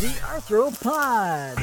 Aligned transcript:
The 0.00 0.06
Arthropod. 0.20 1.56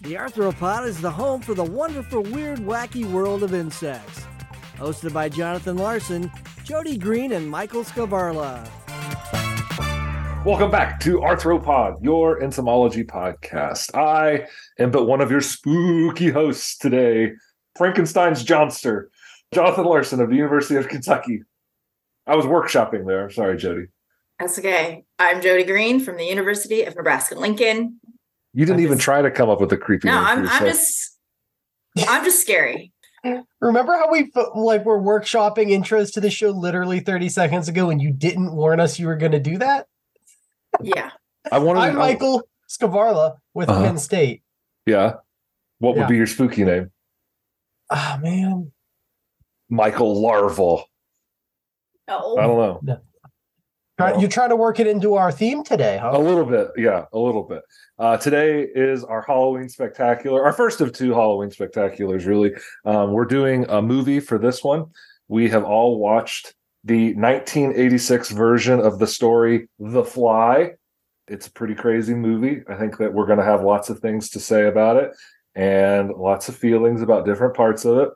The 0.00 0.14
Arthropod 0.14 0.86
is 0.86 0.98
the 1.02 1.10
home 1.10 1.42
for 1.42 1.52
the 1.52 1.62
wonderful, 1.62 2.22
weird, 2.22 2.60
wacky 2.60 3.04
world 3.04 3.42
of 3.42 3.52
insects. 3.52 4.22
Hosted 4.78 5.12
by 5.12 5.28
Jonathan 5.28 5.76
Larson, 5.76 6.32
Jody 6.64 6.96
Green, 6.96 7.32
and 7.32 7.46
Michael 7.46 7.84
Skvarla. 7.84 8.66
Welcome 10.48 10.70
back 10.70 10.98
to 11.00 11.18
Arthropod, 11.18 12.02
your 12.02 12.42
entomology 12.42 13.04
podcast. 13.04 13.94
I 13.94 14.46
am 14.78 14.90
but 14.90 15.04
one 15.04 15.20
of 15.20 15.30
your 15.30 15.42
spooky 15.42 16.30
hosts 16.30 16.78
today, 16.78 17.32
Frankenstein's 17.76 18.42
Johnster, 18.42 19.08
Jonathan 19.52 19.84
Larson 19.84 20.22
of 20.22 20.30
the 20.30 20.36
University 20.36 20.76
of 20.76 20.88
Kentucky. 20.88 21.42
I 22.26 22.34
was 22.34 22.46
workshopping 22.46 23.06
there. 23.06 23.28
Sorry, 23.28 23.58
Jody. 23.58 23.88
That's 24.40 24.58
okay. 24.58 25.04
I'm 25.18 25.42
Jody 25.42 25.64
Green 25.64 26.00
from 26.00 26.16
the 26.16 26.24
University 26.24 26.82
of 26.84 26.96
Nebraska 26.96 27.34
Lincoln. 27.34 28.00
You 28.54 28.64
didn't 28.64 28.78
I'm 28.78 28.84
even 28.84 28.96
just- 28.96 29.04
try 29.04 29.20
to 29.20 29.30
come 29.30 29.50
up 29.50 29.60
with 29.60 29.70
a 29.72 29.76
creepy 29.76 30.08
No, 30.08 30.16
I'm, 30.16 30.48
I'm 30.48 30.64
just 30.64 31.18
I'm 32.08 32.24
just 32.24 32.40
scary. 32.40 32.94
Remember 33.60 33.92
how 33.92 34.10
we 34.10 34.30
f- 34.34 34.46
like 34.54 34.86
were 34.86 34.98
workshopping 34.98 35.66
intros 35.66 36.10
to 36.14 36.22
the 36.22 36.30
show 36.30 36.52
literally 36.52 37.00
30 37.00 37.28
seconds 37.28 37.68
ago 37.68 37.90
and 37.90 38.00
you 38.00 38.12
didn't 38.14 38.54
warn 38.54 38.80
us 38.80 38.98
you 38.98 39.08
were 39.08 39.16
going 39.16 39.32
to 39.32 39.40
do 39.40 39.58
that? 39.58 39.88
Yeah. 40.82 41.10
I 41.50 41.58
wanted. 41.58 41.80
I'm 41.80 41.96
I- 41.96 41.98
Michael 42.12 42.42
Skvarla 42.68 43.38
with 43.54 43.68
Uh-huh. 43.68 43.84
Penn 43.84 43.98
State. 43.98 44.42
yeah. 44.86 45.14
What 45.80 45.94
would 45.94 46.02
Yeah. 46.02 46.06
be 46.08 46.16
your 46.16 46.26
spooky 46.26 46.64
name? 46.64 46.90
Ah 47.90 48.18
man, 48.20 48.72
Michael 49.68 50.20
Larval. 50.20 50.82
I 52.08 52.12
Oh, 52.20 52.36
don't 52.36 52.84
know. 52.84 53.00
Try- 53.98 54.12
Well- 54.12 54.20
you're 54.20 54.30
trying 54.30 54.48
to 54.50 54.56
work 54.56 54.78
it 54.80 54.86
into 54.86 55.14
our 55.14 55.30
theme 55.32 55.62
today, 55.64 55.98
huh? 55.98 56.10
A 56.14 56.18
little 56.18 56.44
bit, 56.44 56.68
yeah, 56.76 57.04
a 57.12 57.18
little 57.18 57.42
bit. 57.44 57.62
Uh, 57.98 58.16
today 58.16 58.62
is 58.62 59.04
our 59.04 59.22
Halloween 59.22 59.68
spectacular, 59.68 60.44
our 60.44 60.52
first 60.52 60.80
of 60.80 60.92
two 60.92 61.12
Halloween 61.12 61.50
spectaculars. 61.50 62.26
Really, 62.26 62.52
um, 62.84 63.12
we're 63.12 63.24
doing 63.24 63.66
a 63.68 63.80
movie 63.82 64.20
for 64.20 64.38
this 64.38 64.62
one. 64.62 64.86
We 65.28 65.48
have 65.50 65.64
all 65.64 65.98
watched 65.98 66.54
the 66.84 67.14
1986 67.14 68.30
version 68.30 68.80
of 68.80 68.98
the 68.98 69.06
story 69.06 69.68
"The 69.78 70.04
Fly." 70.04 70.72
It's 71.26 71.46
a 71.46 71.52
pretty 71.52 71.74
crazy 71.74 72.14
movie. 72.14 72.62
I 72.68 72.76
think 72.76 72.96
that 72.98 73.12
we're 73.12 73.26
going 73.26 73.38
to 73.38 73.44
have 73.44 73.62
lots 73.62 73.90
of 73.90 73.98
things 73.98 74.30
to 74.30 74.40
say 74.40 74.66
about 74.66 74.96
it 74.96 75.12
and 75.54 76.10
lots 76.10 76.48
of 76.48 76.56
feelings 76.56 77.02
about 77.02 77.26
different 77.26 77.54
parts 77.54 77.84
of 77.84 77.98
it. 77.98 78.08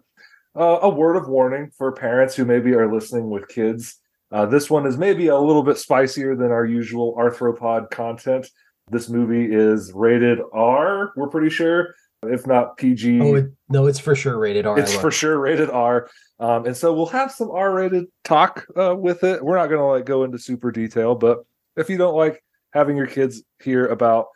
Uh, 0.54 0.78
a 0.82 0.88
word 0.88 1.16
of 1.16 1.28
warning 1.28 1.70
for 1.76 1.92
parents 1.92 2.34
who 2.34 2.44
maybe 2.44 2.72
are 2.72 2.92
listening 2.92 3.30
with 3.30 3.48
kids. 3.48 3.96
Uh, 4.30 4.46
this 4.46 4.70
one 4.70 4.86
is 4.86 4.96
maybe 4.96 5.26
a 5.26 5.38
little 5.38 5.62
bit 5.62 5.76
spicier 5.76 6.36
than 6.36 6.50
our 6.50 6.64
usual 6.64 7.14
arthropod 7.16 7.90
content. 7.90 8.48
This 8.90 9.08
movie 9.08 9.52
is 9.52 9.92
rated 9.94 10.40
R, 10.52 11.12
we're 11.16 11.28
pretty 11.28 11.50
sure, 11.50 11.94
if 12.24 12.46
not 12.46 12.76
PG. 12.76 13.20
Oh, 13.20 13.34
it, 13.36 13.46
no, 13.68 13.86
it's 13.86 13.98
for 13.98 14.14
sure 14.14 14.38
rated 14.38 14.66
R. 14.66 14.78
it's 14.78 14.94
for 14.94 15.10
sure 15.10 15.38
rated 15.38 15.70
R. 15.70 16.08
Um, 16.38 16.66
and 16.66 16.76
so 16.76 16.92
we'll 16.92 17.06
have 17.06 17.30
some 17.30 17.50
R-rated 17.50 18.06
talk 18.24 18.66
uh, 18.76 18.96
with 18.96 19.22
it. 19.22 19.44
We're 19.44 19.56
not 19.56 19.68
going 19.68 19.78
to 19.80 19.84
like 19.86 20.04
go 20.06 20.24
into 20.24 20.38
super 20.38 20.72
detail, 20.72 21.14
but 21.14 21.38
if 21.76 21.88
you 21.88 21.96
don't 21.96 22.16
like 22.16 22.42
having 22.72 22.96
your 22.96 23.06
kids 23.06 23.42
hear 23.62 23.86
about 23.86 24.26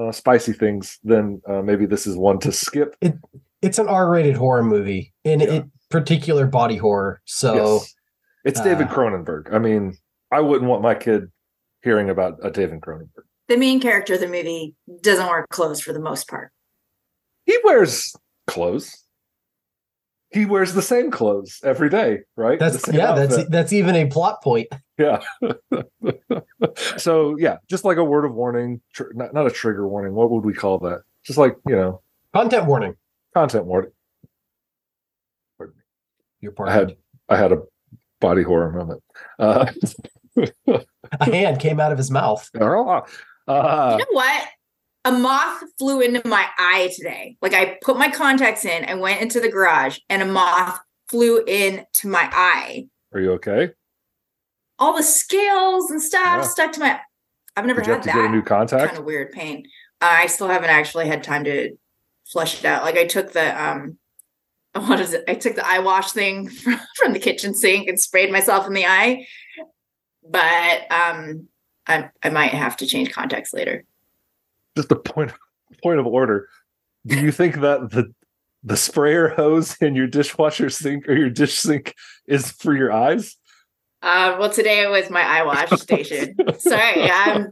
uh, 0.00 0.10
spicy 0.10 0.52
things, 0.52 0.98
then 1.04 1.40
uh, 1.48 1.62
maybe 1.62 1.86
this 1.86 2.06
is 2.08 2.16
one 2.16 2.38
to 2.40 2.50
skip. 2.50 2.96
it. 3.00 3.14
It's 3.62 3.78
an 3.78 3.88
R-rated 3.88 4.34
horror 4.36 4.64
movie, 4.64 5.14
in 5.22 5.40
Yeah. 5.40 5.46
it 5.52 5.64
particular 5.90 6.46
body 6.46 6.76
horror. 6.76 7.20
So 7.24 7.54
Yes. 7.76 7.94
It's 8.44 8.60
David 8.60 8.88
uh, 8.88 8.92
Cronenberg. 8.94 9.54
I 9.54 9.58
mean, 9.58 9.96
I 10.30 10.40
wouldn't 10.40 10.68
want 10.68 10.82
my 10.82 10.94
kid 10.94 11.30
hearing 11.82 12.10
about 12.10 12.38
a 12.42 12.50
David 12.50 12.80
Cronenberg. 12.80 13.22
the 13.48 13.56
main 13.56 13.80
character 13.80 14.14
of 14.14 14.20
the 14.20 14.26
movie 14.28 14.74
doesn't 15.02 15.26
wear 15.26 15.46
clothes 15.50 15.80
for 15.80 15.92
the 15.92 16.00
most 16.00 16.28
part. 16.28 16.50
He 17.46 17.58
wears 17.64 18.14
clothes. 18.46 18.96
He 20.30 20.46
wears 20.46 20.74
the 20.74 20.82
same 20.82 21.10
clothes 21.12 21.60
every 21.62 21.88
day, 21.88 22.20
right? 22.36 22.58
That's 22.58 22.88
yeah, 22.88 23.14
that's 23.14 23.34
outfit. 23.34 23.50
that's 23.50 23.72
even 23.72 23.94
a 23.94 24.06
plot 24.06 24.42
point. 24.42 24.66
yeah. 24.98 25.20
so 26.96 27.36
yeah, 27.38 27.58
just 27.70 27.84
like 27.84 27.98
a 27.98 28.04
word 28.04 28.24
of 28.24 28.34
warning, 28.34 28.80
tr- 28.92 29.12
not, 29.14 29.32
not 29.32 29.46
a 29.46 29.50
trigger 29.50 29.86
warning. 29.86 30.14
What 30.14 30.30
would 30.30 30.44
we 30.44 30.52
call 30.52 30.78
that? 30.80 31.02
Just 31.24 31.38
like 31.38 31.56
you 31.68 31.76
know, 31.76 32.02
Content 32.34 32.66
warning. 32.66 32.96
content 33.32 33.64
warning. 33.64 33.92
Your 36.40 36.52
part. 36.52 36.68
I 36.68 36.72
had 36.72 36.96
I 37.28 37.36
had 37.36 37.52
a 37.52 37.62
body 38.20 38.42
horror 38.42 38.72
moment. 38.72 39.02
Uh, 39.38 39.70
a 41.20 41.24
hand 41.24 41.60
came 41.60 41.78
out 41.78 41.92
of 41.92 41.98
his 41.98 42.10
mouth. 42.10 42.48
uh, 42.54 42.60
you 42.60 43.98
know 43.98 44.04
what? 44.10 44.48
A 45.06 45.12
moth 45.12 45.62
flew 45.78 46.00
into 46.00 46.26
my 46.26 46.46
eye 46.58 46.90
today. 46.96 47.36
Like 47.42 47.52
I 47.52 47.76
put 47.82 47.98
my 47.98 48.08
contacts 48.10 48.64
in, 48.64 48.84
I 48.86 48.94
went 48.94 49.20
into 49.20 49.38
the 49.40 49.50
garage, 49.50 49.98
and 50.08 50.22
a 50.22 50.26
moth 50.26 50.80
flew 51.10 51.44
into 51.44 52.08
my 52.08 52.28
eye. 52.32 52.88
are 53.12 53.20
you 53.20 53.32
okay? 53.32 53.70
All 54.78 54.96
the 54.96 55.02
scales 55.02 55.90
and 55.90 56.00
stuff 56.02 56.22
Yeah. 56.24 56.40
stuck 56.42 56.72
to 56.72 56.80
my. 56.80 57.00
I've 57.56 57.66
never 57.66 57.80
Did 57.80 57.86
you 57.88 57.92
had 57.92 57.96
have 57.98 58.14
to 58.14 58.18
that. 58.18 58.22
get 58.22 58.30
a 58.30 58.34
new 58.34 58.42
contact? 58.42 58.86
kind 58.86 58.98
of 58.98 59.04
weird 59.04 59.30
pain. 59.32 59.64
Uh, 60.00 60.16
I 60.22 60.26
still 60.26 60.48
haven't 60.48 60.70
actually 60.70 61.06
had 61.06 61.22
time 61.22 61.44
to 61.44 61.76
flush 62.26 62.58
it 62.58 62.64
out. 62.64 62.82
Like 62.82 62.96
I 62.96 63.06
took 63.06 63.32
the 63.32 63.62
um, 63.62 63.98
what 64.72 64.98
is 65.00 65.12
it? 65.12 65.24
I 65.28 65.34
took 65.34 65.54
the 65.54 65.66
eye 65.66 65.78
wash 65.80 66.12
thing 66.12 66.48
from, 66.48 66.80
from 66.96 67.12
the 67.12 67.18
kitchen 67.20 67.54
sink 67.54 67.88
and 67.88 68.00
sprayed 68.00 68.32
myself 68.32 68.66
in 68.66 68.72
the 68.72 68.86
eye. 68.86 69.26
But 70.28 70.90
um, 70.90 71.48
I 71.86 72.08
I 72.22 72.30
might 72.30 72.52
have 72.52 72.78
to 72.78 72.86
change 72.86 73.12
contacts 73.12 73.52
later. 73.52 73.84
Just 74.76 74.92
a 74.92 74.96
point 74.96 75.32
point 75.82 75.98
of 75.98 76.06
order. 76.06 76.48
Do 77.06 77.18
you 77.18 77.32
think 77.32 77.60
that 77.60 77.90
the 77.90 78.12
the 78.62 78.76
sprayer 78.76 79.28
hose 79.28 79.76
in 79.80 79.94
your 79.94 80.06
dishwasher 80.06 80.70
sink 80.70 81.08
or 81.08 81.14
your 81.14 81.30
dish 81.30 81.58
sink 81.58 81.94
is 82.26 82.50
for 82.50 82.74
your 82.74 82.92
eyes? 82.92 83.36
Uh, 84.02 84.36
well, 84.38 84.50
today 84.50 84.82
it 84.82 84.90
was 84.90 85.10
my 85.10 85.22
eye 85.22 85.42
wash 85.44 85.70
station. 85.80 86.36
Sorry. 86.58 87.10
Um, 87.10 87.50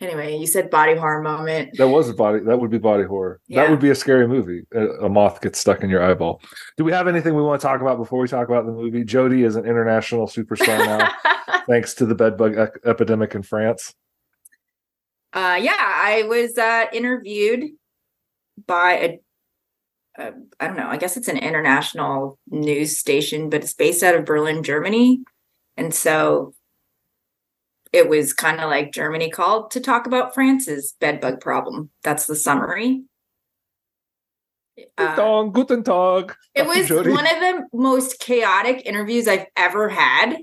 anyway, 0.00 0.36
you 0.36 0.46
said 0.46 0.70
body 0.70 0.94
horror 0.94 1.22
moment. 1.22 1.76
That 1.76 1.88
was 1.88 2.08
a 2.08 2.14
body. 2.14 2.40
That 2.40 2.60
would 2.60 2.70
be 2.70 2.78
body 2.78 3.04
horror. 3.04 3.40
That 3.50 3.68
would 3.70 3.80
be 3.80 3.90
a 3.90 3.94
scary 3.94 4.26
movie. 4.26 4.62
A, 4.74 5.04
a 5.04 5.08
moth 5.08 5.40
gets 5.40 5.58
stuck 5.58 5.82
in 5.82 5.90
your 5.90 6.02
eyeball. 6.02 6.40
Do 6.76 6.84
we 6.84 6.92
have 6.92 7.08
anything 7.08 7.34
we 7.34 7.42
want 7.42 7.60
to 7.60 7.66
talk 7.66 7.80
about 7.80 7.98
before 7.98 8.20
we 8.20 8.28
talk 8.28 8.48
about 8.48 8.66
the 8.66 8.72
movie? 8.72 9.04
Jody 9.04 9.44
is 9.44 9.56
an 9.56 9.64
international 9.64 10.26
superstar 10.26 10.78
now, 10.78 11.62
thanks 11.68 11.94
to 11.94 12.06
the 12.06 12.14
bedbug 12.14 12.56
ec- 12.56 12.80
epidemic 12.84 13.34
in 13.34 13.42
France. 13.42 13.94
Uh 15.32 15.58
yeah 15.60 15.76
i 15.78 16.24
was 16.28 16.56
uh 16.58 16.86
interviewed 16.92 17.64
by 18.66 18.92
a, 18.92 19.18
a 20.18 20.32
i 20.58 20.66
don't 20.66 20.76
know 20.76 20.88
i 20.88 20.96
guess 20.96 21.16
it's 21.16 21.28
an 21.28 21.36
international 21.38 22.38
news 22.48 22.98
station 22.98 23.48
but 23.50 23.62
it's 23.62 23.74
based 23.74 24.02
out 24.02 24.14
of 24.14 24.24
berlin 24.24 24.62
germany 24.62 25.20
and 25.76 25.94
so 25.94 26.52
it 27.92 28.08
was 28.08 28.32
kind 28.32 28.60
of 28.60 28.68
like 28.70 28.92
germany 28.92 29.30
called 29.30 29.70
to 29.70 29.80
talk 29.80 30.06
about 30.06 30.34
france's 30.34 30.94
bedbug 31.00 31.40
problem 31.40 31.90
that's 32.02 32.26
the 32.26 32.36
summary 32.36 33.02
Uh, 34.96 35.44
guten 35.50 35.82
Tag. 35.84 36.34
it 36.54 36.66
was 36.66 36.88
Jody. 36.88 37.10
one 37.10 37.26
of 37.26 37.38
the 37.40 37.66
most 37.72 38.18
chaotic 38.18 38.82
interviews 38.86 39.28
i've 39.28 39.46
ever 39.56 39.88
had 39.90 40.38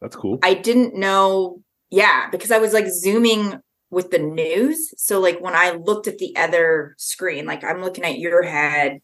That's 0.00 0.16
cool. 0.16 0.38
I 0.42 0.54
didn't 0.54 0.94
know. 0.94 1.62
Yeah, 1.90 2.28
because 2.30 2.50
I 2.50 2.58
was 2.58 2.72
like 2.72 2.86
zooming 2.88 3.58
with 3.94 4.10
the 4.10 4.18
news. 4.18 4.92
So 4.96 5.20
like 5.20 5.40
when 5.40 5.54
I 5.54 5.70
looked 5.70 6.06
at 6.06 6.18
the 6.18 6.36
other 6.36 6.94
screen, 6.98 7.46
like 7.46 7.64
I'm 7.64 7.80
looking 7.80 8.04
at 8.04 8.18
your 8.18 8.42
head, 8.42 9.00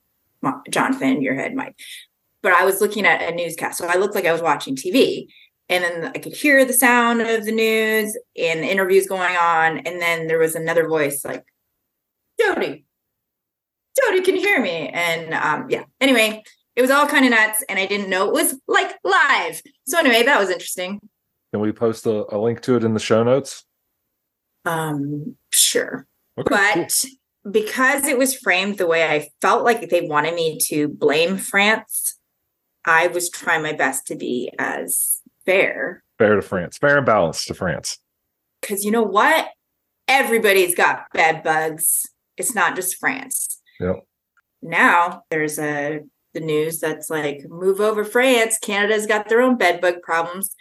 Jonathan, 0.71 1.23
your 1.23 1.35
head, 1.35 1.55
Mike, 1.55 1.77
but 2.43 2.53
I 2.53 2.65
was 2.65 2.81
looking 2.81 3.07
at 3.07 3.23
a 3.23 3.35
newscast. 3.35 3.79
So 3.79 3.87
I 3.87 3.97
looked 3.97 4.15
like 4.15 4.27
I 4.27 4.33
was 4.33 4.43
watching 4.43 4.77
TV. 4.77 5.29
And 5.69 5.85
then 5.85 6.13
I 6.13 6.19
could 6.19 6.35
hear 6.35 6.65
the 6.65 6.73
sound 6.73 7.23
of 7.23 7.45
the 7.45 7.53
news 7.53 8.19
and 8.37 8.61
interviews 8.61 9.07
going 9.07 9.37
on. 9.37 9.79
And 9.79 10.03
then 10.03 10.27
there 10.27 10.39
was 10.39 10.57
another 10.57 10.89
voice 10.89 11.25
like, 11.25 11.45
Jody, 12.41 12.85
Jody, 13.97 14.23
can 14.23 14.35
you 14.35 14.41
hear 14.41 14.61
me? 14.61 14.89
And 14.89 15.33
um, 15.33 15.67
yeah, 15.71 15.85
anyway, 16.01 16.43
it 16.75 16.83
was 16.83 16.91
all 16.91 17.07
kind 17.07 17.25
of 17.25 17.31
nuts. 17.31 17.63
And 17.69 17.79
I 17.79 17.87
didn't 17.87 18.11
know 18.11 18.27
it 18.27 18.33
was 18.33 18.59
like 18.67 18.97
live. 19.05 19.63
So 19.87 19.99
anyway, 19.99 20.25
that 20.25 20.41
was 20.41 20.51
interesting. 20.51 20.99
Can 21.53 21.61
we 21.61 21.71
post 21.71 22.07
a, 22.07 22.35
a 22.35 22.39
link 22.39 22.63
to 22.63 22.77
it 22.77 22.83
in 22.83 22.95
the 22.95 23.01
show 23.01 23.23
notes? 23.23 23.65
Um, 24.65 25.37
sure. 25.53 26.07
Okay, 26.39 26.49
cool. 26.49 26.85
But 26.85 27.05
because 27.51 28.07
it 28.07 28.19
was 28.19 28.37
framed 28.37 28.79
the 28.79 28.87
way 28.87 29.05
I 29.09 29.29
felt 29.41 29.65
like 29.65 29.89
they 29.89 30.03
wanted 30.03 30.35
me 30.35 30.59
to 30.69 30.89
blame 30.89 31.37
France, 31.37 32.19
I 32.85 33.07
was 33.09 33.31
trying 33.31 33.63
my 33.63 33.73
best 33.73 34.07
to 34.09 34.17
be 34.17 34.53
as 34.59 35.21
fair. 35.47 36.03
fair 36.19 36.37
to 36.37 36.43
France, 36.43 36.79
fair 36.79 36.99
and 36.99 37.07
balanced 37.07 37.47
to 37.49 37.55
France. 37.55 37.99
Because 38.61 38.85
you 38.85 38.91
know 38.91 39.03
what? 39.03 39.49
Everybody's 40.09 40.75
got 40.75 41.05
bed 41.15 41.43
bugs. 41.43 42.07
It's 42.37 42.55
not 42.55 42.77
just 42.77 42.97
France. 42.99 43.61
Yep. 43.81 44.05
now 44.63 45.23
there's 45.31 45.59
a 45.59 46.01
the 46.35 46.41
news 46.41 46.79
that's 46.81 47.09
like 47.11 47.45
move 47.49 47.81
over 47.81 48.05
France. 48.05 48.59
Canada's 48.63 49.07
got 49.07 49.29
their 49.29 49.41
own 49.41 49.57
bedbug 49.57 50.03
problems. 50.03 50.55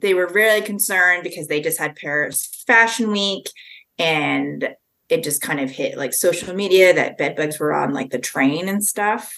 They 0.00 0.14
were 0.14 0.28
really 0.28 0.62
concerned 0.62 1.22
because 1.22 1.48
they 1.48 1.60
just 1.60 1.78
had 1.78 1.96
Paris 1.96 2.46
Fashion 2.66 3.10
Week 3.10 3.50
and 3.98 4.74
it 5.08 5.24
just 5.24 5.42
kind 5.42 5.60
of 5.60 5.70
hit 5.70 5.98
like 5.98 6.14
social 6.14 6.54
media 6.54 6.94
that 6.94 7.18
bedbugs 7.18 7.58
were 7.58 7.72
on 7.72 7.92
like 7.92 8.10
the 8.10 8.18
train 8.18 8.68
and 8.68 8.84
stuff. 8.84 9.36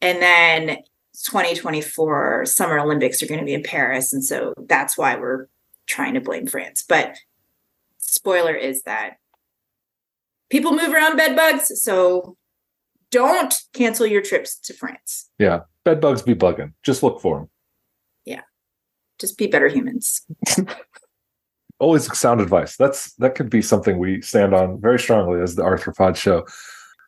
And 0.00 0.20
then 0.20 0.78
2024 1.26 2.46
Summer 2.46 2.78
Olympics 2.78 3.22
are 3.22 3.26
going 3.26 3.40
to 3.40 3.46
be 3.46 3.54
in 3.54 3.62
Paris. 3.62 4.12
And 4.12 4.24
so 4.24 4.54
that's 4.66 4.96
why 4.96 5.16
we're 5.16 5.46
trying 5.86 6.14
to 6.14 6.20
blame 6.20 6.46
France. 6.46 6.84
But 6.88 7.16
spoiler 7.98 8.54
is 8.54 8.82
that 8.82 9.16
people 10.48 10.72
move 10.72 10.92
around 10.92 11.16
bedbugs. 11.16 11.70
So 11.82 12.36
don't 13.10 13.54
cancel 13.74 14.06
your 14.06 14.22
trips 14.22 14.58
to 14.60 14.72
France. 14.72 15.30
Yeah. 15.38 15.60
Bed 15.84 16.00
bugs 16.00 16.22
be 16.22 16.34
bugging. 16.34 16.72
Just 16.82 17.02
look 17.02 17.20
for 17.20 17.38
them. 17.40 17.50
Just 19.20 19.38
be 19.38 19.46
better 19.46 19.68
humans. 19.68 20.22
Always 21.78 22.18
sound 22.18 22.40
advice. 22.40 22.76
That's 22.76 23.14
that 23.14 23.34
could 23.34 23.50
be 23.50 23.62
something 23.62 23.98
we 23.98 24.20
stand 24.20 24.54
on 24.54 24.80
very 24.80 24.98
strongly 24.98 25.40
as 25.40 25.54
the 25.54 25.62
Arthropod 25.62 26.16
show. 26.16 26.46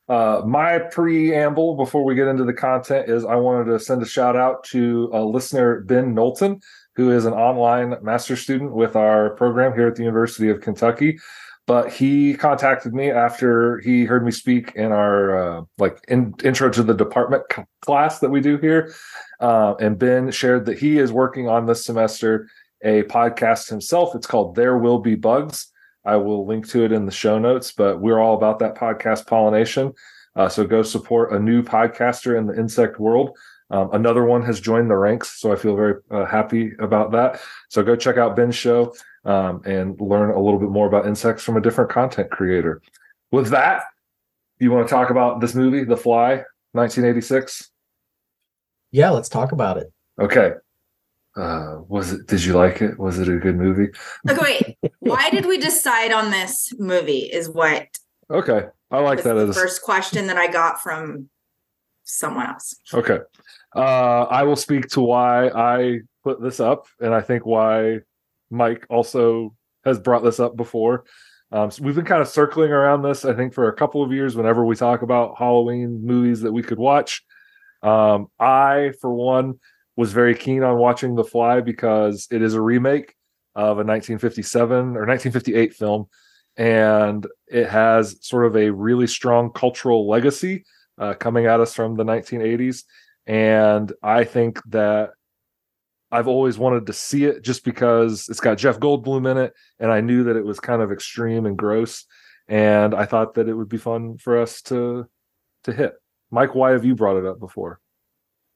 Uh, 0.09 0.43
my 0.47 0.79
preamble 0.79 1.77
before 1.77 2.05
we 2.05 2.15
get 2.15 2.29
into 2.29 2.45
the 2.45 2.53
content 2.53 3.09
is 3.09 3.25
I 3.25 3.37
wanted 3.37 3.71
to 3.71 3.79
send 3.79 4.03
a 4.03 4.07
shout 4.07 4.37
out 4.37 4.65
to 4.65 5.11
a 5.13 5.25
listener, 5.25 5.81
Ben 5.83 6.15
Knowlton, 6.15 6.61
who 6.97 7.13
is 7.13 7.25
an 7.25 7.33
online 7.35 7.97
master 8.03 8.37
student 8.37 8.73
with 8.73 8.97
our 8.97 9.31
program 9.31 9.75
here 9.75 9.89
at 9.89 9.95
the 9.95 10.03
University 10.03 10.49
of 10.49 10.61
Kentucky 10.61 11.19
but 11.67 11.93
he 11.93 12.35
contacted 12.35 12.93
me 12.93 13.11
after 13.11 13.79
he 13.81 14.05
heard 14.05 14.25
me 14.25 14.33
speak 14.33 14.73
in 14.75 14.91
our 14.93 15.37
uh, 15.37 15.63
like 15.79 15.99
in, 16.09 16.35
intro 16.43 16.69
to 16.71 16.83
the 16.83 16.95
department 16.95 17.45
class 17.81 18.19
that 18.19 18.31
we 18.31 18.41
do 18.41 18.59
here 18.59 18.93
uh, 19.43 19.75
and 19.81 19.99
ben 19.99 20.31
shared 20.31 20.65
that 20.65 20.79
he 20.79 20.99
is 20.99 21.13
working 21.13 21.49
on 21.49 21.67
this 21.67 21.85
semester 21.85 22.49
a 22.85 23.03
podcast 23.05 23.69
himself. 23.69 24.15
It's 24.15 24.27
called 24.27 24.55
there 24.55 24.79
will 24.79 24.99
be 24.99 25.15
bugs. 25.15 25.69
I 26.05 26.17
will 26.17 26.47
link 26.47 26.69
to 26.71 26.85
it 26.85 26.93
in 26.93 27.05
the 27.05 27.13
show 27.13 27.39
notes 27.39 27.73
but 27.73 28.01
we're 28.01 28.21
all 28.21 28.35
about 28.35 28.61
that 28.61 28.77
podcast 28.77 29.27
pollination. 29.27 29.93
Uh, 30.35 30.49
so 30.49 30.65
go 30.65 30.83
support 30.83 31.33
a 31.33 31.39
new 31.39 31.63
podcaster 31.63 32.39
in 32.39 32.47
the 32.47 32.59
insect 32.59 32.99
world. 32.99 33.37
Um, 33.71 33.91
another 33.93 34.25
one 34.25 34.43
has 34.43 34.61
joined 34.61 34.91
the 34.91 34.97
ranks 34.97 35.41
so 35.41 35.51
i 35.51 35.57
feel 35.57 35.75
very 35.77 35.95
uh, 36.11 36.25
happy 36.25 36.73
about 36.79 37.11
that. 37.13 37.41
So 37.69 37.83
go 37.83 37.97
check 37.97 38.17
out 38.17 38.37
ben's 38.37 38.55
show 38.55 38.95
um, 39.25 39.63
and 39.65 40.01
learn 40.01 40.31
a 40.31 40.41
little 40.41 40.61
bit 40.61 40.71
more 40.71 40.87
about 40.87 41.07
insects 41.07 41.43
from 41.43 41.57
a 41.57 41.61
different 41.61 41.91
content 41.91 42.31
creator. 42.31 42.81
With 43.33 43.49
that, 43.49 43.85
you 44.61 44.71
want 44.71 44.87
to 44.87 44.95
talk 44.95 45.11
about 45.11 45.41
this 45.41 45.55
movie, 45.55 45.83
The 45.83 45.97
Fly, 45.97 46.45
1986? 46.73 47.72
Yeah, 48.93 49.11
let's 49.11 49.29
talk 49.29 49.53
about 49.53 49.79
it. 49.79 49.93
Okay. 50.21 50.53
Uh, 51.35 51.79
was 51.89 52.13
it? 52.13 52.27
Did 52.27 52.45
you 52.45 52.53
like 52.53 52.83
it? 52.83 52.99
Was 52.99 53.19
it 53.19 53.29
a 53.29 53.39
good 53.39 53.57
movie? 53.57 53.89
Okay, 54.29 54.77
wait. 54.83 54.93
Why 55.01 55.31
did 55.31 55.47
we 55.47 55.57
decide 55.59 56.13
on 56.13 56.31
this 56.31 56.73
movie? 56.79 57.21
Is 57.33 57.49
what 57.49 57.87
Okay, 58.31 58.67
I 58.91 58.99
like 59.01 59.23
that 59.23 59.37
as 59.37 59.45
the 59.45 59.51
as 59.51 59.57
first 59.57 59.83
question 59.83 60.27
that 60.27 60.37
I 60.37 60.47
got 60.47 60.83
from 60.83 61.29
someone 62.05 62.47
else. 62.47 62.75
okay. 62.93 63.19
Uh, 63.75 64.25
I 64.31 64.43
will 64.43 64.57
speak 64.57 64.89
to 64.91 65.01
why 65.01 65.49
I 65.49 66.01
put 66.23 66.43
this 66.43 66.61
up, 66.61 66.87
and 67.01 67.15
I 67.15 67.23
think 67.23 67.47
why 67.47 68.01
Mike 68.51 68.87
also 68.91 69.55
has 69.87 69.99
brought 69.99 70.23
this 70.23 70.39
up 70.39 70.55
before. 70.57 71.05
Um, 71.51 71.71
so 71.71 71.83
we've 71.83 71.95
been 71.95 72.05
kind 72.05 72.21
of 72.21 72.29
circling 72.29 72.71
around 72.71 73.03
this, 73.03 73.25
I 73.25 73.33
think, 73.35 73.55
for 73.55 73.69
a 73.69 73.75
couple 73.75 74.03
of 74.03 74.13
years 74.13 74.37
whenever 74.37 74.65
we 74.67 74.77
talk 74.77 75.01
about 75.01 75.37
Halloween 75.39 76.05
movies 76.05 76.43
that 76.43 76.53
we 76.53 76.63
could 76.63 76.79
watch. 76.79 77.23
Um, 77.83 78.29
I, 78.39 78.93
for 79.01 79.13
one, 79.13 79.61
was 79.97 80.13
very 80.13 80.35
keen 80.35 80.63
on 80.63 80.79
watching 80.79 81.15
The 81.15 81.25
Fly 81.25 81.61
because 81.61 82.27
it 82.31 82.43
is 82.43 82.55
a 82.55 82.61
remake 82.61 83.15
of 83.55 83.79
a 83.79 83.85
1957 83.85 84.77
or 84.97 85.07
1958 85.07 85.75
film, 85.75 86.07
and 86.57 87.27
it 87.49 87.69
has 87.69 88.17
sort 88.21 88.47
of 88.47 88.57
a 88.57 88.71
really 88.71 89.07
strong 89.07 89.53
cultural 89.53 90.09
legacy 90.09 90.65
uh, 90.99 91.15
coming 91.15 91.47
at 91.47 91.61
us 91.61 91.75
from 91.75 91.97
the 91.97 92.05
1980s. 92.05 92.85
And 93.27 93.93
I 94.03 94.25
think 94.25 94.61
that 94.71 95.11
I've 96.11 96.29
always 96.29 96.59
wanted 96.59 96.87
to 96.87 96.93
see 96.93 97.25
it 97.25 97.43
just 97.43 97.65
because 97.65 98.29
it's 98.29 98.41
got 98.41 98.59
Jeff 98.59 98.79
Goldblum 98.79 99.31
in 99.31 99.39
it, 99.39 99.55
and 99.79 99.91
I 99.91 100.01
knew 100.01 100.25
that 100.25 100.37
it 100.37 100.45
was 100.45 100.61
kind 100.61 100.83
of 100.83 100.93
extreme 100.93 101.47
and 101.47 101.57
gross, 101.57 102.05
and 102.49 102.95
I 102.95 103.07
thought 103.07 103.35
that 103.35 103.49
it 103.49 103.55
would 103.55 103.69
be 103.69 103.79
fun 103.79 104.19
for 104.19 104.41
us 104.41 104.63
to 104.63 105.07
to 105.65 105.73
hit. 105.73 105.95
Mike, 106.33 106.55
why 106.55 106.73
have 106.73 106.85
you 106.85 106.95
brought 106.97 107.19
it 107.19 107.27
up 107.27 107.39
before? 107.39 107.79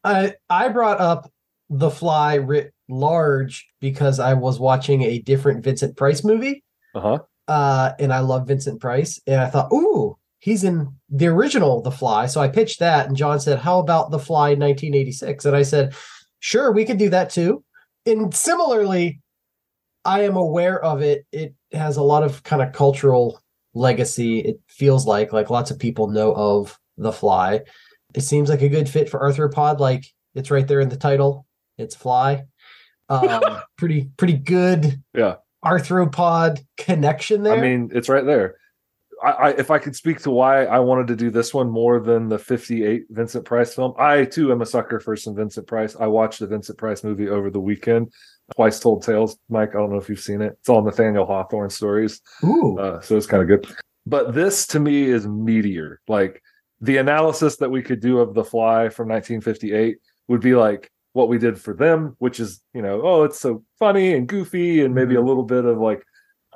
I 0.02 0.34
I 0.50 0.68
brought 0.70 1.00
up 1.00 1.30
The 1.70 1.90
Fly 1.90 2.34
writ 2.36 2.72
large 2.88 3.68
because 3.80 4.18
I 4.18 4.34
was 4.34 4.58
watching 4.58 5.02
a 5.02 5.18
different 5.20 5.62
Vincent 5.62 5.96
Price 5.96 6.24
movie, 6.24 6.64
Uh-huh. 6.94 7.18
uh, 7.48 7.92
and 8.00 8.12
I 8.12 8.20
love 8.20 8.48
Vincent 8.48 8.80
Price, 8.80 9.20
and 9.26 9.40
I 9.40 9.46
thought, 9.50 9.70
ooh, 9.72 10.16
he's 10.38 10.64
in 10.64 10.88
the 11.10 11.26
original 11.26 11.82
The 11.82 11.90
Fly. 11.90 12.26
So 12.26 12.40
I 12.40 12.48
pitched 12.48 12.78
that, 12.80 13.06
and 13.08 13.16
John 13.16 13.38
said, 13.40 13.58
"How 13.58 13.78
about 13.78 14.10
The 14.10 14.18
Fly 14.18 14.54
1986?" 14.54 15.44
And 15.44 15.54
I 15.56 15.62
said, 15.62 15.94
"Sure, 16.40 16.72
we 16.72 16.84
could 16.84 16.98
do 16.98 17.10
that 17.10 17.30
too." 17.30 17.62
And 18.06 18.34
similarly, 18.34 19.20
I 20.04 20.22
am 20.22 20.36
aware 20.36 20.82
of 20.82 21.02
it. 21.02 21.26
It 21.32 21.54
has 21.72 21.96
a 21.96 22.02
lot 22.02 22.22
of 22.22 22.42
kind 22.44 22.62
of 22.62 22.72
cultural 22.72 23.40
legacy. 23.74 24.38
It 24.38 24.60
feels 24.68 25.04
like 25.06 25.32
like 25.32 25.50
lots 25.50 25.70
of 25.72 25.78
people 25.80 26.06
know 26.06 26.32
of 26.34 26.78
The 26.98 27.12
Fly. 27.12 27.62
It 28.14 28.22
seems 28.22 28.48
like 28.48 28.62
a 28.62 28.68
good 28.68 28.88
fit 28.88 29.08
for 29.08 29.20
Arthropod. 29.20 29.78
Like 29.78 30.06
it's 30.34 30.50
right 30.50 30.66
there 30.66 30.80
in 30.80 30.88
the 30.88 30.96
title. 30.96 31.46
It's 31.78 31.94
Fly. 31.94 32.44
Um, 33.08 33.40
pretty 33.78 34.10
pretty 34.16 34.34
good. 34.34 35.02
Yeah. 35.14 35.36
Arthropod 35.64 36.64
connection 36.76 37.42
there. 37.42 37.56
I 37.56 37.60
mean, 37.60 37.90
it's 37.92 38.08
right 38.08 38.24
there. 38.24 38.56
I, 39.22 39.30
I, 39.30 39.48
if 39.50 39.70
I 39.70 39.78
could 39.78 39.96
speak 39.96 40.20
to 40.20 40.30
why 40.30 40.66
I 40.66 40.78
wanted 40.78 41.06
to 41.08 41.16
do 41.16 41.30
this 41.30 41.54
one 41.54 41.70
more 41.70 42.00
than 42.00 42.28
the 42.28 42.38
58 42.38 43.06
Vincent 43.10 43.44
Price 43.44 43.74
film, 43.74 43.94
I 43.98 44.24
too 44.26 44.52
am 44.52 44.60
a 44.60 44.66
sucker 44.66 45.00
for 45.00 45.16
some 45.16 45.34
Vincent 45.34 45.66
Price. 45.66 45.96
I 45.98 46.06
watched 46.06 46.40
the 46.40 46.46
Vincent 46.46 46.78
Price 46.78 47.02
movie 47.02 47.28
over 47.28 47.50
the 47.50 47.60
weekend, 47.60 48.12
Twice 48.54 48.78
Told 48.78 49.02
Tales. 49.02 49.38
Mike, 49.48 49.70
I 49.70 49.78
don't 49.78 49.90
know 49.90 49.96
if 49.96 50.08
you've 50.08 50.20
seen 50.20 50.42
it. 50.42 50.56
It's 50.60 50.68
all 50.68 50.82
Nathaniel 50.82 51.26
Hawthorne 51.26 51.70
stories. 51.70 52.20
Ooh. 52.44 52.78
Uh, 52.78 53.00
so 53.00 53.16
it's 53.16 53.26
kind 53.26 53.42
of 53.42 53.48
good. 53.48 53.66
But 54.04 54.34
this 54.34 54.66
to 54.68 54.80
me 54.80 55.04
is 55.04 55.26
meteor. 55.26 56.00
Like 56.06 56.42
the 56.80 56.98
analysis 56.98 57.56
that 57.56 57.70
we 57.70 57.82
could 57.82 58.00
do 58.00 58.20
of 58.20 58.34
The 58.34 58.44
Fly 58.44 58.88
from 58.88 59.08
1958 59.08 59.98
would 60.28 60.40
be 60.40 60.54
like 60.54 60.90
what 61.12 61.28
we 61.28 61.38
did 61.38 61.58
for 61.58 61.72
them, 61.72 62.14
which 62.18 62.40
is, 62.40 62.60
you 62.74 62.82
know, 62.82 63.00
oh, 63.02 63.22
it's 63.24 63.40
so 63.40 63.64
funny 63.78 64.14
and 64.14 64.28
goofy 64.28 64.82
and 64.84 64.94
maybe 64.94 65.14
a 65.14 65.18
mm-hmm. 65.18 65.28
little 65.28 65.44
bit 65.44 65.64
of 65.64 65.78
like, 65.78 66.04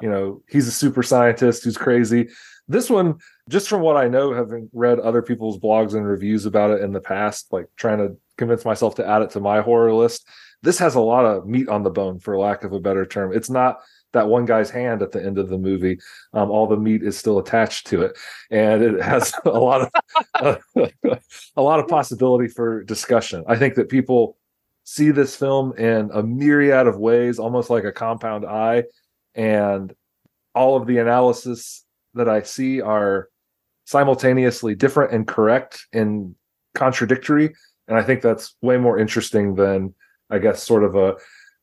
you 0.00 0.10
know, 0.10 0.42
he's 0.48 0.68
a 0.68 0.72
super 0.72 1.02
scientist 1.02 1.64
who's 1.64 1.78
crazy. 1.78 2.28
This 2.68 2.90
one, 2.90 3.18
just 3.48 3.68
from 3.68 3.80
what 3.80 3.96
I 3.96 4.08
know, 4.08 4.32
having 4.32 4.68
read 4.72 5.00
other 5.00 5.22
people's 5.22 5.58
blogs 5.58 5.94
and 5.94 6.06
reviews 6.06 6.46
about 6.46 6.70
it 6.70 6.82
in 6.82 6.92
the 6.92 7.00
past, 7.00 7.52
like 7.52 7.66
trying 7.76 7.98
to 7.98 8.16
convince 8.36 8.64
myself 8.64 8.94
to 8.96 9.06
add 9.06 9.22
it 9.22 9.30
to 9.30 9.40
my 9.40 9.60
horror 9.60 9.92
list, 9.92 10.28
this 10.62 10.78
has 10.78 10.94
a 10.94 11.00
lot 11.00 11.24
of 11.24 11.46
meat 11.46 11.68
on 11.68 11.82
the 11.82 11.90
bone, 11.90 12.18
for 12.20 12.38
lack 12.38 12.64
of 12.64 12.72
a 12.72 12.80
better 12.80 13.06
term. 13.06 13.32
It's 13.32 13.50
not 13.50 13.80
that 14.12 14.28
one 14.28 14.44
guy's 14.44 14.70
hand 14.70 15.02
at 15.02 15.12
the 15.12 15.24
end 15.24 15.38
of 15.38 15.48
the 15.48 15.58
movie. 15.58 15.98
Um, 16.32 16.50
all 16.50 16.66
the 16.66 16.76
meat 16.76 17.02
is 17.02 17.16
still 17.16 17.38
attached 17.38 17.86
to 17.88 18.02
it, 18.02 18.18
and 18.50 18.82
it 18.82 19.02
has 19.02 19.32
a 19.44 19.50
lot 19.50 19.90
of 20.40 20.62
a 21.56 21.62
lot 21.62 21.80
of 21.80 21.88
possibility 21.88 22.48
for 22.48 22.82
discussion. 22.84 23.44
I 23.46 23.56
think 23.56 23.74
that 23.74 23.88
people 23.88 24.36
see 24.84 25.10
this 25.10 25.36
film 25.36 25.72
in 25.78 26.10
a 26.12 26.22
myriad 26.22 26.86
of 26.86 26.98
ways, 26.98 27.38
almost 27.38 27.70
like 27.70 27.84
a 27.84 27.92
compound 27.92 28.44
eye, 28.44 28.84
and 29.34 29.94
all 30.54 30.76
of 30.76 30.86
the 30.86 30.98
analysis 30.98 31.84
that 32.14 32.28
I 32.28 32.42
see 32.42 32.80
are 32.80 33.28
simultaneously 33.84 34.74
different 34.74 35.12
and 35.12 35.26
correct 35.26 35.86
and 35.92 36.34
contradictory. 36.74 37.54
And 37.88 37.98
I 37.98 38.02
think 38.02 38.22
that's 38.22 38.56
way 38.62 38.76
more 38.76 38.98
interesting 38.98 39.54
than, 39.54 39.94
I 40.30 40.38
guess, 40.38 40.62
sort 40.62 40.84
of 40.84 40.94
a 40.94 41.16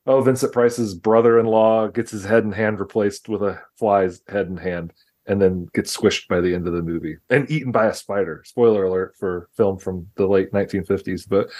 oh, 0.08 0.22
Vincent 0.22 0.52
Price's 0.52 0.94
brother-in-law 0.94 1.88
gets 1.88 2.10
his 2.10 2.24
head 2.24 2.42
and 2.42 2.54
hand 2.54 2.80
replaced 2.80 3.28
with 3.28 3.42
a 3.42 3.60
fly's 3.76 4.22
head 4.26 4.48
and 4.48 4.58
hand, 4.58 4.94
and 5.26 5.40
then 5.40 5.68
gets 5.74 5.94
squished 5.94 6.26
by 6.28 6.40
the 6.40 6.54
end 6.54 6.66
of 6.66 6.72
the 6.72 6.82
movie 6.82 7.18
and 7.28 7.48
eaten 7.50 7.70
by 7.70 7.86
a 7.86 7.94
spider. 7.94 8.42
Spoiler 8.46 8.84
alert 8.84 9.14
for 9.18 9.50
film 9.54 9.78
from 9.78 10.08
the 10.16 10.26
late 10.26 10.50
1950s, 10.50 11.28
but 11.28 11.50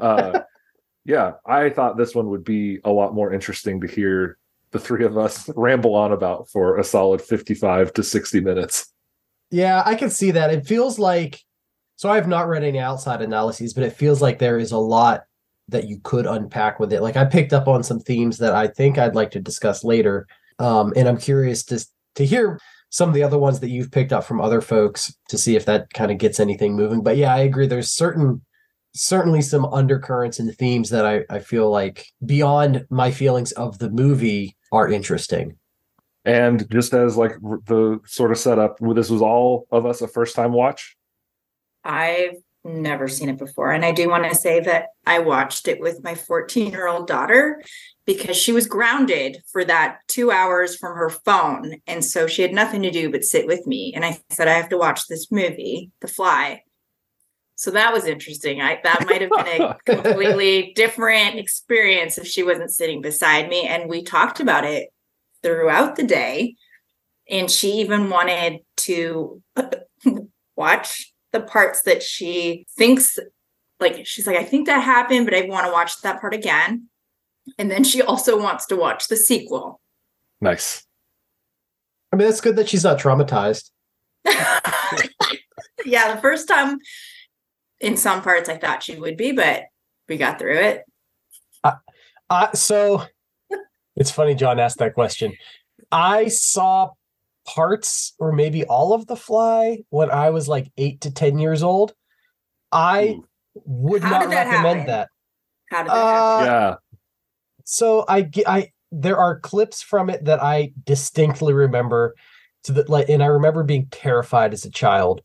uh, 0.00 0.40
yeah, 1.04 1.32
I 1.44 1.68
thought 1.68 1.98
this 1.98 2.14
one 2.14 2.30
would 2.30 2.44
be 2.44 2.80
a 2.82 2.90
lot 2.90 3.14
more 3.14 3.32
interesting 3.32 3.80
to 3.82 3.86
hear 3.86 4.38
the 4.70 4.78
three 4.78 5.04
of 5.04 5.18
us 5.18 5.48
ramble 5.56 5.94
on 5.94 6.12
about 6.12 6.48
for 6.48 6.78
a 6.78 6.84
solid 6.84 7.20
55 7.20 7.92
to 7.92 8.02
60 8.02 8.40
minutes. 8.40 8.90
Yeah, 9.50 9.82
I 9.84 9.94
can 9.94 10.08
see 10.08 10.30
that. 10.30 10.50
It 10.50 10.66
feels 10.66 10.98
like 10.98 11.40
so 11.96 12.08
I 12.08 12.14
have 12.14 12.28
not 12.28 12.48
read 12.48 12.64
any 12.64 12.78
outside 12.78 13.20
analyses, 13.20 13.74
but 13.74 13.82
it 13.82 13.92
feels 13.92 14.22
like 14.22 14.38
there 14.38 14.58
is 14.58 14.72
a 14.72 14.78
lot 14.78 15.24
that 15.68 15.86
you 15.86 16.00
could 16.02 16.26
unpack 16.26 16.80
with 16.80 16.92
it. 16.92 17.02
Like 17.02 17.16
I 17.16 17.24
picked 17.24 17.52
up 17.52 17.68
on 17.68 17.82
some 17.82 18.00
themes 18.00 18.38
that 18.38 18.54
I 18.54 18.66
think 18.66 18.98
I'd 18.98 19.14
like 19.14 19.30
to 19.32 19.40
discuss 19.40 19.84
later. 19.84 20.26
Um, 20.58 20.92
and 20.96 21.08
I'm 21.08 21.18
curious 21.18 21.62
to 21.64 21.84
to 22.16 22.26
hear 22.26 22.58
some 22.90 23.08
of 23.08 23.14
the 23.14 23.22
other 23.22 23.38
ones 23.38 23.60
that 23.60 23.68
you've 23.68 23.92
picked 23.92 24.12
up 24.12 24.24
from 24.24 24.40
other 24.40 24.60
folks 24.60 25.14
to 25.28 25.38
see 25.38 25.56
if 25.56 25.66
that 25.66 25.92
kind 25.92 26.10
of 26.10 26.18
gets 26.18 26.40
anything 26.40 26.74
moving. 26.74 27.02
But 27.02 27.16
yeah, 27.16 27.34
I 27.34 27.40
agree. 27.40 27.66
There's 27.66 27.92
certain 27.92 28.42
certainly 28.94 29.42
some 29.42 29.66
undercurrents 29.66 30.38
and 30.38 30.54
themes 30.56 30.90
that 30.90 31.06
I, 31.06 31.22
I 31.30 31.38
feel 31.40 31.70
like 31.70 32.06
beyond 32.24 32.86
my 32.90 33.10
feelings 33.10 33.52
of 33.52 33.78
the 33.78 33.90
movie 33.90 34.56
are 34.72 34.90
interesting. 34.90 35.56
And 36.24 36.68
just 36.70 36.94
as 36.94 37.16
like 37.16 37.32
the 37.40 38.00
sort 38.06 38.32
of 38.32 38.38
setup, 38.38 38.78
this 38.94 39.10
was 39.10 39.22
all 39.22 39.66
of 39.70 39.86
us 39.86 40.02
a 40.02 40.08
first 40.08 40.34
time 40.34 40.52
watch. 40.52 40.96
I've 41.84 42.36
never 42.64 43.08
seen 43.08 43.28
it 43.28 43.38
before. 43.38 43.72
And 43.72 43.84
I 43.84 43.92
do 43.92 44.08
want 44.08 44.24
to 44.24 44.34
say 44.34 44.60
that 44.60 44.88
I 45.06 45.20
watched 45.20 45.68
it 45.68 45.80
with 45.80 46.02
my 46.02 46.14
14 46.14 46.70
year 46.70 46.88
old 46.88 47.06
daughter 47.06 47.62
because 48.06 48.36
she 48.36 48.52
was 48.52 48.66
grounded 48.66 49.42
for 49.52 49.64
that 49.64 49.98
two 50.08 50.30
hours 50.30 50.76
from 50.76 50.96
her 50.96 51.10
phone. 51.10 51.76
And 51.86 52.04
so 52.04 52.26
she 52.26 52.42
had 52.42 52.52
nothing 52.52 52.82
to 52.82 52.90
do 52.90 53.10
but 53.10 53.24
sit 53.24 53.46
with 53.46 53.66
me. 53.66 53.92
And 53.94 54.04
I 54.04 54.18
said, 54.30 54.48
I 54.48 54.54
have 54.54 54.70
to 54.70 54.78
watch 54.78 55.06
this 55.06 55.30
movie, 55.30 55.90
The 56.00 56.08
Fly. 56.08 56.62
So 57.56 57.72
that 57.72 57.92
was 57.92 58.04
interesting. 58.04 58.60
I 58.60 58.80
that 58.84 59.04
might 59.06 59.20
have 59.20 59.30
been 59.30 59.62
a 59.62 59.76
completely 59.84 60.72
different 60.76 61.40
experience 61.40 62.16
if 62.16 62.26
she 62.26 62.44
wasn't 62.44 62.70
sitting 62.70 63.02
beside 63.02 63.48
me. 63.48 63.66
And 63.66 63.90
we 63.90 64.04
talked 64.04 64.38
about 64.38 64.64
it 64.64 64.90
throughout 65.42 65.96
the 65.96 66.04
day. 66.04 66.54
And 67.28 67.50
she 67.50 67.80
even 67.80 68.10
wanted 68.10 68.60
to 68.78 69.42
watch 70.56 71.12
the 71.32 71.40
parts 71.40 71.82
that 71.82 72.02
she 72.02 72.66
thinks 72.76 73.18
like 73.80 74.06
she's 74.06 74.26
like, 74.26 74.36
I 74.36 74.44
think 74.44 74.66
that 74.66 74.82
happened, 74.82 75.26
but 75.26 75.34
I 75.34 75.42
want 75.42 75.66
to 75.66 75.72
watch 75.72 76.00
that 76.02 76.20
part 76.20 76.34
again. 76.34 76.88
And 77.58 77.70
then 77.70 77.84
she 77.84 78.02
also 78.02 78.40
wants 78.40 78.66
to 78.66 78.76
watch 78.76 79.08
the 79.08 79.16
sequel. 79.16 79.80
Nice. 80.40 80.84
I 82.12 82.16
mean, 82.16 82.28
it's 82.28 82.40
good 82.40 82.56
that 82.56 82.68
she's 82.68 82.84
not 82.84 82.98
traumatized. 82.98 83.70
yeah, 85.84 86.14
the 86.14 86.20
first 86.20 86.48
time 86.48 86.78
in 87.80 87.96
some 87.96 88.22
parts 88.22 88.48
I 88.48 88.56
thought 88.56 88.82
she 88.82 88.96
would 88.96 89.16
be, 89.16 89.32
but 89.32 89.64
we 90.08 90.16
got 90.16 90.38
through 90.38 90.58
it. 90.58 90.84
Uh, 92.30 92.52
so 92.52 93.04
it's 93.96 94.10
funny 94.10 94.34
John 94.34 94.58
asked 94.58 94.78
that 94.78 94.94
question. 94.94 95.34
I 95.90 96.28
saw 96.28 96.90
parts 97.48 98.14
or 98.18 98.32
maybe 98.32 98.64
all 98.64 98.92
of 98.92 99.06
The 99.06 99.16
Fly 99.16 99.78
when 99.90 100.10
I 100.10 100.30
was 100.30 100.48
like 100.48 100.70
eight 100.76 101.00
to 101.02 101.10
10 101.10 101.38
years 101.38 101.62
old. 101.62 101.94
I 102.70 103.08
Ooh. 103.18 103.24
would 103.64 104.02
How 104.02 104.10
not 104.10 104.20
did 104.22 104.30
that 104.32 104.46
recommend 104.48 104.80
happen? 104.80 104.86
that. 104.86 105.08
How 105.70 105.82
did 105.82 105.90
that 105.92 105.96
Uh, 105.96 106.38
happen? 106.38 106.46
yeah. 106.46 106.74
so 107.64 108.04
I 108.08 108.30
I 108.46 108.72
there 108.92 109.16
are 109.18 109.40
clips 109.40 109.82
from 109.82 110.08
it 110.10 110.24
that 110.24 110.42
I 110.42 110.72
distinctly 110.84 111.52
remember 111.52 112.14
to 112.64 112.72
the 112.72 112.84
like 112.90 113.08
and 113.08 113.22
I 113.22 113.26
remember 113.26 113.62
being 113.64 113.86
terrified 113.90 114.52
as 114.52 114.64
a 114.64 114.70
child. 114.70 115.22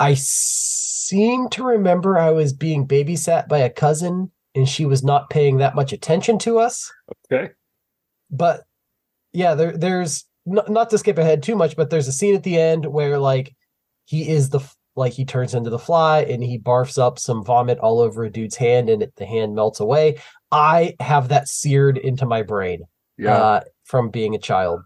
I 0.00 0.14
seem 0.14 1.48
to 1.50 1.62
remember 1.64 2.18
I 2.18 2.30
was 2.30 2.52
being 2.52 2.86
babysat 2.88 3.46
by 3.48 3.58
a 3.58 3.70
cousin 3.70 4.30
and 4.54 4.68
she 4.68 4.84
was 4.86 5.02
not 5.04 5.30
paying 5.30 5.58
that 5.58 5.74
much 5.76 5.92
attention 5.92 6.38
to 6.40 6.58
us. 6.58 6.90
Okay. 7.32 7.52
But 8.30 8.62
yeah, 9.32 9.54
there 9.54 9.76
there's 9.76 10.24
not, 10.46 10.68
not 10.68 10.90
to 10.90 10.98
skip 10.98 11.18
ahead 11.18 11.42
too 11.42 11.56
much, 11.56 11.76
but 11.76 11.90
there's 11.90 12.08
a 12.08 12.12
scene 12.12 12.34
at 12.34 12.42
the 12.42 12.58
end 12.58 12.86
where 12.86 13.18
like 13.18 13.54
he 14.04 14.28
is 14.28 14.48
the 14.50 14.60
like 14.94 15.12
he 15.12 15.24
turns 15.24 15.54
into 15.54 15.70
the 15.70 15.78
fly 15.78 16.20
and 16.20 16.42
he 16.42 16.58
barfs 16.58 16.98
up 16.98 17.18
some 17.18 17.44
vomit 17.44 17.78
all 17.78 18.00
over 18.00 18.24
a 18.24 18.30
dude's 18.30 18.56
hand 18.56 18.90
and 18.90 19.02
it, 19.02 19.14
the 19.16 19.24
hand 19.24 19.54
melts 19.54 19.80
away. 19.80 20.18
I 20.50 20.94
have 21.00 21.28
that 21.28 21.48
seared 21.48 21.96
into 21.96 22.26
my 22.26 22.42
brain 22.42 22.82
Yeah. 23.16 23.36
uh, 23.36 23.60
from 23.84 24.10
being 24.10 24.34
a 24.34 24.38
child. 24.38 24.82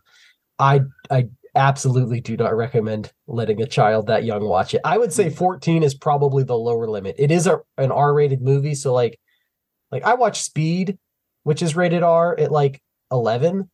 I 0.59 0.83
I 1.11 1.29
absolutely 1.57 2.21
do 2.21 2.37
not 2.37 2.55
recommend 2.55 3.13
letting 3.27 3.63
a 3.63 3.67
child 3.67 4.07
that 4.07 4.25
young 4.25 4.45
watch 4.47 4.75
it. 4.75 4.81
I 4.85 4.99
would 4.99 5.13
say 5.13 5.31
14 5.31 5.83
is 5.83 5.95
probably 5.95 6.45
the 6.45 6.57
lower 6.57 6.87
limit. 6.87 7.17
It 7.19 7.31
is 7.31 7.47
a, 7.47 7.61
an 7.79 7.91
R-rated 7.91 8.43
movie, 8.43 8.75
so 8.75 8.93
like 8.93 9.19
like 9.91 10.05
I 10.05 10.15
watch 10.15 10.43
Speed, 10.43 10.99
which 11.43 11.63
is 11.63 11.75
rated 11.75 12.03
R 12.03 12.39
at 12.39 12.53
like 12.53 12.81
11. 13.11 13.69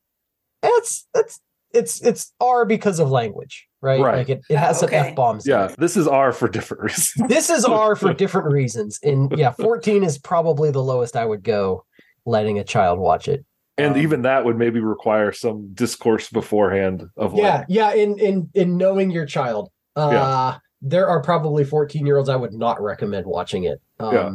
That's 0.62 1.06
it's 1.14 1.40
it's 1.72 2.00
it's 2.02 2.32
R 2.40 2.64
because 2.64 2.98
of 3.00 3.10
language, 3.10 3.66
right? 3.80 4.00
Right. 4.00 4.18
Like 4.18 4.28
it, 4.28 4.40
it 4.50 4.56
has 4.58 4.78
Oh, 4.82 4.86
some. 4.86 4.94
F 4.94 5.14
bombs. 5.14 5.46
yeah. 5.46 5.74
This 5.78 5.96
is 5.96 6.06
R 6.08 6.32
for 6.32 6.48
different 6.48 6.82
reasons. 6.84 7.28
This 7.28 7.50
is 7.50 7.64
R 7.64 7.96
for 7.96 8.12
different 8.22 8.52
reasons. 8.52 8.98
And 9.02 9.32
yeah, 9.36 9.50
14 9.52 10.02
is 10.04 10.18
probably 10.18 10.70
the 10.70 10.82
lowest 10.82 11.16
I 11.16 11.24
would 11.24 11.42
go 11.42 11.84
letting 12.26 12.58
a 12.58 12.64
child 12.64 12.98
watch 12.98 13.26
it. 13.28 13.44
and 13.78 13.94
Um, 13.94 14.00
even 14.00 14.22
that 14.22 14.44
would 14.44 14.56
maybe 14.58 14.80
require 14.80 15.32
some 15.32 15.72
discourse 15.74 16.28
beforehand 16.30 17.04
of 17.16 17.32
like, 17.32 17.42
yeah 17.42 17.64
yeah 17.68 17.92
in 17.94 18.18
in 18.18 18.50
in 18.54 18.76
knowing 18.76 19.10
your 19.10 19.26
child 19.26 19.70
uh 19.96 20.56
there 20.82 21.08
are 21.08 21.22
probably 21.22 21.64
14 21.64 22.04
year 22.06 22.16
olds 22.18 22.28
i 22.28 22.36
would 22.36 22.52
not 22.52 22.80
recommend 22.82 23.26
watching 23.26 23.64
it 23.64 23.80
um 23.98 24.14
Yeah. 24.14 24.30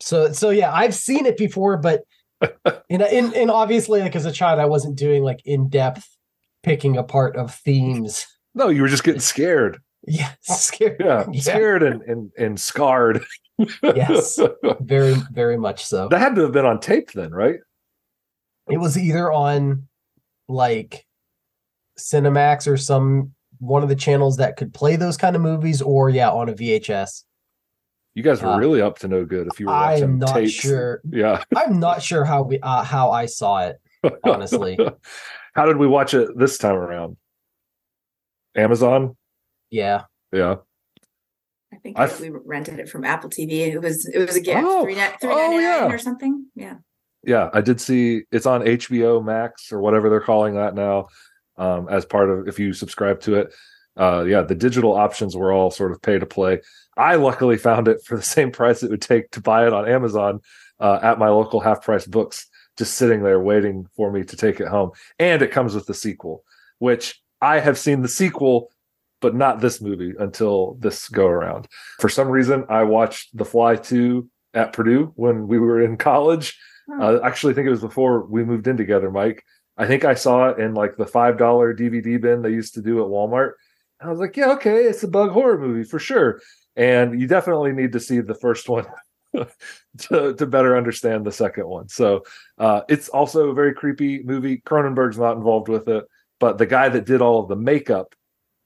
so 0.00 0.32
so 0.32 0.50
yeah 0.50 0.72
i've 0.72 0.94
seen 0.94 1.26
it 1.26 1.36
before 1.36 1.76
but 1.78 2.02
and, 2.88 3.02
and 3.02 3.34
and 3.34 3.50
obviously 3.50 4.00
like 4.00 4.16
as 4.16 4.24
a 4.24 4.32
child 4.32 4.58
i 4.60 4.64
wasn't 4.64 4.96
doing 4.96 5.22
like 5.24 5.40
in-depth 5.44 6.06
picking 6.62 6.96
apart 6.96 7.36
of 7.36 7.54
themes 7.54 8.26
no, 8.54 8.68
you 8.68 8.82
were 8.82 8.88
just 8.88 9.04
getting 9.04 9.20
scared. 9.34 9.78
yeah 10.06 10.32
scared. 10.40 10.96
Yeah. 11.00 11.24
Yeah. 11.32 11.40
Scared 11.40 11.82
and, 11.82 12.02
and, 12.02 12.30
and 12.38 12.60
scarred. 12.60 13.22
Yes. 13.82 14.38
very 14.80 15.14
very 15.32 15.56
much 15.58 15.84
so 15.84 16.08
that 16.08 16.18
had 16.18 16.34
to 16.36 16.42
have 16.42 16.52
been 16.52 16.64
on 16.66 16.80
tape 16.80 17.12
then, 17.12 17.30
right? 17.32 17.56
it 18.70 18.78
was 18.78 18.96
either 18.96 19.32
on 19.32 19.88
like 20.48 21.04
cinemax 21.98 22.66
or 22.66 22.76
some 22.76 23.32
one 23.58 23.82
of 23.82 23.88
the 23.88 23.96
channels 23.96 24.36
that 24.38 24.56
could 24.56 24.72
play 24.72 24.96
those 24.96 25.16
kind 25.16 25.36
of 25.36 25.42
movies 25.42 25.82
or 25.82 26.08
yeah 26.08 26.30
on 26.30 26.48
a 26.48 26.52
vhs 26.54 27.24
You 28.14 28.22
guys 28.22 28.40
were 28.42 28.48
Uh, 28.50 28.58
really 28.58 28.80
up 28.80 28.98
to 29.00 29.08
no 29.08 29.24
good 29.24 29.48
if 29.52 29.60
you 29.60 29.66
were 29.66 29.72
watching 29.72 30.04
i'm 30.04 30.18
not 30.18 30.34
tapes. 30.34 30.52
sure 30.52 31.00
Yeah. 31.10 31.42
I'm 31.56 31.78
not 31.80 32.02
sure 32.02 32.24
how 32.24 32.42
we 32.42 32.58
uh, 32.60 32.82
how 32.84 33.10
I 33.10 33.26
saw 33.26 33.66
it. 33.66 33.76
Honestly. 34.24 34.78
How 35.54 35.66
did 35.66 35.76
we 35.78 35.86
watch 35.86 36.14
it 36.14 36.28
this 36.38 36.58
time 36.58 36.76
around? 36.76 37.16
Amazon? 38.56 39.16
Yeah, 39.70 40.02
Yeah. 40.32 40.56
I 41.72 41.76
think 41.76 41.98
I've- 41.98 42.20
we 42.20 42.36
rented 42.44 42.80
it 42.80 42.88
from 42.88 43.04
Apple 43.04 43.30
TV. 43.30 43.60
It 43.70 43.80
was 43.80 44.04
it 44.06 44.18
was 44.18 44.34
a 44.34 44.40
gift, 44.40 44.60
Oh. 44.64 44.82
three 44.82 44.96
ni- 44.96 45.00
three 45.20 45.30
Oh, 45.30 45.36
ninety 45.36 45.56
nine 45.58 45.62
yeah. 45.62 45.92
or 45.92 45.98
something. 45.98 46.46
Yeah. 46.56 46.78
Yeah, 47.22 47.48
I 47.52 47.60
did 47.60 47.80
see 47.80 48.24
it's 48.32 48.44
on 48.46 48.62
HBO 48.66 49.20
Max 49.22 49.70
or 49.72 49.80
whatever 49.80 50.08
they're 50.10 50.20
calling 50.20 50.54
that 50.56 50.74
now. 50.74 51.06
Um, 51.56 51.88
as 51.88 52.04
part 52.04 52.28
of 52.28 52.48
if 52.48 52.58
you 52.58 52.72
subscribe 52.72 53.20
to 53.20 53.34
it. 53.36 53.54
Uh 53.96 54.24
yeah, 54.26 54.42
the 54.42 54.54
digital 54.56 54.94
options 54.94 55.36
were 55.36 55.52
all 55.52 55.70
sort 55.70 55.92
of 55.92 56.02
pay 56.02 56.18
to 56.18 56.26
play. 56.26 56.60
I 56.96 57.14
luckily 57.14 57.56
found 57.56 57.86
it 57.86 58.02
for 58.04 58.16
the 58.16 58.22
same 58.22 58.50
price 58.60 58.82
it 58.82 58.90
would 58.90 59.02
take 59.02 59.30
to 59.30 59.40
buy 59.40 59.64
it 59.66 59.72
on 59.72 59.88
Amazon 59.88 60.40
uh, 60.80 60.98
at 61.02 61.18
my 61.20 61.28
local 61.28 61.60
half 61.60 61.82
price 61.84 62.06
books, 62.06 62.48
just 62.80 62.94
sitting 62.94 63.22
there 63.22 63.38
waiting 63.38 63.86
for 63.94 64.10
me 64.10 64.24
to 64.24 64.36
take 64.36 64.58
it 64.58 64.66
home. 64.66 64.90
And 65.18 65.42
it 65.42 65.50
comes 65.50 65.74
with 65.74 65.84
the 65.84 65.92
sequel, 65.92 66.44
which 66.78 67.20
I 67.42 67.60
have 67.60 67.78
seen 67.78 68.00
the 68.00 68.08
sequel, 68.08 68.70
but 69.20 69.34
not 69.34 69.60
this 69.60 69.82
movie 69.82 70.14
until 70.18 70.78
this 70.80 71.10
go 71.10 71.26
around. 71.26 71.68
For 71.98 72.08
some 72.08 72.28
reason, 72.28 72.64
I 72.70 72.84
watched 72.84 73.36
The 73.36 73.44
Fly 73.44 73.76
2 73.76 74.26
at 74.54 74.72
Purdue 74.72 75.12
when 75.14 75.46
we 75.46 75.58
were 75.58 75.82
in 75.82 75.98
college. 75.98 76.58
Uh, 76.98 77.20
actually, 77.22 77.52
I 77.52 77.56
think 77.56 77.66
it 77.66 77.70
was 77.70 77.82
before 77.82 78.24
we 78.24 78.44
moved 78.44 78.66
in 78.66 78.78
together, 78.78 79.10
Mike. 79.10 79.44
I 79.76 79.86
think 79.86 80.06
I 80.06 80.14
saw 80.14 80.48
it 80.48 80.58
in 80.58 80.72
like 80.72 80.96
the 80.96 81.04
$5 81.04 81.38
DVD 81.38 82.18
bin 82.18 82.40
they 82.40 82.48
used 82.48 82.72
to 82.74 82.82
do 82.82 83.00
at 83.00 83.10
Walmart. 83.10 83.52
And 84.00 84.08
I 84.08 84.10
was 84.10 84.20
like, 84.20 84.38
yeah, 84.38 84.52
okay, 84.52 84.84
it's 84.84 85.02
a 85.02 85.08
bug 85.08 85.32
horror 85.32 85.58
movie 85.58 85.84
for 85.84 85.98
sure. 85.98 86.40
And 86.76 87.20
you 87.20 87.26
definitely 87.26 87.72
need 87.72 87.92
to 87.92 88.00
see 88.00 88.20
the 88.20 88.34
first 88.34 88.70
one 88.70 88.86
to, 89.98 90.34
to 90.34 90.46
better 90.46 90.76
understand 90.76 91.24
the 91.24 91.32
second 91.32 91.66
one. 91.66 91.88
So 91.88 92.24
uh, 92.58 92.82
it's 92.88 93.08
also 93.08 93.50
a 93.50 93.54
very 93.54 93.74
creepy 93.74 94.22
movie. 94.22 94.58
Cronenberg's 94.58 95.18
not 95.18 95.36
involved 95.36 95.68
with 95.68 95.88
it, 95.88 96.04
but 96.38 96.58
the 96.58 96.66
guy 96.66 96.88
that 96.88 97.06
did 97.06 97.22
all 97.22 97.40
of 97.40 97.48
the 97.48 97.56
makeup 97.56 98.14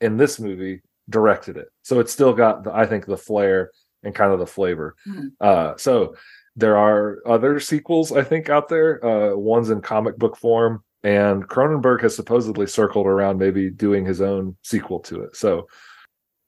in 0.00 0.16
this 0.16 0.40
movie 0.40 0.82
directed 1.08 1.56
it. 1.56 1.68
So 1.82 2.00
it's 2.00 2.12
still 2.12 2.32
got, 2.32 2.64
the, 2.64 2.72
I 2.72 2.86
think, 2.86 3.06
the 3.06 3.16
flair 3.16 3.70
and 4.02 4.14
kind 4.14 4.32
of 4.32 4.38
the 4.38 4.46
flavor. 4.46 4.96
Hmm. 5.04 5.28
Uh, 5.40 5.76
so 5.76 6.14
there 6.56 6.76
are 6.76 7.18
other 7.26 7.58
sequels, 7.60 8.12
I 8.12 8.22
think, 8.22 8.48
out 8.48 8.68
there. 8.68 9.04
Uh, 9.04 9.36
one's 9.36 9.70
in 9.70 9.80
comic 9.80 10.16
book 10.16 10.36
form, 10.36 10.84
and 11.02 11.46
Cronenberg 11.48 12.02
has 12.02 12.14
supposedly 12.14 12.66
circled 12.66 13.06
around 13.06 13.38
maybe 13.38 13.70
doing 13.70 14.04
his 14.04 14.20
own 14.20 14.56
sequel 14.62 15.00
to 15.00 15.22
it. 15.22 15.36
So 15.36 15.66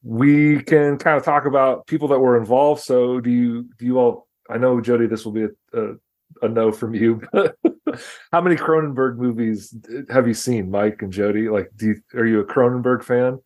we 0.03 0.63
can 0.63 0.99
kind 0.99 1.17
of 1.17 1.25
talk 1.25 1.47
about 1.47 1.87
people 1.87 2.09
that 2.09 2.19
were 2.19 2.37
involved. 2.37 2.83
So 2.83 3.21
do 3.21 3.31
you 3.31 3.69
do 3.79 3.87
you 3.87 3.99
all? 3.99 4.29
I 4.49 4.59
know 4.59 4.81
Jody, 4.81 5.07
this 5.07 5.25
will 5.25 5.33
be 5.33 5.45
a, 5.45 5.49
a, 5.81 5.95
a 6.43 6.49
no 6.49 6.73
from 6.73 6.95
you. 6.95 7.21
But 7.87 8.03
how 8.33 8.41
many 8.41 8.57
Cronenberg 8.57 9.17
movies 9.17 9.73
have 10.11 10.27
you 10.27 10.35
seen, 10.35 10.71
Mike 10.73 11.03
and 11.03 11.13
Jody? 11.13 11.49
Like, 11.49 11.71
do 11.77 11.87
you, 11.87 11.95
are 12.19 12.27
you 12.27 12.41
a 12.41 12.45
Cronenberg 12.45 13.05
fan? 13.05 13.39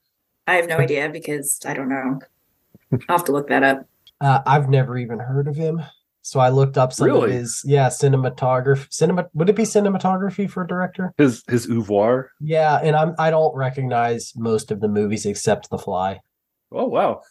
I 0.47 0.55
have 0.55 0.67
no 0.67 0.79
idea 0.79 1.11
because 1.11 1.61
I 1.67 1.75
don't 1.75 1.91
know. 1.91 2.19
I'll 3.09 3.19
have 3.19 3.25
to 3.27 3.33
look 3.33 3.49
that 3.49 3.63
up. 3.63 3.87
uh, 4.23 4.41
I've 4.47 4.71
never 4.71 4.97
even 4.97 5.19
heard 5.19 5.47
of 5.47 5.57
him. 5.57 5.83
So 6.23 6.41
I 6.41 6.49
looked 6.49 6.79
up 6.79 6.93
some 6.95 7.07
Really? 7.09 7.27
of 7.27 7.31
his 7.33 7.63
yeah 7.67 7.89
cinematography. 7.89 8.87
Cinema 8.91 9.27
would 9.35 9.51
it 9.51 9.57
be 9.57 9.63
cinematography 9.65 10.51
for 10.51 10.65
a 10.65 10.67
director? 10.67 11.13
His 11.19 11.45
his 11.47 11.67
oeuvre. 11.69 12.31
Yeah, 12.41 12.77
and 12.83 12.97
I'm 12.97 13.15
I 13.19 13.31
don't 13.31 13.55
recognize 13.55 14.33
most 14.37 14.71
of 14.71 14.81
the 14.81 14.89
movies 14.89 15.27
except 15.27 15.69
The 15.71 15.79
Fly. 15.79 16.21
Oh 16.73 16.87
wow. 16.87 17.23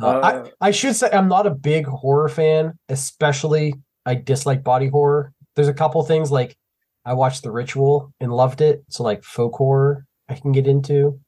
Uh, 0.00 0.06
Uh, 0.06 0.48
I 0.60 0.68
I 0.68 0.70
should 0.70 0.94
say 0.96 1.08
I'm 1.12 1.28
not 1.28 1.46
a 1.46 1.50
big 1.50 1.86
horror 1.86 2.28
fan, 2.28 2.78
especially 2.88 3.74
I 4.06 4.14
dislike 4.14 4.62
body 4.62 4.88
horror. 4.88 5.32
There's 5.56 5.68
a 5.68 5.74
couple 5.74 6.02
things 6.04 6.30
like 6.30 6.56
I 7.04 7.14
watched 7.14 7.42
The 7.42 7.50
Ritual 7.50 8.12
and 8.20 8.32
loved 8.32 8.60
it, 8.60 8.84
so 8.88 9.02
like 9.02 9.24
folk 9.24 9.54
horror 9.54 10.04
I 10.28 10.34
can 10.34 10.52
get 10.52 10.66
into. 10.66 11.18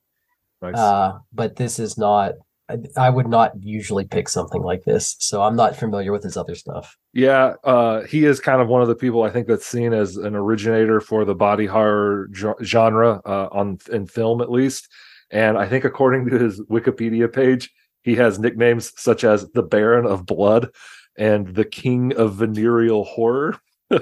Nice. 0.62 0.76
Uh, 0.76 1.18
but 1.32 1.56
this 1.56 1.78
is 1.78 1.96
not. 1.96 2.34
I, 2.68 2.76
I 2.96 3.10
would 3.10 3.26
not 3.26 3.52
usually 3.60 4.04
pick 4.04 4.28
something 4.28 4.62
like 4.62 4.84
this, 4.84 5.16
so 5.18 5.42
I'm 5.42 5.56
not 5.56 5.74
familiar 5.74 6.12
with 6.12 6.22
his 6.22 6.36
other 6.36 6.54
stuff. 6.54 6.96
Yeah, 7.12 7.54
uh, 7.64 8.02
he 8.02 8.24
is 8.24 8.38
kind 8.38 8.60
of 8.62 8.68
one 8.68 8.82
of 8.82 8.86
the 8.88 8.94
people 8.94 9.24
I 9.24 9.30
think 9.30 9.48
that's 9.48 9.66
seen 9.66 9.92
as 9.92 10.16
an 10.16 10.36
originator 10.36 11.00
for 11.00 11.24
the 11.24 11.34
body 11.34 11.66
horror 11.66 12.28
ge- 12.32 12.62
genre 12.62 13.20
uh, 13.26 13.48
on 13.50 13.78
in 13.90 14.06
film, 14.06 14.40
at 14.40 14.50
least. 14.50 14.86
And 15.30 15.56
I 15.56 15.68
think 15.68 15.84
according 15.84 16.28
to 16.28 16.38
his 16.38 16.60
Wikipedia 16.62 17.32
page, 17.32 17.70
he 18.02 18.14
has 18.16 18.38
nicknames 18.38 18.92
such 19.00 19.24
as 19.24 19.48
the 19.50 19.62
Baron 19.62 20.06
of 20.06 20.26
Blood 20.26 20.70
and 21.16 21.48
the 21.48 21.64
King 21.64 22.14
of 22.14 22.34
Venereal 22.34 23.04
Horror. 23.04 23.56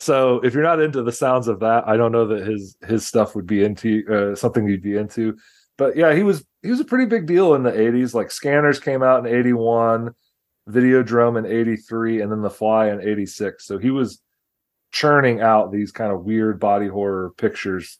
so 0.00 0.40
if 0.40 0.54
you're 0.54 0.62
not 0.62 0.80
into 0.80 1.02
the 1.02 1.12
sounds 1.12 1.48
of 1.48 1.60
that, 1.60 1.86
I 1.86 1.96
don't 1.96 2.12
know 2.12 2.26
that 2.26 2.46
his 2.46 2.76
his 2.86 3.06
stuff 3.06 3.34
would 3.34 3.46
be 3.46 3.62
into 3.62 4.04
uh, 4.10 4.34
something 4.34 4.66
you'd 4.66 4.82
be 4.82 4.96
into. 4.96 5.36
But 5.78 5.96
yeah, 5.96 6.14
he 6.14 6.22
was 6.22 6.44
he 6.62 6.70
was 6.70 6.80
a 6.80 6.84
pretty 6.84 7.06
big 7.06 7.26
deal 7.26 7.54
in 7.54 7.62
the 7.62 7.72
80s. 7.72 8.14
Like 8.14 8.30
Scanners 8.30 8.80
came 8.80 9.02
out 9.02 9.26
in 9.26 9.34
81. 9.34 10.14
Videodrome 10.68 11.38
in 11.38 11.46
83 11.46 12.20
and 12.20 12.30
then 12.30 12.42
The 12.42 12.50
Fly 12.50 12.90
in 12.90 13.00
86. 13.00 13.64
So 13.66 13.78
he 13.78 13.90
was 13.90 14.20
churning 14.92 15.40
out 15.40 15.72
these 15.72 15.90
kind 15.90 16.12
of 16.12 16.24
weird 16.24 16.60
body 16.60 16.86
horror 16.86 17.32
pictures 17.36 17.98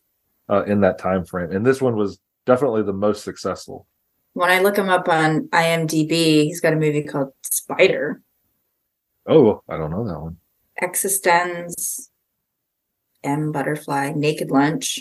uh, 0.48 0.62
in 0.64 0.80
that 0.82 0.98
time 0.98 1.24
frame. 1.24 1.50
And 1.50 1.66
this 1.66 1.80
one 1.80 1.96
was 1.96 2.20
definitely 2.46 2.82
the 2.82 2.92
most 2.92 3.24
successful. 3.24 3.86
When 4.34 4.50
I 4.50 4.60
look 4.60 4.76
him 4.76 4.88
up 4.88 5.08
on 5.08 5.48
IMDb, 5.48 6.44
he's 6.44 6.60
got 6.60 6.72
a 6.72 6.76
movie 6.76 7.02
called 7.04 7.32
Spider, 7.42 8.22
Oh, 9.26 9.62
I 9.68 9.76
don't 9.76 9.90
know 9.92 10.04
that 10.08 10.18
one. 10.20 10.36
eXistenZ, 10.82 12.08
M 13.22 13.52
Butterfly, 13.52 14.12
Naked 14.16 14.50
Lunch, 14.50 14.98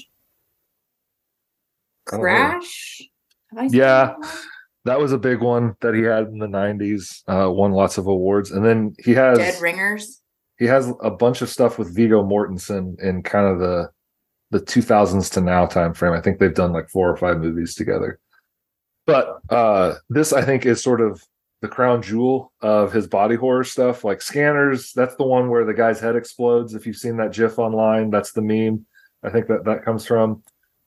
I 2.08 2.12
don't 2.12 2.20
know. 2.20 2.24
Crash. 2.24 3.02
Have 3.52 3.60
I 3.60 3.64
Yeah. 3.76 4.16
that? 4.22 4.38
That 4.86 5.00
was 5.00 5.12
a 5.12 5.18
big 5.18 5.42
one 5.42 5.76
that 5.82 5.94
he 5.94 6.02
had 6.02 6.28
in 6.28 6.40
the 6.40 6.48
90s, 6.48 7.24
uh, 7.28 7.50
won 7.52 7.72
lots 7.72 7.98
of 8.00 8.08
awards. 8.08 8.52
And 8.52 8.66
then 8.66 8.94
he 9.00 9.14
has 9.14 9.38
Dead 9.38 9.62
Ringers. 9.62 10.22
he 10.58 10.66
has 10.66 10.92
a 11.02 11.12
bunch 11.12 11.42
of 11.42 11.50
stuff 11.50 11.78
with 11.80 11.96
Viggo 11.96 12.24
Mortensen 12.24 13.00
in 13.02 13.22
kind 13.24 13.48
of 13.48 13.60
the 13.60 13.90
the 14.52 14.60
2000s 14.60 15.32
to 15.32 15.42
now 15.42 15.66
time 15.66 15.94
frame. 15.94 16.14
I 16.14 16.22
think 16.22 16.40
they've 16.40 16.54
done 16.54 16.74
like 16.74 16.90
four 16.90 17.10
or 17.10 17.18
five 17.18 17.40
movies 17.40 17.76
together. 17.76 18.20
But 19.08 19.40
uh 19.50 19.96
this 20.10 20.32
I 20.32 20.44
think 20.44 20.66
is 20.66 20.84
sort 20.84 21.02
of 21.02 21.26
the 21.62 21.68
crown 21.68 22.02
jewel 22.02 22.52
of 22.62 22.92
his 22.92 23.08
body 23.08 23.36
horror 23.36 23.64
stuff. 23.64 24.04
Like 24.04 24.22
Scanners, 24.22 24.94
that's 24.94 25.16
the 25.16 25.26
one 25.26 25.50
where 25.50 25.66
the 25.66 25.74
guy's 25.74 26.00
head 26.00 26.16
explodes. 26.16 26.74
If 26.74 26.86
you've 26.86 26.98
seen 26.98 27.18
that 27.18 27.34
GIF 27.34 27.60
online, 27.60 28.10
that's 28.10 28.32
the 28.32 28.42
meme. 28.42 28.86
I 29.24 29.30
think 29.30 29.48
that 29.48 29.66
that 29.66 29.86
comes 29.86 30.06
from. 30.06 30.44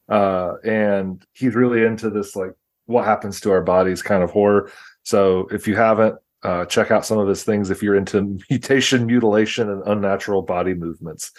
Uh, 0.08 0.54
and 0.64 1.24
he's 1.32 1.54
really 1.54 1.84
into 1.84 2.10
this 2.10 2.36
like 2.36 2.52
what 2.86 3.04
happens 3.04 3.40
to 3.40 3.50
our 3.52 3.62
bodies 3.62 4.02
kind 4.02 4.22
of 4.22 4.30
horror. 4.30 4.70
So 5.04 5.48
if 5.50 5.66
you 5.66 5.76
haven't, 5.76 6.16
uh, 6.42 6.66
check 6.66 6.90
out 6.90 7.06
some 7.06 7.18
of 7.18 7.26
his 7.28 7.42
things 7.42 7.70
if 7.70 7.82
you're 7.82 7.96
into 7.96 8.38
mutation, 8.50 9.06
mutilation, 9.06 9.70
and 9.70 9.82
unnatural 9.86 10.42
body 10.42 10.74
movements. 10.74 11.30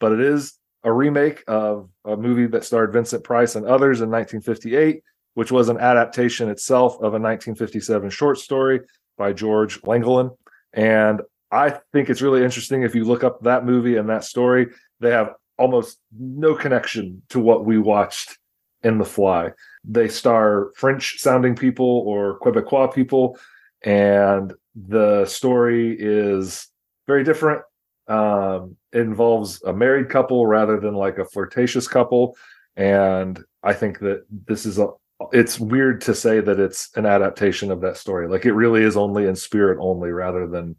But 0.00 0.12
it 0.12 0.20
is 0.20 0.54
a 0.82 0.92
remake 0.92 1.44
of 1.46 1.88
a 2.04 2.16
movie 2.16 2.46
that 2.46 2.64
starred 2.64 2.92
Vincent 2.92 3.24
Price 3.24 3.54
and 3.54 3.66
others 3.66 4.00
in 4.00 4.10
1958, 4.10 5.02
which 5.34 5.52
was 5.52 5.68
an 5.68 5.78
adaptation 5.78 6.48
itself 6.48 6.94
of 6.94 7.14
a 7.14 7.20
1957 7.20 8.10
short 8.10 8.38
story 8.38 8.80
by 9.18 9.32
George 9.32 9.80
Langelaan. 9.82 10.36
And 10.72 11.20
I 11.50 11.78
think 11.92 12.08
it's 12.08 12.22
really 12.22 12.44
interesting 12.44 12.82
if 12.82 12.94
you 12.94 13.04
look 13.04 13.24
up 13.24 13.42
that 13.42 13.64
movie 13.64 13.96
and 13.96 14.08
that 14.08 14.24
story, 14.24 14.68
they 15.00 15.10
have 15.10 15.34
almost 15.58 15.98
no 16.18 16.54
connection 16.54 17.22
to 17.28 17.40
what 17.40 17.64
we 17.64 17.78
watched 17.78 18.38
in 18.82 18.98
The 18.98 19.04
Fly. 19.04 19.50
They 19.84 20.08
star 20.08 20.70
French 20.76 21.18
sounding 21.18 21.54
people 21.54 22.04
or 22.06 22.38
Quebecois 22.40 22.94
people, 22.94 23.38
and 23.82 24.54
the 24.74 25.26
story 25.26 25.96
is 25.98 26.68
very 27.06 27.24
different. 27.24 27.62
Um, 28.08 28.76
involves 28.92 29.62
a 29.62 29.72
married 29.72 30.08
couple 30.08 30.46
rather 30.46 30.78
than 30.80 30.94
like 30.94 31.18
a 31.18 31.24
flirtatious 31.24 31.88
couple. 31.88 32.36
And 32.76 33.42
I 33.62 33.72
think 33.72 33.98
that 34.00 34.24
this 34.46 34.66
is 34.66 34.78
a 34.78 34.88
it's 35.32 35.60
weird 35.60 36.00
to 36.00 36.14
say 36.14 36.40
that 36.40 36.58
it's 36.58 36.88
an 36.96 37.04
adaptation 37.04 37.70
of 37.70 37.80
that 37.82 37.96
story. 37.96 38.26
Like 38.26 38.46
it 38.46 38.54
really 38.54 38.82
is 38.82 38.96
only 38.96 39.26
in 39.26 39.36
spirit 39.36 39.78
only 39.80 40.10
rather 40.10 40.46
than 40.46 40.76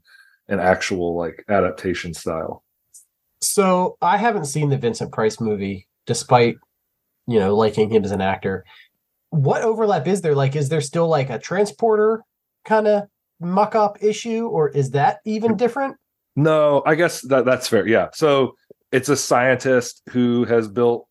an 0.47 0.60
actual 0.60 1.15
like 1.15 1.43
adaptation 1.47 2.13
style. 2.13 2.63
So 3.41 3.97
I 4.02 4.17
haven't 4.17 4.45
seen 4.45 4.69
the 4.69 4.78
Vincent 4.78 5.12
Price 5.12 5.39
movie, 5.39 5.88
despite 6.06 6.56
you 7.28 7.39
know 7.39 7.56
liking 7.56 7.89
him 7.91 8.04
as 8.04 8.12
an 8.12 8.21
actor. 8.21 8.65
What 9.30 9.62
overlap 9.62 10.08
is 10.08 10.21
there? 10.21 10.36
Like, 10.36 10.56
is 10.56 10.69
there 10.69 10.82
still 10.82 11.08
like 11.08 11.30
a 11.30 11.39
transporter 11.39 12.24
kind 12.65 12.88
of 12.88 13.04
muck 13.39 13.76
up 13.76 13.97
issue, 14.02 14.47
or 14.47 14.69
is 14.69 14.91
that 14.91 15.19
even 15.26 15.56
different? 15.56 15.97
No, 16.35 16.81
I 16.85 16.95
guess 16.95 17.21
that 17.27 17.45
that's 17.45 17.67
fair. 17.67 17.87
Yeah. 17.87 18.09
So 18.13 18.55
it's 18.91 19.09
a 19.09 19.17
scientist 19.17 20.01
who 20.09 20.45
has 20.45 20.67
built 20.67 21.07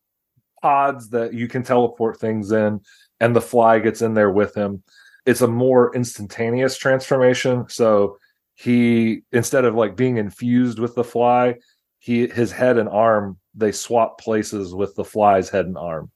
pods 0.62 1.11
that 1.11 1.35
you 1.35 1.48
can 1.48 1.62
teleport 1.62 2.18
things 2.18 2.52
in, 2.52 2.80
and 3.20 3.35
the 3.35 3.40
fly 3.40 3.78
gets 3.78 4.02
in 4.02 4.14
there 4.14 4.30
with 4.30 4.54
him. 4.54 4.83
It's 5.26 5.42
a 5.42 5.48
more 5.48 5.94
instantaneous 5.94 6.76
transformation. 6.76 7.66
So 7.68 8.18
he 8.54 9.22
instead 9.33 9.64
of 9.64 9.74
like 9.74 9.96
being 9.96 10.16
infused 10.16 10.78
with 10.78 10.94
the 10.94 11.04
fly, 11.04 11.56
he 11.98 12.26
his 12.28 12.52
head 12.52 12.78
and 12.78 12.88
arm 12.88 13.38
they 13.54 13.72
swap 13.72 14.20
places 14.20 14.74
with 14.74 14.94
the 14.94 15.04
fly's 15.04 15.48
head 15.50 15.66
and 15.66 15.76
arm. 15.76 16.11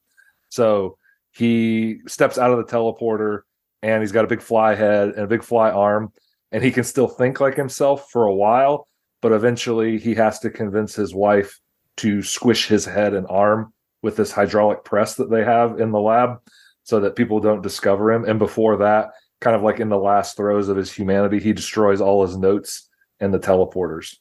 So 0.49 0.97
he 1.33 1.99
steps 2.07 2.39
out 2.39 2.53
of 2.53 2.59
the 2.59 2.73
teleporter 2.73 3.41
and 3.83 4.03
he's 4.03 4.13
got 4.13 4.25
a 4.25 4.29
big 4.29 4.41
fly 4.41 4.75
head 4.75 5.11
and 5.11 5.21
a 5.21 5.27
big 5.27 5.43
fly 5.43 5.71
arm 5.71 6.13
and 6.53 6.63
he 6.63 6.71
can 6.71 6.85
still 6.85 7.09
think 7.09 7.41
like 7.41 7.57
himself 7.57 8.09
for 8.11 8.25
a 8.25 8.35
while 8.35 8.87
but 9.25 9.33
eventually 9.33 9.97
he 9.99 10.15
has 10.15 10.39
to 10.39 10.51
convince 10.51 10.95
his 10.95 11.15
wife 11.15 11.59
to 11.97 12.23
squish 12.23 12.69
his 12.69 12.85
head 12.85 13.15
and 13.15 13.27
arm 13.31 13.73
with 14.03 14.17
this 14.19 14.31
hydraulic 14.31 14.85
press 14.85 15.15
that 15.15 15.31
they 15.31 15.43
have 15.43 15.81
in 15.81 15.93
the 15.93 15.99
lab 15.99 16.37
so 16.83 17.01
that 17.01 17.17
people 17.17 17.41
don't 17.41 17.63
discover 17.63 18.13
him 18.13 18.27
and 18.27 18.39
before 18.39 18.77
that 18.77 19.13
kind 19.41 19.57
of 19.57 19.63
like 19.63 19.81
in 19.81 19.89
the 19.89 19.97
last 19.97 20.37
throes 20.37 20.69
of 20.69 20.77
his 20.77 20.93
humanity 20.93 21.41
he 21.41 21.55
destroys 21.55 22.03
all 22.03 22.27
his 22.27 22.37
notes 22.37 22.91
and 23.19 23.33
the 23.33 23.39
teleporters 23.39 24.15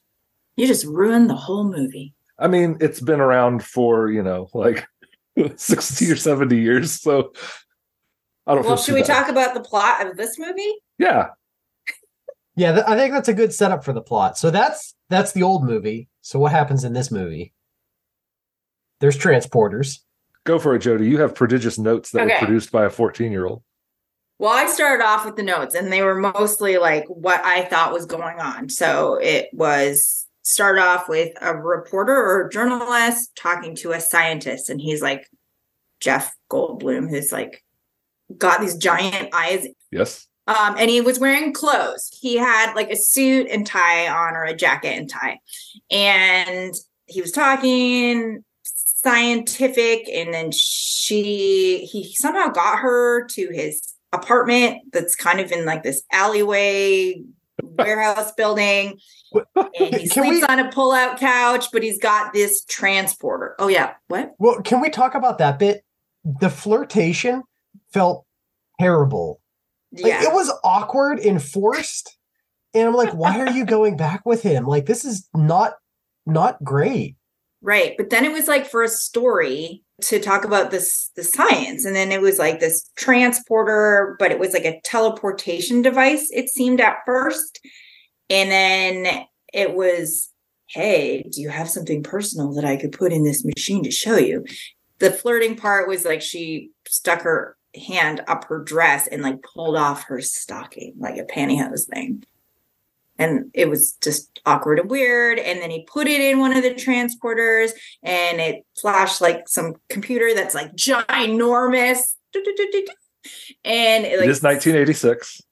You 0.56 0.66
just 0.66 0.86
ruined 0.86 1.28
the 1.28 1.34
whole 1.36 1.64
movie. 1.64 2.14
i 2.38 2.48
mean 2.48 2.78
it's 2.80 3.00
been 3.00 3.20
around 3.20 3.62
for 3.62 4.08
you 4.08 4.22
know 4.22 4.48
like 4.54 4.86
60 5.56 6.10
or 6.12 6.16
70 6.16 6.58
years 6.58 6.98
so 7.02 7.34
i 8.46 8.54
don't 8.54 8.64
Well, 8.64 8.76
feel 8.76 8.84
should 8.84 8.94
we 8.94 9.02
bad. 9.02 9.06
talk 9.20 9.28
about 9.28 9.52
the 9.52 9.60
plot 9.60 10.06
of 10.06 10.16
this 10.16 10.38
movie? 10.38 10.72
yeah 10.96 11.26
Yeah, 12.56 12.72
th- 12.72 12.84
I 12.86 12.96
think 12.96 13.12
that's 13.12 13.28
a 13.28 13.34
good 13.34 13.52
setup 13.52 13.84
for 13.84 13.92
the 13.92 14.00
plot. 14.00 14.38
So 14.38 14.50
that's 14.50 14.94
that's 15.10 15.32
the 15.32 15.42
old 15.42 15.64
movie. 15.64 16.08
So 16.22 16.38
what 16.38 16.52
happens 16.52 16.84
in 16.84 16.92
this 16.92 17.10
movie? 17.10 17.52
There's 19.00 19.18
transporters. 19.18 19.98
go 20.44 20.58
for 20.58 20.74
it 20.74 20.80
jody 20.80 21.08
you 21.08 21.18
have 21.18 21.34
prodigious 21.34 21.78
notes 21.78 22.10
that 22.10 22.26
were 22.26 22.38
produced 22.38 22.70
by 22.70 22.84
a 22.84 22.90
14 22.90 23.32
year 23.32 23.46
old 23.46 23.62
Well, 24.38 24.52
I 24.52 24.66
started 24.66 25.04
off 25.04 25.24
with 25.24 25.36
the 25.36 25.42
notes 25.42 25.74
and 25.74 25.92
they 25.92 26.02
were 26.02 26.14
mostly 26.14 26.78
like 26.78 27.04
what 27.08 27.44
I 27.44 27.64
thought 27.64 27.92
was 27.92 28.06
going 28.06 28.38
on. 28.40 28.68
So 28.68 29.16
it 29.16 29.48
was 29.52 30.26
start 30.42 30.78
off 30.78 31.08
with 31.08 31.32
a 31.40 31.54
reporter 31.56 32.14
or 32.14 32.46
a 32.46 32.50
journalist 32.50 33.34
talking 33.36 33.74
to 33.76 33.92
a 33.92 34.00
scientist, 34.00 34.68
and 34.68 34.80
he's 34.80 35.00
like 35.02 35.26
Jeff 36.00 36.34
Goldblum, 36.50 37.08
who's 37.08 37.32
like 37.32 37.64
got 38.36 38.60
these 38.60 38.76
giant 38.76 39.34
eyes. 39.34 39.66
yes 39.90 40.26
Um, 40.46 40.76
and 40.78 40.90
he 40.90 41.00
was 41.00 41.18
wearing 41.18 41.52
clothes. 41.52 42.10
He 42.20 42.36
had 42.36 42.74
like 42.74 42.90
a 42.90 42.96
suit 42.96 43.48
and 43.50 43.66
tie 43.66 44.08
on, 44.08 44.36
or 44.36 44.44
a 44.44 44.54
jacket 44.54 44.98
and 44.98 45.08
tie. 45.08 45.38
And 45.90 46.74
he 47.06 47.20
was 47.20 47.32
talking 47.32 48.44
scientific, 48.64 50.08
and 50.08 50.34
then 50.34 50.50
she 50.52 51.88
he 51.90 52.14
somehow 52.14 52.48
got 52.48 52.78
her 52.78 53.26
to 53.26 53.48
his 53.52 53.94
apartment 54.12 54.82
that's 54.92 55.16
kind 55.16 55.40
of 55.40 55.50
in 55.50 55.64
like 55.64 55.82
this 55.82 56.02
alleyway 56.12 57.22
warehouse 57.62 58.32
building. 58.32 58.98
And 59.56 59.94
he 59.94 60.06
sleeps 60.06 60.28
we- 60.28 60.42
on 60.44 60.60
a 60.60 60.70
pull-out 60.70 61.18
couch, 61.18 61.66
but 61.72 61.82
he's 61.82 61.98
got 61.98 62.32
this 62.32 62.64
transporter. 62.66 63.56
Oh 63.58 63.68
yeah, 63.68 63.94
what? 64.08 64.32
Well, 64.38 64.60
can 64.62 64.80
we 64.80 64.90
talk 64.90 65.14
about 65.14 65.38
that 65.38 65.58
bit? 65.58 65.84
The 66.24 66.50
flirtation 66.50 67.42
felt 67.92 68.24
terrible. 68.80 69.40
Like 69.94 70.06
Yeah. 70.06 70.22
it 70.24 70.32
was 70.32 70.52
awkward 70.64 71.18
and 71.20 71.42
forced. 71.42 72.16
And 72.74 72.88
I'm 72.88 72.94
like, 72.94 73.12
why 73.12 73.38
are 73.40 73.50
you 73.50 73.64
going 73.76 73.96
back 73.96 74.24
with 74.26 74.42
him? 74.42 74.66
Like, 74.66 74.86
this 74.86 75.04
is 75.04 75.28
not 75.34 75.74
not 76.26 76.62
great. 76.64 77.16
Right. 77.62 77.94
But 77.96 78.10
then 78.10 78.24
it 78.24 78.32
was 78.32 78.48
like 78.48 78.66
for 78.66 78.82
a 78.82 78.88
story 78.88 79.82
to 80.02 80.18
talk 80.18 80.44
about 80.44 80.70
this 80.70 81.10
the 81.16 81.22
science. 81.24 81.84
And 81.84 81.94
then 81.94 82.10
it 82.12 82.20
was 82.20 82.38
like 82.38 82.60
this 82.60 82.90
transporter, 82.96 84.16
but 84.18 84.30
it 84.32 84.38
was 84.38 84.52
like 84.52 84.64
a 84.64 84.80
teleportation 84.84 85.82
device, 85.82 86.28
it 86.30 86.48
seemed 86.50 86.80
at 86.80 86.96
first. 87.06 87.60
And 88.30 88.50
then 88.50 89.24
it 89.52 89.74
was, 89.74 90.30
hey, 90.68 91.22
do 91.30 91.40
you 91.40 91.48
have 91.50 91.68
something 91.70 92.02
personal 92.02 92.52
that 92.54 92.64
I 92.64 92.76
could 92.76 92.92
put 92.92 93.12
in 93.12 93.24
this 93.24 93.44
machine 93.44 93.84
to 93.84 93.90
show 93.90 94.16
you? 94.16 94.44
The 94.98 95.10
flirting 95.10 95.56
part 95.56 95.88
was 95.88 96.04
like 96.04 96.22
she 96.22 96.70
stuck 96.86 97.22
her 97.22 97.56
hand 97.76 98.22
up 98.28 98.44
her 98.44 98.60
dress 98.60 99.06
and 99.06 99.22
like 99.22 99.42
pulled 99.42 99.76
off 99.76 100.04
her 100.04 100.20
stocking, 100.20 100.94
like 100.98 101.16
a 101.16 101.24
pantyhose 101.24 101.86
thing. 101.86 102.24
And 103.18 103.50
it 103.54 103.68
was 103.68 103.92
just 104.02 104.40
awkward 104.44 104.80
and 104.80 104.90
weird. 104.90 105.38
And 105.38 105.60
then 105.60 105.70
he 105.70 105.84
put 105.84 106.08
it 106.08 106.20
in 106.20 106.40
one 106.40 106.56
of 106.56 106.62
the 106.62 106.74
transporters 106.74 107.70
and 108.02 108.40
it 108.40 108.64
flashed 108.80 109.20
like 109.20 109.48
some 109.48 109.74
computer 109.88 110.34
that's 110.34 110.54
like 110.54 110.74
ginormous. 110.74 112.16
And 113.64 114.04
it, 114.04 114.18
like, 114.18 114.28
it 114.28 114.30
is 114.30 114.42
1986 114.42 115.42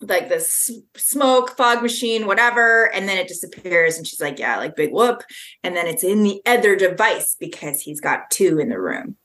like 0.00 0.28
this 0.28 0.70
smoke 0.96 1.56
fog 1.56 1.82
machine 1.82 2.26
whatever. 2.26 2.92
And 2.94 3.08
then 3.08 3.18
it 3.18 3.26
disappears 3.26 3.96
and 3.96 4.06
she's 4.06 4.20
like 4.20 4.38
yeah 4.38 4.56
like 4.56 4.76
big 4.76 4.92
whoop. 4.92 5.24
And 5.64 5.76
then 5.76 5.88
it's 5.88 6.04
in 6.04 6.22
the 6.22 6.40
other 6.46 6.76
device 6.76 7.36
because 7.38 7.80
he's 7.80 8.00
got 8.00 8.30
two 8.30 8.60
in 8.60 8.68
the 8.68 8.80
room 8.80 9.16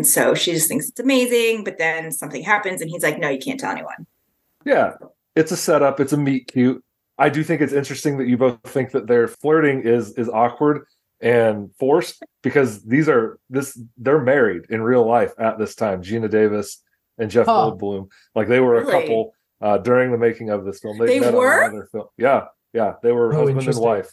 and 0.00 0.06
so 0.06 0.34
she 0.34 0.52
just 0.52 0.66
thinks 0.66 0.88
it's 0.88 1.00
amazing 1.00 1.62
but 1.62 1.76
then 1.76 2.10
something 2.10 2.42
happens 2.42 2.80
and 2.80 2.90
he's 2.90 3.02
like 3.02 3.18
no 3.18 3.28
you 3.28 3.38
can't 3.38 3.60
tell 3.60 3.70
anyone 3.70 4.06
yeah 4.64 4.94
it's 5.36 5.52
a 5.52 5.56
setup 5.56 6.00
it's 6.00 6.12
a 6.12 6.16
meet 6.16 6.50
cute 6.50 6.82
I 7.20 7.28
do 7.28 7.44
think 7.44 7.60
it's 7.60 7.74
interesting 7.74 8.16
that 8.16 8.28
you 8.28 8.38
both 8.38 8.58
think 8.64 8.92
that 8.92 9.06
their 9.06 9.28
flirting 9.28 9.82
is 9.82 10.14
is 10.14 10.30
awkward 10.30 10.86
and 11.20 11.70
forced 11.78 12.24
because 12.42 12.82
these 12.82 13.10
are 13.10 13.38
this 13.50 13.78
they're 13.98 14.22
married 14.22 14.62
in 14.70 14.80
real 14.80 15.06
life 15.06 15.32
at 15.38 15.58
this 15.58 15.74
time. 15.74 16.02
Geena 16.02 16.30
Davis 16.30 16.82
and 17.18 17.30
Jeff 17.30 17.44
huh. 17.44 17.72
Goldblum, 17.72 18.08
like 18.34 18.48
they 18.48 18.58
were 18.58 18.80
really? 18.80 18.88
a 18.88 19.00
couple 19.00 19.34
uh, 19.60 19.76
during 19.76 20.12
the 20.12 20.16
making 20.16 20.48
of 20.48 20.64
this 20.64 20.80
film. 20.80 20.96
They, 20.96 21.18
they 21.18 21.30
were. 21.30 21.86
Film. 21.92 22.06
Yeah, 22.16 22.46
yeah, 22.72 22.94
they 23.02 23.12
were 23.12 23.34
oh, 23.34 23.44
husband 23.44 23.68
and 23.68 23.78
wife. 23.78 24.10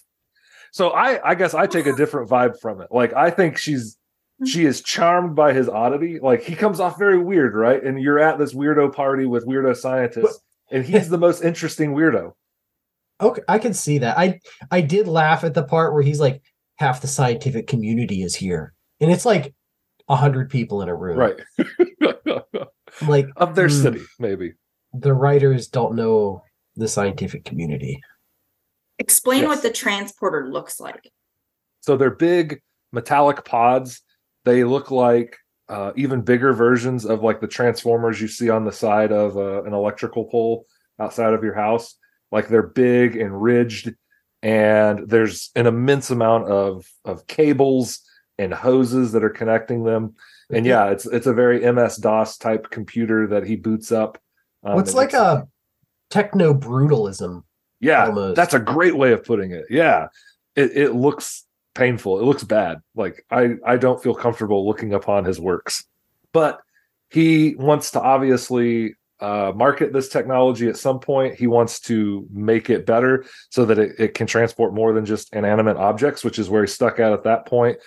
So 0.73 0.89
I 0.89 1.30
I 1.30 1.36
guess 1.36 1.54
I 1.54 1.65
take 1.65 1.86
a 1.86 1.95
different 1.95 2.30
vibe 2.30 2.60
from 2.60 2.82
it. 2.82 2.89
Like 2.91 3.13
I 3.13 3.30
think 3.30 3.58
she's 3.58 3.96
she 4.45 4.65
is 4.65 4.82
charmed 4.82 5.36
by 5.36 5.54
his 5.54 5.67
oddity. 5.67 6.19
Like 6.19 6.43
he 6.43 6.56
comes 6.56 6.80
off 6.80 7.00
very 7.00 7.17
weird, 7.17 7.56
right? 7.56 7.84
And 7.84 8.02
you're 8.02 8.19
at 8.19 8.38
this 8.38 8.54
weirdo 8.54 8.93
party 8.93 9.26
with 9.26 9.47
weirdo 9.47 9.76
scientists, 9.76 10.39
but, 10.69 10.76
and 10.76 10.86
he's 10.86 11.10
the 11.10 11.17
most 11.17 11.43
interesting 11.43 11.93
weirdo. 11.95 12.34
Okay, 13.19 13.41
I 13.47 13.58
can 13.58 13.73
see 13.73 13.97
that. 14.00 14.17
I 14.17 14.39
I 14.69 14.82
did 14.82 15.08
laugh 15.08 15.43
at 15.43 15.54
the 15.54 15.63
part 15.63 15.93
where 15.93 16.04
he's 16.04 16.19
like, 16.19 16.41
half 16.76 17.02
the 17.02 17.08
scientific 17.08 17.65
community 17.67 18.21
is 18.21 18.36
here, 18.36 18.73
and 19.00 19.12
it's 19.12 19.26
like 19.26 19.56
a 20.08 20.15
hundred 20.15 20.52
people 20.52 20.82
in 20.84 20.89
a 20.89 20.95
room, 20.95 21.17
right? 21.17 21.39
like 23.08 23.28
of 23.38 23.56
their 23.56 23.69
mm, 23.69 23.82
city, 23.82 24.02
maybe. 24.19 24.54
The 24.93 25.13
writers 25.13 25.67
don't 25.67 25.95
know 25.95 26.43
the 26.76 26.88
scientific 26.88 27.43
community. 27.43 28.02
Explain 29.00 29.41
yes. 29.41 29.47
what 29.47 29.63
the 29.63 29.71
transporter 29.71 30.47
looks 30.47 30.80
like. 30.80 31.12
So 31.82 31.97
they're 31.97 32.12
big 32.12 32.62
metallic 32.91 33.45
pods. 33.45 34.02
They 34.47 34.63
look 34.63 34.91
like 34.91 35.38
uh, 35.67 35.91
even 35.97 36.21
bigger 36.21 36.53
versions 36.53 37.05
of 37.05 37.21
like 37.21 37.41
the 37.41 37.47
transformers 37.47 38.21
you 38.21 38.29
see 38.29 38.49
on 38.49 38.63
the 38.63 38.71
side 38.71 39.12
of 39.12 39.36
uh, 39.36 39.63
an 39.63 39.73
electrical 39.73 40.23
pole 40.23 40.65
outside 41.01 41.33
of 41.33 41.43
your 41.43 41.53
house. 41.53 41.95
Like 42.31 42.47
they're 42.47 42.63
big 42.63 43.17
and 43.17 43.41
ridged 43.41 43.93
and 44.41 45.10
there's 45.10 45.49
an 45.55 45.67
immense 45.67 46.12
amount 46.12 46.47
of 46.47 46.86
of 47.03 47.27
cables 47.27 47.99
and 48.38 48.53
hoses 48.53 49.12
that 49.12 49.23
are 49.25 49.29
connecting 49.29 49.83
them. 49.83 50.15
And 50.49 50.65
yeah 50.65 50.91
it's 50.91 51.05
it's 51.05 51.27
a 51.27 51.33
very 51.33 51.60
ms 51.69 51.97
dos 51.97 52.38
type 52.38 52.69
computer 52.69 53.27
that 53.27 53.45
he 53.45 53.57
boots 53.57 53.91
up 53.91 54.17
um, 54.63 54.75
what's 54.75 54.93
like 54.93 55.12
a 55.12 55.45
techno 56.10 56.53
brutalism 56.53 57.43
yeah 57.81 58.05
almost. 58.05 58.38
that's 58.38 58.53
a 58.53 58.60
great 58.60 58.95
way 58.95 59.12
of 59.12 59.25
putting 59.25 59.51
it. 59.51 59.65
Yeah. 59.69 60.07
It, 60.55 60.71
it 60.77 60.95
looks 60.95 61.46
painful 61.77 62.19
it 62.19 62.23
looks 62.23 62.43
bad 62.43 62.79
like 62.95 63.25
i 63.31 63.51
i 63.65 63.77
don't 63.77 64.01
feel 64.01 64.15
comfortable 64.15 64.65
looking 64.65 64.93
upon 64.93 65.23
his 65.23 65.39
works 65.39 65.85
but 66.33 66.59
he 67.09 67.55
wants 67.55 67.91
to 67.91 68.01
obviously 68.01 68.93
uh, 69.19 69.51
market 69.55 69.93
this 69.93 70.09
technology 70.09 70.67
at 70.67 70.77
some 70.77 70.99
point. 70.99 71.35
He 71.35 71.47
wants 71.47 71.79
to 71.81 72.27
make 72.31 72.69
it 72.69 72.85
better 72.85 73.25
so 73.49 73.65
that 73.65 73.79
it, 73.79 73.95
it, 73.97 74.13
can 74.13 74.27
transport 74.27 74.73
more 74.73 74.93
than 74.93 75.05
just 75.05 75.33
inanimate 75.33 75.77
objects, 75.77 76.23
which 76.23 76.37
is 76.37 76.49
where 76.49 76.63
he's 76.63 76.73
stuck 76.73 76.99
at 76.99 77.11
at 77.11 77.23
that 77.23 77.47
point. 77.47 77.79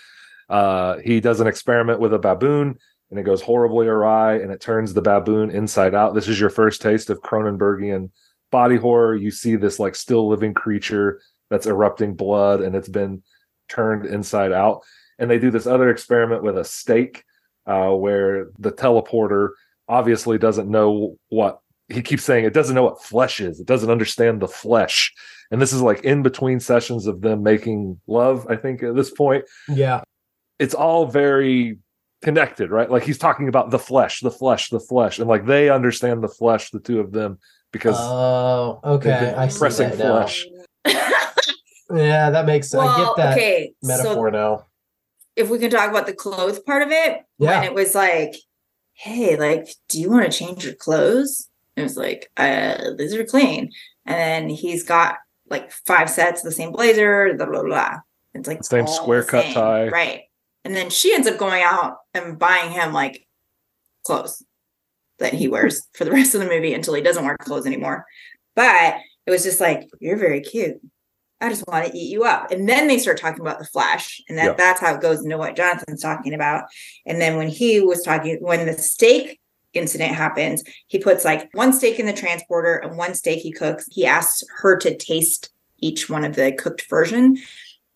Uh, 0.49 0.99
he 0.99 1.21
does 1.21 1.41
an 1.41 1.47
experiment 1.47 2.01
with 2.01 2.13
a 2.13 2.19
baboon 2.19 2.77
and 3.11 3.19
it 3.19 3.23
goes 3.23 3.41
horribly 3.41 3.87
awry 3.87 4.35
and 4.35 4.51
it 4.51 4.61
turns 4.61 4.93
the 4.93 5.03
baboon 5.03 5.51
inside 5.51 5.95
out. 5.95 6.15
This 6.15 6.27
is 6.27 6.41
your 6.41 6.51
first 6.51 6.83
taste 6.83 7.11
of 7.11 7.23
Cronenbergian 7.23 8.11
body 8.51 8.77
horror. 8.77 9.15
You 9.15 9.31
see 9.31 9.55
this 9.55 9.79
like 9.79 9.95
still 9.95 10.29
living 10.29 10.55
creature 10.55 11.21
that's 11.51 11.67
erupting 11.67 12.15
blood 12.15 12.61
and 12.61 12.75
it's 12.75 12.89
been 12.89 13.23
turned 13.71 14.07
inside 14.07 14.53
out. 14.53 14.83
And 15.19 15.31
they 15.31 15.39
do 15.39 15.51
this 15.51 15.67
other 15.67 15.91
experiment 15.91 16.43
with 16.43 16.59
a 16.59 16.65
stake 16.65 17.25
uh, 17.67 17.91
where 17.91 18.49
the 18.59 18.73
teleporter 18.73 19.51
obviously 19.89 20.39
doesn't 20.39 20.69
know 20.69 21.17
what 21.29 21.61
he 21.89 22.03
keeps 22.03 22.23
saying 22.23 22.45
it 22.45 22.55
doesn't 22.55 22.75
know 22.75 22.85
what 22.85 23.03
flesh 23.03 23.41
is. 23.41 23.61
It 23.61 23.67
doesn't 23.67 23.91
understand 23.91 24.41
the 24.41 24.49
flesh. 24.49 25.13
And 25.51 25.61
this 25.61 25.73
is 25.73 25.83
like 25.83 26.05
in 26.05 26.23
between 26.23 26.61
sessions 26.61 27.07
of 27.07 27.21
them 27.21 27.43
making 27.43 28.01
love, 28.07 28.47
I 28.49 28.57
think 28.57 28.83
at 28.83 28.95
this 28.95 29.11
point. 29.11 29.45
Yeah. 29.69 30.03
It's 30.59 30.75
all 30.75 31.07
very 31.07 31.79
connected, 32.23 32.71
right? 32.71 32.91
Like 32.91 33.03
he's 33.03 33.19
talking 33.19 33.49
about 33.49 33.71
the 33.71 33.79
flesh, 33.79 34.21
the 34.21 34.31
flesh, 34.31 34.71
the 34.71 34.79
flesh. 34.79 35.19
And 35.19 35.29
like 35.29 35.47
they 35.47 35.69
understand 35.69 36.23
the 36.23 36.29
flesh, 36.29 36.71
the 36.71 36.79
two 36.81 37.01
of 37.01 37.11
them, 37.11 37.39
because 37.73 37.97
Oh, 37.99 38.79
okay. 38.85 39.35
I 39.37 39.49
see 39.49 39.59
pressing 39.59 39.91
flesh. 39.91 40.47
yeah, 41.93 42.31
that 42.31 42.47
makes 42.47 42.71
sense. 42.71 42.85
Well, 42.85 42.89
I 42.89 43.05
get 43.05 43.17
that 43.17 43.37
okay, 43.37 43.73
metaphor 43.83 44.29
so 44.29 44.37
now. 44.37 44.67
If 45.37 45.49
we 45.49 45.59
can 45.59 45.71
talk 45.71 45.91
about 45.91 46.07
the 46.07 46.13
clothes 46.13 46.59
part 46.59 46.83
of 46.83 46.91
it, 46.91 47.23
yeah. 47.39 47.61
when 47.61 47.65
it 47.65 47.75
was 47.75 47.95
like 47.95 48.35
hey, 49.01 49.35
like, 49.37 49.67
do 49.89 49.99
you 49.99 50.11
want 50.11 50.31
to 50.31 50.39
change 50.39 50.63
your 50.63 50.75
clothes? 50.75 51.49
And 51.75 51.83
it 51.83 51.85
was 51.85 51.97
like, 51.97 52.31
uh, 52.37 52.91
these 52.99 53.15
are 53.15 53.25
clean. 53.25 53.71
And 54.05 54.17
then 54.17 54.49
he's 54.51 54.83
got 54.83 55.17
like 55.49 55.73
five 55.73 56.11
sets 56.11 56.41
of 56.41 56.45
the 56.45 56.53
same 56.53 56.71
blazer, 56.71 57.33
blah, 57.35 57.47
blah, 57.47 57.63
blah. 57.63 58.01
It's 58.35 58.47
like 58.47 58.63
same 58.63 58.87
square 58.87 59.25
cut 59.25 59.45
same. 59.45 59.55
tie. 59.55 59.89
Right. 59.89 60.23
And 60.67 60.77
then 60.77 60.91
she 60.91 61.15
ends 61.15 61.27
up 61.27 61.39
going 61.39 61.63
out 61.63 61.97
and 62.13 62.39
buying 62.39 62.73
him 62.73 62.93
like 62.93 63.27
clothes 64.05 64.45
that 65.19 65.33
he 65.33 65.49
wears 65.49 65.89
for 65.95 66.05
the 66.05 66.13
rest 66.13 66.35
of 66.35 66.43
the 66.43 66.49
movie 66.49 66.75
until 66.75 66.93
he 66.93 67.01
doesn't 67.01 67.25
wear 67.25 67.39
clothes 67.39 67.67
anymore. 67.67 68.05
But 68.55 68.97
it 69.25 69.31
was 69.31 69.45
just 69.45 69.61
like, 69.61 69.89
you're 69.99 70.19
very 70.19 70.43
cute. 70.43 70.79
I 71.41 71.49
just 71.49 71.67
want 71.67 71.87
to 71.87 71.97
eat 71.97 72.11
you 72.11 72.25
up. 72.25 72.51
And 72.51 72.69
then 72.69 72.87
they 72.87 72.99
start 72.99 73.19
talking 73.19 73.41
about 73.41 73.59
the 73.59 73.65
flash. 73.65 74.21
And 74.29 74.37
that, 74.37 74.45
yeah. 74.45 74.55
that's 74.55 74.81
how 74.81 74.95
it 74.95 75.01
goes 75.01 75.25
into 75.25 75.39
what 75.39 75.57
Jonathan's 75.57 76.03
talking 76.03 76.35
about. 76.35 76.65
And 77.07 77.21
then 77.21 77.37
when 77.37 77.49
he 77.49 77.81
was 77.81 78.03
talking, 78.03 78.37
when 78.41 78.67
the 78.67 78.75
steak 78.75 79.41
incident 79.73 80.15
happens, 80.15 80.63
he 80.87 80.99
puts 80.99 81.25
like 81.25 81.49
one 81.53 81.73
steak 81.73 81.99
in 81.99 82.07
the 82.07 82.13
transporter 82.13 82.77
and 82.77 82.99
one 82.99 83.15
steak 83.15 83.41
he 83.41 83.53
cooks. 83.53 83.87
He 83.91 84.05
asks 84.05 84.45
her 84.59 84.77
to 84.79 84.97
taste 84.97 85.51
each 85.79 86.11
one 86.11 86.25
of 86.25 86.37
the 86.37 86.53
cooked 86.53 86.89
version. 86.91 87.39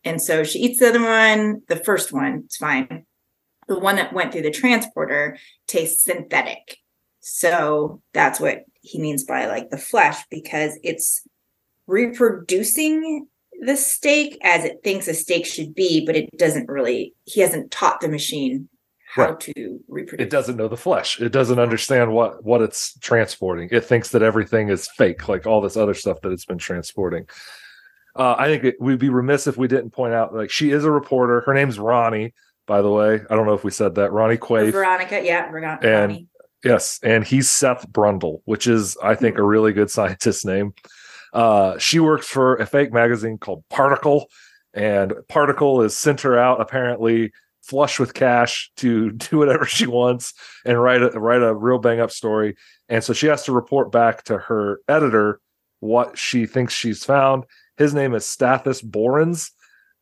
And 0.05 0.21
so 0.21 0.43
she 0.45 0.61
eats 0.61 0.81
the 0.81 0.89
other 0.89 1.03
one, 1.03 1.63
the 1.69 1.77
first 1.77 2.13
one, 2.13 2.45
it's 2.47 2.57
fine. 2.57 3.05
The 3.69 3.79
one 3.79 3.97
that 3.97 4.13
went 4.13 4.33
through 4.33 4.43
the 4.43 4.51
transporter 4.51 5.39
tastes 5.67 6.05
synthetic. 6.05 6.79
So 7.21 8.03
that's 8.13 8.39
what 8.39 8.65
he 8.83 9.01
means 9.01 9.25
by 9.25 9.47
like 9.47 9.71
the 9.71 9.79
flesh 9.79 10.19
because 10.31 10.79
it's 10.83 11.27
reproducing 11.87 13.27
the 13.61 13.77
steak 13.77 14.39
as 14.43 14.65
it 14.65 14.81
thinks 14.85 15.09
a 15.09 15.15
steak 15.15 15.47
should 15.47 15.75
be, 15.75 16.05
but 16.05 16.17
it 16.17 16.37
doesn't 16.37 16.69
really, 16.69 17.15
he 17.25 17.41
hasn't 17.41 17.71
taught 17.71 18.01
the 18.01 18.09
machine 18.09 18.69
how 19.15 19.31
right. 19.31 19.41
to 19.41 19.81
reproduce. 19.87 20.27
It 20.27 20.31
doesn't 20.31 20.57
know 20.57 20.67
the 20.67 20.77
flesh. 20.77 21.21
It 21.21 21.31
doesn't 21.31 21.61
understand 21.61 22.13
what 22.13 22.43
what 22.43 22.63
it's 22.63 22.99
transporting. 22.99 23.69
It 23.71 23.85
thinks 23.85 24.11
that 24.11 24.23
everything 24.23 24.71
is 24.71 24.89
fake, 24.97 25.29
like 25.29 25.47
all 25.47 25.61
this 25.61 25.77
other 25.77 25.95
stuff 25.95 26.21
that 26.23 26.33
it's 26.33 26.45
been 26.45 26.59
transporting. 26.59 27.27
Uh, 28.17 28.35
I 28.37 28.47
think 28.47 28.65
it, 28.65 28.77
we'd 28.81 28.99
be 28.99 29.11
remiss 29.11 29.47
if 29.47 29.57
we 29.57 29.69
didn't 29.69 29.91
point 29.91 30.15
out 30.15 30.35
like 30.35 30.51
she 30.51 30.71
is 30.71 30.85
a 30.85 30.91
reporter. 30.91 31.43
Her 31.43 31.55
name's 31.55 31.79
Ronnie, 31.79 32.35
by 32.67 32.83
the 32.83 32.91
way. 32.91 33.21
I 33.31 33.35
don't 33.37 33.47
know 33.47 33.55
if 33.55 33.63
we 33.63 33.71
said 33.71 33.95
that. 33.97 34.11
Ronnie 34.11 34.37
Quaife. 34.37 34.73
Veronica, 34.73 35.25
yeah, 35.25 35.49
Veronica. 35.49 35.87
And 35.87 36.27
yes, 36.65 36.99
and 37.05 37.25
he's 37.25 37.49
Seth 37.49 37.89
Brundle, 37.91 38.41
which 38.47 38.67
is 38.67 38.97
I 39.03 39.15
think 39.15 39.39
a 39.39 39.45
really 39.45 39.73
good 39.73 39.91
scientist 39.91 40.45
name. 40.45 40.75
Uh, 41.35 41.77
she 41.79 41.99
works 41.99 42.27
for 42.27 42.57
a 42.57 42.67
fake 42.67 42.93
magazine 42.93 43.37
called 43.37 43.65
Particle, 43.69 44.31
and 44.73 45.13
Particle 45.29 45.83
is 45.83 45.97
sent 45.97 46.23
her 46.23 46.39
out 46.39 46.61
apparently 46.61 47.33
flush 47.63 47.99
with 47.99 48.15
cash 48.15 48.71
to 48.77 49.11
do 49.13 49.39
whatever 49.39 49.65
she 49.65 49.87
wants 49.87 50.33
and 50.65 50.81
write 50.81 51.03
a 51.03 51.11
write 51.19 51.43
a 51.43 51.55
real 51.55 51.79
bang 51.79 52.01
up 52.01 52.11
story. 52.11 52.57
And 52.89 53.03
so 53.03 53.13
she 53.13 53.27
has 53.27 53.45
to 53.45 53.53
report 53.53 53.91
back 53.91 54.25
to 54.25 54.39
her 54.39 54.81
editor 54.89 55.41
what 55.81 56.17
she 56.17 56.47
thinks 56.47 56.73
she's 56.73 57.05
found. 57.05 57.45
His 57.77 57.93
name 57.93 58.15
is 58.15 58.25
Stathis 58.25 58.85
Borans, 58.85 59.51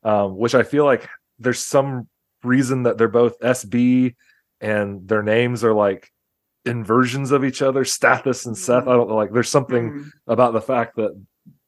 um, 0.03 0.37
which 0.37 0.53
I 0.55 0.63
feel 0.63 0.85
like 0.85 1.09
there's 1.39 1.59
some 1.59 2.07
reason 2.43 2.83
that 2.83 2.97
they're 2.97 3.07
both 3.07 3.39
SB 3.39 4.15
and 4.61 5.07
their 5.07 5.23
names 5.23 5.63
are 5.63 5.73
like 5.73 6.11
inversions 6.65 7.31
of 7.31 7.43
each 7.43 7.61
other, 7.61 7.83
Stathis 7.83 8.45
and 8.45 8.57
Seth. 8.57 8.87
I 8.87 8.93
don't 8.93 9.09
know, 9.09 9.15
like 9.15 9.31
there's 9.33 9.49
something 9.49 9.91
Mm. 9.91 10.09
about 10.27 10.53
the 10.53 10.61
fact 10.61 10.95
that 10.95 11.11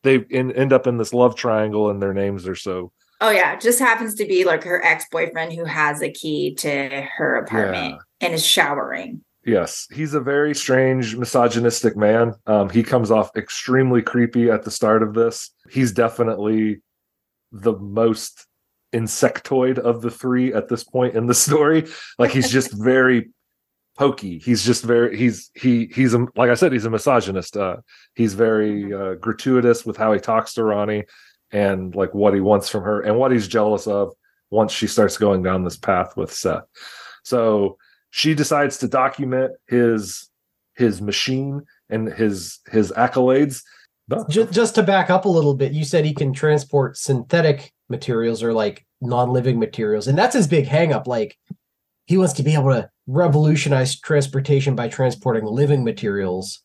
they 0.04 0.18
in, 0.30 0.52
end 0.52 0.72
up 0.74 0.88
in 0.88 0.98
this 0.98 1.14
love 1.14 1.36
triangle 1.36 1.90
and 1.90 2.02
their 2.02 2.14
names 2.14 2.48
are 2.48 2.56
so 2.56 2.92
Oh 3.22 3.30
yeah, 3.30 3.56
just 3.56 3.80
happens 3.80 4.14
to 4.16 4.26
be 4.26 4.44
like 4.44 4.64
her 4.64 4.84
ex-boyfriend 4.84 5.54
who 5.54 5.64
has 5.64 6.02
a 6.02 6.12
key 6.12 6.54
to 6.56 7.02
her 7.18 7.36
apartment 7.38 8.02
and 8.20 8.34
is 8.34 8.46
showering. 8.46 9.22
Yes, 9.46 9.88
he's 9.94 10.14
a 10.14 10.20
very 10.20 10.54
strange, 10.54 11.16
misogynistic 11.16 11.96
man. 11.96 12.34
Um, 12.46 12.70
he 12.70 12.84
comes 12.84 13.12
off 13.12 13.30
extremely 13.38 14.02
creepy 14.02 14.50
at 14.50 14.64
the 14.64 14.72
start 14.72 15.02
of 15.02 15.14
this. 15.14 15.52
He's 15.70 15.92
definitely 15.94 16.82
the 17.54 17.74
most 17.78 18.48
insectoid 18.94 19.78
of 19.78 20.02
the 20.02 20.12
three 20.12 20.54
at 20.54 20.68
this 20.68 20.84
point 20.84 21.16
in 21.16 21.28
the 21.28 21.34
story. 21.48 21.86
Like 22.20 22.32
he's 22.32 22.52
just 22.52 22.74
very 22.74 23.30
pokey. 23.98 24.40
He's 24.40 24.64
just 24.66 24.84
very 24.84 25.18
he's 25.18 25.52
he 25.56 25.88
he's 25.94 26.14
a 26.14 26.28
like 26.36 26.50
I 26.50 26.56
said 26.56 26.72
he's 26.72 26.86
a 26.86 26.90
misogynist. 26.90 27.58
Uh, 27.58 27.78
he's 28.16 28.34
very 28.34 28.94
uh, 28.94 29.16
gratuitous 29.16 29.86
with 29.86 29.98
how 29.98 30.14
he 30.14 30.20
talks 30.20 30.54
to 30.54 30.64
Ronnie 30.64 31.04
and 31.52 31.96
like 31.96 32.14
what 32.14 32.34
he 32.34 32.42
wants 32.42 32.70
from 32.70 32.84
her 32.84 33.02
and 33.02 33.18
what 33.18 33.32
he's 33.32 33.48
jealous 33.48 33.88
of 33.88 34.14
once 34.52 34.72
she 34.72 34.88
starts 34.88 35.18
going 35.18 35.44
down 35.44 35.64
this 35.64 35.78
path 35.78 36.16
with 36.18 36.32
Seth. 36.34 36.64
So 37.24 37.78
she 38.10 38.34
decides 38.34 38.78
to 38.80 38.88
document 38.88 39.54
his 39.68 40.30
his 40.76 41.02
machine 41.02 41.64
and 41.90 42.08
his 42.08 42.60
his 42.70 42.92
accolades. 42.92 43.64
Just, 44.30 44.52
just 44.52 44.76
to 44.76 44.84
back 44.84 45.10
up 45.10 45.26
a 45.26 45.30
little 45.30 45.56
bit, 45.56 45.72
you 45.72 45.84
said 45.84 46.06
he 46.06 46.14
can 46.14 46.32
transport 46.32 46.96
synthetic 46.96 47.74
materials 47.90 48.44
or 48.44 48.54
like 48.54 48.86
non-living 49.02 49.60
materials, 49.60 50.08
and 50.08 50.18
that's 50.18 50.36
his 50.36 50.48
big 50.48 50.66
hangup. 50.68 51.08
Like 51.08 51.38
he 52.06 52.18
wants 52.18 52.34
to 52.34 52.44
be 52.44 52.54
able 52.54 52.70
to 52.70 52.90
revolutionize 53.08 54.00
transportation 54.00 54.76
by 54.76 54.88
transporting 54.88 55.46
living 55.46 55.84
materials. 55.84 56.62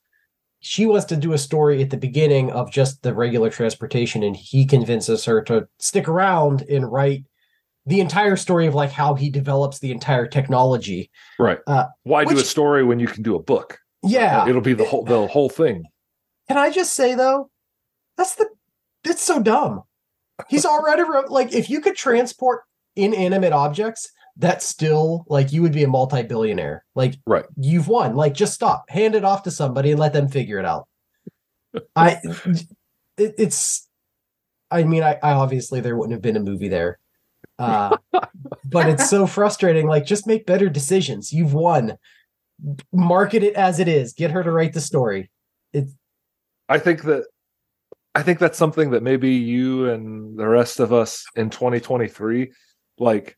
She 0.61 0.87
wants 0.87 1.07
to 1.07 1.17
do 1.17 1.33
a 1.33 1.39
story 1.39 1.83
at 1.83 1.91
the 1.91 1.97
beginning 1.97 2.51
of 2.51 2.71
just 2.71 3.03
the 3.03 3.15
regular 3.15 3.51
transportation, 3.51 4.23
and 4.23 4.37
he 4.37 4.67
convinces 4.67 5.25
her 5.25 5.43
to 5.45 5.69
stick 5.79 6.09
around 6.09 6.63
and 6.63 6.91
write 6.91 7.25
the 7.87 8.01
entire 8.01 8.37
story 8.37 8.67
of 8.67 8.75
like 8.75 8.91
how 8.91 9.15
he 9.15 9.31
develops 9.31 9.79
the 9.79 9.91
entire 9.91 10.27
technology. 10.27 11.11
right. 11.39 11.59
uh, 11.67 11.87
Why 12.03 12.25
do 12.25 12.39
a 12.39 12.45
story 12.45 12.85
when 12.85 13.01
you 13.01 13.07
can 13.07 13.23
do 13.23 13.35
a 13.37 13.43
book? 13.43 13.79
Yeah, 14.03 14.49
It'll 14.49 14.61
be 14.61 14.75
the 14.75 14.85
whole 14.85 15.05
the 15.05 15.27
whole 15.27 15.49
thing. 15.51 15.85
Can 16.49 16.57
I 16.57 16.71
just 16.71 16.95
say 16.95 17.15
though, 17.15 17.51
that's 18.17 18.35
the 18.35 18.49
it's 19.05 19.23
so 19.23 19.43
dumb. 19.43 19.83
He's 20.49 20.65
already 20.65 21.03
wrote 21.03 21.31
like 21.31 21.53
if 21.53 21.69
you 21.69 21.81
could 21.81 21.97
transport 21.97 22.63
inanimate 22.97 23.53
objects, 23.53 24.11
that's 24.37 24.65
still 24.65 25.25
like 25.29 25.53
you 25.53 25.63
would 25.63 25.73
be 25.73 25.85
a 25.85 25.89
multi-billionaire. 25.89 26.85
Like 26.95 27.15
Right. 27.27 27.45
you've 27.57 27.89
won. 27.89 28.15
Like 28.17 28.35
just 28.35 28.55
stop, 28.55 28.89
hand 28.89 29.15
it 29.15 29.25
off 29.25 29.43
to 29.45 29.51
somebody 29.51 29.91
and 29.91 30.01
let 30.01 30.13
them 30.13 30.29
figure 30.29 30.59
it 30.59 30.65
out. 30.65 30.89
I 31.95 32.19
it, 33.17 33.35
it's 33.39 33.89
I 34.71 34.85
mean, 34.85 35.03
I, 35.03 35.19
I 35.23 35.33
obviously 35.33 35.81
there 35.81 35.97
wouldn't 35.97 36.13
have 36.13 36.23
been 36.23 36.37
a 36.37 36.41
movie 36.41 36.69
there. 36.69 36.99
Uh 37.59 37.97
but 38.65 38.89
it's 38.89 39.11
so 39.11 39.27
frustrating. 39.27 39.87
Like 39.87 40.07
just 40.07 40.27
make 40.27 40.47
better 40.47 40.69
decisions. 40.69 41.33
You've 41.33 41.55
won. 41.55 41.97
Market 42.93 43.43
it 43.43 43.55
as 43.55 43.81
it 43.81 43.89
is. 43.89 44.13
Get 44.13 44.31
her 44.33 44.43
to 44.43 44.51
write 44.51 44.75
the 44.75 44.81
story. 44.81 45.31
It's 45.73 45.93
I 46.69 46.79
think 46.79 47.03
that 47.03 47.25
I 48.15 48.23
think 48.23 48.39
that's 48.39 48.59
something 48.59 48.91
that 48.91 49.03
maybe 49.03 49.31
you 49.31 49.89
and 49.89 50.39
the 50.39 50.47
rest 50.49 50.81
of 50.81 50.93
us 50.93 51.25
in 51.37 51.49
2023 51.51 52.53
like 52.99 53.37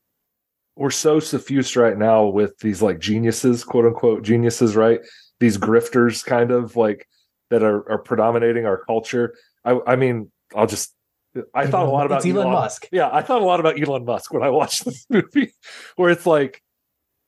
we're 0.76 0.90
so 0.90 1.20
suffused 1.20 1.76
right 1.76 1.96
now 1.96 2.26
with 2.26 2.58
these 2.58 2.82
like 2.82 2.98
geniuses, 2.98 3.64
quote 3.64 3.84
unquote 3.84 4.22
geniuses, 4.22 4.74
right? 4.74 5.00
These 5.40 5.58
grifters 5.58 6.24
kind 6.24 6.50
of 6.50 6.76
like 6.76 7.06
that 7.50 7.62
are, 7.62 7.90
are 7.90 7.98
predominating 7.98 8.66
our 8.66 8.78
culture. 8.78 9.34
I 9.64 9.78
I 9.86 9.96
mean, 9.96 10.30
I'll 10.54 10.66
just 10.66 10.94
I 11.54 11.66
thought 11.66 11.86
a 11.86 11.90
lot 11.90 12.06
about 12.06 12.24
it's 12.24 12.26
Elon, 12.26 12.52
Musk. 12.52 12.88
Yeah, 12.92 13.08
I 13.10 13.22
thought 13.22 13.40
a 13.40 13.44
lot 13.44 13.60
about 13.60 13.80
Elon 13.80 14.04
Musk 14.04 14.32
when 14.32 14.42
I 14.42 14.50
watched 14.50 14.84
this 14.84 15.06
movie, 15.08 15.52
where 15.96 16.10
it's 16.10 16.26
like, 16.26 16.62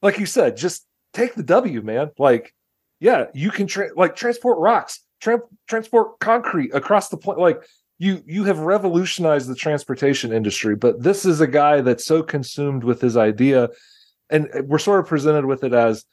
like 0.03 0.19
you 0.19 0.27
said, 0.27 0.57
just 0.57 0.87
take 1.15 1.35
the 1.35 1.43
W, 1.43 1.81
man. 1.81 2.11
Like, 2.19 2.55
yeah, 3.01 3.27
you 3.35 3.51
can 3.51 3.67
tra- 3.67 3.97
like 3.97 4.15
transport 4.15 4.59
rocks, 4.59 5.01
tra- 5.21 5.41
transport 5.69 6.19
concrete 6.19 6.75
across 6.75 7.09
the 7.09 7.17
planet. 7.17 7.41
Like, 7.41 7.63
you 8.05 8.23
you 8.27 8.45
have 8.45 8.59
revolutionized 8.59 9.49
the 9.49 9.55
transportation 9.55 10.33
industry, 10.33 10.77
but 10.77 11.03
this 11.03 11.25
is 11.25 11.41
a 11.41 11.47
guy 11.47 11.81
that's 11.81 12.05
so 12.05 12.23
consumed 12.23 12.85
with 12.85 13.01
his 13.01 13.17
idea, 13.17 13.71
and 14.31 14.49
we're 14.67 14.79
sort 14.79 15.01
of 15.01 15.07
presented 15.07 15.47
with 15.47 15.65
it 15.65 15.73
as 15.73 16.05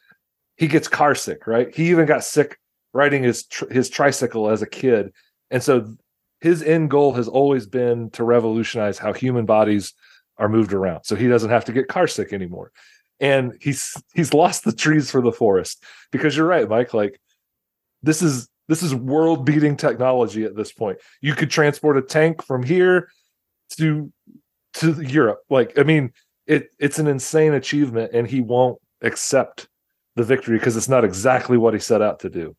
he 0.58 0.68
gets 0.68 0.88
car 0.88 1.16
sick, 1.16 1.48
right? 1.48 1.74
He 1.76 1.90
even 1.90 2.06
got 2.06 2.24
sick 2.24 2.58
riding 2.94 3.24
his 3.24 3.46
his 3.70 3.90
tricycle 3.90 4.50
as 4.50 4.62
a 4.62 4.68
kid, 4.68 5.12
and 5.50 5.62
so 5.62 5.96
his 6.40 6.64
end 6.64 6.90
goal 6.90 7.14
has 7.14 7.28
always 7.28 7.68
been 7.68 8.10
to 8.12 8.24
revolutionize 8.24 8.98
how 8.98 9.14
human 9.14 9.46
bodies 9.46 9.94
are 10.38 10.50
moved 10.50 10.74
around 10.74 11.04
so 11.04 11.16
he 11.16 11.28
doesn't 11.28 11.52
have 11.52 11.66
to 11.66 11.72
get 11.72 11.88
car 11.88 12.08
sick 12.08 12.34
anymore 12.34 12.72
and 13.20 13.56
he's 13.62 13.94
he's 14.16 14.34
lost 14.34 14.64
the 14.64 14.74
trees 14.74 15.12
for 15.12 15.22
the 15.22 15.32
forest 15.32 15.84
because 16.12 16.36
you're 16.36 16.48
right 16.48 16.68
mike 16.68 16.96
like 16.96 17.22
this 18.02 18.24
is 18.24 18.50
this 18.72 18.84
is 18.84 18.96
world 18.96 19.46
beating 19.46 19.76
technology 19.76 20.44
at 20.44 20.56
this 20.56 20.72
point 20.72 20.98
you 21.22 21.36
could 21.36 21.50
transport 21.50 21.98
a 21.98 22.02
tank 22.02 22.44
from 22.44 22.64
here 22.64 23.10
to 23.78 24.12
to 24.74 25.02
europe 25.02 25.42
like 25.50 25.78
i 25.78 25.84
mean 25.84 26.12
it 26.48 26.70
it's 26.80 27.00
an 27.00 27.08
insane 27.08 27.54
achievement 27.54 28.12
and 28.14 28.28
he 28.28 28.42
won't 28.42 28.80
accept 29.02 29.68
the 30.16 30.24
victory 30.24 30.58
because 30.58 30.76
it's 30.76 30.90
not 30.90 31.04
exactly 31.04 31.58
what 31.58 31.74
he 31.74 31.80
set 31.80 32.02
out 32.02 32.20
to 32.20 32.30
do 32.30 32.56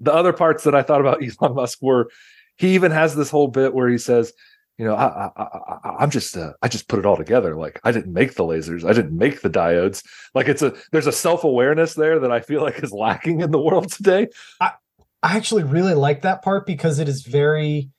the 0.00 0.12
other 0.12 0.32
parts 0.32 0.64
that 0.64 0.74
i 0.74 0.82
thought 0.82 1.00
about 1.00 1.22
elon 1.40 1.54
musk 1.54 1.78
were 1.82 2.08
he 2.56 2.74
even 2.74 2.90
has 2.92 3.14
this 3.14 3.30
whole 3.30 3.48
bit 3.48 3.74
where 3.74 3.88
he 3.88 3.98
says, 3.98 4.32
you 4.78 4.84
know, 4.84 4.94
I, 4.94 5.30
I, 5.36 5.96
I'm 5.98 6.10
just, 6.10 6.36
uh, 6.36 6.52
I 6.62 6.68
just 6.68 6.88
put 6.88 6.98
it 6.98 7.06
all 7.06 7.16
together. 7.16 7.56
Like 7.56 7.80
I 7.84 7.92
didn't 7.92 8.12
make 8.12 8.34
the 8.34 8.44
lasers, 8.44 8.88
I 8.88 8.92
didn't 8.92 9.16
make 9.16 9.42
the 9.42 9.50
diodes. 9.50 10.04
Like 10.34 10.48
it's 10.48 10.62
a, 10.62 10.74
there's 10.90 11.06
a 11.06 11.12
self 11.12 11.44
awareness 11.44 11.94
there 11.94 12.18
that 12.20 12.32
I 12.32 12.40
feel 12.40 12.62
like 12.62 12.82
is 12.82 12.92
lacking 12.92 13.40
in 13.40 13.50
the 13.50 13.60
world 13.60 13.90
today. 13.92 14.28
I 14.60 14.72
actually 15.22 15.62
really 15.62 15.94
like 15.94 16.22
that 16.22 16.42
part 16.42 16.66
because 16.66 16.98
it 16.98 17.08
is 17.08 17.22
very 17.22 17.90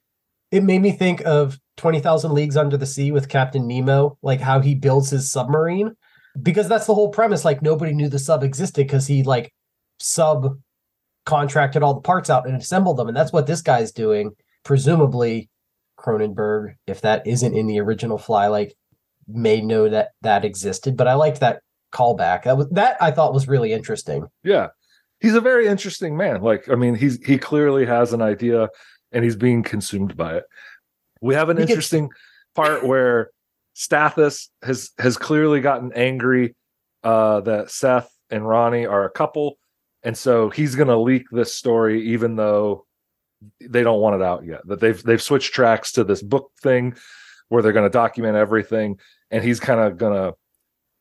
it 0.52 0.64
made 0.64 0.84
me 0.84 0.92
think 0.92 1.26
of 1.26 1.58
20,000 1.78 2.32
Leagues 2.32 2.56
Under 2.56 2.78
the 2.78 2.86
Sea 2.86 3.12
with 3.12 3.28
Captain 3.28 3.68
Nemo, 3.68 4.20
like 4.22 4.40
how 4.40 4.60
he 4.60 4.76
builds 4.76 5.10
his 5.10 5.32
submarine. 5.32 5.96
Because 6.40 6.68
that's 6.68 6.86
the 6.86 6.94
whole 6.94 7.10
premise. 7.10 7.44
Like 7.44 7.64
nobody 7.64 7.92
knew 7.92 8.08
the 8.08 8.20
sub 8.20 8.44
existed 8.44 8.86
because 8.86 9.08
he 9.08 9.24
like 9.24 9.52
sub 10.00 10.60
contracted 11.26 11.82
all 11.82 11.96
the 11.96 12.02
parts 12.02 12.30
out 12.30 12.48
and 12.48 12.56
assembled 12.56 12.98
them. 12.98 13.08
And 13.08 13.18
that's 13.18 13.34
what 13.34 13.48
this 13.48 13.62
guy's 13.62 13.92
doing. 13.92 14.32
Presumably, 14.64 15.50
Cronenberg, 16.00 16.76
if 16.86 17.02
that 17.02 17.26
isn't 17.26 17.56
in 17.56 17.66
the 17.66 17.80
original 17.80 18.20
fly, 18.20 18.48
like 18.48 18.76
may 19.28 19.60
know 19.60 19.90
that 19.90 20.10
that 20.22 20.46
existed. 20.46 20.96
But 20.96 21.08
I 21.08 21.16
liked 21.16 21.40
that 21.40 21.62
callback. 21.92 22.44
That 22.44 22.58
was 22.58 22.70
that 22.70 22.98
I 23.02 23.10
thought 23.10 23.34
was 23.34 23.48
really 23.48 23.74
interesting. 23.74 24.28
Yeah. 24.44 24.68
He's 25.24 25.34
a 25.34 25.42
very 25.42 25.66
interesting 25.68 26.16
man. 26.16 26.42
Like, 26.42 26.70
I 26.70 26.76
mean, 26.76 26.94
he's, 26.96 27.18
he 27.26 27.38
clearly 27.40 27.86
has 27.86 28.14
an 28.14 28.22
idea 28.22 28.70
and 29.12 29.24
he's 29.24 29.36
being 29.36 29.64
consumed 29.64 30.16
by 30.16 30.36
it. 30.36 30.44
We 31.22 31.34
have 31.34 31.50
an 31.50 31.58
He 31.58 31.62
gets- 31.62 31.72
interesting 31.72 32.12
part 32.54 32.86
where 32.86 33.32
Stathis 33.76 34.50
has, 34.62 34.92
has 35.00 35.18
clearly 35.18 35.62
gotten 35.62 35.92
angry 35.94 36.56
uh, 37.04 37.40
that 37.42 37.72
Seth 37.72 38.12
and 38.30 38.48
Ronnie 38.48 38.86
are 38.86 39.06
a 39.06 39.10
couple. 39.10 39.58
And 40.04 40.18
so 40.18 40.50
he's 40.50 40.76
going 40.76 40.90
to 40.90 40.98
leak 40.98 41.24
this 41.32 41.54
story, 41.56 42.10
even 42.10 42.36
though 42.36 42.86
they 43.62 43.82
don't 43.84 44.02
want 44.02 44.18
it 44.18 44.22
out 44.22 44.46
yet. 44.46 44.62
That 44.68 44.80
they've 44.82 45.02
they've 45.02 45.22
switched 45.22 45.54
tracks 45.54 45.94
to 45.94 46.04
this 46.04 46.22
book 46.22 46.52
thing 46.62 46.96
where 47.48 47.62
they're 47.64 47.72
going 47.72 47.90
to 47.90 47.90
document 47.90 48.36
everything, 48.36 49.00
and 49.32 49.42
he's 49.44 49.62
kind 49.62 49.80
of 49.80 49.98
gonna 49.98 50.34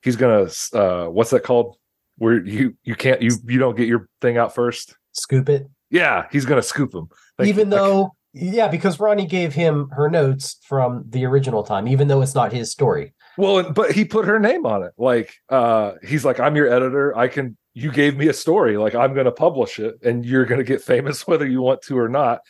he's 0.02 0.14
gonna 0.16 0.48
uh, 0.72 1.06
what's 1.06 1.30
that 1.30 1.42
called? 1.42 1.76
Where 2.18 2.44
you 2.44 2.76
you 2.84 2.94
can't 2.94 3.22
you 3.22 3.32
you 3.46 3.58
don't 3.58 3.76
get 3.76 3.88
your 3.88 4.08
thing 4.20 4.36
out 4.36 4.54
first. 4.54 4.96
Scoop 5.12 5.48
it. 5.48 5.68
Yeah, 5.90 6.26
he's 6.30 6.44
gonna 6.44 6.62
scoop 6.62 6.94
him. 6.94 7.08
Thank 7.38 7.48
even 7.48 7.70
though 7.70 8.12
yeah 8.34 8.68
because 8.68 8.98
ronnie 8.98 9.26
gave 9.26 9.52
him 9.52 9.90
her 9.90 10.08
notes 10.08 10.56
from 10.66 11.04
the 11.10 11.22
original 11.22 11.62
time 11.62 11.86
even 11.86 12.08
though 12.08 12.22
it's 12.22 12.34
not 12.34 12.50
his 12.50 12.70
story 12.70 13.12
Well, 13.36 13.72
but 13.72 13.92
he 13.92 14.04
put 14.04 14.26
her 14.26 14.38
name 14.38 14.66
on 14.66 14.82
it. 14.82 14.92
Like, 14.98 15.34
uh, 15.48 15.92
he's 16.06 16.24
like, 16.24 16.38
I'm 16.38 16.56
your 16.56 16.72
editor. 16.72 17.16
I 17.16 17.28
can, 17.28 17.56
you 17.74 17.90
gave 17.90 18.16
me 18.16 18.28
a 18.28 18.34
story. 18.34 18.76
Like, 18.76 18.94
I'm 18.94 19.14
going 19.14 19.26
to 19.26 19.32
publish 19.32 19.78
it 19.78 19.98
and 20.02 20.24
you're 20.24 20.44
going 20.44 20.58
to 20.58 20.64
get 20.64 20.82
famous 20.82 21.26
whether 21.26 21.46
you 21.46 21.62
want 21.62 21.82
to 21.82 21.98
or 21.98 22.08
not. 22.08 22.40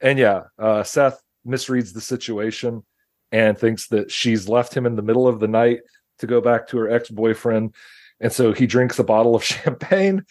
And 0.00 0.18
yeah, 0.18 0.44
uh, 0.58 0.82
Seth 0.82 1.20
misreads 1.46 1.92
the 1.92 2.00
situation 2.00 2.84
and 3.32 3.58
thinks 3.58 3.88
that 3.88 4.10
she's 4.10 4.48
left 4.48 4.76
him 4.76 4.86
in 4.86 4.96
the 4.96 5.02
middle 5.02 5.28
of 5.28 5.40
the 5.40 5.48
night 5.48 5.80
to 6.18 6.26
go 6.26 6.40
back 6.40 6.68
to 6.68 6.78
her 6.78 6.90
ex 6.90 7.10
boyfriend. 7.10 7.74
And 8.20 8.32
so 8.32 8.52
he 8.52 8.66
drinks 8.66 8.98
a 8.98 9.04
bottle 9.04 9.34
of 9.34 9.44
champagne 9.44 10.24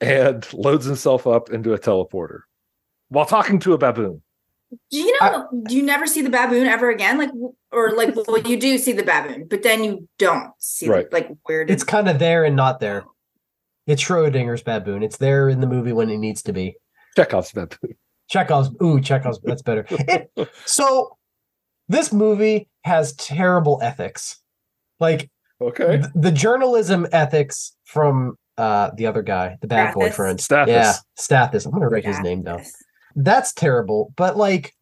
and 0.00 0.46
loads 0.52 0.84
himself 0.84 1.26
up 1.26 1.50
into 1.50 1.72
a 1.72 1.78
teleporter. 1.78 2.40
while 3.08 3.26
talking 3.26 3.58
to 3.60 3.72
a 3.72 3.78
baboon. 3.78 4.22
Do 4.90 4.98
you 4.98 5.18
know? 5.20 5.48
do 5.66 5.76
you 5.76 5.82
never 5.82 6.06
see 6.06 6.22
the 6.22 6.30
baboon 6.30 6.66
ever 6.66 6.90
again? 6.90 7.18
Like, 7.18 7.30
or 7.72 7.90
like, 7.90 8.14
well, 8.16 8.38
you 8.38 8.58
do 8.58 8.78
see 8.78 8.92
the 8.92 9.02
baboon, 9.02 9.46
but 9.48 9.62
then 9.62 9.84
you 9.84 10.08
don't 10.18 10.50
see. 10.58 10.88
Right. 10.88 11.10
The, 11.10 11.14
like, 11.14 11.28
where 11.44 11.60
It's 11.62 11.84
kind 11.84 12.08
of 12.08 12.18
there 12.18 12.44
and 12.44 12.56
not 12.56 12.80
there. 12.80 13.04
It's 13.86 14.02
Schrodinger's 14.02 14.62
baboon. 14.62 15.02
It's 15.02 15.18
there 15.18 15.48
in 15.48 15.60
the 15.60 15.66
movie 15.66 15.92
when 15.92 16.08
it 16.08 16.18
needs 16.18 16.42
to 16.44 16.52
be. 16.52 16.76
Chekhov's 17.16 17.52
baboon. 17.52 17.96
Chekhov's. 18.30 18.70
Ooh, 18.82 19.00
Chekhov's. 19.00 19.40
That's 19.42 19.62
better. 19.62 19.84
It, 19.90 20.30
so 20.64 21.18
this 21.88 22.12
movie 22.12 22.68
has 22.84 23.12
terrible 23.14 23.78
ethics. 23.82 24.40
Like 25.00 25.30
Okay. 25.68 25.98
th- 25.98 26.10
the 26.14 26.32
journalism 26.32 27.06
ethics 27.12 27.76
from 27.84 28.36
uh 28.58 28.90
the 28.96 29.06
other 29.06 29.22
guy, 29.22 29.56
the 29.60 29.66
bad 29.66 29.90
Stathis? 29.90 29.94
boyfriend. 29.94 30.38
Stathis. 30.38 30.66
Yeah, 30.68 30.92
Stathis. 31.18 31.64
I'm 31.66 31.72
gonna 31.72 31.88
write 31.88 32.04
his 32.04 32.20
name 32.20 32.42
down. 32.42 32.62
That's 33.16 33.52
terrible. 33.52 34.12
But 34.16 34.36
like 34.36 34.74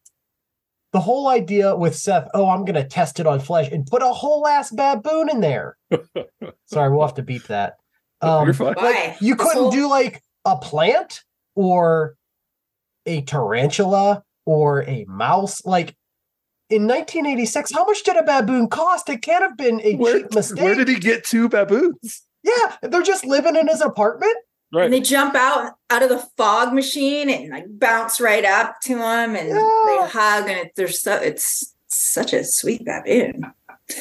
the 0.92 1.00
whole 1.00 1.28
idea 1.28 1.76
with 1.76 1.94
Seth, 1.96 2.28
oh, 2.34 2.48
I'm 2.48 2.64
gonna 2.64 2.86
test 2.86 3.20
it 3.20 3.26
on 3.26 3.38
flesh 3.40 3.70
and 3.70 3.86
put 3.86 4.02
a 4.02 4.08
whole 4.08 4.46
ass 4.46 4.70
baboon 4.72 5.28
in 5.30 5.40
there. 5.40 5.76
Sorry, 6.66 6.90
we'll 6.90 7.06
have 7.06 7.14
to 7.14 7.22
beep 7.22 7.44
that. 7.44 7.74
Um, 8.22 8.44
You're 8.46 8.54
fine. 8.54 8.74
Why? 8.74 9.16
you 9.20 9.36
couldn't 9.36 9.54
whole- 9.62 9.70
do 9.70 9.88
like 9.88 10.20
a 10.44 10.56
plant 10.56 11.22
or 11.54 12.16
a 13.06 13.22
tarantula 13.22 14.22
or 14.46 14.82
a 14.82 15.04
mouse. 15.08 15.64
Like 15.64 15.94
in 16.70 16.86
1986, 16.86 17.72
how 17.72 17.84
much 17.84 18.02
did 18.04 18.16
a 18.16 18.22
baboon 18.22 18.68
cost? 18.68 19.08
It 19.08 19.22
can't 19.22 19.42
have 19.42 19.56
been 19.56 19.80
a 19.82 19.96
Where, 19.96 20.20
cheap 20.20 20.34
mistake. 20.34 20.62
where 20.62 20.74
did 20.74 20.88
he 20.88 20.96
get 20.98 21.24
two 21.24 21.48
baboons? 21.48 22.22
yeah, 22.42 22.76
they're 22.82 23.02
just 23.02 23.24
living 23.26 23.56
in 23.56 23.68
his 23.68 23.80
apartment. 23.80 24.34
Right. 24.72 24.84
And 24.84 24.92
they 24.94 25.00
jump 25.00 25.34
out 25.34 25.72
out 25.90 26.02
of 26.04 26.08
the 26.10 26.24
fog 26.36 26.72
machine 26.72 27.28
and 27.28 27.50
like 27.50 27.64
bounce 27.68 28.20
right 28.20 28.44
up 28.44 28.80
to 28.82 28.92
him, 28.92 29.34
and 29.36 29.48
Yeah. 29.48 29.54
they 29.86 30.08
hug, 30.08 30.48
and 30.48 30.58
it, 30.66 30.72
they're 30.76 30.86
so 30.88 31.16
it's 31.16 31.74
such 31.88 32.32
a 32.32 32.44
sweet 32.44 32.84
baboon. 32.84 33.42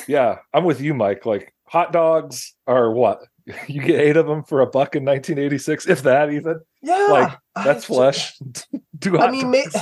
Yeah, 0.07 0.37
I'm 0.53 0.63
with 0.65 0.79
you, 0.79 0.93
Mike. 0.93 1.25
Like 1.25 1.53
hot 1.65 1.91
dogs 1.91 2.53
are 2.67 2.91
what? 2.91 3.23
You 3.67 3.81
get 3.81 3.99
eight 3.99 4.15
of 4.15 4.27
them 4.27 4.43
for 4.43 4.61
a 4.61 4.67
buck 4.67 4.95
in 4.95 5.03
1986, 5.05 5.87
if 5.87 6.03
that 6.03 6.31
even. 6.31 6.59
Yeah, 6.83 7.07
Like, 7.09 7.31
That's 7.55 7.85
I- 7.85 7.87
flesh. 7.87 8.37
Two 9.01 9.17
I 9.17 9.31
mean, 9.31 9.49
ma- 9.49 9.57
dogs. 9.63 9.75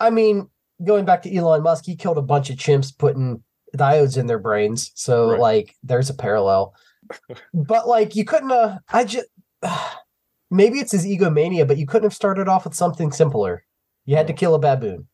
I 0.00 0.10
mean, 0.10 0.48
going 0.84 1.04
back 1.04 1.22
to 1.22 1.34
Elon 1.34 1.62
Musk, 1.62 1.84
he 1.86 1.96
killed 1.96 2.18
a 2.18 2.22
bunch 2.22 2.50
of 2.50 2.56
chimps 2.56 2.96
putting 2.96 3.42
diodes 3.76 4.16
in 4.16 4.26
their 4.26 4.38
brains. 4.38 4.90
So, 4.94 5.30
Right. 5.32 5.40
like, 5.40 5.76
there's 5.82 6.10
a 6.10 6.14
parallel. 6.14 6.74
but 7.54 7.88
like, 7.88 8.14
you 8.16 8.24
couldn't. 8.24 8.52
Uh, 8.52 8.78
I 8.92 9.04
just 9.04 9.26
maybe 10.50 10.78
it's 10.78 10.92
his 10.92 11.06
egomania, 11.06 11.66
but 11.66 11.76
you 11.78 11.86
couldn't 11.86 12.04
have 12.06 12.14
started 12.14 12.48
off 12.48 12.64
with 12.64 12.74
something 12.74 13.12
simpler. 13.12 13.64
You 14.06 14.16
had 14.16 14.26
to 14.28 14.32
kill 14.32 14.54
a 14.54 14.58
baboon. 14.58 15.08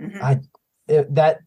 Mhm. 0.00 0.22
I 0.22 0.40
it, 0.88 1.12
that 1.14 1.40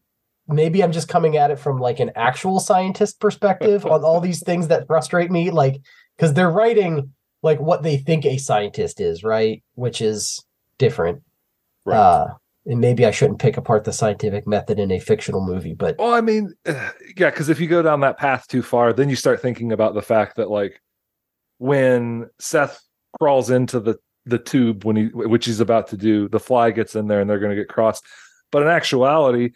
maybe 0.48 0.82
I'm 0.82 0.92
just 0.92 1.08
coming 1.08 1.36
at 1.36 1.50
it 1.50 1.58
from 1.58 1.78
like 1.78 2.00
an 2.00 2.10
actual 2.16 2.60
scientist 2.60 3.20
perspective 3.20 3.86
on 3.86 4.02
all 4.04 4.20
these 4.20 4.42
things 4.42 4.68
that 4.68 4.86
frustrate 4.86 5.30
me, 5.30 5.50
like 5.50 5.80
because 6.16 6.34
they're 6.34 6.50
writing 6.50 7.12
like 7.42 7.60
what 7.60 7.82
they 7.82 7.96
think 7.96 8.26
a 8.26 8.36
scientist 8.36 9.00
is, 9.00 9.22
right? 9.24 9.62
Which 9.74 10.00
is 10.02 10.44
different. 10.78 11.22
Right. 11.86 11.96
Uh, 11.96 12.34
and 12.70 12.80
maybe 12.80 13.04
I 13.04 13.10
shouldn't 13.10 13.40
pick 13.40 13.56
apart 13.56 13.82
the 13.82 13.92
scientific 13.92 14.46
method 14.46 14.78
in 14.78 14.92
a 14.92 15.00
fictional 15.00 15.44
movie, 15.44 15.74
but 15.74 15.96
Well, 15.98 16.14
I 16.14 16.20
mean, 16.20 16.54
yeah, 16.66 16.92
because 17.16 17.48
if 17.48 17.58
you 17.58 17.66
go 17.66 17.82
down 17.82 18.00
that 18.00 18.16
path 18.16 18.46
too 18.46 18.62
far, 18.62 18.92
then 18.92 19.10
you 19.10 19.16
start 19.16 19.42
thinking 19.42 19.72
about 19.72 19.94
the 19.94 20.02
fact 20.02 20.36
that 20.36 20.50
like 20.50 20.80
when 21.58 22.30
Seth 22.38 22.80
crawls 23.18 23.50
into 23.50 23.80
the 23.80 23.96
the 24.26 24.38
tube 24.38 24.84
when 24.84 24.94
he 24.94 25.04
which 25.06 25.46
he's 25.46 25.58
about 25.58 25.88
to 25.88 25.96
do, 25.96 26.28
the 26.28 26.38
fly 26.38 26.70
gets 26.70 26.94
in 26.94 27.08
there 27.08 27.20
and 27.20 27.28
they're 27.28 27.40
going 27.40 27.50
to 27.50 27.60
get 27.60 27.68
crossed. 27.68 28.04
But 28.52 28.62
in 28.62 28.68
actuality, 28.68 29.50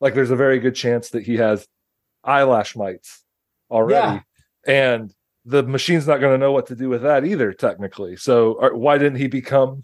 like 0.00 0.14
there's 0.14 0.30
a 0.30 0.36
very 0.36 0.58
good 0.58 0.74
chance 0.74 1.10
that 1.10 1.22
he 1.22 1.36
has 1.36 1.66
eyelash 2.24 2.76
mites 2.76 3.24
already, 3.70 4.22
and 4.66 5.14
the 5.46 5.62
machine's 5.62 6.06
not 6.06 6.20
going 6.20 6.34
to 6.34 6.38
know 6.38 6.52
what 6.52 6.66
to 6.66 6.76
do 6.76 6.90
with 6.90 7.02
that 7.02 7.24
either. 7.24 7.54
Technically, 7.54 8.16
so 8.16 8.52
or, 8.60 8.76
why 8.76 8.98
didn't 8.98 9.18
he 9.18 9.28
become 9.28 9.82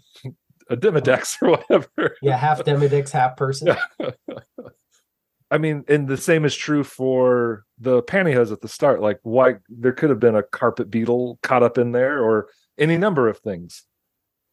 a 0.69 0.77
Demodex 0.77 1.37
or 1.41 1.51
whatever? 1.51 2.15
yeah, 2.21 2.37
half 2.37 2.63
Demodex, 2.63 3.11
half 3.11 3.37
person. 3.37 3.75
I 5.51 5.57
mean, 5.59 5.83
and 5.87 6.07
the 6.07 6.17
same 6.17 6.43
is 6.43 6.55
true 6.55 6.83
for 6.83 7.65
the 7.77 8.01
pantyhose 8.03 8.51
at 8.51 8.61
the 8.61 8.67
start. 8.67 8.99
Like, 9.01 9.19
why 9.23 9.55
there 9.69 9.93
could 9.93 10.09
have 10.09 10.19
been 10.19 10.35
a 10.35 10.41
carpet 10.43 10.89
beetle 10.89 11.39
caught 11.43 11.61
up 11.63 11.77
in 11.77 11.91
there, 11.91 12.19
or 12.23 12.47
any 12.79 12.97
number 12.97 13.29
of 13.29 13.37
things. 13.39 13.83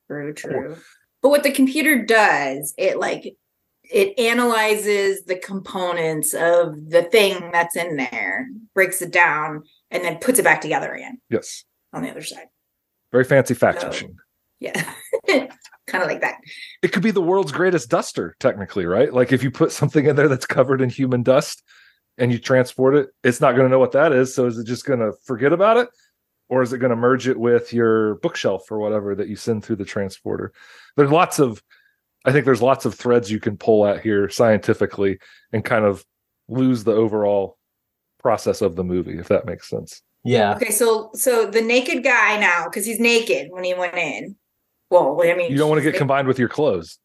True, 0.08 0.34
true. 0.34 0.76
But 1.22 1.30
what 1.30 1.42
the 1.44 1.52
computer 1.52 2.04
does, 2.04 2.74
it 2.76 2.98
like 2.98 3.34
it 3.84 4.18
analyzes 4.18 5.24
the 5.24 5.36
components 5.36 6.34
of 6.34 6.90
the 6.90 7.02
thing 7.04 7.50
that's 7.52 7.74
in 7.74 7.96
there, 7.96 8.46
breaks 8.74 9.00
it 9.02 9.10
down, 9.12 9.62
and 9.90 10.04
then 10.04 10.18
puts 10.18 10.38
it 10.38 10.44
back 10.44 10.60
together 10.60 10.92
again 10.92 11.20
Yes, 11.30 11.64
on 11.92 12.02
the 12.02 12.10
other 12.10 12.22
side. 12.22 12.46
very 13.12 13.24
fancy 13.24 13.54
fax 13.54 13.82
No. 13.82 13.88
machine. 13.88 14.16
Yeah. 14.60 14.92
kind 15.86 16.02
of 16.02 16.08
like 16.08 16.20
that. 16.20 16.36
It 16.82 16.92
could 16.92 17.02
be 17.02 17.10
the 17.10 17.20
world's 17.20 17.52
greatest 17.52 17.90
duster, 17.90 18.36
technically, 18.40 18.86
right? 18.86 19.12
Like, 19.12 19.32
if 19.32 19.42
you 19.42 19.50
put 19.50 19.72
something 19.72 20.06
in 20.06 20.16
there 20.16 20.28
that's 20.28 20.46
covered 20.46 20.80
in 20.80 20.90
human 20.90 21.22
dust 21.22 21.62
and 22.18 22.32
you 22.32 22.38
transport 22.38 22.94
it, 22.96 23.10
it's 23.24 23.40
not 23.40 23.52
going 23.52 23.66
to 23.66 23.70
know 23.70 23.78
what 23.78 23.92
that 23.92 24.12
is. 24.12 24.34
So, 24.34 24.46
is 24.46 24.58
it 24.58 24.66
just 24.66 24.86
going 24.86 25.00
to 25.00 25.12
forget 25.24 25.52
about 25.52 25.76
it, 25.76 25.88
or 26.48 26.62
is 26.62 26.72
it 26.72 26.78
going 26.78 26.90
to 26.90 26.96
merge 26.96 27.28
it 27.28 27.38
with 27.38 27.72
your 27.72 28.16
bookshelf 28.16 28.70
or 28.70 28.78
whatever 28.78 29.14
that 29.14 29.28
you 29.28 29.36
send 29.36 29.64
through 29.64 29.76
the 29.76 29.84
transporter? 29.84 30.52
There's 30.96 31.10
lots 31.10 31.38
of 31.38 31.62
I 32.24 32.32
think 32.32 32.44
there's 32.44 32.62
lots 32.62 32.84
of 32.84 32.94
threads 32.94 33.30
you 33.30 33.40
can 33.40 33.56
pull 33.56 33.86
at 33.86 34.00
here 34.00 34.28
scientifically 34.28 35.18
and 35.52 35.64
kind 35.64 35.84
of 35.84 36.04
lose 36.48 36.84
the 36.84 36.92
overall 36.92 37.58
process 38.20 38.62
of 38.62 38.76
the 38.76 38.84
movie, 38.84 39.18
if 39.18 39.28
that 39.28 39.46
makes 39.46 39.68
sense. 39.68 40.02
Yeah. 40.24 40.54
Okay, 40.54 40.70
so 40.70 41.10
so 41.14 41.46
the 41.46 41.62
naked 41.62 42.04
guy 42.04 42.38
now, 42.38 42.64
because 42.64 42.86
he's 42.86 43.00
naked 43.00 43.48
when 43.50 43.64
he 43.64 43.74
went 43.74 43.96
in. 43.96 44.36
Well, 44.92 45.18
I 45.24 45.34
mean, 45.34 45.50
You 45.50 45.58
don't 45.58 45.68
want 45.70 45.82
to 45.82 45.90
get 45.90 45.98
combined 45.98 46.28
with 46.28 46.38
your 46.38 46.48
clothes. 46.48 46.98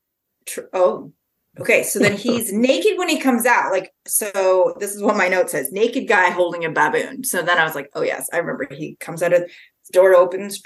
Tr- 0.46 0.62
oh 0.74 1.12
okay 1.60 1.82
so 1.84 1.98
then 2.00 2.16
he's 2.16 2.54
naked 2.68 2.98
when 3.00 3.10
he 3.10 3.20
comes 3.20 3.46
out 3.46 3.72
like 3.72 3.92
so 4.06 4.76
this 4.80 4.94
is 4.96 5.02
what 5.02 5.18
my 5.18 5.28
note 5.28 5.50
says 5.50 5.72
naked 5.72 6.08
guy 6.08 6.30
holding 6.30 6.64
a 6.64 6.70
baboon 6.70 7.24
so 7.24 7.42
then 7.42 7.58
i 7.58 7.64
was 7.66 7.74
like 7.76 7.90
oh 7.96 8.02
yes 8.04 8.30
i 8.32 8.38
remember 8.38 8.68
he 8.74 8.96
comes 9.00 9.22
out 9.24 9.34
of 9.34 9.42
the 9.42 9.50
door 9.92 10.16
opens 10.16 10.62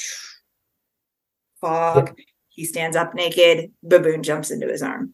fog 1.62 2.16
he 2.50 2.66
stands 2.66 2.96
up 2.98 3.14
naked 3.16 3.72
baboon 3.84 4.22
jumps 4.22 4.52
into 4.52 4.68
his 4.68 4.82
arm 4.84 5.14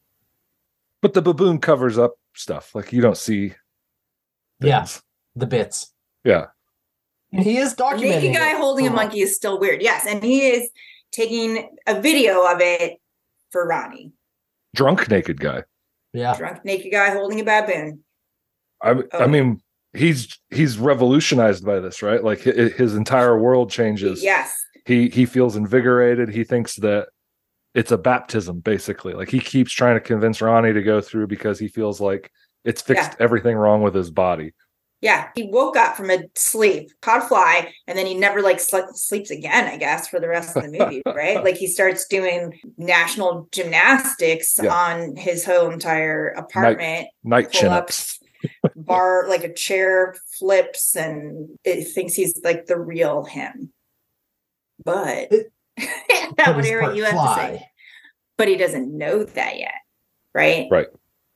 But 1.01 1.13
the 1.13 1.21
baboon 1.21 1.59
covers 1.59 1.97
up 1.97 2.15
stuff. 2.35 2.73
Like 2.75 2.91
you 2.91 3.01
don't 3.01 3.17
see 3.17 3.53
Yeah. 4.59 4.87
The 5.35 5.45
bits. 5.45 5.93
Yeah. 6.23 6.47
And 7.31 7.43
he 7.43 7.57
is 7.57 7.75
the 7.75 7.83
documenting. 7.83 8.01
naked 8.21 8.35
guy 8.35 8.51
it. 8.51 8.57
holding 8.57 8.87
a 8.87 8.91
monkey 8.91 9.21
is 9.21 9.35
still 9.35 9.59
weird 9.59 9.81
yes 9.81 10.05
and 10.07 10.23
he 10.23 10.47
is 10.49 10.69
taking 11.11 11.69
a 11.87 11.99
video 12.01 12.45
of 12.45 12.59
it 12.61 12.97
for 13.51 13.67
ronnie 13.67 14.11
Drunk 14.75 15.09
naked 15.09 15.39
guy. 15.39 15.63
Yeah. 16.13 16.35
drunk 16.37 16.63
naked 16.65 16.91
guy 16.91 17.09
holding 17.11 17.39
a 17.39 17.43
baboon 17.43 18.03
I 18.81 18.91
I 18.91 19.03
Oh. 19.13 19.27
mean, 19.27 19.61
he's 19.93 20.39
he's 20.51 20.77
revolutionized 20.77 21.65
by 21.65 21.79
this, 21.79 22.03
right? 22.03 22.23
Like 22.23 22.43
hi- 22.43 22.51
his 22.77 22.95
entire 22.95 23.39
world 23.39 23.71
changes. 23.71 24.23
yes 24.23 24.53
He 24.85 25.09
he 25.09 25.25
feels 25.25 25.55
invigorated. 25.55 26.29
He 26.29 26.43
thinks 26.43 26.75
that 26.77 27.07
it's 27.73 27.91
a 27.91 27.97
baptism, 27.97 28.59
basically. 28.59 29.13
Like 29.13 29.29
he 29.29 29.39
keeps 29.39 29.71
trying 29.71 29.95
to 29.95 29.99
convince 29.99 30.41
Ronnie 30.41 30.73
to 30.73 30.81
go 30.83 31.01
through 31.01 31.27
because 31.27 31.57
he 31.59 31.67
feels 31.67 31.99
like 31.99 32.31
it's 32.65 32.81
fixed 32.81 33.15
everything 33.19 33.55
wrong 33.57 33.81
with 33.81 33.95
his 33.95 34.11
body. 34.11 34.53
Yeah, 34.99 35.29
he 35.35 35.43
woke 35.43 35.77
up 35.77 35.95
from 35.95 36.09
a 36.09 36.23
sleep, 36.35 36.89
caught 37.03 37.23
a 37.23 37.27
fly, 37.27 37.71
and 37.85 37.95
then 37.97 38.07
he 38.07 38.15
never 38.15 38.41
like 38.41 38.57
sle- 38.57 38.95
sleeps 38.95 39.29
again. 39.29 39.65
I 39.67 39.77
guess 39.77 40.07
for 40.07 40.19
the 40.19 40.27
rest 40.27 40.57
of 40.57 40.63
the 40.63 40.69
movie, 40.77 41.03
right? 41.05 41.43
Like 41.43 41.55
he 41.57 41.67
starts 41.67 42.07
doing 42.07 42.59
national 42.77 43.47
gymnastics 43.51 44.59
Yeah. 44.61 44.73
on 44.73 45.15
his 45.15 45.45
whole 45.45 45.69
entire 45.69 46.29
apartment, 46.29 47.09
Night 47.23 47.51
pull 47.51 47.61
chin 47.61 47.71
ups. 47.71 48.19
ups, 48.43 48.73
bar 48.75 49.27
like 49.29 49.43
a 49.43 49.53
chair 49.53 50.15
flips, 50.39 50.95
and 50.95 51.49
it 51.63 51.83
thinks 51.85 52.15
he's 52.15 52.41
like 52.43 52.65
the 52.65 52.79
real 52.79 53.23
him. 53.23 53.71
But 54.83 55.31
It- 55.31 55.51
I 55.79 56.31
But 56.35 56.47
want 56.47 56.57
to 56.57 56.61
he's 56.63 56.65
hear 56.69 56.93
you 56.93 57.03
have 57.03 57.13
to 57.13 57.35
say 57.35 57.67
but 58.37 58.47
he 58.47 58.55
doesn't 58.55 58.95
know 58.95 59.23
that 59.23 59.57
yet, 59.57 59.73
right? 60.33 60.67
Right. 60.69 60.87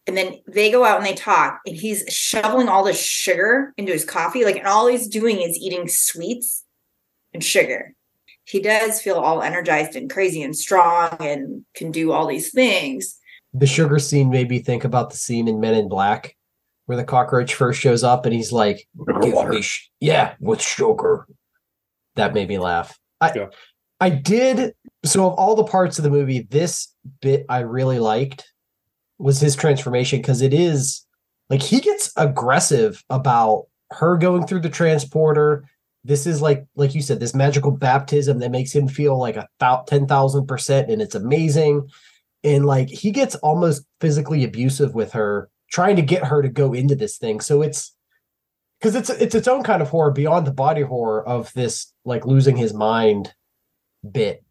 And 0.08 0.18
then 0.18 0.40
they 0.48 0.72
go 0.72 0.84
out 0.84 0.98
and 0.98 1.06
they 1.06 1.14
talk, 1.14 1.60
and 1.66 1.76
he's 1.76 2.04
shoveling 2.10 2.68
all 2.68 2.84
this 2.84 3.02
sugar 3.02 3.72
into 3.78 3.92
his 3.92 4.04
coffee. 4.04 4.44
Like, 4.44 4.56
and 4.56 4.68
all 4.68 4.88
he's 4.88 5.08
doing 5.08 5.42
is 5.42 5.58
eating 5.58 5.88
sweets 5.88 6.66
and 7.34 7.44
sugar. 7.44 7.94
He 8.46 8.60
does 8.60 9.02
feel 9.02 9.16
all 9.16 9.44
energized 9.44 9.96
and 9.96 10.10
crazy 10.10 10.42
and 10.42 10.58
strong 10.58 11.16
and 11.20 11.64
can 11.76 11.92
do 11.92 12.12
all 12.12 12.28
these 12.28 12.52
things. 12.52 13.18
The 13.54 13.68
sugar 13.68 14.00
scene 14.00 14.30
made 14.30 14.50
me 14.50 14.60
think 14.60 14.84
about 14.84 15.12
the 15.12 15.18
scene 15.18 15.48
in 15.48 15.60
Men 15.60 15.76
in 15.76 15.88
Black 15.88 16.36
where 16.86 16.98
the 16.98 17.04
cockroach 17.04 17.54
first 17.54 17.80
shows 17.80 18.04
up 18.04 18.26
and 18.26 18.34
he's 18.34 18.52
like, 18.52 18.88
Give 19.22 19.48
me 19.48 19.62
sh- 19.62 19.90
yeah, 20.00 20.34
with 20.40 20.62
sugar. 20.62 21.26
That 22.16 22.34
made 22.34 22.50
me 22.50 22.58
laugh. 22.58 22.98
I 23.22 23.32
Yeah. 23.34 23.48
I 24.00 24.10
did 24.10 24.74
so 25.06 25.28
of 25.28 25.34
all 25.36 25.56
the 25.56 25.64
parts 25.64 26.00
of 26.00 26.04
the 26.04 26.10
movie, 26.10 26.48
this 26.50 26.94
bit 27.22 27.46
I 27.48 27.60
really 27.60 28.00
liked 28.00 28.51
was 29.22 29.40
his 29.40 29.56
transformation 29.56 30.20
because 30.20 30.42
it 30.42 30.54
is 30.54 31.06
like 31.50 31.62
he 31.62 31.80
gets 31.80 32.12
aggressive 32.18 33.04
about 33.10 33.66
her 33.92 34.18
going 34.18 34.48
through 34.48 34.62
the 34.62 34.70
transporter. 34.70 35.66
This 36.04 36.26
is 36.26 36.42
like, 36.42 36.66
like 36.76 36.96
you 36.96 37.02
said, 37.02 37.20
this 37.20 37.36
magical 37.36 37.72
baptism 37.72 38.40
that 38.40 38.52
makes 38.52 38.74
him 38.74 38.88
feel 38.88 39.20
like 39.20 39.36
a 39.36 39.48
thou- 39.60 39.84
10,000%, 39.88 40.92
and 40.92 41.02
it's 41.02 41.14
amazing. 41.14 41.88
And 42.44 42.66
like 42.66 42.90
he 42.90 43.12
gets 43.12 43.36
almost 43.36 43.86
physically 44.00 44.44
abusive 44.44 44.96
with 44.96 45.12
her, 45.12 45.50
trying 45.70 45.98
to 45.98 46.02
get 46.02 46.26
her 46.26 46.42
to 46.42 46.50
go 46.50 46.74
into 46.74 46.96
this 46.96 47.18
thing. 47.18 47.40
So 47.40 47.62
it's 47.62 47.94
because 48.80 48.96
it's 48.96 49.10
it's 49.12 49.36
its 49.36 49.48
own 49.48 49.62
kind 49.62 49.82
of 49.82 49.90
horror 49.90 50.12
beyond 50.12 50.48
the 50.48 50.54
body 50.54 50.82
horror 50.82 51.28
of 51.28 51.54
this 51.54 51.94
like 52.04 52.26
losing 52.26 52.58
his 52.58 52.74
mind 52.74 53.34
bit. 54.10 54.44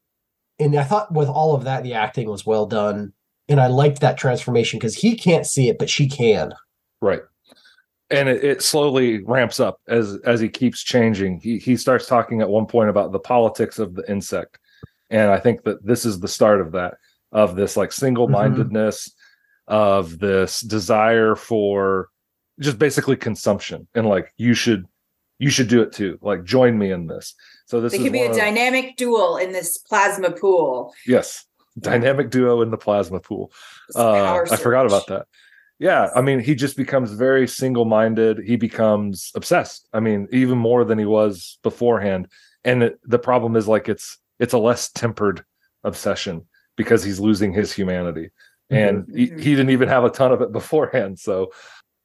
And 0.61 0.77
I 0.77 0.85
thought 0.85 1.13
with 1.13 1.29
all 1.29 1.55
of 1.55 1.65
that, 1.65 1.83
the 1.83 1.95
acting 1.95 2.29
was 2.29 2.47
well 2.47 2.67
done. 2.67 3.13
And 3.51 3.61
I 3.61 3.67
liked 3.67 4.01
that 4.01 4.17
transformation 4.17 4.79
because 4.79 4.95
he 4.95 5.17
can't 5.17 5.45
see 5.45 5.69
it, 5.69 5.79
but 5.79 5.91
she 5.91 6.09
can. 6.09 6.55
Right. 7.03 7.23
And 8.09 8.29
it, 8.29 8.45
it 8.45 8.63
slowly 8.63 9.23
ramps 9.25 9.61
up 9.61 9.81
as 9.89 10.17
as 10.25 10.41
he 10.41 10.49
keeps 10.49 10.83
changing. 10.83 11.41
He 11.41 11.59
he 11.59 11.77
starts 11.77 12.07
talking 12.07 12.41
at 12.41 12.49
one 12.49 12.67
point 12.67 12.91
about 12.91 13.13
the 13.13 13.19
politics 13.19 13.79
of 13.79 13.95
the 13.95 14.09
insect. 14.09 14.59
And 15.11 15.31
I 15.31 15.39
think 15.39 15.65
that 15.65 15.85
this 15.85 16.05
is 16.05 16.21
the 16.21 16.29
start 16.29 16.61
of 16.61 16.73
that, 16.73 16.95
of 17.33 17.57
this 17.57 17.77
like 17.77 17.91
single-mindedness, 17.91 19.09
mm-hmm. 19.09 19.75
of 19.75 20.21
this 20.21 20.61
desire 20.61 21.35
for 21.35 22.09
just 22.61 22.79
basically 22.79 23.17
consumption. 23.17 23.89
And 23.97 24.09
like 24.09 24.33
you 24.37 24.55
should 24.55 24.87
you 25.41 25.51
should 25.51 25.69
do 25.69 25.83
it 25.83 25.93
too. 25.93 26.19
Like 26.23 26.45
join 26.45 26.79
me 26.79 26.93
in 26.93 27.09
this. 27.09 27.35
So 27.67 27.81
this 27.81 27.93
They 27.93 27.99
is 27.99 28.05
could 28.05 28.13
be 28.13 28.23
a 28.23 28.31
of- 28.31 28.37
dynamic 28.37 28.97
duel 28.97 29.37
in 29.37 29.53
this 29.53 29.79
plasma 29.79 30.31
pool. 30.31 30.95
Yes. 31.07 31.47
Dynamic 31.79 32.31
duo 32.31 32.63
in 32.63 32.71
the 32.71 32.77
plasma 32.77 33.21
pool. 33.21 33.53
Uh, 33.95 34.43
I 34.51 34.57
forgot 34.57 34.87
about 34.87 35.07
that. 35.09 35.27
Yeah, 35.79 36.11
I 36.15 36.21
mean, 36.21 36.41
he 36.41 36.55
just 36.55 36.77
becomes 36.77 37.13
very 37.13 37.49
single-minded. 37.49 38.41
He 38.45 38.57
becomes 38.57 39.31
obsessed. 39.35 39.89
I 39.95 40.01
mean, 40.01 40.29
even 40.31 40.59
more 40.59 40.85
than 40.85 40.99
he 40.99 41.07
was 41.07 41.59
beforehand. 41.63 42.29
And 42.65 42.83
it, 42.83 43.01
the 43.05 43.19
problem 43.19 43.57
is 43.57 43.67
like 43.67 43.89
it's 43.89 44.19
it's 44.39 44.53
a 44.53 44.59
less 44.59 44.91
tempered 44.91 45.43
obsession 45.85 46.47
because 46.77 47.03
he's 47.03 47.19
losing 47.21 47.53
his 47.55 47.73
humanity, 47.73 48.31
and 48.69 49.07
he, 49.15 49.29
Mhm. 49.29 49.41
he 49.41 49.51
didn't 49.51 49.71
even 49.71 49.89
have 49.89 50.05
a 50.05 50.11
ton 50.11 50.33
of 50.33 50.43
it 50.43 50.53
beforehand. 50.61 51.19
So, 51.19 51.51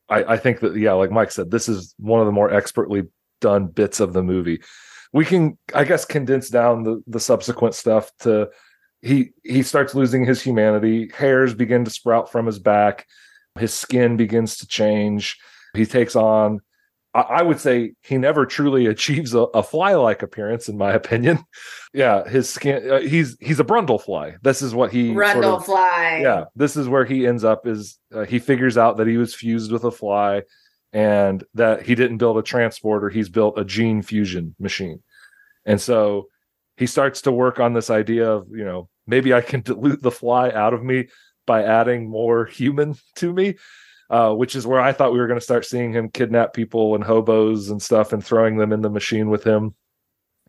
I, 0.09 0.23
I 0.23 0.37
think 0.37 0.61
that 0.61 0.77
yeah, 0.77 0.93
like 0.93 1.11
Mike 1.11 1.31
said, 1.31 1.51
this 1.51 1.67
is 1.67 1.93
one 1.97 2.21
of 2.21 2.25
the 2.25 2.31
more 2.31 2.53
expertly 2.53 3.03
done 3.41 3.67
bits 3.67 3.99
of 3.99 4.13
the 4.13 4.23
movie. 4.23 4.61
We 5.11 5.25
can, 5.25 5.57
I 5.73 5.83
guess, 5.83 6.05
condense 6.05 6.49
down 6.49 6.83
the 6.83 7.01
the 7.07 7.19
subsequent 7.19 7.75
stuff 7.75 8.09
to 8.21 8.47
he 9.01 9.31
he 9.43 9.63
starts 9.63 9.93
losing 9.95 10.25
his 10.25 10.41
humanity. 10.41 11.09
Hairs 11.15 11.53
begin 11.53 11.85
to 11.85 11.91
sprout 11.91 12.31
from 12.31 12.45
his 12.45 12.59
back. 12.59 13.05
His 13.59 13.73
skin 13.73 14.17
begins 14.17 14.57
to 14.57 14.67
change. 14.67 15.37
He 15.75 15.85
takes 15.85 16.15
on 16.15 16.61
i, 17.13 17.21
I 17.21 17.41
would 17.43 17.59
say 17.59 17.93
he 18.01 18.17
never 18.17 18.45
truly 18.45 18.85
achieves 18.93 19.33
a, 19.33 19.41
a 19.41 19.63
fly-like 19.63 20.21
appearance 20.23 20.67
in 20.69 20.77
my 20.77 20.93
opinion. 20.93 21.39
Yeah 21.93 22.27
his 22.27 22.49
skin 22.49 22.89
uh, 22.91 22.99
he's 22.99 23.37
he's 23.39 23.59
a 23.61 23.63
brundle 23.63 24.01
fly. 24.01 24.35
This 24.41 24.61
is 24.61 24.75
what 24.75 24.91
he 24.91 25.07
sort 25.13 25.17
Rundle 25.17 25.55
of- 25.57 25.65
fly. 25.65 26.19
yeah 26.21 26.45
this 26.55 26.75
is 26.75 26.89
where 26.89 27.05
he 27.05 27.25
ends 27.25 27.43
up 27.45 27.65
is 27.67 27.97
uh, 28.13 28.23
he 28.25 28.37
figures 28.39 28.77
out 28.77 28.97
that 28.97 29.07
he 29.07 29.15
was 29.17 29.33
fused 29.33 29.71
with 29.71 29.85
a 29.85 29.91
fly 29.91 30.43
and 30.91 31.43
that 31.53 31.83
he 31.83 31.93
didn't 31.95 32.17
build 32.19 32.37
a 32.37 32.41
transporter. 32.41 33.09
He's 33.09 33.27
built 33.29 33.57
a 33.59 33.65
gene 33.65 34.01
fusion 34.01 34.55
machine. 34.59 35.01
And 35.65 35.79
so 35.81 36.27
he 36.77 36.85
starts 36.85 37.21
to 37.21 37.31
work 37.31 37.59
on 37.59 37.73
this 37.73 37.89
idea 37.89 38.29
of 38.29 38.47
you 38.51 38.63
know 38.65 38.89
maybe 39.07 39.33
i 39.33 39.41
can 39.41 39.61
dilute 39.69 40.01
the 40.01 40.11
fly 40.11 40.49
out 40.51 40.73
of 40.73 40.83
me 40.83 41.07
by 41.47 41.63
adding 41.63 42.09
more 42.09 42.45
human 42.45 42.95
to 43.15 43.33
me 43.33 43.55
uh, 44.09 44.31
which 44.33 44.55
is 44.55 44.67
where 44.67 44.79
i 44.81 44.91
thought 44.91 45.13
we 45.13 45.19
were 45.19 45.27
going 45.27 45.39
to 45.39 45.43
start 45.43 45.65
seeing 45.65 45.91
him 45.93 46.09
kidnap 46.09 46.53
people 46.53 46.95
and 46.95 47.03
hobos 47.03 47.69
and 47.69 47.81
stuff 47.81 48.13
and 48.13 48.23
throwing 48.25 48.57
them 48.57 48.71
in 48.73 48.81
the 48.81 48.89
machine 48.89 49.29
with 49.29 49.43
him 49.43 49.73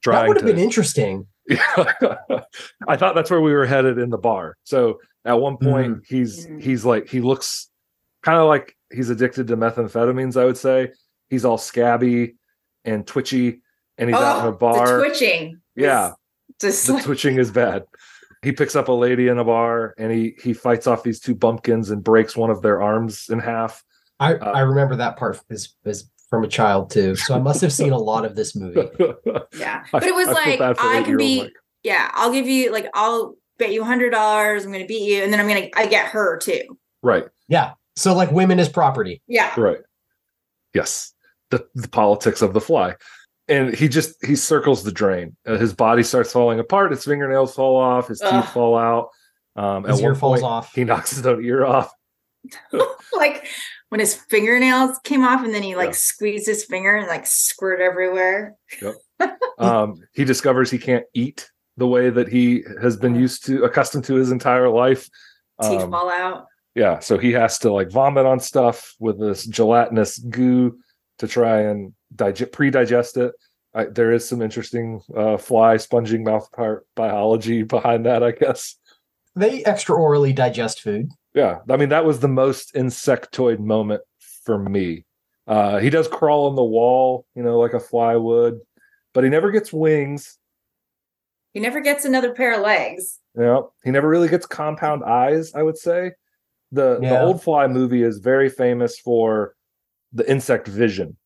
That 0.04 0.28
would 0.28 0.36
have 0.38 0.46
to 0.46 0.52
been 0.52 0.62
interesting. 0.62 1.26
I 1.50 2.96
thought 2.96 3.14
that's 3.14 3.30
where 3.30 3.40
we 3.40 3.52
were 3.52 3.66
headed 3.66 3.98
in 3.98 4.10
the 4.10 4.18
bar. 4.18 4.56
So 4.64 4.98
at 5.24 5.34
one 5.40 5.56
point 5.56 6.02
he's 6.06 6.46
Mhm. 6.46 6.60
he's 6.62 6.84
like 6.84 7.08
he 7.08 7.20
looks 7.20 7.70
kind 8.22 8.38
of 8.38 8.48
like 8.48 8.76
he's 8.92 9.10
addicted 9.10 9.46
to 9.48 9.56
methamphetamines, 9.56 10.36
I 10.40 10.44
would 10.44 10.56
say. 10.58 10.90
He's 11.30 11.44
all 11.44 11.58
scabby 11.58 12.34
and 12.84 13.06
twitchy 13.06 13.62
and 13.98 14.08
he's 14.10 14.18
out 14.18 14.40
in 14.40 14.46
a 14.46 14.48
Oh, 14.48 14.58
bar. 14.58 14.98
the 14.98 15.04
twitching. 15.06 15.60
Yeah. 15.76 16.12
Just 16.60 16.86
The 16.86 16.94
like, 16.94 17.04
twitching 17.04 17.36
is 17.38 17.50
bad. 17.50 17.84
He 18.42 18.52
picks 18.52 18.76
up 18.76 18.88
a 18.88 18.92
lady 18.92 19.28
in 19.28 19.38
a 19.38 19.44
bar 19.44 19.94
and 19.98 20.12
he 20.12 20.34
he 20.42 20.52
fights 20.52 20.86
off 20.86 21.02
these 21.02 21.20
two 21.20 21.34
bumpkins 21.34 21.90
and 21.90 22.02
breaks 22.02 22.36
one 22.36 22.50
of 22.50 22.62
their 22.62 22.80
arms 22.82 23.26
in 23.28 23.38
half. 23.38 23.82
I, 24.20 24.34
Uh, 24.34 24.52
I 24.52 24.60
remember 24.60 24.96
that 24.96 25.16
part 25.16 25.40
is, 25.50 25.74
is 25.84 26.10
from 26.30 26.44
a 26.44 26.48
child 26.48 26.90
too. 26.90 27.16
So 27.16 27.34
I 27.34 27.38
must 27.38 27.60
have 27.60 27.72
seen 27.72 27.92
a 27.92 27.98
lot 27.98 28.24
of 28.24 28.36
this 28.36 28.54
movie. 28.56 28.88
yeah. 29.58 29.84
But 29.92 30.04
it 30.04 30.14
was 30.14 30.28
I 30.28 30.32
like 30.32 30.58
bad 30.58 30.76
for 30.78 30.86
I 30.86 31.02
can 31.02 31.16
be 31.16 31.42
Mike. 31.42 31.52
yeah, 31.82 32.10
I'll 32.14 32.32
give 32.32 32.46
you 32.46 32.72
like 32.72 32.86
I'll 32.94 33.34
bet 33.58 33.72
you 33.72 33.82
hundred 33.84 34.10
dollars, 34.10 34.64
I'm 34.64 34.72
gonna 34.72 34.86
beat 34.86 35.02
you, 35.10 35.22
and 35.22 35.32
then 35.32 35.40
I'm 35.40 35.48
gonna 35.48 35.68
I 35.74 35.86
get 35.86 36.06
her 36.08 36.38
too. 36.38 36.78
right. 37.02 37.24
Yeah. 37.48 37.72
So 37.96 38.14
like 38.14 38.30
women 38.30 38.58
is 38.58 38.68
property. 38.68 39.22
Yeah. 39.26 39.52
Right. 39.58 39.78
Yes. 40.74 41.12
The 41.50 41.66
the 41.74 41.88
politics 41.88 42.42
of 42.42 42.52
the 42.54 42.60
fly. 42.60 42.94
And 43.48 43.72
he 43.74 43.88
just 43.88 44.14
he 44.24 44.34
circles 44.36 44.82
the 44.82 44.90
drain. 44.92 45.36
Uh, 45.46 45.56
his 45.56 45.72
body 45.72 46.02
starts 46.02 46.32
falling 46.32 46.58
apart. 46.58 46.90
His 46.90 47.04
fingernails 47.04 47.54
fall 47.54 47.76
off. 47.76 48.08
His 48.08 48.18
teeth 48.20 48.30
Ugh. 48.32 48.44
fall 48.52 48.76
out. 48.76 49.08
Um, 49.54 49.84
His 49.84 49.98
at 50.00 50.02
ear 50.04 50.10
one 50.12 50.18
falls 50.20 50.40
point, 50.40 50.52
off. 50.52 50.74
he 50.74 50.84
knocks 50.90 51.10
his 51.14 51.24
own 51.24 51.44
ear 51.44 51.64
off. 51.64 51.92
like 53.12 53.46
when 53.88 54.00
his 54.00 54.14
fingernails 54.14 54.98
came 55.04 55.24
off 55.24 55.44
and 55.44 55.54
then 55.54 55.62
he 55.62 55.76
like 55.76 55.88
Yeah. 55.90 55.92
squeezed 55.92 56.46
his 56.46 56.64
finger 56.64 56.96
and 56.96 57.06
like 57.08 57.26
squirt 57.26 57.80
everywhere. 57.80 58.54
Um, 59.58 60.02
he 60.12 60.24
discovers 60.26 60.70
he 60.70 60.76
can't 60.76 61.06
eat 61.14 61.50
the 61.78 61.86
way 61.86 62.10
that 62.10 62.28
he 62.28 62.62
has 62.82 62.98
been 62.98 63.14
used 63.14 63.46
to, 63.46 63.64
accustomed 63.64 64.04
to 64.04 64.14
his 64.14 64.30
entire 64.30 64.68
life. 64.68 65.08
Teeth 65.62 65.80
Um, 65.80 65.90
fall 65.90 66.10
out. 66.10 66.44
yeah, 66.74 66.98
so 66.98 67.16
he 67.16 67.32
has 67.32 67.58
to 67.60 67.72
like 67.72 67.90
vomit 67.90 68.26
on 68.26 68.38
stuff 68.40 68.94
with 69.00 69.18
this 69.18 69.46
gelatinous 69.46 70.18
goo 70.18 70.78
to 71.20 71.26
try 71.26 71.62
and 71.62 71.94
digest 72.16 72.52
pre-digest 72.52 73.16
it. 73.16 73.34
I, 73.74 73.84
there 73.84 74.12
is 74.12 74.26
some 74.26 74.40
interesting 74.40 75.02
uh, 75.14 75.36
fly 75.36 75.76
sponging 75.76 76.24
mouth 76.24 76.50
part 76.52 76.86
biology 76.94 77.62
behind 77.62 78.06
that, 78.06 78.22
I 78.22 78.32
guess. 78.32 78.76
They 79.34 79.62
extraorally 79.64 80.34
digest 80.34 80.80
food. 80.80 81.10
Yeah, 81.34 81.58
I 81.68 81.76
mean 81.76 81.90
that 81.90 82.06
was 82.06 82.20
the 82.20 82.28
most 82.28 82.74
insectoid 82.74 83.58
moment 83.58 84.02
for 84.44 84.58
me. 84.58 85.04
Uh, 85.46 85.78
he 85.78 85.90
does 85.90 86.08
crawl 86.08 86.48
on 86.48 86.56
the 86.56 86.64
wall, 86.64 87.26
you 87.34 87.42
know, 87.42 87.58
like 87.58 87.74
a 87.74 87.80
fly 87.80 88.16
would, 88.16 88.60
but 89.12 89.22
he 89.22 89.30
never 89.30 89.50
gets 89.50 89.72
wings. 89.72 90.38
He 91.52 91.60
never 91.60 91.80
gets 91.80 92.04
another 92.04 92.32
pair 92.32 92.54
of 92.54 92.62
legs. 92.62 93.20
You 93.34 93.42
know, 93.42 93.72
he 93.84 93.90
never 93.90 94.08
really 94.08 94.28
gets 94.28 94.46
compound 94.46 95.04
eyes. 95.04 95.54
I 95.54 95.62
would 95.62 95.76
say 95.76 96.12
the 96.72 96.98
the 97.00 97.20
old 97.20 97.42
fly 97.42 97.66
movie 97.66 98.02
is 98.02 98.18
very 98.18 98.48
famous 98.48 98.98
for 98.98 99.54
the 100.12 100.28
insect 100.30 100.66
vision, 100.66 101.16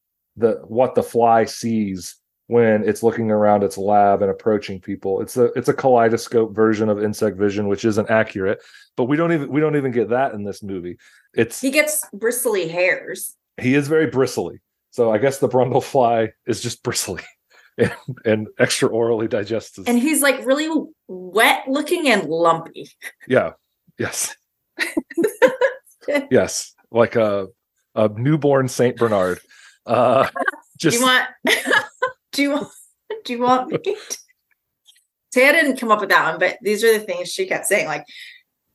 the 0.41 0.61
what 0.67 0.95
the 0.95 1.03
fly 1.03 1.45
sees 1.45 2.17
when 2.49 2.83
it's 2.89 3.03
looking 3.03 3.31
around 3.31 3.63
its 3.63 3.79
lab 3.79 4.23
and 4.23 4.31
approaching 4.31 4.81
people. 4.81 5.21
It's 5.21 5.37
a 5.37 5.45
it's 5.53 5.69
a 5.69 5.75
kaleidoscope 5.75 6.55
version 6.55 6.89
of 6.89 7.03
insect 7.03 7.37
vision, 7.39 7.69
which 7.69 7.85
isn't 7.85 8.11
accurate. 8.11 8.61
But 8.97 9.05
we 9.05 9.17
don't 9.17 9.33
even 9.33 9.51
we 9.51 9.61
don't 9.61 9.77
even 9.77 9.93
get 9.93 10.09
that 10.11 10.35
in 10.35 10.45
this 10.45 10.63
movie. 10.63 10.97
It's 11.35 11.61
He 11.61 11.71
gets 11.71 12.05
bristly 12.13 12.69
hairs. 12.69 13.37
he 13.61 13.75
is 13.75 13.87
very 13.89 14.07
bristly. 14.09 14.61
So 14.91 15.13
I 15.13 15.19
guess 15.19 15.39
the 15.39 15.49
brundle 15.49 15.83
fly 15.83 16.31
is 16.47 16.61
just 16.61 16.83
bristly 16.83 17.23
and, 17.79 17.93
and 18.25 18.49
extra 18.59 18.89
orally 18.89 19.29
digests. 19.29 19.77
his- 19.77 19.87
And 19.87 19.99
he's 19.99 20.21
like 20.23 20.45
really 20.45 20.69
wet 21.07 21.63
looking 21.69 22.09
and 22.09 22.29
lumpy. 22.29 22.91
Yeah. 23.29 23.53
Yes. 23.99 24.35
yes. 26.31 26.75
Like 26.91 27.17
a 27.17 27.47
a 27.95 28.09
newborn 28.09 28.69
Saint 28.69 28.97
Bernard. 28.97 29.41
Uh 29.91 30.29
just 30.79 30.97
do 30.97 31.01
you 31.01 31.07
want 31.07 31.29
do 32.33 32.43
you 32.43 32.51
want 32.51 32.69
do 33.25 33.33
you 33.33 33.41
want 33.41 33.71
me 33.71 33.79
to 33.79 33.97
say 35.33 35.49
I 35.49 35.53
didn't 35.53 35.79
come 35.79 35.91
up 35.91 36.01
with 36.01 36.11
that 36.11 36.31
one, 36.31 36.39
but 36.39 36.59
these 36.63 36.83
are 36.85 36.93
the 36.93 37.05
things 37.05 37.29
she 37.29 37.47
kept 37.47 37.67
saying. 37.67 37.87
Like 37.87 38.05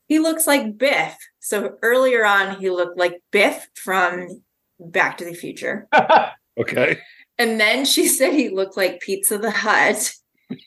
he 0.07 0.19
looks 0.19 0.47
like 0.47 0.77
Biff. 0.77 1.15
So 1.39 1.77
earlier 1.81 2.25
on 2.25 2.59
he 2.59 2.69
looked 2.69 2.97
like 2.97 3.21
Biff 3.31 3.67
from 3.75 4.41
Back 4.79 5.17
to 5.17 5.25
the 5.25 5.33
Future. 5.33 5.87
okay. 6.57 6.99
And 7.37 7.59
then 7.59 7.85
she 7.85 8.07
said 8.07 8.33
he 8.33 8.49
looked 8.49 8.77
like 8.77 9.01
Pizza 9.01 9.37
the 9.37 9.51
Hut. 9.51 10.13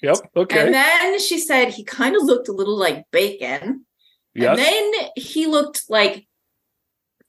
Yep. 0.03 0.17
Okay. 0.37 0.67
And 0.67 0.75
then 0.75 1.21
she 1.21 1.39
said 1.39 1.69
he 1.69 1.85
kind 1.85 2.17
of 2.17 2.23
looked 2.23 2.49
a 2.49 2.53
little 2.53 2.77
like 2.77 3.05
bacon. 3.11 3.87
yes. 4.35 4.59
And 4.59 4.59
then 4.59 5.11
he 5.17 5.47
looked 5.47 5.85
like 5.89 6.27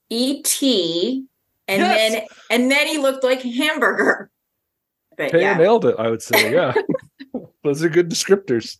E.T. 0.10 1.26
And 1.70 1.82
Yes. 1.82 2.12
then 2.14 2.22
and 2.50 2.72
then 2.72 2.88
he 2.88 2.98
looked 2.98 3.24
like 3.24 3.42
hamburger. 3.42 4.30
But 5.18 5.32
Taya 5.32 5.42
yeah. 5.42 5.58
nailed 5.58 5.86
it, 5.86 5.96
I 6.00 6.10
would 6.10 6.22
say. 6.22 6.52
Yeah. 6.54 6.74
Those 7.64 7.84
are 7.84 7.90
good 7.90 8.10
descriptors. 8.10 8.78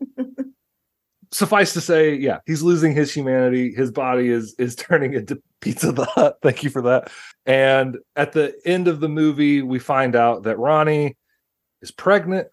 suffice 1.32 1.74
to 1.74 1.82
say, 1.82 2.16
yeah, 2.16 2.40
he's 2.48 2.64
losing 2.64 2.94
his 2.96 3.14
humanity. 3.14 3.74
His 3.74 3.92
body 3.92 4.30
is 4.30 4.56
is 4.58 4.76
turning 4.88 5.14
into 5.14 5.42
Pizza 5.62 5.92
the 5.92 6.06
Hut. 6.06 6.38
Thank 6.42 6.64
you 6.64 6.70
for 6.70 6.82
that. 6.84 7.12
And 7.46 7.98
at 8.16 8.32
the 8.34 8.54
end 8.66 8.88
of 8.88 9.00
the 9.00 9.10
movie, 9.10 9.62
we 9.62 9.80
find 9.80 10.16
out 10.16 10.44
that 10.44 10.58
Ronnie 10.58 11.18
is 11.82 11.92
pregnant. 11.92 12.48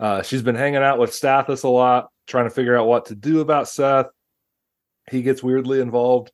Uh, 0.00 0.22
she's 0.22 0.42
been 0.42 0.54
hanging 0.56 0.82
out 0.82 0.98
with 0.98 1.10
Stathis 1.10 1.64
a 1.64 1.68
lot, 1.68 2.08
trying 2.26 2.46
to 2.46 2.50
figure 2.50 2.76
out 2.76 2.86
what 2.88 3.06
to 3.06 3.14
do 3.14 3.40
about 3.40 3.68
Seth. 3.68 4.06
He 5.10 5.22
gets 5.22 5.42
weirdly 5.42 5.80
involved, 5.80 6.32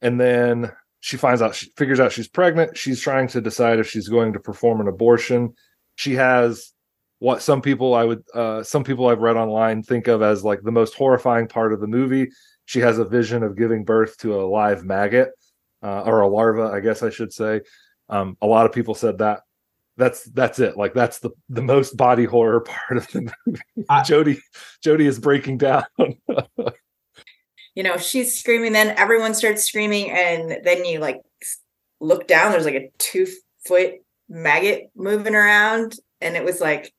and 0.00 0.18
then 0.20 0.72
she 1.02 1.16
finds 1.16 1.42
out 1.42 1.54
she 1.56 1.68
figures 1.76 1.98
out 1.98 2.12
she's 2.12 2.28
pregnant. 2.28 2.78
She's 2.78 3.00
trying 3.00 3.26
to 3.28 3.40
decide 3.40 3.80
if 3.80 3.90
she's 3.90 4.08
going 4.08 4.32
to 4.34 4.40
perform 4.40 4.80
an 4.80 4.86
abortion. 4.86 5.52
She 5.96 6.14
has 6.14 6.72
what 7.18 7.42
some 7.42 7.60
people 7.60 7.92
I 7.94 8.04
would 8.04 8.22
uh, 8.32 8.62
some 8.62 8.84
people 8.84 9.08
I've 9.08 9.18
read 9.18 9.36
online 9.36 9.82
think 9.82 10.06
of 10.06 10.22
as 10.22 10.44
like 10.44 10.62
the 10.62 10.70
most 10.70 10.94
horrifying 10.94 11.48
part 11.48 11.72
of 11.72 11.80
the 11.80 11.88
movie. 11.88 12.28
She 12.66 12.78
has 12.78 12.98
a 13.00 13.04
vision 13.04 13.42
of 13.42 13.56
giving 13.58 13.84
birth 13.84 14.16
to 14.18 14.40
a 14.40 14.46
live 14.46 14.84
maggot 14.84 15.30
uh, 15.82 16.02
or 16.02 16.20
a 16.20 16.28
larva, 16.28 16.70
I 16.72 16.78
guess 16.78 17.02
I 17.02 17.10
should 17.10 17.32
say. 17.32 17.62
Um, 18.08 18.36
a 18.40 18.46
lot 18.46 18.66
of 18.66 18.72
people 18.72 18.94
said 18.94 19.18
that 19.18 19.40
that's 19.96 20.22
that's 20.26 20.60
it. 20.60 20.76
Like 20.76 20.94
that's 20.94 21.18
the 21.18 21.30
the 21.48 21.62
most 21.62 21.96
body 21.96 22.26
horror 22.26 22.60
part 22.88 22.96
of 22.96 23.08
the 23.08 23.32
movie. 23.44 23.60
I- 23.88 24.04
Jody 24.04 24.40
Jody 24.84 25.06
is 25.06 25.18
breaking 25.18 25.58
down. 25.58 25.82
you 27.74 27.82
know, 27.82 27.96
she's 27.96 28.38
screaming, 28.38 28.72
then 28.72 28.94
everyone 28.98 29.34
starts 29.34 29.64
screaming, 29.64 30.10
and 30.10 30.58
then 30.64 30.84
you 30.84 30.98
like 30.98 31.22
look 32.00 32.26
down, 32.26 32.52
there's 32.52 32.64
like 32.64 32.74
a 32.74 32.90
two 32.98 33.26
foot 33.66 33.94
maggot 34.28 34.90
moving 34.94 35.34
around, 35.34 35.96
and 36.20 36.36
it 36.36 36.44
was 36.44 36.60
like 36.60 36.92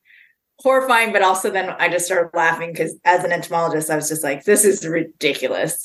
horrifying, 0.60 1.12
but 1.12 1.22
also 1.22 1.50
then 1.50 1.70
I 1.78 1.88
just 1.88 2.06
started 2.06 2.36
laughing 2.36 2.72
because 2.72 2.96
as 3.04 3.24
an 3.24 3.32
entomologist, 3.32 3.90
I 3.90 3.96
was 3.96 4.08
just 4.08 4.24
like, 4.24 4.44
this 4.44 4.64
is 4.64 4.86
ridiculous. 4.86 5.82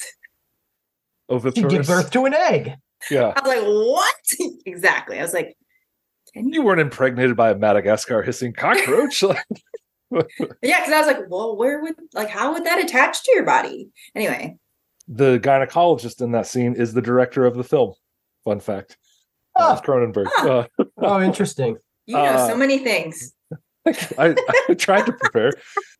She 1.30 1.36
Oviparous. 1.36 1.74
give 1.74 1.88
birth 1.88 2.12
to 2.12 2.26
an 2.26 2.34
egg. 2.34 2.74
Yeah. 3.12 3.34
I 3.36 3.42
was 3.42 3.56
like, 3.56 3.66
what? 3.66 4.52
exactly. 4.66 5.20
I 5.20 5.22
was 5.22 5.34
like, 5.34 5.56
can 6.34 6.52
You 6.52 6.64
weren't 6.64 6.82
impregnated 6.82 7.36
by 7.36 7.52
a 7.52 7.56
Madagascar 7.56 8.22
hissing 8.24 8.54
cockroach. 8.54 9.24
Like, 10.12 10.28
Yeah, 10.64 10.80
because 10.80 10.92
I 10.94 10.98
was 10.98 11.08
like, 11.08 11.30
well, 11.30 11.56
where 11.56 11.84
would 11.84 11.94
like 12.14 12.30
how 12.30 12.54
would 12.54 12.66
that 12.66 12.84
attach 12.84 13.24
to 13.24 13.32
your 13.32 13.46
body? 13.46 13.90
Anyway, 14.16 14.58
the 15.10 15.40
gynecologist 15.40 16.22
in 16.22 16.32
that 16.32 16.46
scene 16.48 16.76
is 16.76 16.94
the 16.94 17.02
director 17.02 17.46
of 17.46 17.56
the 17.58 17.64
film. 17.64 17.94
Fun 18.46 18.60
fact. 18.60 18.98
That 19.58 19.70
was 19.72 19.80
Oh, 19.80 19.84
Cronenberg. 19.84 20.28
Huh. 20.32 20.68
Uh, 20.78 20.84
oh, 21.00 21.22
interesting. 21.22 21.78
you 22.06 22.16
know 22.16 22.24
Uh, 22.24 22.48
so 22.48 22.56
many 22.56 22.78
things. 22.78 23.34
I, 24.18 24.36
I 24.70 24.74
tried 24.76 25.06
to 25.08 25.14
prepare. 25.14 25.52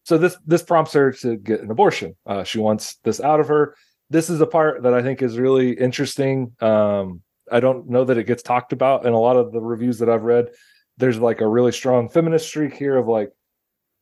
So 0.04 0.18
this 0.18 0.38
this 0.46 0.62
prompts 0.62 0.94
her 0.94 1.12
to 1.14 1.38
get 1.38 1.62
an 1.62 1.72
abortion. 1.72 2.16
Uh, 2.26 2.44
she 2.44 2.60
wants 2.60 2.98
this 3.04 3.20
out 3.20 3.40
of 3.40 3.48
her. 3.48 3.76
This 4.12 4.30
is 4.30 4.42
a 4.42 4.48
part 4.48 4.84
that 4.84 4.94
I 4.94 5.02
think 5.02 5.22
is 5.22 5.38
really 5.40 5.72
interesting. 5.72 6.54
Um, 6.62 7.22
I 7.52 7.60
don't 7.60 7.90
know 7.90 8.04
that 8.06 8.18
it 8.18 8.26
gets 8.26 8.44
talked 8.44 8.74
about 8.74 9.06
in 9.06 9.14
a 9.14 9.20
lot 9.20 9.38
of 9.38 9.52
the 9.52 9.60
reviews 9.62 10.00
that 10.00 10.10
I've 10.10 10.24
read. 10.24 10.50
There's 10.98 11.18
like 11.18 11.42
a 11.42 11.48
really 11.48 11.72
strong 11.72 12.10
feminist 12.10 12.48
streak 12.48 12.76
here 12.76 12.96
of 12.96 13.08
like 13.08 13.32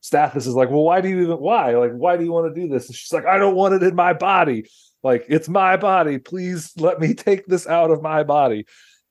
Stathis 0.03 0.47
is 0.47 0.55
like, 0.55 0.69
well, 0.69 0.83
why 0.83 1.01
do 1.01 1.09
you 1.09 1.21
even 1.21 1.37
why? 1.37 1.75
Like, 1.75 1.91
why 1.91 2.17
do 2.17 2.23
you 2.23 2.31
want 2.31 2.53
to 2.53 2.61
do 2.61 2.67
this? 2.67 2.87
And 2.87 2.95
she's 2.95 3.11
like, 3.11 3.25
I 3.25 3.37
don't 3.37 3.55
want 3.55 3.73
it 3.73 3.83
in 3.83 3.95
my 3.95 4.13
body. 4.13 4.65
Like, 5.03 5.25
it's 5.27 5.49
my 5.49 5.77
body. 5.77 6.17
Please 6.17 6.71
let 6.77 6.99
me 6.99 7.13
take 7.13 7.45
this 7.45 7.67
out 7.67 7.91
of 7.91 8.01
my 8.01 8.23
body. 8.23 8.65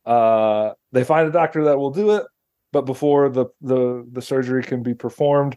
Uh, 0.05 0.73
they 0.93 1.05
find 1.05 1.29
a 1.29 1.33
doctor 1.33 1.65
that 1.65 1.79
will 1.79 1.91
do 1.91 2.13
it, 2.13 2.25
but 2.73 2.83
before 2.83 3.29
the 3.29 3.47
the 3.61 4.07
the 4.13 4.23
surgery 4.23 4.63
can 4.63 4.83
be 4.83 4.95
performed, 4.95 5.57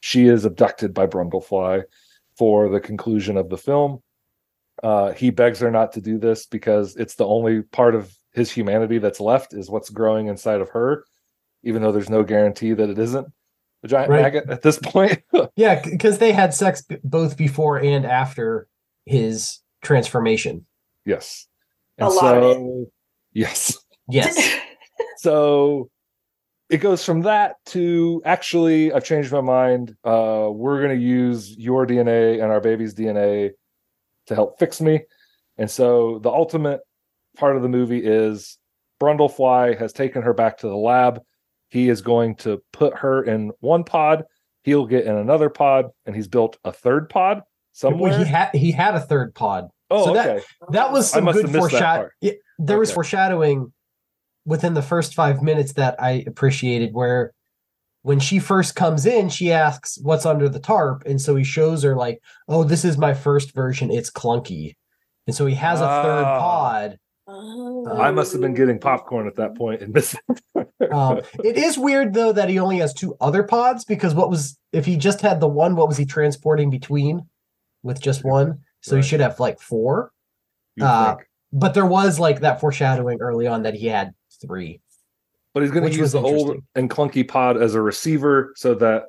she 0.00 0.26
is 0.26 0.44
abducted 0.44 0.92
by 0.92 1.06
Brundlefly 1.06 1.84
for 2.36 2.68
the 2.68 2.80
conclusion 2.80 3.36
of 3.36 3.48
the 3.48 3.56
film. 3.56 4.02
Uh, 4.82 5.12
he 5.12 5.30
begs 5.30 5.60
her 5.60 5.70
not 5.70 5.92
to 5.92 6.00
do 6.00 6.18
this 6.18 6.46
because 6.46 6.96
it's 6.96 7.14
the 7.14 7.26
only 7.26 7.62
part 7.62 7.94
of 7.94 8.12
his 8.32 8.50
humanity 8.50 8.98
that's 8.98 9.20
left 9.20 9.54
is 9.54 9.70
what's 9.70 9.90
growing 9.90 10.26
inside 10.26 10.60
of 10.60 10.68
her, 10.70 11.04
even 11.62 11.80
though 11.80 11.92
there's 11.92 12.10
no 12.10 12.24
guarantee 12.24 12.72
that 12.72 12.90
it 12.90 12.98
isn't 12.98 13.28
a 13.84 13.88
giant 13.88 14.10
Right. 14.10 14.22
maggot 14.22 14.50
at 14.50 14.62
this 14.62 14.78
point. 14.78 15.22
Yeah, 15.56 15.80
because 15.84 16.18
they 16.18 16.32
had 16.32 16.52
sex 16.54 16.82
b- 16.82 16.96
both 17.04 17.36
before 17.36 17.78
and 17.78 18.04
after 18.04 18.66
his 19.06 19.60
transformation. 19.82 20.66
yes. 21.04 21.46
A 21.98 22.08
lot 22.08 22.36
of 22.38 22.54
so, 22.54 22.86
yes. 23.32 23.78
Yes. 24.08 24.56
so 25.18 25.90
it 26.70 26.78
goes 26.78 27.04
from 27.04 27.20
that 27.22 27.56
to 27.66 28.20
actually 28.24 28.92
i've 28.92 29.04
changed 29.04 29.30
my 29.30 29.40
mind 29.40 29.94
uh 30.04 30.48
we're 30.50 30.82
going 30.82 30.98
to 30.98 31.04
use 31.04 31.56
your 31.56 31.86
dna 31.86 32.42
and 32.42 32.50
our 32.50 32.60
baby's 32.60 32.94
dna 32.94 33.50
to 34.26 34.34
help 34.34 34.58
fix 34.58 34.80
me 34.80 35.00
and 35.58 35.70
so 35.70 36.18
the 36.20 36.30
ultimate 36.30 36.80
part 37.36 37.54
of 37.56 37.62
the 37.62 37.68
movie 37.68 38.04
is 38.04 38.58
brundlefly 39.00 39.78
has 39.78 39.92
taken 39.92 40.22
her 40.22 40.32
back 40.34 40.58
to 40.58 40.66
the 40.68 40.76
lab 40.76 41.20
he 41.74 41.90
is 41.90 42.00
going 42.00 42.36
to 42.36 42.62
put 42.72 42.96
her 42.98 43.22
in 43.22 43.50
one 43.60 43.84
pod 43.84 44.24
he'll 44.62 44.86
get 44.86 45.04
in 45.04 45.14
another 45.14 45.50
pod 45.50 45.90
and 46.06 46.16
he's 46.16 46.28
built 46.28 46.56
a 46.64 46.72
third 46.72 47.10
pod 47.10 47.42
somewhere 47.72 48.12
Well, 48.12 48.18
he 48.20 48.30
had 48.30 48.50
he 48.54 48.72
had 48.72 48.94
a 48.94 49.00
third 49.00 49.34
pod. 49.34 49.68
oh 49.90 50.06
so 50.06 50.14
that- 50.14 50.28
okay 50.36 50.44
That 50.70 50.90
was 50.92 51.12
I 51.12 51.18
some 51.18 51.26
good 51.32 51.48
that 51.48 51.58
foreshadowing. 51.58 52.10
there 52.58 52.78
was 52.78 52.90
foreshadowing 52.90 53.72
within 54.46 54.72
the 54.74 54.82
first 54.82 55.14
five 55.14 55.42
minutes 55.42 55.74
that 55.74 55.96
I 56.02 56.24
appreciated 56.26 56.94
where 56.94 57.32
when 58.02 58.20
she 58.20 58.38
first 58.38 58.74
comes 58.76 59.06
in, 59.06 59.30
she 59.30 59.50
asks 59.50 59.98
what's 60.02 60.26
under 60.26 60.46
the 60.46 60.60
tarp. 60.60 61.04
And 61.06 61.18
so 61.18 61.34
he 61.36 61.42
shows 61.44 61.82
her 61.84 61.96
like, 61.96 62.20
oh, 62.48 62.62
this 62.62 62.84
is 62.84 62.98
my 62.98 63.14
first 63.14 63.54
version. 63.54 63.90
It's 63.90 64.10
clunky. 64.10 64.74
And 65.26 65.34
so 65.34 65.46
he 65.46 65.54
has 65.54 65.80
a 65.80 65.86
third 65.86 66.24
Ah. 66.26 66.38
pod. 66.38 66.98
Oh. 67.26 67.88
i 67.98 68.10
must 68.10 68.32
have 68.32 68.42
been 68.42 68.52
getting 68.52 68.78
popcorn 68.78 69.26
at 69.26 69.36
that 69.36 69.56
point 69.56 69.80
and 69.80 69.94
missing 69.94 70.20
Um, 70.92 71.22
it 71.42 71.56
is 71.56 71.78
weird 71.78 72.12
though 72.12 72.32
that 72.32 72.48
he 72.50 72.58
only 72.58 72.78
has 72.78 72.92
two 72.92 73.16
other 73.20 73.42
pods 73.42 73.84
because 73.84 74.14
what 74.14 74.28
was 74.30 74.58
if 74.72 74.84
he 74.84 74.96
just 74.96 75.20
had 75.22 75.40
the 75.40 75.48
one, 75.48 75.76
what 75.76 75.88
was 75.88 75.96
he 75.96 76.04
transporting 76.04 76.68
between 76.68 77.26
with 77.82 78.00
just 78.00 78.22
one? 78.24 78.60
So 78.82 78.94
Right. 78.96 79.02
he 79.02 79.08
should 79.08 79.20
have 79.20 79.40
like 79.40 79.58
four. 79.60 80.12
uh. 80.80 81.16
But 81.52 81.72
there 81.74 81.86
was 81.86 82.18
like 82.20 82.40
that 82.40 82.60
foreshadowing 82.60 83.20
early 83.20 83.46
on 83.46 83.62
that 83.62 83.74
he 83.74 83.86
had 83.86 84.12
three. 84.42 84.80
But 85.54 85.62
he's 85.62 85.72
going 85.72 85.90
to 85.90 85.96
use 85.96 86.12
the 86.12 86.20
old 86.20 86.58
and 86.74 86.90
clunky 86.90 87.26
pod 87.26 87.56
as 87.60 87.74
a 87.74 87.80
receiver 87.80 88.52
so 88.56 88.74
that 88.74 89.04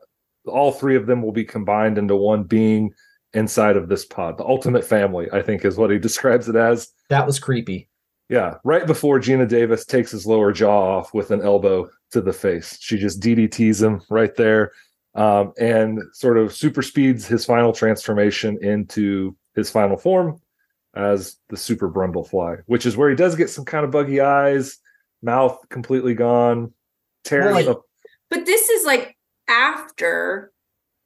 all 0.48 0.72
three 0.72 0.96
of 0.96 1.08
them 1.08 1.22
will 1.22 1.32
be 1.34 1.44
combined 1.44 1.98
into 1.98 2.16
one 2.16 2.44
being 2.44 2.92
inside 3.34 3.76
of 3.76 3.90
this 3.90 4.06
pod. 4.06 4.38
The 4.38 4.46
ultimate 4.46 4.86
family, 4.86 5.28
I 5.34 5.42
think, 5.42 5.66
is 5.66 5.76
what 5.78 5.90
he 5.92 5.98
describes 6.08 6.48
it 6.48 6.56
as. 6.56 6.88
That 7.10 7.26
was 7.26 7.38
creepy. 7.40 7.90
Yeah, 8.30 8.56
right 8.64 8.88
before 8.88 9.20
Geena 9.20 9.48
Davis 9.48 9.86
takes 9.86 10.12
his 10.12 10.26
lower 10.26 10.52
jaw 10.52 10.98
off 10.98 11.14
with 11.14 11.32
an 11.32 11.42
elbow 11.42 11.90
to 12.12 12.22
the 12.22 12.34
face, 12.34 12.78
she 12.82 12.98
just 12.98 13.22
DDTs 13.22 13.84
him 13.84 14.02
right 14.10 14.34
there 14.36 14.72
um, 15.16 15.54
and 15.60 16.02
sort 16.14 16.38
of 16.38 16.54
super 16.54 16.82
speeds 16.82 17.28
his 17.28 17.46
final 17.46 17.72
transformation 17.72 18.58
into 18.62 19.36
his 19.56 19.70
final 19.70 19.98
form 19.98 20.40
as 20.96 21.38
the 21.50 21.58
super 21.58 21.90
Brundlefly, 21.90 22.62
which 22.68 22.86
is 22.86 22.98
where 22.98 23.10
he 23.10 23.16
does 23.16 23.36
get 23.36 23.50
some 23.50 23.66
kind 23.66 23.86
of 23.86 23.92
buggy 23.92 24.22
eyes, 24.22 24.78
mouth 25.22 25.58
completely 25.70 26.14
gone, 26.14 26.74
tears 27.24 27.46
Well, 27.46 27.54
like- 27.54 27.68
up. 27.68 27.82
But 28.30 28.46
this 28.46 28.70
is 28.70 28.86
like 28.86 29.16
after 29.48 30.52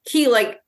he 0.08 0.28
like 0.28 0.60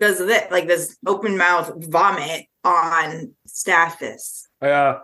does 0.00 0.18
this 0.18 0.50
like 0.50 0.66
this 0.66 0.96
open 1.06 1.36
mouth 1.36 1.72
vomit 1.76 2.46
on 2.64 3.34
Stathis. 3.46 4.44
Uh, 4.62 4.98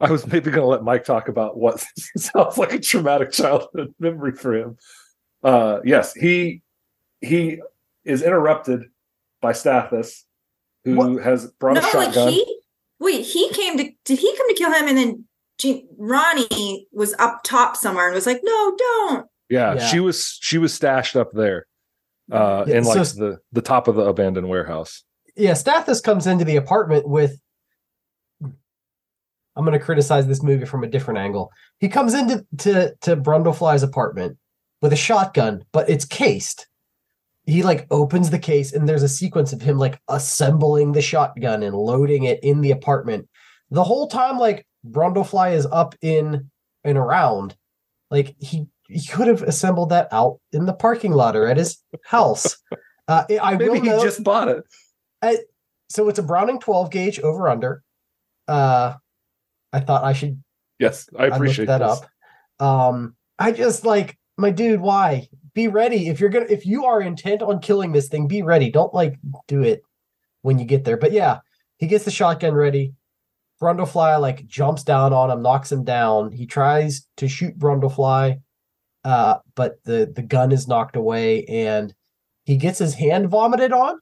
I 0.00 0.10
was 0.10 0.26
maybe 0.26 0.50
going 0.50 0.62
to 0.62 0.66
let 0.66 0.82
Mike 0.82 1.04
talk 1.04 1.28
about 1.28 1.56
what 1.56 1.82
sounds 2.16 2.58
like 2.58 2.72
a 2.72 2.78
traumatic 2.78 3.32
childhood 3.32 3.94
memory 3.98 4.32
for 4.32 4.54
him. 4.54 4.76
Uh, 5.42 5.80
yes, 5.84 6.12
he 6.14 6.62
he 7.20 7.60
is 8.04 8.22
interrupted 8.22 8.84
by 9.40 9.52
Stathis, 9.52 10.22
who 10.84 10.96
What? 10.96 11.22
has 11.22 11.46
brought 11.52 11.74
no, 11.74 11.80
a 11.80 11.82
shotgun. 11.82 12.24
like 12.26 12.34
he 12.34 12.60
wait, 13.00 13.22
he 13.22 13.48
came 13.50 13.76
to 13.78 13.90
did 14.04 14.18
he 14.18 14.36
come 14.36 14.48
to 14.48 14.54
kill 14.54 14.72
him 14.72 14.86
and 14.88 14.98
then 14.98 15.24
Jean, 15.58 15.88
Ronnie 15.96 16.86
was 16.92 17.14
up 17.18 17.40
top 17.42 17.76
somewhere 17.76 18.06
and 18.06 18.14
was 18.14 18.26
like, 18.26 18.40
no, 18.44 18.76
don't. 18.76 19.26
yeah, 19.48 19.74
Yeah. 19.74 19.86
she 19.86 20.00
was 20.00 20.38
she 20.42 20.58
was 20.58 20.74
stashed 20.74 21.16
up 21.16 21.30
there, 21.32 21.66
uh, 22.30 22.64
Yeah, 22.66 22.76
in 22.78 22.84
like 22.84 23.04
so- 23.06 23.18
the 23.30 23.38
the 23.52 23.62
top 23.62 23.88
of 23.88 23.94
the 23.96 24.02
abandoned 24.02 24.48
warehouse. 24.48 25.02
Yeah, 25.36 25.52
Stathis 25.52 26.02
comes 26.02 26.26
into 26.26 26.44
the 26.44 26.56
apartment 26.56 27.08
with. 27.08 27.38
I'm 29.56 29.64
going 29.64 29.78
to 29.78 29.84
criticize 29.84 30.26
this 30.26 30.42
movie 30.42 30.66
from 30.66 30.84
a 30.84 30.88
different 30.88 31.18
angle. 31.18 31.50
He 31.80 31.88
comes 31.88 32.14
into 32.14 32.44
to 32.58 32.94
to 33.02 33.16
Brundlefly's 33.16 33.82
apartment 33.82 34.36
with 34.82 34.92
a 34.92 34.96
shotgun, 34.96 35.64
but 35.72 35.88
it's 35.88 36.04
cased. 36.04 36.66
He 37.44 37.62
like 37.62 37.86
opens 37.90 38.30
the 38.30 38.38
case, 38.38 38.72
and 38.72 38.88
there's 38.88 39.02
a 39.02 39.08
sequence 39.08 39.52
of 39.52 39.62
him 39.62 39.78
like 39.78 40.00
assembling 40.08 40.92
the 40.92 41.02
shotgun 41.02 41.62
and 41.62 41.76
loading 41.76 42.24
it 42.24 42.42
in 42.42 42.60
the 42.60 42.72
apartment. 42.72 43.28
The 43.70 43.84
whole 43.84 44.08
time, 44.08 44.38
like 44.38 44.66
Brundlefly 44.86 45.54
is 45.54 45.66
up 45.66 45.94
in 46.02 46.50
and 46.84 46.98
around. 46.98 47.56
Like 48.10 48.36
he 48.38 48.66
he 48.88 49.04
could 49.06 49.26
have 49.26 49.42
assembled 49.42 49.90
that 49.90 50.08
out 50.12 50.38
in 50.52 50.66
the 50.66 50.72
parking 50.72 51.12
lot 51.12 51.34
or 51.36 51.46
at 51.46 51.56
his 51.56 51.82
house. 52.04 52.56
Uh, 53.08 53.22
I 53.40 53.54
will 53.54 53.74
Maybe 53.74 53.88
he 53.88 54.02
just 54.02 54.24
bought 54.24 54.48
it. 54.48 55.40
so 55.88 56.08
it's 56.08 56.18
a 56.18 56.24
Browning 56.24 56.58
12 56.58 56.90
gauge 56.90 57.20
over 57.20 57.48
under. 57.48 57.84
Uh, 58.48 58.94
I 59.76 59.80
thought 59.80 60.04
I 60.04 60.12
should 60.14 60.42
Yes, 60.78 61.08
I 61.18 61.24
I 61.24 61.26
appreciate 61.28 61.68
looked 61.68 61.80
that 61.80 61.86
this. 61.86 62.02
up. 62.60 62.66
Um, 62.66 63.14
I 63.38 63.52
just 63.52 63.84
like 63.84 64.18
my 64.36 64.50
dude. 64.50 64.80
Why? 64.80 65.28
Be 65.54 65.68
ready 65.68 66.08
if 66.08 66.20
you're 66.20 66.30
gonna 66.30 66.46
if 66.48 66.66
you 66.66 66.84
are 66.86 67.00
intent 67.00 67.42
on 67.42 67.60
killing 67.60 67.92
this 67.92 68.08
thing. 68.08 68.26
Be 68.26 68.42
ready. 68.42 68.70
Don't 68.70 68.92
like 68.94 69.18
do 69.48 69.62
it 69.62 69.82
when 70.42 70.58
you 70.58 70.64
get 70.64 70.84
there. 70.84 70.96
But 70.96 71.12
yeah, 71.12 71.40
he 71.78 71.86
gets 71.86 72.04
the 72.04 72.10
shotgun 72.10 72.54
ready. 72.54 72.94
Brundlefly 73.60 74.20
like 74.20 74.46
jumps 74.46 74.82
down 74.82 75.12
on 75.12 75.30
him, 75.30 75.42
knocks 75.42 75.72
him 75.72 75.84
down. 75.84 76.30
He 76.32 76.46
tries 76.46 77.06
to 77.18 77.28
shoot 77.28 77.58
Brundlefly, 77.58 78.40
uh, 79.04 79.36
but 79.54 79.82
the 79.84 80.10
the 80.14 80.22
gun 80.22 80.52
is 80.52 80.68
knocked 80.68 80.96
away, 80.96 81.44
and 81.46 81.94
he 82.44 82.56
gets 82.58 82.78
his 82.78 82.94
hand 82.94 83.28
vomited 83.30 83.72
on. 83.72 83.98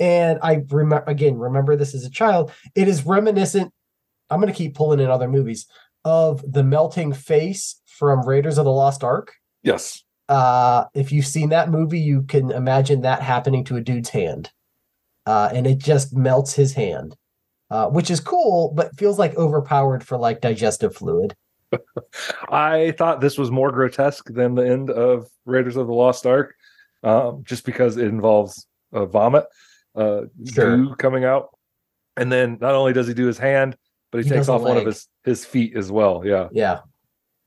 And 0.00 0.40
I 0.42 0.62
remember 0.70 1.04
again, 1.06 1.36
remember 1.38 1.76
this 1.76 1.94
as 1.94 2.04
a 2.04 2.10
child. 2.10 2.50
It 2.74 2.88
is 2.88 3.06
reminiscent. 3.06 3.72
I'm 4.32 4.40
gonna 4.40 4.52
keep 4.52 4.74
pulling 4.74 5.00
in 5.00 5.10
other 5.10 5.28
movies 5.28 5.66
of 6.04 6.42
the 6.50 6.64
melting 6.64 7.12
face 7.12 7.80
from 7.86 8.26
Raiders 8.26 8.58
of 8.58 8.64
the 8.64 8.72
Lost 8.72 9.04
Ark. 9.04 9.32
Yes. 9.62 10.02
Uh, 10.28 10.84
if 10.94 11.12
you've 11.12 11.26
seen 11.26 11.50
that 11.50 11.70
movie, 11.70 12.00
you 12.00 12.22
can 12.22 12.50
imagine 12.50 13.02
that 13.02 13.20
happening 13.22 13.64
to 13.64 13.76
a 13.76 13.80
dude's 13.80 14.08
hand, 14.08 14.50
uh, 15.26 15.50
and 15.52 15.66
it 15.66 15.78
just 15.78 16.14
melts 16.16 16.54
his 16.54 16.72
hand, 16.72 17.14
uh, 17.70 17.88
which 17.88 18.10
is 18.10 18.20
cool, 18.20 18.72
but 18.74 18.96
feels 18.98 19.18
like 19.18 19.36
overpowered 19.36 20.02
for 20.02 20.16
like 20.16 20.40
digestive 20.40 20.94
fluid. 20.96 21.36
I 22.50 22.92
thought 22.96 23.20
this 23.20 23.36
was 23.36 23.50
more 23.50 23.70
grotesque 23.70 24.32
than 24.32 24.54
the 24.54 24.66
end 24.66 24.90
of 24.90 25.28
Raiders 25.44 25.76
of 25.76 25.86
the 25.86 25.92
Lost 25.92 26.26
Ark, 26.26 26.54
um, 27.02 27.42
just 27.44 27.64
because 27.66 27.96
it 27.98 28.06
involves 28.06 28.66
uh, 28.92 29.04
vomit, 29.06 29.44
uh, 29.94 30.22
Sure. 30.50 30.76
goo 30.76 30.94
coming 30.96 31.24
out, 31.24 31.50
and 32.16 32.32
then 32.32 32.58
not 32.60 32.74
only 32.74 32.92
does 32.92 33.06
he 33.08 33.14
do 33.14 33.26
his 33.26 33.38
hand, 33.38 33.76
but 34.12 34.18
he, 34.18 34.24
He 34.24 34.30
takes 34.30 34.40
does 34.40 34.48
a 34.50 34.52
off 34.52 34.62
one 34.62 34.76
of 34.76 34.86
his 34.86 35.08
his 35.24 35.44
feet 35.44 35.76
as 35.76 35.90
well. 35.90 36.22
Yeah, 36.24 36.48
Yeah, 36.52 36.80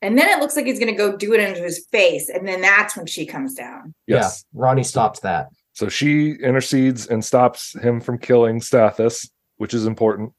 And 0.02 0.18
then 0.18 0.28
it 0.28 0.42
looks 0.42 0.58
like 0.58 0.66
he's 0.66 0.80
gonna 0.80 0.98
go 0.98 1.16
do 1.16 1.34
it 1.34 1.40
into 1.40 1.62
his 1.62 1.86
face, 1.92 2.28
and 2.28 2.46
then 2.46 2.62
that's 2.62 2.98
when 2.98 3.06
she 3.06 3.26
comes 3.26 3.54
down. 3.54 3.94
yes. 4.08 4.44
yeah. 4.54 4.62
Ronnie 4.62 4.84
stops 4.84 5.22
that. 5.22 5.48
So 5.72 5.88
she 5.88 6.32
intercedes 6.32 7.08
and 7.08 7.24
stops 7.24 7.74
him 7.82 8.02
from 8.02 8.18
killing 8.18 8.60
Stathis, 8.60 9.30
which 9.58 9.74
is 9.74 9.86
important. 9.86 10.34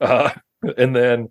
Uh, 0.00 0.30
and 0.78 0.94
then 0.94 1.30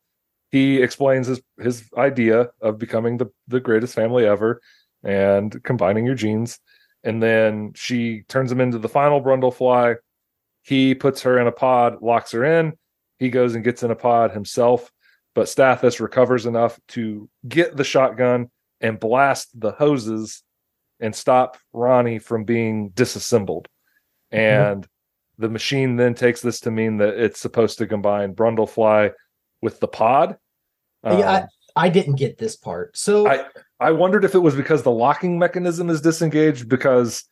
he 0.52 0.82
explains 0.82 1.28
his 1.28 1.42
his 1.60 1.90
idea 1.98 2.50
of 2.62 2.78
becoming 2.78 3.18
the 3.18 3.28
the 3.48 3.60
greatest 3.60 3.96
family 3.96 4.26
ever 4.26 4.62
and 5.04 5.64
combining 5.64 6.06
your 6.06 6.16
genes. 6.16 6.60
And 7.04 7.22
then 7.22 7.74
she 7.76 8.24
turns 8.30 8.52
him 8.52 8.62
into 8.62 8.78
the 8.78 8.88
final 8.90 9.22
Brundlefly. 9.22 9.96
He 10.62 10.96
puts 10.96 11.22
her 11.24 11.38
in 11.38 11.48
a 11.48 11.52
pod, 11.52 12.02
locks 12.02 12.32
her 12.32 12.46
in. 12.46 12.74
He 13.20 13.30
goes 13.30 13.56
and 13.56 13.64
gets 13.64 13.84
in 13.84 13.92
a 13.92 13.96
pod 13.96 14.32
himself, 14.32 14.92
but 15.36 15.48
Stathis 15.48 16.00
recovers 16.00 16.46
enough 16.46 16.80
to 16.90 17.30
get 17.48 17.76
the 17.76 17.84
shotgun 17.84 18.50
and 18.82 19.00
blast 19.00 19.50
the 19.60 19.72
hoses 19.72 20.44
and 21.00 21.16
stop 21.16 21.58
Ronnie 21.74 22.20
from 22.20 22.44
being 22.44 22.90
disassembled. 22.90 23.68
And 24.32 24.88
the 25.38 25.50
machine 25.50 25.96
then 25.96 26.14
takes 26.16 26.42
this 26.42 26.60
to 26.62 26.72
mean 26.72 26.98
that 26.98 27.16
it's 27.16 27.40
supposed 27.40 27.78
to 27.80 27.88
combine 27.88 28.36
Brundlefly 28.36 29.12
with 29.62 29.80
the 29.80 29.88
pod. 29.88 30.38
Yeah, 31.04 31.12
Um, 31.12 31.48
I 31.76 31.90
didn't 31.90 32.16
get 32.16 32.38
this 32.38 32.56
part. 32.56 32.96
So 32.98 33.28
I 33.28 33.46
I 33.80 33.92
wondered 33.92 34.26
if 34.26 34.36
it 34.36 34.40
was 34.40 34.56
because 34.56 34.84
the 34.84 34.92
locking 34.92 35.40
mechanism 35.40 35.90
is 35.90 36.02
disengaged 36.02 36.70
because 36.70 37.24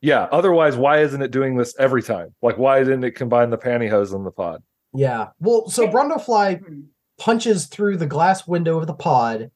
yeah, 0.00 0.28
otherwise 0.32 0.76
why 0.76 1.00
isn't 1.00 1.22
it 1.22 1.30
doing 1.30 1.56
this 1.56 1.74
every 1.78 2.02
time? 2.02 2.34
Like 2.42 2.58
why 2.58 2.78
didn't 2.80 3.04
it 3.04 3.12
combine 3.12 3.50
the 3.50 3.58
pantyhose 3.58 4.14
and 4.14 4.24
the 4.26 4.30
pod? 4.30 4.62
Yeah, 4.96 5.28
well, 5.40 5.68
so 5.68 5.86
Brundlefly 5.88 6.60
Hmm. 6.60 6.80
punches 7.18 7.66
through 7.66 7.96
the 7.98 8.06
glass 8.06 8.46
window 8.46 8.78
of 8.78 8.86
the 8.86 8.94
pod, 8.94 9.50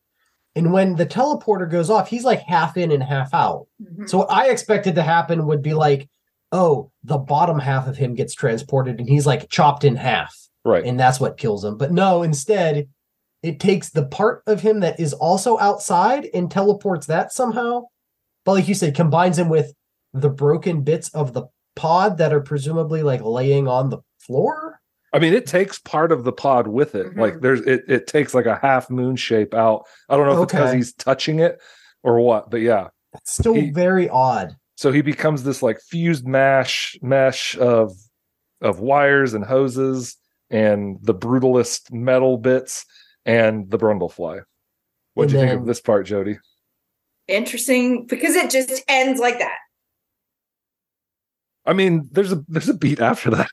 and 0.56 0.72
when 0.72 0.96
the 0.96 1.06
teleporter 1.06 1.70
goes 1.70 1.90
off, 1.90 2.08
he's 2.08 2.24
like 2.24 2.40
half 2.40 2.76
in 2.76 2.90
and 2.90 3.02
half 3.02 3.32
out. 3.34 3.66
Mhm. 3.82 4.08
So 4.08 4.18
what 4.18 4.30
I 4.30 4.48
expected 4.50 4.94
to 4.96 5.02
happen 5.02 5.46
would 5.46 5.62
be 5.62 5.74
like, 5.74 6.08
oh, 6.52 6.90
the 7.04 7.18
bottom 7.18 7.58
half 7.60 7.86
of 7.86 7.96
him 7.96 8.14
gets 8.14 8.34
transported 8.34 8.98
and 8.98 9.08
he's 9.08 9.26
like 9.26 9.48
chopped 9.48 9.84
in 9.84 9.96
half, 9.96 10.34
Right. 10.64 10.84
and 10.84 10.98
that's 10.98 11.20
what 11.20 11.36
kills 11.36 11.64
him. 11.64 11.76
But 11.78 11.92
no, 11.92 12.22
instead, 12.22 12.88
it 13.42 13.60
takes 13.60 13.90
the 13.90 14.04
part 14.04 14.42
of 14.46 14.60
him 14.60 14.80
that 14.80 14.98
is 14.98 15.12
also 15.14 15.58
outside 15.58 16.28
and 16.34 16.50
teleports 16.50 17.06
that 17.06 17.32
somehow. 17.32 17.84
But 18.44 18.52
like 18.52 18.68
you 18.68 18.74
said, 18.74 18.94
combines 18.96 19.38
him 19.38 19.48
with 19.48 19.72
the 20.12 20.28
broken 20.28 20.82
bits 20.82 21.08
of 21.10 21.32
the 21.34 21.44
pod 21.76 22.18
that 22.18 22.32
are 22.32 22.40
presumably 22.40 23.02
like 23.02 23.20
laying 23.22 23.68
on 23.68 23.90
the 23.90 23.98
floor. 24.18 24.69
I 25.12 25.18
mean, 25.18 25.32
it 25.34 25.46
takes 25.46 25.78
part 25.80 26.12
of 26.12 26.24
the 26.24 26.32
pod 26.32 26.68
with 26.68 26.94
it. 26.94 27.16
Like 27.16 27.34
Mhm. 27.34 27.40
there's 27.42 27.60
it 27.62 27.82
it 27.88 28.06
takes 28.06 28.32
like 28.34 28.46
a 28.46 28.56
half 28.56 28.88
moon 28.90 29.16
shape 29.16 29.54
out. 29.54 29.84
I 30.08 30.16
don't 30.16 30.26
know 30.26 30.38
if 30.38 30.44
it's 30.44 30.52
because 30.52 30.72
he's 30.72 30.92
touching 30.94 31.40
it 31.40 31.60
or 32.02 32.20
what, 32.20 32.50
but 32.50 32.60
yeah. 32.60 32.88
That's 33.12 33.32
still 33.32 33.54
He- 33.54 33.70
very 33.70 34.08
odd. 34.08 34.54
So 34.76 34.92
he 34.92 35.02
becomes 35.02 35.42
this 35.42 35.62
like 35.62 35.80
fused 35.80 36.26
mash 36.26 36.96
mesh 37.02 37.56
of 37.58 37.92
of 38.60 38.78
wires 38.80 39.34
and 39.34 39.44
hoses 39.44 40.16
and 40.50 40.98
the 41.02 41.14
brutalist 41.14 41.92
metal 41.92 42.36
bits 42.38 42.84
and 43.26 43.70
the 43.70 43.78
Brundlefly. 43.78 44.42
What 45.14 45.28
do 45.28 45.34
you 45.34 45.40
think 45.40 45.60
of 45.60 45.66
this 45.66 45.80
part, 45.80 46.06
Jody? 46.06 46.38
Interesting 47.26 48.06
because 48.06 48.34
it 48.36 48.50
just 48.50 48.82
ends 48.88 49.18
like 49.20 49.38
that. 49.40 49.56
I 51.66 51.72
mean, 51.72 52.08
there's 52.12 52.32
a 52.32 52.42
there's 52.48 52.68
a 52.68 52.74
beat 52.74 53.00
after 53.00 53.30
that. 53.30 53.50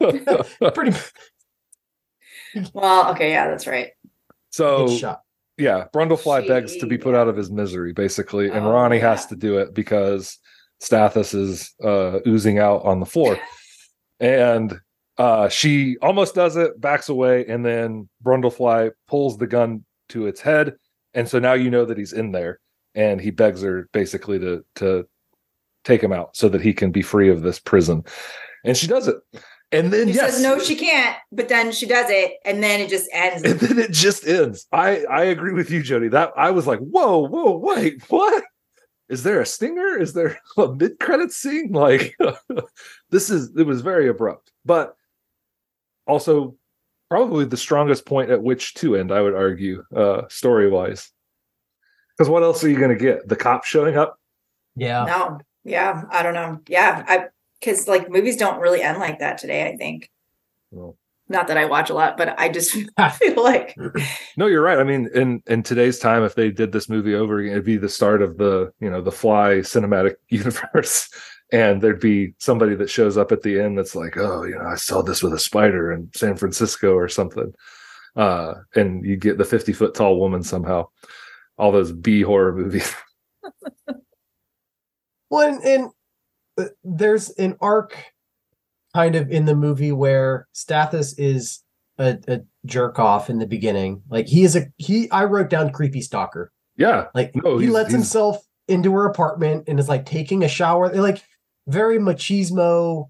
Pretty 0.74 0.96
Well, 2.72 3.10
okay, 3.12 3.30
yeah, 3.30 3.48
that's 3.48 3.66
right. 3.66 3.90
so 4.50 4.86
yeah, 5.56 5.86
Brundlefly 5.92 6.46
begs 6.46 6.76
to 6.76 6.86
be 6.86 6.96
put 6.98 7.14
Yeah. 7.14 7.20
out 7.22 7.28
of 7.28 7.36
his 7.36 7.50
misery, 7.50 7.92
basically, 7.92 8.48
and 8.48 8.64
Oh, 8.64 8.70
Ronnie 8.70 9.00
has 9.00 9.26
to 9.26 9.36
do 9.36 9.58
it 9.58 9.74
because 9.74 10.38
Stathis 10.80 11.34
is 11.34 11.74
uh, 11.82 12.20
oozing 12.26 12.58
out 12.60 12.84
on 12.84 13.00
the 13.00 13.06
floor, 13.06 13.38
and 14.20 14.80
uh, 15.18 15.48
she 15.48 15.96
almost 16.00 16.36
does 16.36 16.56
it, 16.56 16.80
backs 16.80 17.08
away, 17.08 17.44
and 17.46 17.66
then 17.66 18.08
Brundlefly 18.22 18.92
pulls 19.08 19.36
the 19.36 19.48
gun 19.48 19.84
to 20.10 20.28
its 20.28 20.40
head, 20.40 20.76
and 21.14 21.28
so 21.28 21.40
now 21.40 21.54
you 21.54 21.70
know 21.70 21.84
that 21.84 21.98
he's 21.98 22.12
in 22.12 22.30
there, 22.30 22.60
and 22.94 23.20
he 23.20 23.30
begs 23.32 23.62
her 23.62 23.88
basically 23.92 24.38
to 24.38 24.64
to 24.76 25.08
take 25.84 26.00
him 26.02 26.12
out 26.12 26.36
so 26.36 26.48
that 26.48 26.60
he 26.60 26.72
can 26.72 26.92
be 26.92 27.02
free 27.02 27.30
of 27.30 27.42
this 27.42 27.58
prison, 27.58 28.04
and 28.64 28.76
she 28.76 28.86
does 28.86 29.08
it, 29.08 29.16
and 29.70 29.92
then 29.92 30.08
She 30.08 30.14
yes, 30.14 30.34
says 30.34 30.42
no, 30.42 30.58
she 30.58 30.76
can't, 30.76 31.16
but 31.30 31.48
then 31.48 31.72
she 31.72 31.86
does 31.86 32.06
it, 32.08 32.34
and 32.44 32.62
then 32.62 32.80
it 32.80 32.88
just 32.88 33.08
ends. 33.12 33.42
and 33.42 33.60
then 33.60 33.78
it 33.78 33.90
just 33.90 34.26
ends. 34.26 34.66
I 34.72 35.04
I 35.04 35.24
agree 35.24 35.52
with 35.52 35.70
you, 35.70 35.82
Jody. 35.82 36.08
That 36.08 36.32
I 36.36 36.50
was 36.50 36.66
like, 36.66 36.78
whoa, 36.80 37.18
whoa, 37.26 37.56
wait, 37.56 38.02
what? 38.10 38.44
Is 39.08 39.22
there 39.22 39.40
a 39.40 39.46
stinger? 39.46 39.98
Is 39.98 40.12
there 40.14 40.38
a 40.56 40.74
mid 40.74 40.98
credit 40.98 41.32
scene? 41.32 41.72
Like, 41.72 42.16
this 43.10 43.30
is 43.30 43.50
it 43.56 43.66
was 43.66 43.82
very 43.82 44.08
abrupt, 44.08 44.52
but 44.64 44.96
also 46.06 46.56
probably 47.10 47.44
the 47.44 47.56
strongest 47.56 48.06
point 48.06 48.30
at 48.30 48.42
which 48.42 48.74
to 48.74 48.96
end. 48.96 49.12
I 49.12 49.20
would 49.22 49.34
argue, 49.34 49.82
uh, 49.94 50.22
story 50.28 50.70
wise, 50.70 51.10
because 52.16 52.28
what 52.30 52.42
else 52.42 52.64
are 52.64 52.70
you 52.70 52.78
going 52.78 52.96
to 52.96 53.02
get? 53.02 53.28
The 53.28 53.36
cop 53.36 53.64
showing 53.64 53.96
up? 53.96 54.18
Yeah. 54.76 55.04
no, 55.04 55.40
yeah, 55.64 56.04
I 56.10 56.22
don't 56.22 56.34
know. 56.34 56.60
Yeah, 56.68 57.04
I 57.06 57.26
because 57.60 57.88
like 57.88 58.10
movies 58.10 58.36
don't 58.36 58.60
really 58.60 58.82
end 58.82 58.98
like 58.98 59.18
that 59.20 59.38
today. 59.38 59.66
I 59.68 59.76
think. 59.76 60.10
Well. 60.70 60.96
Not 61.30 61.48
that 61.48 61.58
I 61.58 61.66
watch 61.66 61.90
a 61.90 61.94
lot, 61.94 62.16
but 62.16 62.40
I 62.40 62.48
just 62.48 62.70
feel 63.18 63.42
like 63.42 63.76
No, 64.36 64.46
you're 64.46 64.62
right. 64.62 64.78
I 64.78 64.84
mean, 64.84 65.10
in 65.14 65.42
in 65.46 65.62
today's 65.62 65.98
time, 65.98 66.24
if 66.24 66.34
they 66.34 66.50
did 66.50 66.72
this 66.72 66.88
movie 66.88 67.14
over 67.14 67.38
again, 67.38 67.52
it'd 67.52 67.64
be 67.64 67.76
the 67.76 67.88
start 67.88 68.22
of 68.22 68.38
the 68.38 68.72
you 68.80 68.88
know 68.88 69.02
the 69.02 69.12
Fly 69.12 69.56
cinematic 69.56 70.14
universe, 70.28 71.10
and 71.52 71.82
there'd 71.82 72.00
be 72.00 72.32
somebody 72.38 72.74
that 72.76 72.88
shows 72.88 73.18
up 73.18 73.30
at 73.30 73.42
the 73.42 73.60
end 73.60 73.76
that's 73.76 73.94
like, 73.94 74.16
oh, 74.16 74.44
you 74.44 74.54
know, 74.54 74.64
I 74.64 74.76
saw 74.76 75.02
this 75.02 75.22
with 75.22 75.34
a 75.34 75.38
spider 75.38 75.92
in 75.92 76.10
San 76.14 76.36
Francisco 76.36 76.94
or 76.94 77.08
something, 77.08 77.52
uh, 78.16 78.54
and 78.74 79.04
you 79.04 79.16
get 79.16 79.36
the 79.36 79.44
fifty 79.44 79.74
foot 79.74 79.94
tall 79.94 80.18
woman 80.18 80.42
somehow. 80.42 80.88
All 81.58 81.72
those 81.72 81.92
B 81.92 82.22
horror 82.22 82.54
movies. 82.54 82.94
Well, 85.30 85.46
and, 85.46 85.62
and 85.62 85.90
there's 86.84 87.30
an 87.30 87.56
arc 87.60 87.96
kind 88.94 89.14
of 89.16 89.30
in 89.30 89.44
the 89.44 89.54
movie 89.54 89.92
where 89.92 90.46
Stathis 90.54 91.14
is 91.18 91.62
a, 91.98 92.18
a 92.28 92.40
jerk 92.66 92.98
off 92.98 93.28
in 93.30 93.38
the 93.38 93.46
beginning. 93.46 94.02
Like 94.08 94.26
he 94.26 94.44
is 94.44 94.56
a 94.56 94.66
he. 94.76 95.10
I 95.10 95.24
wrote 95.24 95.50
down 95.50 95.70
creepy 95.72 96.00
stalker. 96.00 96.52
yeah, 96.76 97.06
Like 97.14 97.34
No, 97.36 97.58
he 97.58 97.68
lets 97.68 97.92
himself 97.92 98.38
into 98.68 98.92
her 98.94 99.06
apartment 99.06 99.64
and 99.68 99.78
is 99.80 99.88
like 99.88 100.06
taking 100.06 100.44
a 100.44 100.48
shower. 100.48 100.88
They're 100.88 101.02
like 101.02 101.22
very 101.66 101.98
machismo 101.98 103.08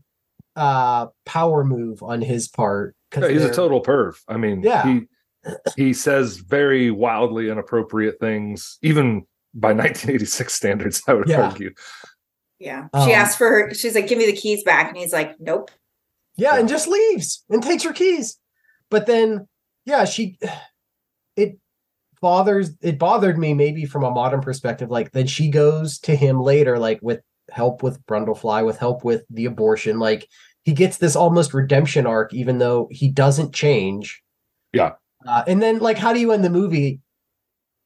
uh 0.56 1.06
power 1.24 1.62
move 1.64 2.02
on 2.02 2.20
his 2.22 2.48
part. 2.48 2.96
yeah 3.16 3.28
he's 3.28 3.44
a 3.44 3.52
total 3.54 3.80
perv. 3.82 4.14
I 4.28 4.36
mean, 4.36 4.62
Yeah. 4.62 4.84
he 4.86 5.00
he 5.76 5.92
says 5.92 6.38
very 6.38 6.90
wildly 6.90 7.48
inappropriate 7.48 8.18
things, 8.20 8.78
even 8.82 9.24
by 9.54 9.68
1986 9.72 10.52
standards. 10.52 11.02
I 11.06 11.14
would 11.14 11.28
Yeah. 11.28 11.42
argue. 11.48 11.70
Yeah. 12.58 12.88
Um, 12.92 13.06
she 13.06 13.14
asked 13.14 13.38
for 13.38 13.48
her. 13.48 13.74
She's 13.74 13.94
like, 13.94 14.06
"Give 14.08 14.18
me 14.18 14.26
the 14.26 14.32
keys 14.36 14.62
back," 14.64 14.88
and 14.88 14.96
he's 14.96 15.12
like, 15.12 15.38
"Nope." 15.40 15.70
Yeah, 16.36 16.54
Yeah. 16.54 16.60
and 16.60 16.68
just 16.68 16.88
leaves 16.88 17.44
and 17.50 17.62
takes 17.62 17.82
her 17.84 17.92
keys. 17.92 18.38
But 18.90 19.06
then, 19.06 19.46
yeah, 19.84 20.04
she 20.04 20.38
it 21.36 21.58
bothers 22.20 22.70
it 22.80 22.98
bothered 22.98 23.38
me 23.38 23.54
maybe 23.54 23.84
from 23.86 24.04
a 24.04 24.10
modern 24.10 24.40
perspective. 24.40 24.90
Like 24.90 25.12
then 25.12 25.26
she 25.26 25.48
goes 25.50 25.98
to 26.00 26.16
him 26.16 26.40
later, 26.42 26.78
like 26.78 26.98
with 27.02 27.20
help 27.50 27.82
with 27.82 28.04
Brundlefly, 28.06 28.64
with 28.66 28.78
help 28.78 29.04
with 29.04 29.24
the 29.30 29.44
abortion. 29.46 29.98
Like 29.98 30.28
he 30.64 30.72
gets 30.72 30.98
this 30.98 31.16
almost 31.16 31.54
redemption 31.54 32.06
arc, 32.06 32.34
even 32.34 32.58
though 32.58 32.88
he 32.90 33.08
doesn't 33.08 33.54
change. 33.54 34.22
Yeah. 34.72 34.92
Uh, 35.26 35.42
and 35.46 35.62
then, 35.62 35.78
like, 35.78 35.96
how 35.98 36.12
do 36.12 36.20
you 36.20 36.30
end 36.32 36.44
the 36.44 36.50
movie 36.50 37.00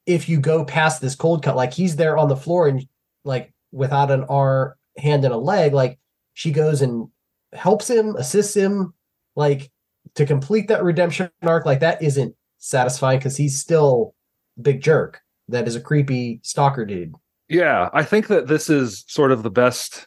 if 0.05 0.29
you 0.29 0.41
go 0.41 0.65
past 0.65 1.01
this 1.01 1.15
cold 1.15 1.43
cut? 1.43 1.55
Like 1.57 1.73
he's 1.73 1.97
there 1.97 2.17
on 2.19 2.29
the 2.29 2.37
floor 2.37 2.69
and 2.69 2.85
like 3.25 3.53
without 3.73 4.11
an 4.11 4.25
R 4.25 4.77
hand 4.97 5.25
and 5.25 5.35
a 5.35 5.39
leg, 5.39 5.73
like 5.73 5.99
she 6.35 6.53
goes 6.53 6.83
and 6.83 7.09
helps 7.53 7.89
him, 7.89 8.17
assists 8.17 8.55
him, 8.55 8.95
like 9.35 9.71
to 10.15 10.27
complete 10.27 10.69
that 10.69 10.85
redemption 10.85 11.31
arc. 11.43 11.67
Like 11.67 11.81
that 11.81 12.03
isn't 12.03 12.35
satisfying 12.59 13.19
because 13.19 13.37
he's 13.37 13.59
still 13.59 14.15
big 14.61 14.81
jerk. 14.81 15.21
That 15.49 15.67
is 15.67 15.77
a 15.77 15.81
creepy 15.81 16.41
stalker 16.43 16.85
dude. 16.85 17.15
Yeah, 17.49 17.91
I 17.93 18.05
think 18.05 18.29
that 18.29 18.47
this 18.47 18.71
is 18.71 19.05
sort 19.09 19.33
of 19.33 19.43
the 19.43 19.51
best 19.51 20.07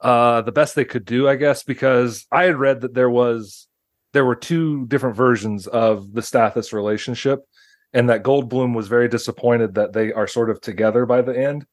uh 0.00 0.42
the 0.42 0.52
best 0.52 0.74
they 0.74 0.84
could 0.84 1.04
do, 1.04 1.28
I 1.28 1.36
guess, 1.36 1.62
because 1.62 2.26
I 2.30 2.44
had 2.44 2.56
read 2.56 2.80
that 2.82 2.94
there 2.94 3.10
was 3.10 3.66
there 4.12 4.24
were 4.24 4.36
two 4.36 4.86
different 4.86 5.16
versions 5.16 5.66
of 5.66 6.12
the 6.14 6.20
Stathis 6.20 6.72
relationship 6.72 7.44
and 7.92 8.08
that 8.10 8.22
Goldblum 8.22 8.74
was 8.74 8.88
very 8.88 9.08
disappointed 9.08 9.74
that 9.74 9.92
they 9.92 10.12
are 10.12 10.26
sort 10.26 10.50
of 10.50 10.60
together 10.60 11.06
by 11.06 11.22
the 11.22 11.38
end. 11.38 11.66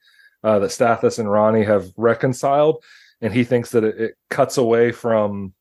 Uh 0.43 0.59
that 0.59 0.71
Stathis 0.71 1.19
and 1.19 1.29
Ronnie 1.29 1.63
have 1.63 1.91
reconciled 1.97 2.83
and 3.21 3.33
he 3.33 3.43
thinks 3.43 3.71
that 3.71 3.83
it, 3.83 3.99
it 3.99 4.15
cuts 4.29 4.57
away 4.57 4.91
from 4.91 5.53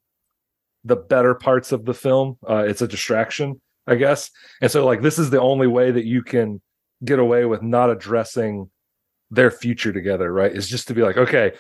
the 0.85 0.97
better 0.97 1.35
parts 1.35 1.73
of 1.73 1.85
the 1.85 1.95
film. 1.95 2.39
Uh 2.49 2.65
it's 2.67 2.83
a 2.83 2.89
distraction, 2.89 3.61
I 3.87 3.97
guess. 3.97 4.31
And 4.61 4.71
so 4.71 4.85
like 4.85 5.03
this 5.03 5.19
is 5.19 5.31
the 5.31 5.41
only 5.41 5.67
way 5.67 5.91
that 5.91 6.05
you 6.05 6.23
can 6.23 6.61
get 7.05 7.19
away 7.19 7.45
with 7.45 7.63
not 7.63 7.91
addressing 7.91 8.71
their 9.31 9.51
future 9.51 9.93
together, 9.93 10.33
right? 10.33 10.53
Is 10.53 10.69
just 10.69 10.89
to 10.89 10.95
be 10.95 11.03
like, 11.03 11.17
okay, 11.17 11.53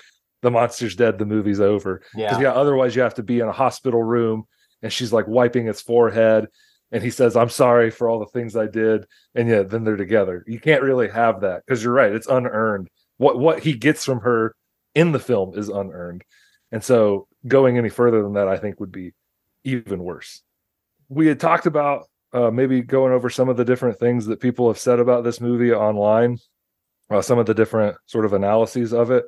the 0.42 0.50
monster's 0.50 0.94
dead, 0.94 1.18
the 1.18 1.24
movie's 1.24 1.60
over. 1.60 2.02
Because 2.14 2.40
yeah. 2.40 2.52
otherwise 2.52 2.94
you 2.94 3.02
have 3.02 3.14
to 3.14 3.22
be 3.22 3.40
in 3.40 3.48
a 3.48 3.52
hospital 3.52 4.02
room 4.02 4.44
and 4.82 4.92
she's 4.92 5.12
like 5.12 5.26
wiping 5.26 5.68
its 5.68 5.80
forehead 5.80 6.48
and 6.90 7.02
he 7.02 7.10
says, 7.10 7.36
I'm 7.36 7.48
sorry 7.48 7.90
for 7.90 8.08
all 8.08 8.18
the 8.18 8.26
things 8.26 8.54
I 8.54 8.66
did. 8.66 9.06
And 9.34 9.48
yeah, 9.48 9.62
then 9.62 9.84
they're 9.84 9.96
together. 9.96 10.44
You 10.46 10.60
can't 10.60 10.82
really 10.82 11.08
have 11.08 11.40
that 11.40 11.62
because 11.64 11.82
you're 11.82 11.94
right, 11.94 12.12
it's 12.12 12.26
unearned. 12.26 12.90
What 13.18 13.38
what 13.38 13.60
he 13.60 13.74
gets 13.74 14.04
from 14.04 14.20
her 14.20 14.54
in 14.94 15.12
the 15.12 15.18
film 15.18 15.56
is 15.56 15.68
unearned. 15.68 16.22
And 16.70 16.82
so 16.82 17.28
going 17.46 17.78
any 17.78 17.88
further 17.88 18.22
than 18.22 18.34
that, 18.34 18.48
I 18.48 18.56
think 18.56 18.80
would 18.80 18.92
be 18.92 19.12
even 19.64 20.02
worse. 20.02 20.42
We 21.08 21.26
had 21.26 21.40
talked 21.40 21.66
about 21.66 22.08
uh, 22.32 22.50
maybe 22.50 22.80
going 22.80 23.12
over 23.12 23.28
some 23.28 23.48
of 23.48 23.56
the 23.56 23.64
different 23.64 23.98
things 23.98 24.26
that 24.26 24.40
people 24.40 24.68
have 24.68 24.78
said 24.78 24.98
about 24.98 25.24
this 25.24 25.40
movie 25.40 25.72
online, 25.72 26.38
uh, 27.10 27.20
some 27.20 27.38
of 27.38 27.46
the 27.46 27.54
different 27.54 27.96
sort 28.06 28.24
of 28.24 28.32
analyses 28.32 28.92
of 28.92 29.10
it. 29.10 29.24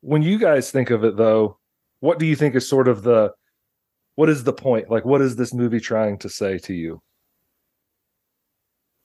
When 0.00 0.22
you 0.22 0.38
guys 0.38 0.70
think 0.70 0.90
of 0.90 1.04
it, 1.04 1.16
though, 1.16 1.58
what 2.00 2.20
do 2.20 2.26
you 2.26 2.36
think 2.36 2.54
is 2.54 2.68
sort 2.68 2.86
of 2.86 3.02
the 3.02 3.32
what 4.14 4.28
is 4.28 4.44
the 4.44 4.52
point? 4.52 4.90
Like, 4.90 5.04
what 5.04 5.20
is 5.20 5.36
this 5.36 5.54
movie 5.54 5.80
trying 5.80 6.18
to 6.18 6.28
say 6.28 6.58
to 6.58 6.74
you? 6.74 7.02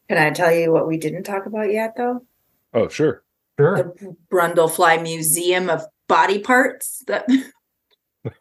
Can 0.09 0.17
I 0.17 0.31
tell 0.31 0.51
you 0.51 0.71
what 0.71 0.87
we 0.87 0.97
didn't 0.97 1.23
talk 1.23 1.45
about 1.45 1.71
yet, 1.71 1.93
though? 1.95 2.25
Oh, 2.73 2.87
sure. 2.87 3.23
Sure. 3.59 3.75
The 3.97 4.15
Brundlefly 4.31 5.01
Museum 5.03 5.69
of 5.69 5.83
Body 6.07 6.39
Parts. 6.39 7.03
That 7.07 7.25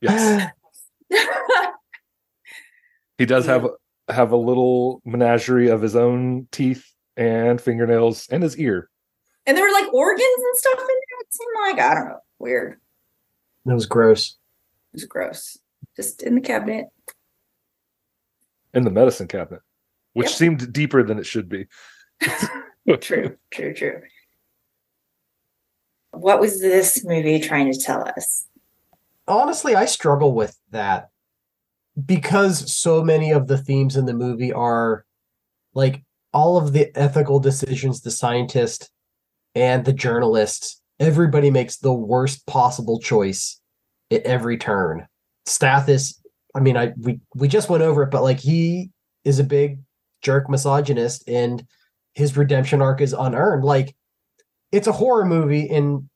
Yes. 0.00 0.50
he 3.18 3.26
does 3.26 3.46
have 3.46 3.66
have 4.08 4.32
a 4.32 4.36
little 4.36 5.00
menagerie 5.04 5.68
of 5.68 5.80
his 5.80 5.94
own 5.94 6.48
teeth 6.50 6.84
and 7.16 7.60
fingernails 7.60 8.26
and 8.30 8.42
his 8.42 8.58
ear. 8.58 8.88
and 9.46 9.56
there 9.56 9.64
were 9.64 9.72
like 9.72 9.92
organs 9.94 10.22
and 10.36 10.56
stuff 10.56 10.80
in 10.80 10.86
there. 10.86 11.20
It 11.20 11.26
seemed 11.32 11.56
like 11.60 11.78
I 11.80 11.94
don't 11.94 12.08
know, 12.08 12.18
weird. 12.40 12.80
That 13.64 13.74
was 13.74 13.86
gross. 13.86 14.30
It 14.92 14.96
was 14.96 15.04
gross. 15.04 15.56
Just 15.96 16.22
in 16.22 16.34
the 16.34 16.40
cabinet. 16.40 16.86
in 18.74 18.84
the 18.84 18.90
medicine 18.90 19.28
cabinet, 19.28 19.60
which 20.14 20.28
Yep. 20.28 20.34
seemed 20.36 20.72
deeper 20.72 21.02
than 21.04 21.18
it 21.18 21.26
should 21.26 21.48
be. 21.48 21.66
True, 23.00 23.36
true, 23.50 23.74
true. 23.74 24.02
What 26.10 26.40
was 26.40 26.60
this 26.60 27.04
movie 27.04 27.40
trying 27.40 27.72
to 27.72 27.78
tell 27.78 28.06
us? 28.16 28.46
honestly 29.28 29.74
i 29.74 29.84
struggle 29.84 30.34
with 30.34 30.58
that 30.70 31.10
because 32.04 32.72
so 32.72 33.02
many 33.02 33.30
of 33.30 33.46
the 33.46 33.58
themes 33.58 33.96
in 33.96 34.06
the 34.06 34.14
movie 34.14 34.52
are 34.52 35.04
like 35.74 36.02
all 36.32 36.56
of 36.56 36.72
the 36.72 36.90
ethical 36.96 37.38
decisions 37.38 38.00
the 38.00 38.10
scientist 38.10 38.90
and 39.54 39.84
the 39.84 39.92
journalist 39.92 40.80
everybody 40.98 41.50
makes 41.50 41.76
the 41.76 41.92
worst 41.92 42.46
possible 42.46 42.98
choice 42.98 43.60
at 44.10 44.22
every 44.22 44.56
turn 44.56 45.06
stathis 45.46 46.18
i 46.54 46.60
mean 46.60 46.76
i 46.76 46.92
we 46.98 47.20
we 47.34 47.46
just 47.46 47.68
went 47.68 47.82
over 47.82 48.02
it 48.02 48.10
but 48.10 48.22
like 48.22 48.40
he 48.40 48.90
is 49.24 49.38
a 49.38 49.44
big 49.44 49.78
jerk 50.20 50.48
misogynist 50.50 51.22
and 51.28 51.64
his 52.14 52.36
redemption 52.36 52.82
arc 52.82 53.00
is 53.00 53.12
unearned. 53.12 53.64
Like 53.64 53.94
it's 54.70 54.86
a 54.86 54.92
horror 54.92 55.24
movie 55.24 55.68
and 55.68 56.08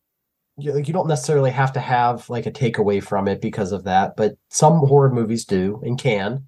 you, 0.58 0.72
like 0.72 0.88
you 0.88 0.94
don't 0.94 1.08
necessarily 1.08 1.50
have 1.50 1.72
to 1.74 1.80
have 1.80 2.28
like 2.30 2.46
a 2.46 2.52
takeaway 2.52 3.02
from 3.02 3.28
it 3.28 3.42
because 3.42 3.72
of 3.72 3.84
that 3.84 4.16
but 4.16 4.36
some 4.48 4.78
horror 4.78 5.12
movies 5.12 5.44
do 5.44 5.80
and 5.84 5.98
can. 5.98 6.46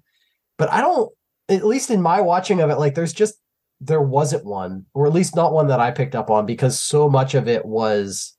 But 0.57 0.71
i 0.71 0.81
don't 0.81 1.11
at 1.47 1.65
least 1.65 1.89
in 1.89 2.01
my 2.01 2.19
watching 2.19 2.59
of 2.59 2.69
it 2.69 2.79
like 2.79 2.95
there's 2.95 3.13
just 3.13 3.35
there 3.81 4.01
wasn't 4.01 4.45
one 4.45 4.85
or 4.93 5.07
at 5.07 5.13
least 5.13 5.35
not 5.35 5.53
one 5.53 5.67
that 5.67 5.79
i 5.79 5.89
picked 5.89 6.15
up 6.15 6.29
on 6.29 6.45
because 6.45 6.77
so 6.77 7.09
much 7.09 7.33
of 7.33 7.47
it 7.47 7.65
was 7.65 8.35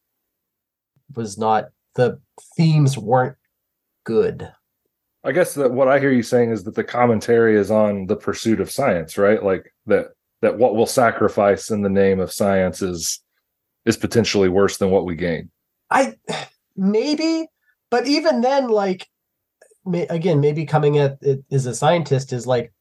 was 1.16 1.38
not 1.38 1.70
the 1.94 2.20
themes 2.56 2.96
weren't 2.96 3.36
good. 4.04 4.50
I 5.22 5.32
guess 5.32 5.54
that 5.54 5.72
what 5.72 5.88
I 5.88 5.98
hear 5.98 6.12
you 6.12 6.22
saying 6.22 6.50
is 6.50 6.64
that 6.64 6.74
the 6.74 6.84
commentary 6.84 7.56
is 7.56 7.70
on 7.70 8.06
the 8.06 8.16
pursuit 8.16 8.60
of 8.60 8.70
science, 8.70 9.18
right? 9.18 9.42
Like 9.42 9.72
that 9.86 10.12
that 10.42 10.58
what 10.58 10.74
we'll 10.74 10.86
sacrifice 10.86 11.70
in 11.70 11.82
the 11.82 11.90
name 11.90 12.20
of 12.20 12.32
science 12.32 12.82
is 12.82 13.20
is 13.86 13.96
potentially 13.96 14.48
worse 14.48 14.76
than 14.76 14.90
what 14.90 15.04
we 15.04 15.14
gain. 15.14 15.50
I 15.90 16.14
maybe, 16.76 17.46
but 17.90 18.06
even 18.06 18.40
then, 18.40 18.68
like 18.68 19.08
may, 19.84 20.06
again, 20.08 20.40
maybe 20.40 20.66
coming 20.66 20.98
at 20.98 21.18
it 21.22 21.44
as 21.50 21.66
a 21.66 21.74
scientist 21.74 22.32
is 22.32 22.46
like 22.46 22.72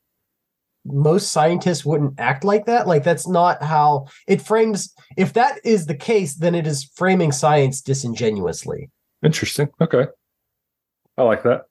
most 0.85 1.31
scientists 1.31 1.85
wouldn't 1.85 2.19
act 2.19 2.43
like 2.43 2.65
that. 2.65 2.87
Like 2.87 3.03
that's 3.03 3.27
not 3.27 3.61
how 3.61 4.07
it 4.27 4.41
frames. 4.41 4.93
If 5.17 5.33
that 5.33 5.59
is 5.63 5.85
the 5.85 5.95
case, 5.95 6.35
then 6.35 6.55
it 6.55 6.65
is 6.65 6.89
framing 6.95 7.31
science 7.31 7.81
disingenuously. 7.81 8.89
Interesting. 9.23 9.69
Okay. 9.81 10.05
I 11.17 11.23
like 11.23 11.43
that. 11.43 11.65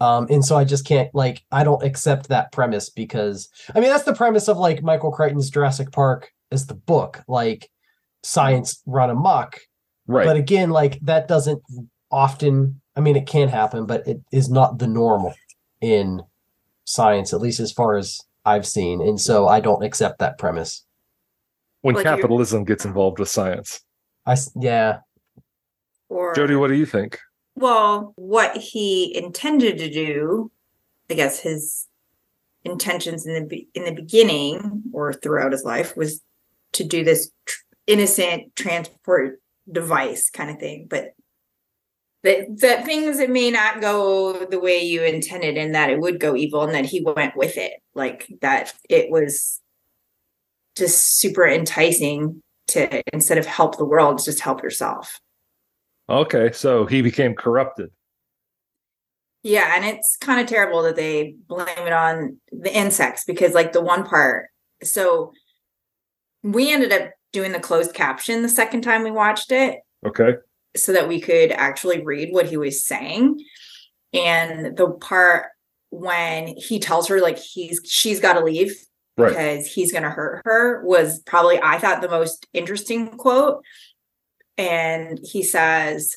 Um, 0.00 0.26
and 0.30 0.42
so 0.44 0.56
I 0.56 0.64
just 0.64 0.86
can't 0.86 1.14
like 1.14 1.42
I 1.52 1.62
don't 1.62 1.82
accept 1.82 2.28
that 2.28 2.52
premise 2.52 2.88
because 2.88 3.48
I 3.74 3.80
mean 3.80 3.90
that's 3.90 4.04
the 4.04 4.14
premise 4.14 4.48
of 4.48 4.56
like 4.56 4.82
Michael 4.82 5.12
Crichton's 5.12 5.50
Jurassic 5.50 5.92
Park 5.92 6.32
as 6.50 6.66
the 6.66 6.74
book, 6.74 7.22
like 7.28 7.70
science 8.22 8.82
run 8.86 9.10
amok. 9.10 9.58
Right. 10.06 10.26
But 10.26 10.36
again, 10.36 10.70
like 10.70 10.98
that 11.02 11.28
doesn't 11.28 11.62
often, 12.10 12.80
I 12.96 13.00
mean, 13.00 13.14
it 13.16 13.26
can 13.26 13.48
happen, 13.48 13.86
but 13.86 14.06
it 14.08 14.20
is 14.32 14.50
not 14.50 14.78
the 14.78 14.88
normal 14.88 15.34
in 15.80 16.22
science, 16.84 17.32
at 17.32 17.40
least 17.40 17.60
as 17.60 17.70
far 17.70 17.96
as 17.96 18.20
I've 18.44 18.66
seen. 18.66 19.00
And 19.00 19.20
so 19.20 19.46
I 19.46 19.60
don't 19.60 19.84
accept 19.84 20.18
that 20.18 20.38
premise. 20.38 20.84
when 21.82 21.94
Like 21.94 22.04
you're- 22.04 22.16
capitalism 22.16 22.64
gets 22.64 22.84
involved 22.84 23.18
with 23.18 23.28
science. 23.28 23.80
I 24.26 24.36
yeah, 24.56 24.98
Or 26.08 26.34
Jody, 26.34 26.56
what 26.56 26.68
do 26.68 26.74
you 26.74 26.86
think? 26.86 27.18
Well, 27.54 28.12
what 28.16 28.56
he 28.56 29.16
intended 29.16 29.78
to 29.78 29.90
do, 29.90 30.50
I 31.10 31.14
guess 31.14 31.40
his 31.40 31.86
intentions 32.64 33.26
in 33.26 33.48
the 33.48 33.66
in 33.74 33.84
the 33.84 33.92
beginning 33.92 34.82
or 34.92 35.12
throughout 35.12 35.52
his 35.52 35.64
life 35.64 35.96
was 35.96 36.22
to 36.72 36.84
do 36.84 37.02
this 37.02 37.30
tr- 37.46 37.64
innocent 37.86 38.54
transport 38.54 39.40
device 39.70 40.30
kind 40.30 40.50
of 40.50 40.58
thing, 40.58 40.86
but 40.88 41.14
that 42.22 42.46
that 42.60 42.84
things 42.84 43.18
that 43.18 43.30
may 43.30 43.50
not 43.50 43.80
go 43.80 44.44
the 44.46 44.60
way 44.60 44.82
you 44.82 45.02
intended 45.02 45.56
and 45.56 45.74
that 45.74 45.90
it 45.90 46.00
would 46.00 46.20
go 46.20 46.36
evil 46.36 46.62
and 46.62 46.74
that 46.74 46.84
he 46.84 47.02
went 47.02 47.36
with 47.36 47.56
it 47.56 47.72
like 47.94 48.26
that 48.42 48.72
it 48.88 49.10
was 49.10 49.60
just 50.76 51.18
super 51.18 51.46
enticing 51.46 52.42
to 52.68 53.02
instead 53.12 53.38
of 53.38 53.46
help 53.46 53.78
the 53.78 53.84
world 53.84 54.22
just 54.22 54.40
help 54.40 54.62
yourself 54.62 55.18
Okay, 56.10 56.50
so 56.52 56.86
he 56.86 57.02
became 57.02 57.34
corrupted. 57.34 57.90
Yeah, 59.42 59.72
and 59.74 59.84
it's 59.84 60.16
kind 60.20 60.40
of 60.40 60.46
terrible 60.46 60.82
that 60.82 60.96
they 60.96 61.36
blame 61.48 61.66
it 61.78 61.92
on 61.92 62.38
the 62.52 62.74
insects 62.76 63.24
because, 63.24 63.54
like, 63.54 63.72
the 63.72 63.80
one 63.80 64.04
part. 64.04 64.48
So 64.82 65.32
we 66.42 66.72
ended 66.72 66.92
up 66.92 67.10
doing 67.32 67.52
the 67.52 67.60
closed 67.60 67.94
caption 67.94 68.42
the 68.42 68.48
second 68.48 68.82
time 68.82 69.02
we 69.04 69.10
watched 69.10 69.52
it. 69.52 69.78
Okay. 70.06 70.34
so 70.76 70.92
that 70.92 71.08
we 71.08 71.20
could 71.20 71.52
actually 71.52 72.02
read 72.04 72.32
what 72.32 72.46
he 72.46 72.56
was 72.56 72.84
saying. 72.84 73.38
And 74.12 74.76
the 74.76 74.90
part 74.90 75.46
when 75.90 76.46
he 76.56 76.78
tells 76.78 77.08
her 77.08 77.20
like 77.20 77.38
he's 77.38 77.80
she's 77.84 78.20
got 78.20 78.34
to 78.34 78.44
leave 78.44 78.74
Right. 79.18 79.30
because 79.30 79.66
he's 79.66 79.90
going 79.92 80.04
to 80.04 80.10
hurt 80.10 80.40
her 80.44 80.82
was 80.84 81.18
probably 81.20 81.60
I 81.62 81.78
thought 81.78 82.00
the 82.00 82.08
most 82.08 82.46
interesting 82.54 83.08
quote. 83.08 83.62
And 84.60 85.18
he 85.22 85.42
says, 85.42 86.16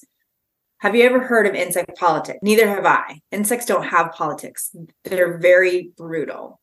"Have 0.80 0.98
you 0.98 1.04
ever 1.04 1.22
heard 1.22 1.48
of 1.48 1.56
insect 1.56 1.98
politics? 1.98 2.40
Neither 2.42 2.68
have 2.68 2.86
I. 2.86 3.22
Insects 3.32 3.66
don't 3.66 3.86
have 3.86 4.12
politics. 4.12 4.76
They're 5.06 5.38
very 5.38 5.94
brutal. 5.96 6.60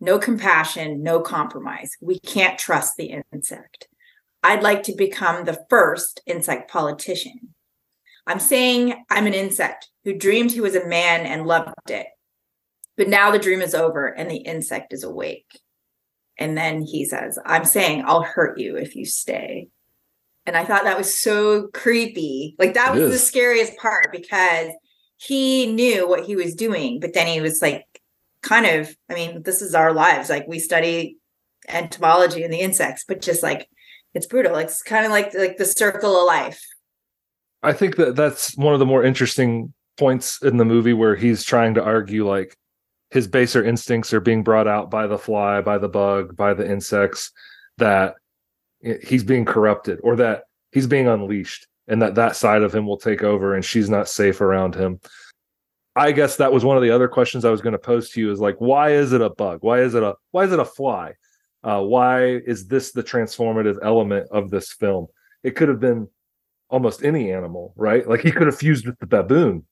No 0.00 0.18
compassion, 0.18 1.00
no 1.04 1.20
compromise. 1.20 1.92
We 2.00 2.18
can't 2.18 2.58
trust 2.58 2.96
the 2.96 3.22
insect. 3.32 3.86
I'd 4.42 4.64
like 4.64 4.82
to 4.84 4.96
become 4.96 5.44
the 5.44 5.64
first 5.70 6.20
insect 6.26 6.68
politician. 6.68 7.54
I'm 8.26 8.40
saying 8.40 9.04
I'm 9.08 9.28
an 9.28 9.34
insect 9.34 9.90
who 10.02 10.14
dreamed 10.14 10.50
he 10.50 10.60
was 10.60 10.74
a 10.74 10.88
man 10.88 11.24
and 11.24 11.46
loved 11.46 11.70
it. 11.88 12.08
But 12.96 13.06
now 13.06 13.30
the 13.30 13.38
dream 13.38 13.62
is 13.62 13.76
over 13.76 14.08
and 14.08 14.28
the 14.28 14.38
insect 14.38 14.92
is 14.92 15.04
awake. 15.04 15.60
And 16.36 16.58
then 16.58 16.82
he 16.82 17.04
says, 17.04 17.38
I'm 17.46 17.64
saying 17.64 18.02
I'll 18.04 18.22
hurt 18.24 18.58
you 18.58 18.76
if 18.76 18.96
you 18.96 19.04
stay. 19.06 19.68
And 20.46 20.56
I 20.56 20.64
thought 20.64 20.84
that 20.84 20.98
was 20.98 21.16
so 21.16 21.68
creepy. 21.68 22.56
Like 22.58 22.74
that 22.74 22.96
It 22.96 23.00
was 23.00 23.12
the 23.12 23.18
scariest 23.18 23.76
part 23.76 24.10
because 24.10 24.70
he 25.16 25.72
knew 25.72 26.08
what 26.08 26.24
he 26.24 26.34
was 26.34 26.54
doing, 26.54 26.98
but 26.98 27.14
then 27.14 27.26
he 27.28 27.40
was 27.40 27.62
like, 27.62 27.84
kind 28.42 28.66
of, 28.66 28.94
I 29.08 29.14
mean, 29.14 29.42
this 29.44 29.62
is 29.62 29.74
our 29.74 29.92
lives. 29.92 30.28
Like 30.28 30.46
we 30.48 30.58
study 30.58 31.16
entomology 31.68 32.42
and 32.42 32.52
the 32.52 32.60
insects, 32.60 33.04
but 33.06 33.22
just 33.22 33.42
like 33.42 33.68
it's 34.14 34.26
brutal. 34.26 34.56
It's 34.56 34.82
kind 34.82 35.06
of 35.06 35.12
like 35.12 35.32
like 35.34 35.56
the 35.56 35.64
circle 35.64 36.16
of 36.16 36.26
life. 36.26 36.60
I 37.62 37.72
think 37.72 37.96
that 37.96 38.16
that's 38.16 38.56
one 38.56 38.74
of 38.74 38.80
the 38.80 38.86
more 38.86 39.04
interesting 39.04 39.72
points 39.96 40.42
in 40.42 40.56
the 40.56 40.64
movie 40.64 40.92
where 40.92 41.14
he's 41.14 41.44
trying 41.44 41.74
to 41.74 41.84
argue 41.84 42.26
like 42.26 42.56
his 43.10 43.28
baser 43.28 43.62
instincts 43.62 44.12
are 44.12 44.20
being 44.20 44.42
brought 44.42 44.66
out 44.66 44.90
by 44.90 45.06
the 45.06 45.18
fly, 45.18 45.60
by 45.60 45.78
the 45.78 45.88
bug, 45.88 46.36
by 46.36 46.54
the 46.54 46.68
insects 46.68 47.30
that 47.78 48.14
he's 49.02 49.24
being 49.24 49.44
corrupted 49.44 50.00
or 50.02 50.16
that 50.16 50.44
he's 50.72 50.86
being 50.86 51.08
unleashed 51.08 51.66
and 51.88 52.02
that 52.02 52.14
that 52.16 52.36
side 52.36 52.62
of 52.62 52.74
him 52.74 52.86
will 52.86 52.98
take 52.98 53.22
over 53.22 53.54
and 53.54 53.64
she's 53.64 53.90
not 53.90 54.08
safe 54.08 54.40
around 54.40 54.74
him. 54.74 55.00
I 55.94 56.12
guess 56.12 56.36
that 56.36 56.52
was 56.52 56.64
one 56.64 56.76
of 56.76 56.82
the 56.82 56.90
other 56.90 57.08
questions 57.08 57.44
I 57.44 57.50
was 57.50 57.60
going 57.60 57.74
to 57.74 57.78
pose 57.78 58.10
to 58.10 58.20
you 58.20 58.30
is 58.30 58.40
like 58.40 58.56
why 58.58 58.92
is 58.92 59.12
it 59.12 59.20
a 59.20 59.30
bug? 59.30 59.58
Why 59.60 59.80
is 59.80 59.94
it 59.94 60.02
a 60.02 60.14
why 60.30 60.44
is 60.44 60.52
it 60.52 60.58
a 60.58 60.64
fly? 60.64 61.14
Uh, 61.62 61.80
why 61.80 62.24
is 62.24 62.66
this 62.66 62.92
the 62.92 63.02
transformative 63.02 63.78
element 63.82 64.26
of 64.30 64.50
this 64.50 64.72
film? 64.72 65.06
It 65.44 65.54
could 65.54 65.68
have 65.68 65.80
been 65.80 66.08
almost 66.70 67.04
any 67.04 67.30
animal, 67.30 67.72
right? 67.76 68.08
Like 68.08 68.20
he 68.20 68.32
could 68.32 68.46
have 68.46 68.58
fused 68.58 68.86
with 68.86 68.98
the 68.98 69.06
baboon. 69.06 69.64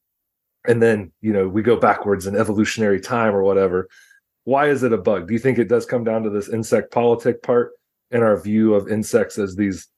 And 0.68 0.82
then, 0.82 1.10
you 1.22 1.32
know, 1.32 1.48
we 1.48 1.62
go 1.62 1.76
backwards 1.76 2.26
in 2.26 2.36
evolutionary 2.36 3.00
time 3.00 3.34
or 3.34 3.42
whatever. 3.42 3.88
Why 4.44 4.68
is 4.68 4.82
it 4.82 4.92
a 4.92 4.98
bug? 4.98 5.26
Do 5.26 5.32
you 5.32 5.38
think 5.40 5.58
it 5.58 5.68
does 5.68 5.86
come 5.86 6.04
down 6.04 6.22
to 6.24 6.30
this 6.30 6.50
insect 6.50 6.92
politic 6.92 7.42
part 7.42 7.72
in 8.10 8.22
our 8.22 8.40
view 8.40 8.74
of 8.74 8.88
insects 8.88 9.38
as 9.38 9.56
these 9.56 9.88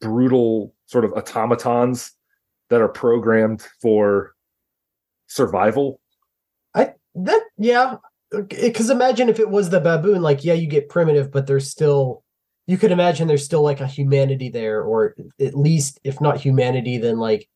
brutal 0.00 0.74
sort 0.86 1.04
of 1.04 1.12
automatons 1.12 2.12
that 2.70 2.80
are 2.80 2.88
programmed 2.88 3.66
for 3.80 4.34
survival? 5.26 6.00
I 6.74 6.94
that 7.14 7.42
yeah, 7.58 7.96
because 8.30 8.90
imagine 8.90 9.28
if 9.28 9.40
it 9.40 9.50
was 9.50 9.70
the 9.70 9.80
baboon, 9.80 10.22
like 10.22 10.44
yeah, 10.44 10.54
you 10.54 10.66
get 10.66 10.88
primitive, 10.88 11.30
but 11.30 11.46
there's 11.46 11.70
still 11.70 12.22
you 12.66 12.76
could 12.76 12.90
imagine 12.90 13.28
there's 13.28 13.44
still 13.44 13.62
like 13.62 13.80
a 13.80 13.86
humanity 13.86 14.48
there, 14.48 14.82
or 14.82 15.14
at 15.40 15.54
least 15.56 16.00
if 16.04 16.20
not 16.20 16.36
humanity, 16.38 16.98
then 16.98 17.18
like 17.18 17.48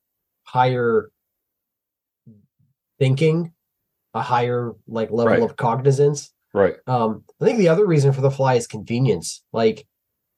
higher 0.44 1.10
thinking, 2.98 3.52
a 4.14 4.22
higher 4.22 4.72
like 4.86 5.10
level 5.10 5.32
Right. 5.32 5.42
of 5.42 5.56
cognizance. 5.56 6.32
Right. 6.52 6.76
Um, 6.86 7.24
I 7.40 7.44
think 7.44 7.58
the 7.58 7.68
other 7.68 7.86
reason 7.86 8.12
for 8.12 8.20
the 8.20 8.30
fly 8.30 8.54
is 8.54 8.66
convenience. 8.66 9.42
Like 9.52 9.86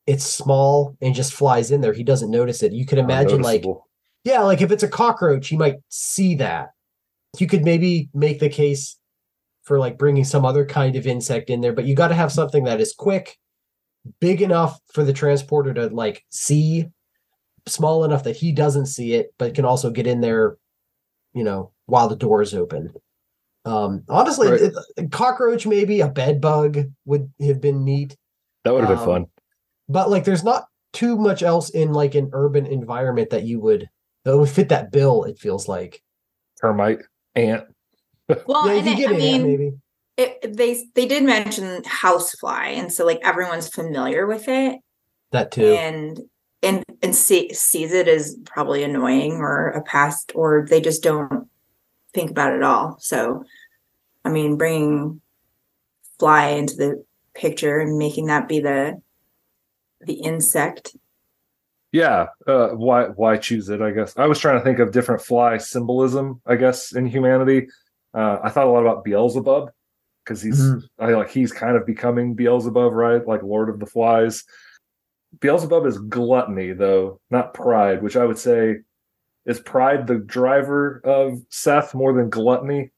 it's 0.06 0.24
small 0.24 0.96
and 1.00 1.14
just 1.14 1.32
flies 1.32 1.70
in 1.70 1.80
there. 1.80 1.92
He 1.92 2.04
doesn't 2.04 2.30
notice 2.30 2.62
it. 2.62 2.72
You 2.72 2.84
could 2.86 2.98
imagine 2.98 3.40
like 3.40 3.64
yeah, 4.24 4.40
like 4.40 4.60
if 4.60 4.70
it's 4.70 4.82
a 4.82 4.88
cockroach, 4.88 5.50
you 5.50 5.58
might 5.58 5.76
see 5.88 6.36
that. 6.36 6.70
You 7.38 7.46
could 7.46 7.64
maybe 7.64 8.08
make 8.14 8.40
the 8.40 8.48
case 8.48 8.98
for 9.64 9.78
like 9.78 9.98
bringing 9.98 10.24
some 10.24 10.44
other 10.44 10.64
kind 10.64 10.96
of 10.96 11.06
insect 11.06 11.50
in 11.50 11.60
there, 11.60 11.72
but 11.72 11.84
you 11.84 11.94
got 11.94 12.08
to 12.08 12.14
have 12.14 12.32
something 12.32 12.64
that 12.64 12.80
is 12.80 12.94
quick, 12.94 13.38
big 14.20 14.42
enough 14.42 14.78
for 14.92 15.04
the 15.04 15.12
transporter 15.12 15.72
to 15.74 15.86
like 15.88 16.24
see, 16.30 16.86
small 17.66 18.04
enough 18.04 18.24
that 18.24 18.36
he 18.36 18.52
doesn't 18.52 18.86
see 18.86 19.14
it, 19.14 19.32
but 19.38 19.54
can 19.54 19.64
also 19.64 19.90
get 19.90 20.06
in 20.06 20.20
there, 20.20 20.56
you 21.32 21.44
know, 21.44 21.72
while 21.86 22.08
the 22.08 22.16
door 22.16 22.42
is 22.42 22.54
open. 22.54 22.92
Um, 23.64 24.02
honestly, 24.08 24.48
Right. 24.50 24.60
it- 24.60 24.74
a 24.96 25.06
cockroach, 25.08 25.66
maybe 25.66 26.00
a 26.00 26.08
bed 26.08 26.40
bug 26.40 26.78
would 27.04 27.30
have 27.40 27.60
been 27.60 27.84
neat 27.84 28.16
that 28.64 28.72
would 28.74 28.80
have 28.84 28.88
been 28.90 28.98
um, 28.98 29.04
fun. 29.04 29.26
but 29.88 30.10
like 30.10 30.24
there's 30.24 30.44
not 30.44 30.66
too 30.92 31.16
much 31.16 31.42
else 31.42 31.70
in 31.70 31.92
like 31.92 32.14
an 32.14 32.28
urban 32.32 32.66
environment 32.66 33.30
that 33.30 33.44
you 33.44 33.60
would 33.60 33.88
that 34.24 34.36
would 34.36 34.48
fit 34.48 34.68
that 34.68 34.90
bill 34.92 35.24
it 35.24 35.38
feels 35.38 35.68
like 35.68 36.02
Termite, 36.60 37.00
ant. 37.34 37.64
Well, 38.46 38.66
yeah 38.66 38.72
you 38.74 38.78
and 38.78 38.88
it, 38.88 38.96
get 38.96 39.10
I 39.10 39.12
mean, 39.12 39.34
ant 39.34 39.44
maybe 39.44 39.72
it, 40.16 40.56
they 40.56 40.84
they 40.94 41.06
did 41.06 41.22
mention 41.24 41.82
housefly, 41.84 42.66
and 42.68 42.92
so 42.92 43.04
like 43.06 43.20
everyone's 43.24 43.68
familiar 43.68 44.26
with 44.26 44.48
it, 44.48 44.78
that 45.32 45.50
too 45.52 45.64
and 45.74 46.20
and 46.62 46.84
and 47.02 47.14
see, 47.16 47.52
sees 47.54 47.92
it 47.92 48.06
as 48.08 48.36
probably 48.44 48.84
annoying 48.84 49.32
or 49.34 49.68
a 49.70 49.82
pest, 49.82 50.32
or 50.34 50.66
they 50.68 50.80
just 50.80 51.02
don't 51.02 51.48
think 52.14 52.30
about 52.30 52.52
it 52.54 52.62
all. 52.62 52.96
So, 53.00 53.44
I 54.24 54.30
mean, 54.30 54.56
bringing 54.56 55.20
fly 56.18 56.48
into 56.48 56.74
the 56.76 57.04
picture 57.34 57.78
and 57.78 57.98
making 57.98 58.26
that 58.26 58.48
be 58.48 58.60
the 58.60 59.00
the 60.00 60.14
insect. 60.14 60.96
Yeah. 61.92 62.26
Uh, 62.46 62.68
why 62.70 63.04
why 63.06 63.36
choose 63.36 63.68
it? 63.68 63.82
I 63.82 63.90
guess 63.90 64.16
I 64.16 64.26
was 64.26 64.38
trying 64.38 64.58
to 64.58 64.64
think 64.64 64.78
of 64.78 64.92
different 64.92 65.22
fly 65.22 65.58
symbolism. 65.58 66.40
I 66.46 66.56
guess 66.56 66.94
in 66.94 67.06
humanity, 67.06 67.68
uh, 68.14 68.38
I 68.42 68.48
thought 68.50 68.66
a 68.66 68.70
lot 68.70 68.80
about 68.82 69.04
Beelzebub 69.04 69.70
because 70.24 70.42
he's 70.42 70.60
Mhm. 70.60 70.82
I 70.98 71.12
like 71.12 71.30
he's 71.30 71.52
kind 71.52 71.76
of 71.76 71.86
becoming 71.86 72.34
Beelzebub, 72.34 72.92
right? 72.92 73.26
Like 73.26 73.42
Lord 73.42 73.68
of 73.68 73.78
the 73.78 73.86
Flies. 73.86 74.44
Beelzebub 75.40 75.86
is 75.86 75.98
gluttony, 75.98 76.72
though, 76.72 77.20
not 77.30 77.54
pride, 77.54 78.02
which 78.02 78.16
I 78.16 78.26
would 78.26 78.38
say 78.38 78.80
is 79.46 79.60
pride 79.60 80.06
the 80.06 80.18
driver 80.18 81.00
of 81.04 81.40
Seth 81.48 81.94
more 81.94 82.12
than 82.12 82.30
gluttony 82.30 82.90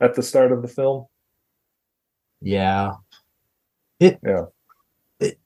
at 0.00 0.14
the 0.14 0.22
start 0.22 0.52
of 0.52 0.62
the 0.62 0.68
film. 0.68 1.06
yeah 2.40 2.94
it 4.00 4.18
Yeah. 4.26 4.46
it, 5.20 5.38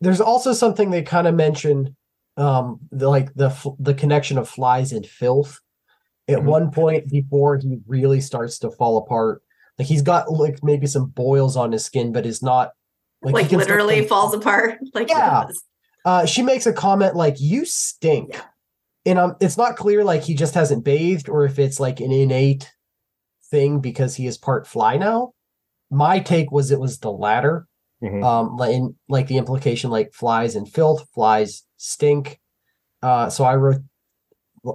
there's 0.00 0.20
also 0.20 0.52
something 0.52 0.90
they 0.90 1.02
kind 1.02 1.26
of 1.28 1.34
mentioned 1.34 1.94
um 2.36 2.80
the, 2.90 3.08
like 3.08 3.32
the 3.34 3.50
the 3.78 3.94
connection 3.94 4.38
of 4.38 4.48
flies 4.48 4.92
and 4.92 5.06
filth 5.06 5.60
at 6.28 6.38
Mhm. 6.40 6.44
one 6.44 6.70
point 6.72 7.08
before 7.08 7.56
he 7.58 7.78
really 7.86 8.20
starts 8.20 8.58
to 8.60 8.70
fall 8.72 8.98
apart 8.98 9.40
like 9.78 9.86
he's 9.88 10.02
got 10.02 10.30
like 10.32 10.58
maybe 10.64 10.86
some 10.88 11.06
boils 11.06 11.56
on 11.56 11.70
his 11.72 11.84
skin 11.84 12.12
but 12.12 12.26
is 12.26 12.42
not 12.42 12.72
Like, 13.22 13.34
he 13.44 13.48
can 13.50 13.60
still 13.60 13.76
literally 13.76 14.06
falls 14.06 14.34
apart. 14.34 14.78
Like 14.94 15.08
Yeah. 15.08 15.46
uh 16.04 16.26
she 16.26 16.42
makes 16.42 16.66
a 16.66 16.72
comment 16.72 17.14
like 17.14 17.36
you 17.38 17.64
stink 17.64 18.30
Yeah. 18.32 18.42
And 19.06 19.18
um 19.18 19.36
it's 19.40 19.56
not 19.56 19.76
clear 19.76 20.04
like 20.04 20.22
he 20.22 20.34
just 20.34 20.54
hasn't 20.54 20.84
bathed 20.84 21.28
or 21.28 21.44
if 21.46 21.58
it's 21.58 21.80
like 21.80 22.00
an 22.00 22.12
innate 22.12 22.70
thing 23.50 23.80
because 23.80 24.16
he 24.16 24.26
is 24.26 24.36
part 24.36 24.66
fly 24.66 24.96
now. 24.96 25.32
My 25.90 26.18
take 26.18 26.50
was 26.50 26.70
it 26.70 26.80
was 26.80 26.98
the 26.98 27.12
latter. 27.12 27.66
Mhm. 28.02 28.22
um 28.22 28.56
like 28.56 28.74
in, 28.74 28.94
like 29.08 29.26
the 29.28 29.38
implication 29.38 29.90
like 29.90 30.12
flies 30.12 30.54
and 30.56 30.68
filth 30.70 31.08
flies 31.14 31.62
stink. 31.78 32.38
Uh 33.02 33.30
so 33.30 33.44
i 33.44 33.54
wrote 33.54 33.80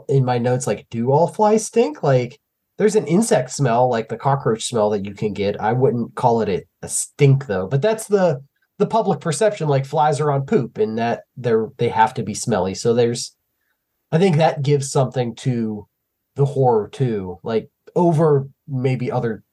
in 0.08 0.24
my 0.26 0.38
notes 0.38 0.66
like 0.66 0.88
do 0.90 1.12
all 1.12 1.28
flies 1.28 1.66
stink? 1.66 2.02
Like 2.02 2.40
there's 2.78 2.96
an 2.96 3.06
insect 3.08 3.52
smell 3.52 3.90
like 3.90 4.10
the 4.10 4.18
cockroach 4.18 4.64
smell 4.64 4.90
that 4.92 5.06
you 5.06 5.14
can 5.14 5.34
get. 5.34 5.60
I 5.62 5.74
wouldn't 5.74 6.16
call 6.16 6.42
it 6.42 6.50
a, 6.50 6.64
a 6.82 6.88
stink 6.88 7.46
though 7.48 7.68
but 7.68 7.82
that's 7.82 8.08
the 8.08 8.42
the 8.80 8.88
public 8.88 9.20
perception 9.20 9.68
like 9.68 9.86
flies 9.86 10.20
are 10.20 10.32
on 10.32 10.46
poop 10.48 10.80
and 10.80 10.98
that 10.98 11.24
they're 11.38 11.68
they 11.78 11.90
have 11.90 12.14
to 12.16 12.24
be 12.24 12.34
smelly. 12.34 12.74
So 12.74 12.94
there's 12.96 13.36
i 14.12 14.18
think 14.18 14.38
that 14.38 14.62
gives 14.62 14.92
something 14.92 15.36
to 15.36 15.88
the 16.36 16.46
horror 16.46 16.88
too 16.90 17.40
like 17.44 17.70
over 17.96 18.48
maybe 18.68 19.12
other 19.12 19.44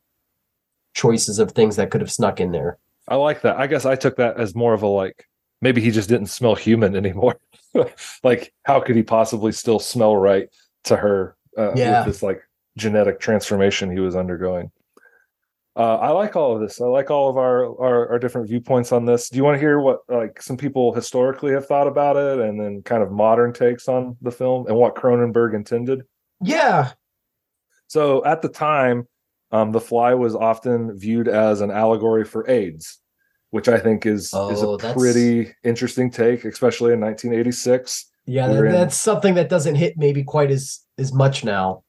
choices 0.95 1.39
of 1.39 1.53
things 1.53 1.77
that 1.77 1.91
could 1.91 2.01
have 2.01 2.11
snuck 2.11 2.41
in 2.41 2.53
there 2.53 2.79
I 3.11 3.15
like 3.15 3.41
that. 3.41 3.57
I 3.57 3.67
guess 3.69 3.87
I 3.87 3.97
took 3.97 4.17
that 4.17 4.39
as 4.39 4.55
more 4.55 4.75
of 4.75 4.83
a 4.83 4.87
like 4.87 5.25
maybe 5.63 5.81
he 5.81 5.91
just 5.91 6.11
didn't 6.11 6.27
smell 6.27 6.55
human 6.55 6.95
anymore. 7.03 7.39
like 8.23 8.53
how 8.65 8.81
could 8.81 8.97
he 8.97 9.03
possibly 9.03 9.51
still 9.51 9.79
smell 9.79 10.15
right 10.15 10.49
to 10.85 10.95
her 10.97 11.35
uh, 11.57 11.73
Yeah. 11.75 12.01
with 12.05 12.13
this 12.13 12.23
like 12.23 12.43
genetic 12.77 13.19
transformation 13.19 13.91
he 13.91 13.99
was 14.01 14.15
undergoing? 14.15 14.71
Uh, 15.77 15.97
I 15.97 16.11
like 16.11 16.35
all 16.35 16.55
of 16.55 16.61
this. 16.61 16.81
I 16.81 16.87
like 16.87 17.11
all 17.11 17.29
of 17.31 17.37
our, 17.37 17.65
our 17.81 18.09
our 18.13 18.19
different 18.19 18.49
viewpoints 18.49 18.91
on 18.91 19.05
this. 19.05 19.29
Do 19.29 19.37
you 19.37 19.45
want 19.45 19.55
to 19.57 19.61
hear 19.61 19.79
what 19.79 20.01
like 20.09 20.43
some 20.43 20.57
people 20.57 20.93
historically 20.93 21.53
have 21.53 21.67
thought 21.67 21.87
about 21.87 22.17
it, 22.17 22.41
and 22.41 22.61
then 22.61 22.83
kind 22.83 23.03
of 23.03 23.13
modern 23.13 23.53
takes 23.53 23.89
on 23.89 24.17
the 24.21 24.33
film 24.33 24.67
and 24.67 24.77
what 24.77 24.97
Cronenberg 24.97 25.55
intended? 25.55 26.03
Yeah. 26.43 26.93
So 27.87 28.25
at 28.25 28.43
the 28.43 28.49
time, 28.49 29.07
um, 29.53 29.71
The 29.73 29.81
Fly 29.81 30.15
was 30.15 30.35
often 30.35 30.99
viewed 30.99 31.29
as 31.29 31.61
an 31.61 31.71
allegory 31.71 32.25
for 32.25 32.49
AIDS, 32.51 32.99
which 33.51 33.69
I 33.69 33.79
think 33.79 34.05
is 34.05 34.25
is 34.27 34.33
Oh, 34.35 34.75
a 34.75 34.79
that's- 34.79 35.01
pretty 35.01 35.55
interesting 35.65 36.11
take, 36.11 36.45
especially 36.45 36.93
in 36.93 37.01
1986. 37.01 38.11
Yeah, 38.27 38.49
that, 38.49 38.65
in- 38.65 38.73
that's 38.73 38.97
something 38.99 39.35
that 39.35 39.49
doesn't 39.49 39.77
hit 39.77 39.95
maybe 39.97 40.25
quite 40.25 40.51
as 40.51 40.81
as 40.99 41.13
much 41.13 41.45
now. 41.45 41.85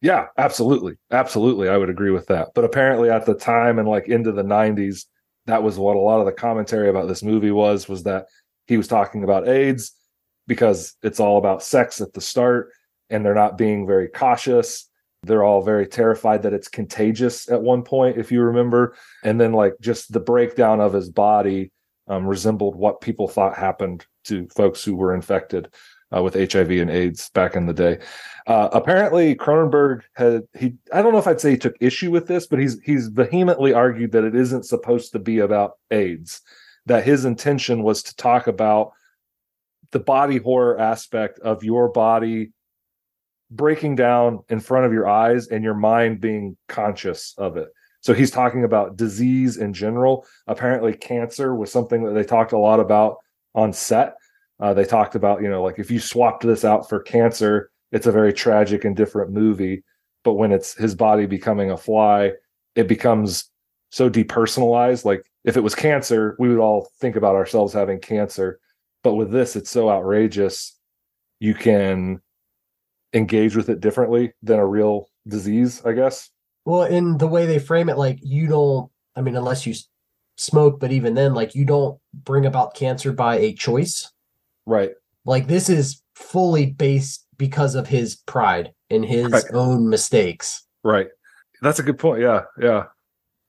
Yeah, 0.00 0.26
absolutely. 0.36 0.94
Absolutely. 1.10 1.68
I 1.68 1.76
would 1.76 1.90
agree 1.90 2.10
with 2.10 2.26
that. 2.26 2.48
But 2.54 2.64
apparently 2.64 3.10
at 3.10 3.26
the 3.26 3.34
time 3.34 3.78
and 3.78 3.88
like 3.88 4.08
into 4.08 4.32
the 4.32 4.44
90s, 4.44 5.06
that 5.46 5.62
was 5.62 5.78
what 5.78 5.96
a 5.96 6.00
lot 6.00 6.20
of 6.20 6.26
the 6.26 6.32
commentary 6.32 6.88
about 6.88 7.08
this 7.08 7.22
movie 7.22 7.50
was 7.50 7.88
was 7.88 8.04
that 8.04 8.26
he 8.66 8.76
was 8.76 8.86
talking 8.86 9.24
about 9.24 9.48
AIDS 9.48 9.92
because 10.46 10.94
it's 11.02 11.20
all 11.20 11.38
about 11.38 11.62
sex 11.62 12.00
at 12.00 12.12
the 12.12 12.20
start 12.20 12.70
and 13.10 13.24
they're 13.24 13.34
not 13.34 13.58
being 13.58 13.86
very 13.86 14.08
cautious. 14.08 14.88
They're 15.24 15.42
all 15.42 15.62
very 15.62 15.86
terrified 15.86 16.42
that 16.42 16.52
it's 16.52 16.68
contagious 16.68 17.50
at 17.50 17.60
one 17.60 17.82
point 17.82 18.18
if 18.18 18.30
you 18.30 18.40
remember 18.42 18.94
and 19.24 19.40
then 19.40 19.52
like 19.52 19.74
just 19.80 20.12
the 20.12 20.20
breakdown 20.20 20.80
of 20.80 20.92
his 20.92 21.08
body 21.08 21.72
um, 22.06 22.26
resembled 22.26 22.76
what 22.76 23.00
people 23.00 23.26
thought 23.26 23.56
happened 23.56 24.06
to 24.24 24.46
folks 24.54 24.84
who 24.84 24.94
were 24.94 25.14
infected 25.14 25.68
uh, 26.14 26.22
with 26.22 26.34
HIV 26.34 26.70
and 26.70 26.90
AIDS 26.90 27.30
back 27.30 27.56
in 27.56 27.66
the 27.66 27.72
day. 27.72 27.98
Uh, 28.46 28.68
apparently, 28.72 29.34
Cronenberg 29.34 30.02
had 30.14 30.42
he. 30.58 30.74
I 30.92 31.02
don't 31.02 31.12
know 31.12 31.18
if 31.18 31.26
I'd 31.26 31.40
say 31.40 31.50
he 31.52 31.58
took 31.58 31.76
issue 31.80 32.10
with 32.10 32.26
this, 32.26 32.46
but 32.46 32.58
he's 32.58 32.80
he's 32.80 33.08
vehemently 33.08 33.74
argued 33.74 34.12
that 34.12 34.24
it 34.24 34.34
isn't 34.34 34.64
supposed 34.64 35.12
to 35.12 35.18
be 35.18 35.40
about 35.40 35.72
AIDS. 35.90 36.40
That 36.86 37.04
his 37.04 37.24
intention 37.24 37.82
was 37.82 38.02
to 38.04 38.16
talk 38.16 38.46
about 38.46 38.92
the 39.90 40.00
body 40.00 40.38
horror 40.38 40.78
aspect 40.78 41.38
of 41.40 41.62
your 41.62 41.88
body 41.88 42.52
breaking 43.50 43.96
down 43.96 44.40
in 44.48 44.60
front 44.60 44.86
of 44.86 44.92
your 44.92 45.08
eyes 45.08 45.48
and 45.48 45.64
your 45.64 45.74
mind 45.74 46.20
being 46.20 46.56
conscious 46.68 47.34
of 47.38 47.56
it. 47.56 47.68
So 48.00 48.14
he's 48.14 48.30
talking 48.30 48.64
about 48.64 48.96
disease 48.96 49.56
in 49.56 49.72
general. 49.72 50.26
Apparently, 50.46 50.94
cancer 50.94 51.54
was 51.54 51.72
something 51.72 52.04
that 52.04 52.12
they 52.12 52.24
talked 52.24 52.52
a 52.52 52.58
lot 52.58 52.80
about 52.80 53.16
on 53.54 53.72
set. 53.72 54.14
Uh, 54.60 54.74
they 54.74 54.84
talked 54.84 55.14
about, 55.14 55.42
you 55.42 55.48
know, 55.48 55.62
like 55.62 55.78
if 55.78 55.90
you 55.90 56.00
swapped 56.00 56.42
this 56.42 56.64
out 56.64 56.88
for 56.88 57.00
cancer, 57.00 57.70
it's 57.92 58.06
a 58.06 58.12
very 58.12 58.32
tragic 58.32 58.84
and 58.84 58.96
different 58.96 59.30
movie. 59.30 59.84
But 60.24 60.34
when 60.34 60.52
it's 60.52 60.74
his 60.74 60.94
body 60.94 61.26
becoming 61.26 61.70
a 61.70 61.76
fly, 61.76 62.32
it 62.74 62.88
becomes 62.88 63.50
so 63.90 64.10
depersonalized. 64.10 65.04
Like 65.04 65.24
if 65.44 65.56
it 65.56 65.62
was 65.62 65.74
cancer, 65.74 66.36
we 66.38 66.48
would 66.48 66.58
all 66.58 66.88
think 67.00 67.16
about 67.16 67.36
ourselves 67.36 67.72
having 67.72 68.00
cancer. 68.00 68.58
But 69.02 69.14
with 69.14 69.30
this, 69.30 69.56
it's 69.56 69.70
so 69.70 69.88
outrageous. 69.88 70.76
You 71.40 71.54
can 71.54 72.20
engage 73.14 73.56
with 73.56 73.68
it 73.68 73.80
differently 73.80 74.32
than 74.42 74.58
a 74.58 74.66
real 74.66 75.08
disease, 75.26 75.82
I 75.84 75.92
guess. 75.92 76.30
Well, 76.64 76.82
in 76.82 77.18
the 77.18 77.28
way 77.28 77.46
they 77.46 77.58
frame 77.58 77.88
it, 77.88 77.96
like 77.96 78.18
you 78.22 78.48
don't. 78.48 78.90
I 79.16 79.20
mean, 79.20 79.36
unless 79.36 79.66
you 79.66 79.74
smoke, 80.36 80.78
but 80.78 80.92
even 80.92 81.14
then, 81.14 81.34
like 81.34 81.54
you 81.54 81.64
don't 81.64 81.98
bring 82.12 82.44
about 82.44 82.74
cancer 82.74 83.12
by 83.12 83.38
a 83.38 83.54
choice. 83.54 84.12
Right. 84.68 84.90
Like 85.24 85.46
this 85.48 85.68
is 85.70 86.02
fully 86.14 86.66
based 86.66 87.26
because 87.38 87.74
of 87.74 87.86
his 87.86 88.16
pride 88.16 88.72
and 88.90 89.04
his 89.04 89.32
Right. 89.32 89.44
own 89.54 89.88
mistakes. 89.88 90.62
Right. 90.84 91.08
That's 91.62 91.78
a 91.78 91.82
good 91.82 91.98
point. 91.98 92.20
Yeah. 92.20 92.42
Yeah. 92.60 92.84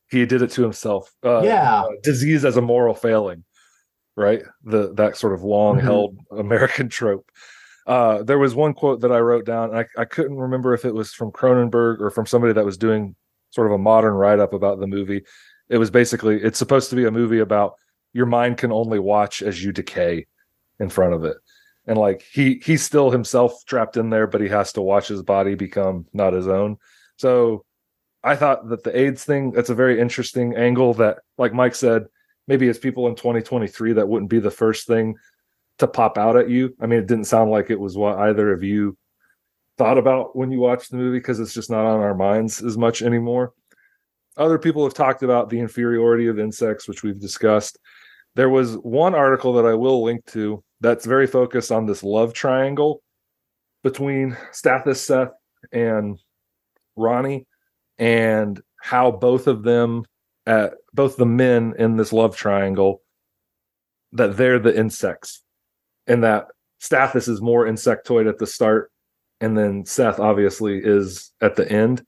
He 0.10 0.26
did 0.26 0.42
it 0.42 0.52
to 0.52 0.62
himself. 0.64 1.14
Uh, 1.24 1.42
Yeah. 1.44 1.82
uh, 1.84 1.90
disease 2.04 2.46
as 2.46 2.56
a 2.58 2.62
moral 2.62 2.94
failing. 2.96 3.44
Right. 4.16 4.44
The 4.64 4.94
that 4.96 5.18
sort 5.18 5.34
of 5.34 5.44
long 5.44 5.80
held 5.80 6.18
American 6.32 6.88
trope. 6.90 7.30
Uh, 7.86 8.24
there 8.24 8.40
was 8.40 8.56
one 8.56 8.74
quote 8.74 9.02
that 9.02 9.12
I 9.12 9.20
wrote 9.20 9.46
down. 9.46 9.76
I, 9.76 9.86
I 9.98 10.06
couldn't 10.06 10.38
remember 10.38 10.74
if 10.74 10.86
it 10.86 10.94
was 10.94 11.12
from 11.14 11.32
Cronenberg 11.32 12.00
or 12.00 12.12
from 12.12 12.26
somebody 12.28 12.54
that 12.54 12.66
was 12.66 12.78
doing 12.78 13.16
sort 13.50 13.68
of 13.68 13.74
a 13.74 13.78
modern 13.78 14.14
write 14.14 14.40
up 14.40 14.54
about 14.54 14.80
the 14.80 14.88
movie. 14.88 15.24
It 15.70 15.78
was 15.80 15.90
basically 15.92 16.42
it's 16.42 16.60
supposed 16.60 16.90
to 16.92 16.96
be 16.96 17.06
a 17.06 17.12
movie 17.12 17.40
about 17.40 17.74
your 18.14 18.26
mind 18.26 18.58
can 18.58 18.72
only 18.72 19.00
watch 19.00 19.42
as 19.42 19.64
you 19.64 19.72
decay 19.72 20.26
in 20.80 20.90
front 20.90 21.14
of 21.14 21.26
it. 21.26 21.38
And 21.86 21.98
like 21.98 22.22
he 22.22 22.62
he's 22.64 22.84
still 22.84 23.10
himself 23.10 23.66
trapped 23.66 23.98
in 23.98 24.10
there, 24.10 24.28
but 24.28 24.42
he 24.42 24.48
has 24.50 24.74
to 24.74 24.82
watch 24.82 25.08
his 25.08 25.24
body 25.24 25.56
become 25.56 26.06
not 26.14 26.34
his 26.34 26.48
own. 26.48 26.78
So 27.18 27.66
I 28.24 28.36
thought 28.36 28.70
that 28.70 28.84
the 28.84 28.98
AIDS 28.98 29.24
thing, 29.24 29.52
that's 29.52 29.70
a 29.70 29.76
very 29.76 30.00
interesting 30.00 30.56
angle 30.56 30.94
that, 30.96 31.20
like 31.38 31.54
Mike 31.54 31.76
said, 31.76 32.06
maybe 32.48 32.68
as 32.68 32.78
people 32.78 33.08
in 33.08 33.16
2023, 33.16 33.94
that 33.94 34.08
wouldn't 34.08 34.30
be 34.30 34.40
the 34.40 34.52
first 34.52 34.88
thing 34.88 35.16
to 35.78 35.88
pop 35.88 36.18
out 36.18 36.36
at 36.36 36.50
you. 36.50 36.76
I 36.82 36.86
mean, 36.86 37.00
it 37.00 37.08
didn't 37.08 37.26
sound 37.26 37.50
like 37.50 37.70
it 37.70 37.80
was 37.80 37.98
what 37.98 38.18
either 38.18 38.52
of 38.52 38.64
you 38.64 38.98
thought 39.78 39.98
about 39.98 40.36
when 40.36 40.52
you 40.52 40.60
watched 40.60 40.92
the 40.92 40.98
movie 40.98 41.20
because 41.20 41.40
it's 41.40 41.54
just 41.54 41.70
not 41.70 41.86
on 41.86 42.02
our 42.02 42.14
minds 42.14 42.62
as 42.62 42.78
much 42.78 43.02
anymore. 43.02 43.54
Other 44.36 44.60
people 44.60 44.84
have 44.84 44.94
talked 44.94 45.24
about 45.24 45.50
the 45.50 45.60
inferiority 45.60 46.28
of 46.28 46.40
insects, 46.40 46.88
which 46.88 47.02
we've 47.04 47.20
discussed. 47.20 47.78
There 48.36 48.50
was 48.50 48.76
one 48.76 49.16
article 49.16 49.54
that 49.54 49.66
I 49.66 49.74
will 49.74 50.04
link 50.04 50.26
to 50.28 50.64
that's 50.82 51.06
very 51.06 51.28
focused 51.28 51.72
on 51.72 51.86
this 51.86 52.04
love 52.04 52.34
triangle 52.34 53.02
between 53.84 54.38
Stathis 54.52 54.98
Seth 54.98 55.32
and 55.72 56.20
Ronnie 56.96 57.48
and 57.98 58.62
how 58.82 59.12
both 59.12 59.48
of 59.48 59.64
them 59.64 60.04
uh, 60.48 60.70
both 60.94 61.18
the 61.18 61.26
men 61.26 61.76
in 61.78 61.98
this 61.98 62.14
love 62.14 62.36
triangle 62.36 63.02
that 64.14 64.38
they're 64.38 64.60
the 64.60 64.76
insects 64.76 65.44
and 66.08 66.24
that 66.24 66.48
Stathis 66.82 67.28
is 67.28 67.42
more 67.42 67.66
insectoid 67.66 68.28
at 68.28 68.40
the 68.40 68.48
start 68.48 68.92
and 69.42 69.58
then 69.58 69.86
Seth 69.86 70.20
obviously 70.20 70.80
is 70.84 71.32
at 71.42 71.56
the 71.56 71.70
end 71.72 72.04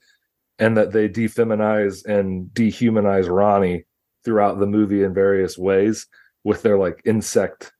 and 0.59 0.77
that 0.77 0.91
they 0.91 1.07
defeminize 1.07 2.05
and 2.05 2.47
dehumanize 2.49 3.29
Ronnie 3.29 3.85
throughout 4.23 4.59
the 4.59 4.67
movie 4.67 5.03
in 5.03 5.13
various 5.13 5.57
ways 5.57 6.07
with 6.43 6.61
their 6.61 6.77
like 6.77 7.01
insect 7.05 7.71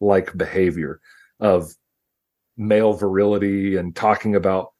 like 0.00 0.36
behavior 0.36 1.00
of 1.38 1.72
male 2.56 2.92
virility 2.92 3.76
and 3.76 3.96
talking 3.96 4.34
about 4.34 4.72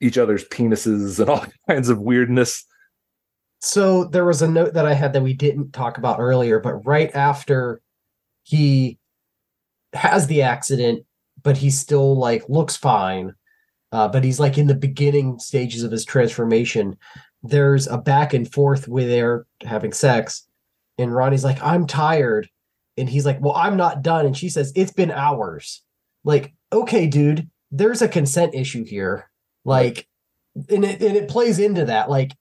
each 0.00 0.18
other's 0.18 0.44
penises 0.44 1.20
and 1.20 1.30
all 1.30 1.44
kinds 1.68 1.88
of 1.88 2.00
weirdness. 2.00 2.64
So 3.60 4.04
there 4.04 4.24
was 4.24 4.42
a 4.42 4.48
note 4.48 4.74
that 4.74 4.86
I 4.86 4.94
had 4.94 5.12
that 5.12 5.22
we 5.22 5.34
didn't 5.34 5.72
talk 5.72 5.98
about 5.98 6.20
earlier, 6.20 6.60
but 6.60 6.86
right 6.86 7.14
after 7.14 7.80
he 8.42 8.98
has 9.92 10.26
the 10.26 10.42
accident, 10.42 11.04
but 11.42 11.56
he 11.56 11.70
still 11.70 12.16
like 12.16 12.48
looks 12.48 12.76
fine. 12.76 13.34
Uh, 13.92 14.08
but 14.08 14.24
he's 14.24 14.40
like 14.40 14.58
in 14.58 14.66
the 14.66 14.74
beginning 14.74 15.38
stages 15.38 15.82
of 15.82 15.92
his 15.92 16.04
transformation. 16.04 16.96
There's 17.48 17.86
a 17.86 17.98
back 17.98 18.34
and 18.34 18.50
forth 18.50 18.88
where 18.88 19.06
they're 19.06 19.46
having 19.62 19.92
sex, 19.92 20.46
and 20.98 21.14
Ronnie's 21.14 21.44
like, 21.44 21.62
"I'm 21.62 21.86
tired," 21.86 22.48
and 22.96 23.08
he's 23.08 23.26
like, 23.26 23.40
"Well, 23.40 23.54
I'm 23.54 23.76
not 23.76 24.02
done," 24.02 24.26
and 24.26 24.36
she 24.36 24.48
says, 24.48 24.72
"It's 24.74 24.92
been 24.92 25.10
hours." 25.10 25.82
Like, 26.24 26.54
okay, 26.72 27.06
dude, 27.06 27.48
there's 27.70 28.02
a 28.02 28.08
consent 28.08 28.54
issue 28.54 28.84
here. 28.84 29.30
Like, 29.64 30.08
and 30.68 30.84
it 30.84 31.02
and 31.02 31.16
it 31.16 31.28
plays 31.28 31.58
into 31.58 31.84
that, 31.84 32.10
like 32.10 32.32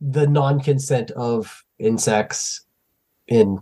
the 0.00 0.26
non-consent 0.26 1.10
of 1.12 1.64
insects. 1.78 2.64
In 3.28 3.60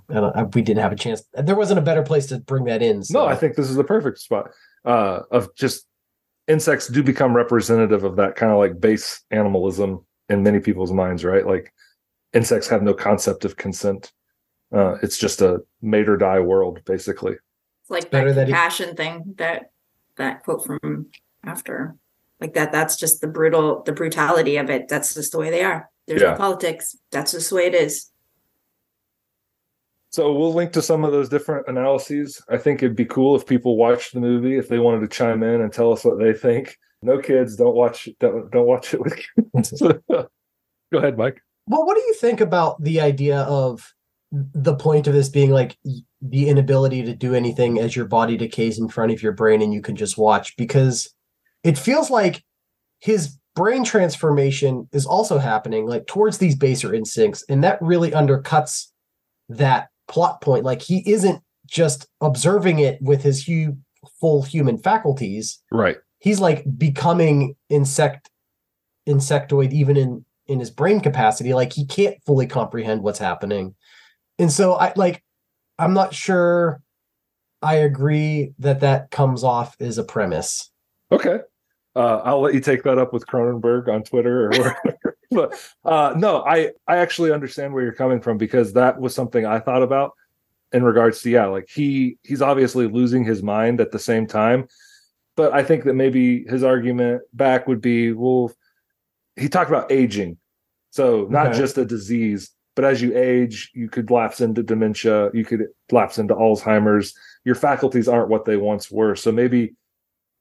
we 0.54 0.62
didn't 0.62 0.78
have 0.78 0.92
a 0.92 0.96
chance. 0.96 1.22
There 1.34 1.54
wasn't 1.54 1.78
a 1.78 1.82
better 1.82 2.02
place 2.02 2.24
to 2.28 2.38
bring 2.38 2.64
that 2.64 2.80
in. 2.82 3.02
So. 3.02 3.20
No, 3.20 3.26
I 3.26 3.34
think 3.34 3.54
this 3.54 3.68
is 3.68 3.76
the 3.76 3.84
perfect 3.84 4.18
spot 4.18 4.48
uh, 4.86 5.20
of 5.30 5.54
just 5.56 5.86
insects 6.48 6.88
do 6.88 7.02
become 7.02 7.36
representative 7.36 8.02
of 8.02 8.16
that 8.16 8.34
kind 8.34 8.50
of 8.50 8.58
like 8.58 8.80
base 8.80 9.20
animalism 9.30 10.04
in 10.28 10.42
many 10.42 10.60
people's 10.60 10.92
minds, 10.92 11.24
right? 11.24 11.46
Like 11.46 11.72
insects 12.32 12.68
have 12.68 12.82
no 12.82 12.94
concept 12.94 13.44
of 13.44 13.56
consent. 13.56 14.12
Uh, 14.72 14.96
it's 15.02 15.18
just 15.18 15.40
a 15.40 15.60
made 15.80 16.08
or 16.08 16.16
die 16.16 16.40
world, 16.40 16.80
basically. 16.84 17.32
It's 17.32 17.90
like 17.90 18.10
better 18.10 18.32
that 18.32 18.48
that 18.48 18.72
he- 18.72 18.84
thing 18.94 19.34
that 19.38 19.70
that 20.16 20.42
quote 20.44 20.64
from 20.64 21.06
after. 21.44 21.96
Like 22.40 22.54
that 22.54 22.70
that's 22.72 22.96
just 22.96 23.20
the 23.20 23.26
brutal 23.26 23.82
the 23.84 23.92
brutality 23.92 24.56
of 24.58 24.70
it. 24.70 24.88
That's 24.88 25.14
just 25.14 25.32
the 25.32 25.38
way 25.38 25.50
they 25.50 25.64
are. 25.64 25.88
There's 26.06 26.22
Yeah. 26.22 26.32
no 26.32 26.36
politics. 26.36 26.96
That's 27.10 27.32
just 27.32 27.48
the 27.50 27.56
way 27.56 27.66
it 27.66 27.74
is. 27.74 28.10
So 30.10 30.32
we'll 30.32 30.54
link 30.54 30.72
to 30.72 30.82
some 30.82 31.04
of 31.04 31.12
those 31.12 31.28
different 31.28 31.68
analyses. 31.68 32.42
I 32.48 32.56
think 32.56 32.82
it'd 32.82 32.96
be 32.96 33.04
cool 33.04 33.36
if 33.36 33.46
people 33.46 33.76
watched 33.76 34.14
the 34.14 34.20
movie, 34.20 34.56
if 34.56 34.68
they 34.68 34.78
wanted 34.78 35.00
to 35.00 35.08
chime 35.08 35.42
in 35.42 35.60
and 35.60 35.72
tell 35.72 35.92
us 35.92 36.04
what 36.04 36.18
they 36.18 36.32
think. 36.32 36.78
No 37.02 37.18
kids, 37.18 37.56
don't 37.56 37.74
watch 37.74 38.08
don't 38.20 38.50
don't 38.50 38.66
watch 38.66 38.94
it 38.94 39.00
with 39.00 39.16
kids. 39.16 39.70
Go 40.10 40.98
ahead, 40.98 41.18
Mike. 41.18 41.40
Well, 41.66 41.84
what 41.84 41.96
do 41.96 42.02
you 42.02 42.14
think 42.14 42.40
about 42.40 42.82
the 42.82 43.00
idea 43.00 43.40
of 43.40 43.92
the 44.32 44.74
point 44.74 45.06
of 45.06 45.12
this 45.14 45.28
being 45.28 45.50
like 45.50 45.76
the 46.20 46.48
inability 46.48 47.02
to 47.04 47.14
do 47.14 47.34
anything 47.34 47.78
as 47.78 47.94
your 47.94 48.06
body 48.06 48.36
decays 48.36 48.78
in 48.78 48.88
front 48.88 49.12
of 49.12 49.22
your 49.22 49.32
brain 49.32 49.62
and 49.62 49.72
you 49.74 49.80
can 49.82 49.96
just 49.96 50.18
watch? 50.18 50.56
Because 50.56 51.14
it 51.62 51.76
feels 51.78 52.10
like 52.10 52.42
his 53.00 53.38
brain 53.54 53.84
transformation 53.84 54.88
is 54.92 55.04
also 55.04 55.38
happening 55.38 55.86
like 55.86 56.06
towards 56.06 56.38
these 56.38 56.54
baser 56.54 56.94
instincts 56.94 57.44
and 57.48 57.62
that 57.64 57.80
really 57.82 58.12
undercuts 58.12 58.86
that 59.48 59.88
plot 60.06 60.40
point 60.40 60.64
like 60.64 60.80
he 60.80 61.02
isn't 61.10 61.42
just 61.66 62.06
observing 62.20 62.78
it 62.78 63.02
with 63.02 63.20
his 63.22 63.44
hu- 63.44 63.76
full 64.20 64.42
human 64.42 64.78
faculties 64.78 65.60
Right. 65.72 65.96
He's 66.18 66.40
like 66.40 66.64
becoming 66.78 67.54
insect 67.68 68.30
insectoid 69.08 69.72
even 69.72 69.96
in 69.96 70.24
in 70.46 70.58
his 70.58 70.70
brain 70.70 71.00
capacity 71.00 71.54
like 71.54 71.72
he 71.72 71.84
can't 71.86 72.16
fully 72.26 72.46
comprehend 72.46 73.02
what's 73.02 73.18
happening 73.18 73.74
and 74.38 74.52
so 74.52 74.74
i 74.74 74.92
like 74.96 75.22
i'm 75.78 75.94
not 75.94 76.14
sure 76.14 76.80
i 77.62 77.74
agree 77.74 78.52
that 78.58 78.80
that 78.80 79.10
comes 79.10 79.44
off 79.44 79.76
as 79.80 79.98
a 79.98 80.04
premise 80.04 80.70
Okay. 81.10 81.40
Uh, 81.96 82.20
I'll 82.24 82.40
let 82.40 82.54
you 82.54 82.60
take 82.60 82.82
that 82.84 82.98
up 82.98 83.12
with 83.12 83.26
Cronenberg 83.26 83.88
on 83.88 84.02
Twitter 84.02 84.46
or 84.46 84.50
wherever. 84.50 85.16
but 85.30 85.72
uh, 85.84 86.14
no, 86.16 86.44
I 86.44 86.72
I 86.86 86.98
actually 86.98 87.32
understand 87.32 87.72
where 87.72 87.82
you're 87.82 87.92
coming 87.92 88.20
from 88.20 88.38
because 88.38 88.72
that 88.74 89.00
was 89.00 89.14
something 89.14 89.46
I 89.46 89.58
thought 89.58 89.82
about 89.82 90.12
in 90.72 90.84
regards 90.84 91.22
to 91.22 91.30
yeah, 91.30 91.46
like 91.46 91.68
he 91.68 92.18
he's 92.22 92.42
obviously 92.42 92.86
losing 92.86 93.24
his 93.24 93.42
mind 93.42 93.80
at 93.80 93.90
the 93.90 93.98
same 93.98 94.26
time. 94.26 94.68
But 95.38 95.52
I 95.54 95.62
think 95.62 95.84
that 95.84 95.94
maybe 95.94 96.42
his 96.48 96.64
argument 96.64 97.22
back 97.32 97.68
would 97.68 97.80
be, 97.80 98.10
well, 98.10 98.50
he 99.36 99.48
talked 99.48 99.70
about 99.70 99.92
aging. 99.92 100.36
So 100.90 101.28
not 101.30 101.50
Okay. 101.50 101.58
just 101.58 101.78
a 101.78 101.84
disease, 101.84 102.50
but 102.74 102.84
as 102.84 103.00
you 103.00 103.16
age, 103.16 103.70
you 103.72 103.88
could 103.88 104.10
lapse 104.10 104.40
into 104.40 104.64
dementia, 104.64 105.30
you 105.32 105.44
could 105.44 105.68
lapse 105.92 106.18
into 106.18 106.34
Alzheimer's. 106.34 107.14
Your 107.44 107.54
faculties 107.54 108.08
aren't 108.08 108.30
what 108.30 108.46
they 108.46 108.56
once 108.56 108.90
were. 108.90 109.14
So 109.14 109.30
maybe 109.30 109.76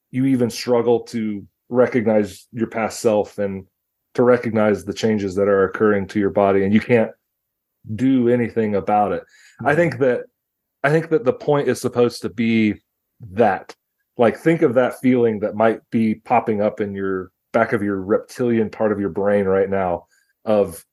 you 0.10 0.26
even 0.26 0.50
struggle 0.50 1.02
to 1.02 1.46
recognize 1.70 2.48
your 2.52 2.66
past 2.66 3.00
self 3.00 3.38
and 3.38 3.68
to 4.16 4.24
recognize 4.24 4.84
the 4.84 4.96
changes 4.96 5.36
that 5.36 5.48
are 5.48 5.66
occurring 5.66 6.08
to 6.08 6.20
your 6.20 6.32
body 6.32 6.64
and 6.64 6.74
you 6.74 6.80
can't 6.80 7.12
do 7.94 8.30
anything 8.30 8.76
about 8.76 9.12
it 9.12 9.24
i 9.60 9.64
mm-hmm. 9.64 9.76
think 9.76 10.00
that 10.00 10.22
i 10.84 10.90
think 10.90 11.10
that 11.10 11.24
the 11.24 11.34
point 11.34 11.68
is 11.68 11.80
supposed 11.80 12.22
to 12.22 12.30
be 12.30 12.74
that 13.20 13.76
like 14.18 14.38
think 14.38 14.62
of 14.62 14.74
that 14.74 15.00
feeling 15.00 15.40
that 15.40 15.56
might 15.56 15.80
be 15.92 16.16
popping 16.16 16.62
up 16.62 16.82
in 16.82 16.94
your 16.94 17.32
back 17.54 17.74
of 17.74 17.82
your 17.82 18.02
reptilian 18.02 18.70
part 18.70 18.92
of 18.92 19.00
your 19.00 19.10
brain 19.10 19.46
right 19.46 19.70
now 19.70 20.06
of 20.46 20.84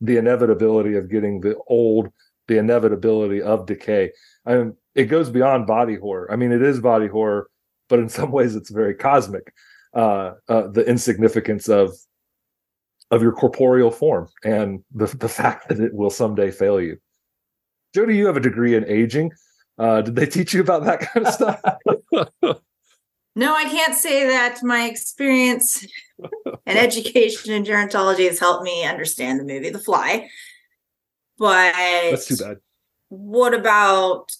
the 0.00 0.16
inevitability 0.16 0.96
of 0.96 1.10
getting 1.10 1.40
the 1.40 1.56
old 1.66 2.08
the 2.48 2.58
inevitability 2.58 3.42
of 3.42 3.66
decay. 3.66 4.12
I 4.44 4.54
mean 4.54 4.76
it 4.94 5.06
goes 5.06 5.30
beyond 5.30 5.66
body 5.66 5.96
horror. 5.96 6.30
I 6.30 6.36
mean 6.36 6.52
it 6.52 6.62
is 6.62 6.80
body 6.80 7.08
horror 7.08 7.48
but 7.88 7.98
in 7.98 8.08
some 8.18 8.30
ways 8.30 8.54
it's 8.54 8.70
very 8.70 8.94
cosmic 8.94 9.52
uh, 9.94 10.32
uh 10.48 10.68
the 10.68 10.84
insignificance 10.86 11.68
of 11.68 11.92
of 13.10 13.22
your 13.22 13.32
corporeal 13.32 13.90
form 13.90 14.28
and 14.44 14.82
the 14.94 15.06
the 15.16 15.28
fact 15.40 15.68
that 15.68 15.80
it 15.80 15.94
will 15.94 16.10
someday 16.10 16.50
fail 16.50 16.80
you. 16.80 16.98
Jody 17.94 18.16
you 18.16 18.26
have 18.26 18.36
a 18.36 18.40
degree 18.40 18.74
in 18.74 18.84
aging. 18.86 19.32
Uh 19.78 20.02
did 20.02 20.16
they 20.16 20.26
teach 20.26 20.52
you 20.54 20.60
about 20.60 20.84
that 20.84 21.00
kind 21.00 21.26
of 21.26 21.34
stuff 21.34 22.62
No, 23.36 23.54
I 23.54 23.64
can't 23.64 23.94
say 23.94 24.26
that 24.26 24.58
my 24.62 24.86
experience 24.86 25.86
and 26.66 26.78
education 26.78 27.52
in 27.52 27.62
gerontology 27.62 28.26
has 28.26 28.40
helped 28.40 28.64
me 28.64 28.84
understand 28.84 29.38
the 29.38 29.44
movie 29.44 29.70
The 29.70 29.78
Fly. 29.78 30.28
But 31.38 31.74
that's 32.10 32.26
too 32.26 32.36
bad 32.36 32.56
what 33.08 33.54
about 33.54 34.32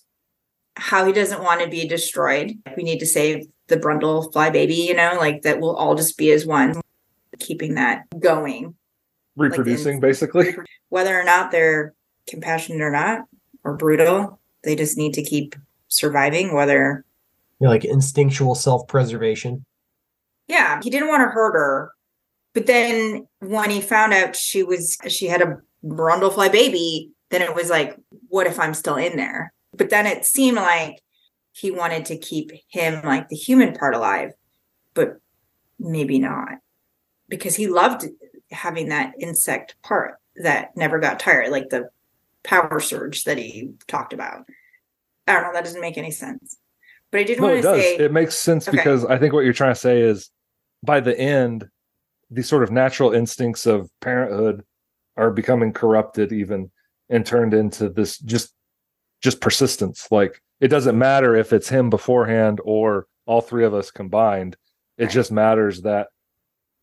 how 0.76 1.07
he 1.07 1.12
doesn't 1.12 1.42
want 1.42 1.62
to 1.62 1.68
be 1.68 1.86
destroyed? 1.86 2.59
We 2.76 2.82
need 2.82 2.99
to 2.99 3.07
save 3.07 3.47
the 3.68 3.76
Brundle 3.76 4.32
fly 4.32 4.51
baby, 4.51 4.74
you 4.74 4.94
know, 4.94 5.16
like 5.18 5.42
that 5.42 5.61
we'll 5.61 5.74
all 5.74 5.94
just 5.94 6.18
be 6.18 6.30
as 6.32 6.47
one, 6.47 6.80
keeping 7.38 7.74
that 7.74 8.05
going. 8.18 8.74
reproducing 9.36 10.01
basically 10.01 10.55
Whether 10.88 11.18
or 11.18 11.24
not 11.24 11.51
they're 11.51 11.94
compassionate 12.28 12.80
or 12.80 12.90
not, 12.90 13.22
or 13.64 13.76
brutal, 13.76 14.40
they 14.62 14.76
just 14.76 14.97
need 14.97 15.14
to 15.14 15.22
keep 15.22 15.57
surviving, 15.88 16.55
whether 16.55 17.05
you 17.61 17.66
know, 17.66 17.70
like 17.70 17.84
instinctual 17.84 18.54
self-preservation. 18.54 19.64
Yeah 20.48 20.80
he 20.82 20.90
didn't 20.90 21.09
want 21.09 21.22
to 21.22 21.32
hurt 21.32 21.54
her 21.54 21.92
but 22.54 22.66
then 22.66 23.26
when 23.40 23.70
he 23.70 23.80
found 23.80 24.12
out 24.12 24.36
she 24.36 24.62
was 24.62 24.96
she 25.09 25.26
had 25.26 25.42
a 25.42 25.57
brundlefly 25.84 26.50
baby 26.50 27.11
then 27.30 27.42
it 27.42 27.54
was 27.54 27.70
like 27.70 27.96
what 28.28 28.46
if 28.46 28.59
i'm 28.61 28.74
still 28.74 28.96
in 28.96 29.16
there? 29.16 29.52
But 29.72 29.90
then 29.90 30.07
it 30.07 30.24
seemed 30.24 30.57
like 30.57 31.02
he 31.52 31.70
wanted 31.70 32.07
to 32.07 32.18
keep 32.18 32.52
him 32.68 33.04
like 33.04 33.28
the 33.28 33.36
human 33.36 33.74
part 33.74 33.94
alive 33.94 34.30
but 34.94 35.20
maybe 35.78 36.18
not 36.18 36.59
because 37.28 37.57
he 37.57 37.66
loved 37.66 38.07
having 38.50 38.88
that 38.88 39.12
insect 39.18 39.74
part 39.82 40.14
that 40.36 40.76
never 40.76 40.98
got 40.98 41.18
tired 41.18 41.50
like 41.50 41.68
the 41.70 41.88
power 42.44 42.78
surge 42.78 43.24
that 43.24 43.38
he 43.38 43.72
talked 43.88 44.12
about. 44.12 44.44
I 45.26 45.32
don't 45.32 45.42
know 45.42 45.52
that 45.54 45.64
doesn't 45.64 45.80
make 45.80 45.98
any 45.98 46.12
sense 46.12 46.57
but 47.12 47.20
i 47.20 47.24
did 47.24 47.38
no 47.38 47.44
want 47.44 47.59
it 47.59 47.62
to 47.62 47.68
does 47.68 47.80
say 47.82 47.96
it 47.96 48.12
makes 48.12 48.36
sense 48.36 48.66
Okay. 48.68 48.76
because 48.76 49.04
i 49.04 49.16
think 49.18 49.32
what 49.32 49.44
you're 49.44 49.52
trying 49.52 49.74
to 49.74 49.80
say 49.80 50.00
is 50.00 50.30
by 50.82 51.00
the 51.00 51.18
end 51.18 51.68
the 52.30 52.42
sort 52.42 52.62
of 52.62 52.70
natural 52.70 53.12
instincts 53.12 53.66
of 53.66 53.88
parenthood 54.00 54.64
are 55.16 55.30
becoming 55.30 55.72
corrupted 55.72 56.32
even 56.32 56.70
and 57.09 57.24
turned 57.24 57.54
into 57.54 57.88
this 57.88 58.18
just 58.18 58.52
just 59.22 59.40
persistence 59.40 60.09
like 60.11 60.42
it 60.61 60.68
doesn't 60.68 60.98
matter 60.98 61.34
if 61.36 61.52
it's 61.52 61.68
him 61.68 61.88
beforehand 61.90 62.61
or 62.64 63.07
all 63.26 63.40
three 63.40 63.64
of 63.64 63.74
us 63.74 63.90
combined 63.90 64.57
it 64.98 65.04
Right. 65.04 65.12
just 65.12 65.30
matters 65.32 65.82
that 65.82 66.09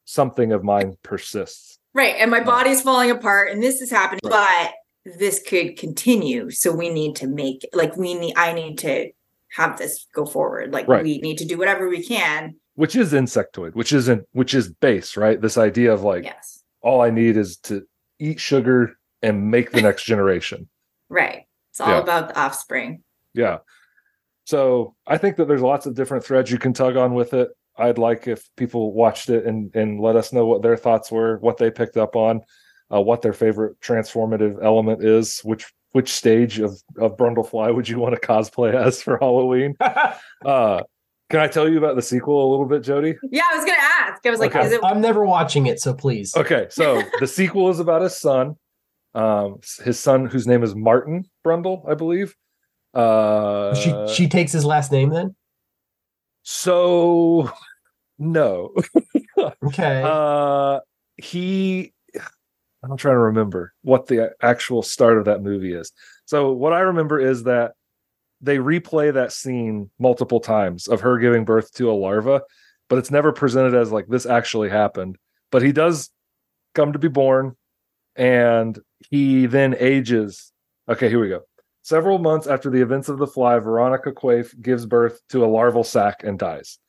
something 0.05 0.51
of 0.51 0.63
mine 0.63 0.95
persists 1.03 1.79
Right. 1.95 2.15
And 2.17 2.31
my 2.31 2.39
body's 2.39 2.81
falling 2.81 3.11
apart 3.11 3.51
and 3.51 3.61
this 3.61 3.79
is 3.79 3.91
happening, 3.91 4.21
Right. 4.23 4.71
but 5.05 5.13
this 5.19 5.39
could 5.47 5.77
continue. 5.77 6.49
So 6.49 6.71
we 6.71 6.89
need 6.89 7.15
to 7.17 7.27
make 7.27 7.63
like 7.71 7.95
we 7.95 8.15
need 8.15 8.33
I 8.35 8.51
need 8.53 8.79
to 8.79 9.11
have 9.53 9.77
this 9.77 10.07
go 10.13 10.25
forward. 10.25 10.73
Like 10.73 10.87
Right. 10.87 11.03
we 11.03 11.19
need 11.19 11.37
to 11.39 11.45
do 11.45 11.57
whatever 11.57 11.87
we 11.89 12.03
can. 12.03 12.55
which 12.75 12.95
is 12.95 13.13
insectoid 13.13 13.73
which 13.75 13.93
isn't 13.93 14.23
which 14.31 14.53
is 14.55 14.65
base 14.85 15.15
right 15.15 15.39
this 15.41 15.57
idea 15.59 15.93
of 15.93 16.01
like 16.01 16.23
yes. 16.23 16.63
all 16.81 17.01
i 17.01 17.09
need 17.11 17.37
is 17.37 17.57
to 17.57 17.83
eat 18.19 18.39
sugar 18.39 18.97
and 19.21 19.51
make 19.51 19.71
the 19.71 19.81
next 19.81 20.03
generation 20.05 20.67
Right. 21.09 21.43
It's 21.69 21.79
all 21.79 21.89
Yeah. 21.89 21.99
about 22.01 22.29
the 22.29 22.39
offspring. 22.39 23.03
Yeah. 23.35 23.57
So 24.45 24.95
I 25.07 25.17
think 25.17 25.35
that 25.37 25.47
there's 25.47 25.61
lots 25.61 25.85
of 25.85 25.93
different 25.95 26.23
threads 26.25 26.49
you 26.51 26.57
can 26.57 26.73
tug 26.73 26.97
on 26.97 27.13
with 27.13 27.33
it. 27.33 27.49
I'd 27.77 27.97
like 27.97 28.27
if 28.27 28.49
people 28.57 28.93
watched 28.93 29.29
it 29.29 29.45
and 29.45 29.73
and 29.75 29.99
let 29.99 30.15
us 30.15 30.33
know 30.33 30.45
what 30.45 30.61
their 30.63 30.77
thoughts 30.77 31.11
were, 31.11 31.37
what 31.39 31.57
they 31.57 31.71
picked 31.71 31.97
up 31.97 32.15
on, 32.15 32.41
uh, 32.93 33.01
what 33.01 33.21
their 33.21 33.33
favorite 33.33 33.79
transformative 33.81 34.63
element 34.63 35.03
is, 35.03 35.39
which 35.43 35.71
which 35.93 36.11
stage 36.11 36.59
of 36.59 36.71
of 36.97 37.15
Brundlefly 37.17 37.73
would 37.73 37.87
you 37.87 37.97
want 37.99 38.13
to 38.13 38.21
cosplay 38.27 38.73
as 38.75 39.01
for 39.01 39.17
Halloween? 39.17 39.75
Uh, 40.45 40.81
can 41.29 41.39
I 41.39 41.47
tell 41.47 41.69
you 41.69 41.77
about 41.77 41.95
the 41.95 42.01
sequel 42.01 42.45
a 42.45 42.49
little 42.51 42.65
bit, 42.65 42.83
Jody? 42.83 43.15
Yeah, 43.31 43.43
I 43.49 43.55
was 43.55 43.63
gonna 43.65 43.77
ask. 43.79 44.25
I 44.25 44.29
was 44.29 44.39
like, 44.41 44.53
Okay. 44.55 44.65
is 44.67 44.73
it 44.73 44.81
i'm 44.83 44.99
never 44.99 45.25
watching 45.25 45.67
it 45.67 45.79
so 45.79 45.93
please 45.93 46.35
Okay, 46.35 46.67
so 46.69 47.01
the 47.21 47.27
sequel 47.27 47.69
is 47.69 47.79
about 47.79 48.01
his 48.01 48.17
son, 48.17 48.55
um, 49.15 49.59
his 49.85 49.97
son 49.97 50.25
whose 50.25 50.45
name 50.45 50.63
is 50.63 50.75
Martin 50.75 51.23
Brundle, 51.45 51.89
I 51.89 51.93
believe. 51.95 52.35
Uh, 52.93 53.73
she 53.73 53.95
she 54.13 54.27
takes 54.27 54.51
his 54.51 54.65
last 54.65 54.91
name 54.91 55.09
then 55.09 55.33
So 56.43 57.49
no. 58.19 58.73
okay 59.65 60.01
Uh 60.05 60.79
he 61.17 61.93
I'm 62.91 62.97
trying 62.97 63.15
to 63.15 63.19
remember 63.19 63.73
what 63.81 64.07
the 64.07 64.33
actual 64.41 64.81
start 64.81 65.17
of 65.17 65.25
that 65.25 65.41
movie 65.41 65.73
is. 65.73 65.91
So 66.25 66.51
what 66.51 66.73
I 66.73 66.81
remember 66.81 67.19
is 67.19 67.43
that 67.43 67.73
they 68.41 68.57
replay 68.57 69.13
that 69.13 69.31
scene 69.31 69.89
multiple 69.99 70.41
times 70.41 70.87
of 70.87 70.99
her 71.01 71.17
giving 71.17 71.45
birth 71.45 71.71
to 71.75 71.89
a 71.89 71.93
larva, 71.93 72.41
but 72.89 72.99
it's 72.99 73.11
never 73.11 73.31
presented 73.31 73.73
as 73.73 73.91
like 73.91 74.07
this 74.07 74.25
actually 74.25 74.69
happened. 74.69 75.17
But 75.49 75.61
he 75.61 75.71
does 75.71 76.09
come 76.75 76.91
to 76.91 76.99
be 76.99 77.07
born 77.07 77.55
and 78.15 78.77
he 79.09 79.45
then 79.45 79.75
ages. 79.79 80.51
Okay, 80.89 81.07
here 81.07 81.21
we 81.21 81.29
go. 81.29 81.41
Several 81.83 82.17
months 82.17 82.47
after 82.47 82.69
the 82.69 82.81
events 82.81 83.07
of 83.07 83.17
the 83.17 83.27
fly, 83.27 83.59
Veronica 83.59 84.11
Quaife 84.11 84.53
gives 84.61 84.85
birth 84.85 85.21
to 85.29 85.45
a 85.45 85.47
larval 85.47 85.83
sac 85.83 86.23
and 86.23 86.37
dies. 86.37 86.79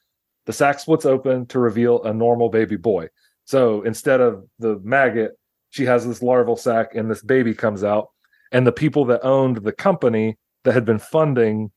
The 0.47 0.53
sac 0.53 0.81
splits 0.81 1.07
open 1.07 1.47
to 1.47 1.59
reveal 1.59 2.03
a 2.03 2.13
normal 2.13 2.49
baby 2.49 2.77
boy. 2.77 3.09
So 3.45 3.83
instead 3.83 4.21
of 4.21 4.45
the 4.59 4.81
maggot, 4.83 5.39
she 5.75 5.87
has 5.87 6.07
this 6.07 6.23
larval 6.23 6.57
sac 6.57 6.95
and 6.95 7.11
this 7.11 7.21
baby 7.21 7.53
comes 7.53 7.83
out. 7.83 8.11
And 8.53 8.65
the 8.65 8.71
people 8.71 9.07
that 9.07 9.25
owned 9.25 9.57
the 9.57 9.73
company 9.73 10.39
that 10.63 10.73
had 10.73 10.85
been 10.85 11.01
funding 11.01 11.73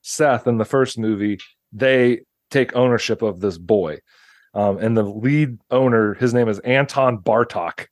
Seth 0.00 0.46
in 0.46 0.56
the 0.56 0.64
first 0.64 0.98
movie, 0.98 1.38
they 1.70 2.22
take 2.50 2.74
ownership 2.74 3.20
of 3.20 3.40
this 3.40 3.58
boy. 3.58 3.98
Um, 4.54 4.78
and 4.78 4.96
the 4.96 5.02
lead 5.02 5.58
owner, 5.70 6.14
his 6.14 6.32
name 6.32 6.48
is 6.48 6.58
Anton 6.60 7.18
Bartok, 7.18 7.88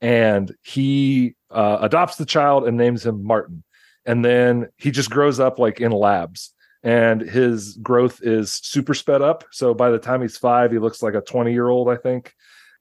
and 0.00 0.54
he 0.62 1.34
uh, 1.50 1.76
adopts 1.82 2.16
the 2.16 2.24
child 2.24 2.66
and 2.66 2.78
names 2.78 3.04
him 3.04 3.22
Martin. 3.22 3.64
And 4.06 4.24
then 4.24 4.68
he 4.78 4.90
just 4.90 5.10
grows 5.10 5.38
up 5.38 5.58
like 5.58 5.78
in 5.78 5.92
labs, 5.92 6.54
and 6.82 7.20
his 7.20 7.76
growth 7.82 8.20
is 8.22 8.50
super 8.50 8.94
sped 8.94 9.20
up. 9.20 9.44
So 9.52 9.74
by 9.74 9.90
the 9.90 9.98
time 9.98 10.22
he's 10.22 10.38
five, 10.38 10.72
he 10.72 10.78
looks 10.78 11.02
like 11.02 11.14
a 11.14 11.20
20 11.20 11.52
year 11.52 11.68
old, 11.68 11.90
I 11.90 11.96
think. 11.96 12.32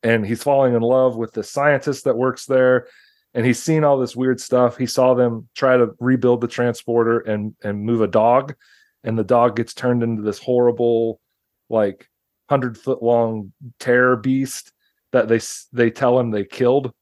And 0.05 0.25
he's 0.25 0.43
falling 0.43 0.75
in 0.75 0.83
love 0.83 1.17
with 1.17 1.33
the 1.33 1.43
scientist 1.43 2.03
that 2.03 2.15
works 2.15 2.45
there. 2.45 2.87
And 3.33 3.45
he's 3.45 3.61
seen 3.61 3.83
all 3.83 3.97
this 3.97 4.15
weird 4.15 4.39
stuff. 4.39 4.77
He 4.77 4.85
saw 4.85 5.13
them 5.13 5.49
try 5.55 5.75
to 5.75 5.93
rebuild 5.99 6.39
the 6.39 6.47
transporter 6.47 7.19
and 7.19 7.55
and 7.63 7.83
move 7.83 8.01
a 8.01 8.07
dog 8.07 8.55
and 9.03 9.17
the 9.17 9.23
dog 9.23 9.55
gets 9.55 9.73
turned 9.73 10.03
into 10.03 10.21
this 10.21 10.39
horrible 10.39 11.21
like 11.69 12.09
100 12.47 12.77
foot 12.77 13.01
long 13.01 13.53
terror 13.79 14.15
beast 14.15 14.71
that 15.11 15.27
they 15.27 15.39
they 15.71 15.89
tell 15.89 16.19
him 16.19 16.31
they 16.31 16.45
killed 16.45 16.93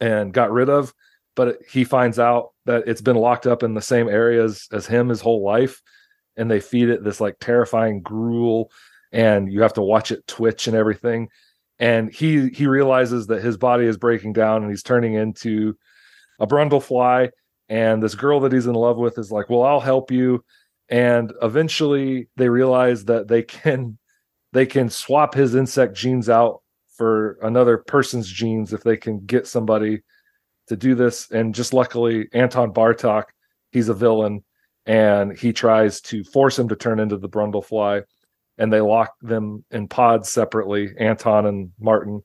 and 0.00 0.32
got 0.32 0.52
rid 0.52 0.68
of. 0.68 0.94
But 1.34 1.58
he 1.70 1.84
finds 1.84 2.18
out 2.18 2.50
that 2.64 2.84
it's 2.86 3.02
been 3.02 3.16
locked 3.16 3.46
up 3.46 3.62
in 3.62 3.74
the 3.74 3.82
same 3.82 4.08
areas 4.08 4.68
as 4.72 4.86
him 4.86 5.08
his 5.08 5.20
whole 5.20 5.44
life 5.44 5.82
and 6.36 6.50
they 6.50 6.60
feed 6.60 6.88
it 6.88 7.04
this 7.04 7.20
like 7.20 7.36
terrifying 7.40 8.00
gruel 8.00 8.70
and 9.12 9.52
you 9.52 9.62
have 9.62 9.74
to 9.74 9.82
watch 9.82 10.10
it 10.10 10.26
twitch 10.26 10.66
and 10.66 10.76
everything 10.76 11.28
and 11.78 12.12
he 12.12 12.48
he 12.48 12.66
realizes 12.66 13.26
that 13.26 13.42
his 13.42 13.56
body 13.56 13.86
is 13.86 13.96
breaking 13.96 14.32
down 14.32 14.62
and 14.62 14.70
he's 14.70 14.82
turning 14.82 15.14
into 15.14 15.76
a 16.40 16.46
brundlefly 16.46 17.30
and 17.68 18.02
this 18.02 18.14
girl 18.14 18.40
that 18.40 18.52
he's 18.52 18.66
in 18.66 18.74
love 18.74 18.96
with 18.96 19.18
is 19.18 19.30
like 19.30 19.50
well 19.50 19.62
i'll 19.62 19.80
help 19.80 20.10
you. 20.10 20.44
And 20.88 21.32
eventually 21.42 22.28
they 22.36 22.48
realize 22.48 23.04
that 23.06 23.26
they 23.28 23.42
can 23.42 23.98
they 24.52 24.66
can 24.66 24.88
swap 24.88 25.34
his 25.34 25.54
insect 25.54 25.96
genes 25.96 26.28
out 26.28 26.62
for 26.96 27.38
another 27.42 27.78
person's 27.78 28.28
genes 28.28 28.72
if 28.72 28.82
they 28.82 28.96
can 28.96 29.26
get 29.26 29.46
somebody 29.46 30.02
to 30.68 30.76
do 30.76 30.94
this. 30.94 31.30
And 31.30 31.54
just 31.54 31.74
luckily 31.74 32.28
anton 32.32 32.72
bartok 32.72 33.24
he's 33.72 33.88
a 33.88 33.94
villain 33.94 34.44
and 34.86 35.36
he 35.36 35.52
tries 35.52 36.00
to 36.00 36.22
force 36.24 36.58
him 36.58 36.68
to 36.68 36.76
turn 36.76 37.00
into 37.00 37.18
the 37.18 37.28
brundlefly 37.28 38.02
and 38.58 38.72
they 38.72 38.80
lock 38.80 39.12
them 39.20 39.64
in 39.70 39.88
pods 39.88 40.28
separately 40.28 40.90
anton 40.98 41.46
and 41.46 41.70
martin 41.78 42.22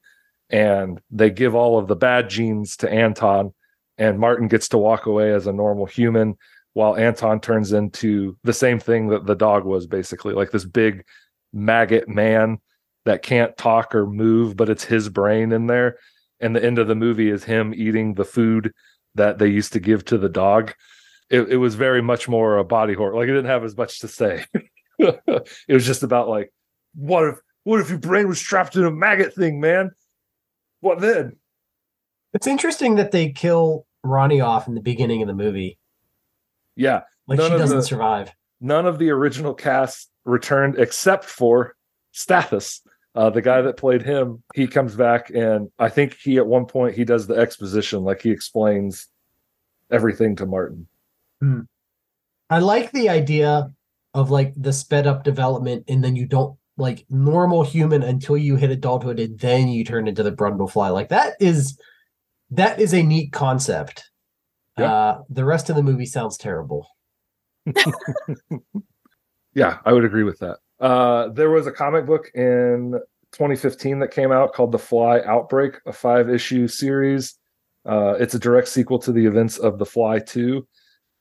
and 0.49 1.01
they 1.09 1.29
give 1.29 1.55
all 1.55 1.77
of 1.77 1.87
the 1.87 1.95
bad 1.95 2.29
genes 2.29 2.77
to 2.77 2.91
anton 2.91 3.53
and 3.97 4.19
martin 4.19 4.47
gets 4.47 4.69
to 4.69 4.77
walk 4.77 5.05
away 5.05 5.33
as 5.33 5.47
a 5.47 5.53
normal 5.53 5.85
human 5.85 6.35
while 6.73 6.95
anton 6.95 7.39
turns 7.39 7.73
into 7.73 8.37
the 8.43 8.53
same 8.53 8.79
thing 8.79 9.07
that 9.07 9.25
the 9.25 9.35
dog 9.35 9.65
was 9.65 9.87
basically 9.87 10.33
like 10.33 10.51
this 10.51 10.65
big 10.65 11.03
maggot 11.53 12.07
man 12.07 12.59
that 13.05 13.23
can't 13.23 13.57
talk 13.57 13.93
or 13.95 14.05
move 14.05 14.55
but 14.55 14.69
it's 14.69 14.83
his 14.83 15.09
brain 15.09 15.51
in 15.51 15.67
there. 15.67 15.97
And 16.39 16.55
the 16.55 16.63
end 16.63 16.79
of 16.79 16.87
the 16.87 16.95
movie 16.95 17.29
is 17.29 17.43
him 17.43 17.73
eating 17.75 18.13
the 18.13 18.25
food 18.25 18.73
that 19.15 19.37
they 19.37 19.47
used 19.47 19.73
to 19.73 19.79
give 19.79 20.05
to 20.05 20.17
the 20.17 20.29
dog. 20.29 20.73
It, 21.29 21.49
it 21.49 21.57
was 21.57 21.75
very 21.75 22.01
much 22.01 22.27
more 22.27 22.57
a 22.57 22.63
body 22.63 22.93
horror. 22.93 23.15
Like 23.15 23.27
it 23.27 23.33
didn't 23.33 23.45
have 23.45 23.63
as 23.63 23.77
much 23.77 23.99
to 23.99 24.07
say 24.07 24.45
it 24.99 25.47
was 25.73 25.85
just 25.85 26.03
about 26.03 26.27
like 26.29 26.51
what 26.95 27.23
if 27.25 27.39
what 27.63 27.79
if 27.79 27.89
your 27.89 27.99
brain 27.99 28.27
was 28.27 28.39
trapped 28.41 28.75
in 28.75 28.83
a 28.83 28.91
maggot 28.91 29.33
thing 29.33 29.59
man 29.59 29.91
what 30.81 30.99
then 30.99 31.35
It's 32.33 32.47
interesting 32.47 32.95
that 32.95 33.11
they 33.11 33.31
kill 33.31 33.85
Ronnie 34.03 34.41
off 34.41 34.67
in 34.67 34.73
the 34.75 34.81
beginning 34.81 35.21
of 35.21 35.27
the 35.27 35.33
movie. 35.35 35.77
yeah 36.75 37.01
Like 37.27 37.37
None 37.39 37.49
she 37.49 37.53
of 37.55 37.59
doesn't 37.59 37.77
the- 37.77 37.83
survive. 37.83 38.31
none 38.59 38.85
of 38.85 38.97
the 38.99 39.09
original 39.11 39.53
cast 39.53 40.09
returned 40.25 40.77
except 40.79 41.25
for 41.25 41.75
Stathis, 42.13 42.81
uh, 43.15 43.29
the 43.29 43.41
guy 43.41 43.61
that 43.61 43.77
played 43.77 44.01
him. 44.01 44.43
He 44.53 44.67
comes 44.67 44.95
back, 44.95 45.29
and 45.29 45.69
I 45.79 45.87
think 45.89 46.17
he 46.17 46.37
at 46.37 46.45
one 46.45 46.65
point 46.65 46.95
he 46.95 47.05
does 47.05 47.25
the 47.27 47.35
exposition, 47.35 48.03
like 48.03 48.21
he 48.21 48.31
explains 48.31 49.07
everything 49.89 50.35
to 50.37 50.45
Martin. 50.45 50.87
I 52.49 52.59
like 52.59 52.91
the 52.91 53.09
idea 53.09 53.71
of 54.13 54.29
like 54.29 54.53
the 54.55 54.73
sped 54.73 55.07
up 55.07 55.23
development, 55.23 55.85
and 55.87 56.03
then 56.03 56.15
you 56.15 56.25
don't 56.25 56.57
like 56.77 57.05
normal 57.09 57.63
human 57.63 58.03
until 58.03 58.37
you 58.37 58.55
hit 58.55 58.71
adulthood, 58.71 59.19
and 59.19 59.39
then 59.39 59.67
you 59.67 59.83
turn 59.83 60.07
into 60.07 60.23
the 60.23 60.31
Brundle 60.31 60.71
fly. 60.71 60.89
Like 60.89 61.09
that 61.09 61.35
is 61.39 61.79
that 62.51 62.79
is 62.79 62.93
a 62.93 63.03
neat 63.03 63.31
concept. 63.31 64.09
Yeah. 64.77 64.93
Uh, 64.93 65.21
the 65.29 65.45
rest 65.45 65.69
of 65.69 65.75
the 65.75 65.83
movie 65.83 66.05
sounds 66.05 66.37
terrible. 66.37 66.87
Yeah, 69.53 69.79
I 69.85 69.93
would 69.93 70.05
agree 70.05 70.23
with 70.23 70.39
that. 70.39 70.57
Uh, 70.79 71.29
there 71.29 71.49
was 71.49 71.67
a 71.67 71.71
comic 71.71 72.05
book 72.05 72.31
in 72.33 72.93
2015 73.33 73.99
that 73.99 74.11
came 74.11 74.31
out 74.31 74.53
called 74.53 74.71
The 74.71 74.79
Fly 74.79 75.21
Outbreak, 75.21 75.75
a 75.85 75.93
five 75.93 76.29
issue 76.29 76.67
series. 76.67 77.35
Uh, 77.85 78.15
it's 78.19 78.33
a 78.33 78.39
direct 78.39 78.67
sequel 78.67 78.99
to 78.99 79.11
the 79.11 79.25
events 79.25 79.57
of 79.57 79.77
The 79.77 79.85
Fly 79.85 80.19
2. 80.19 80.65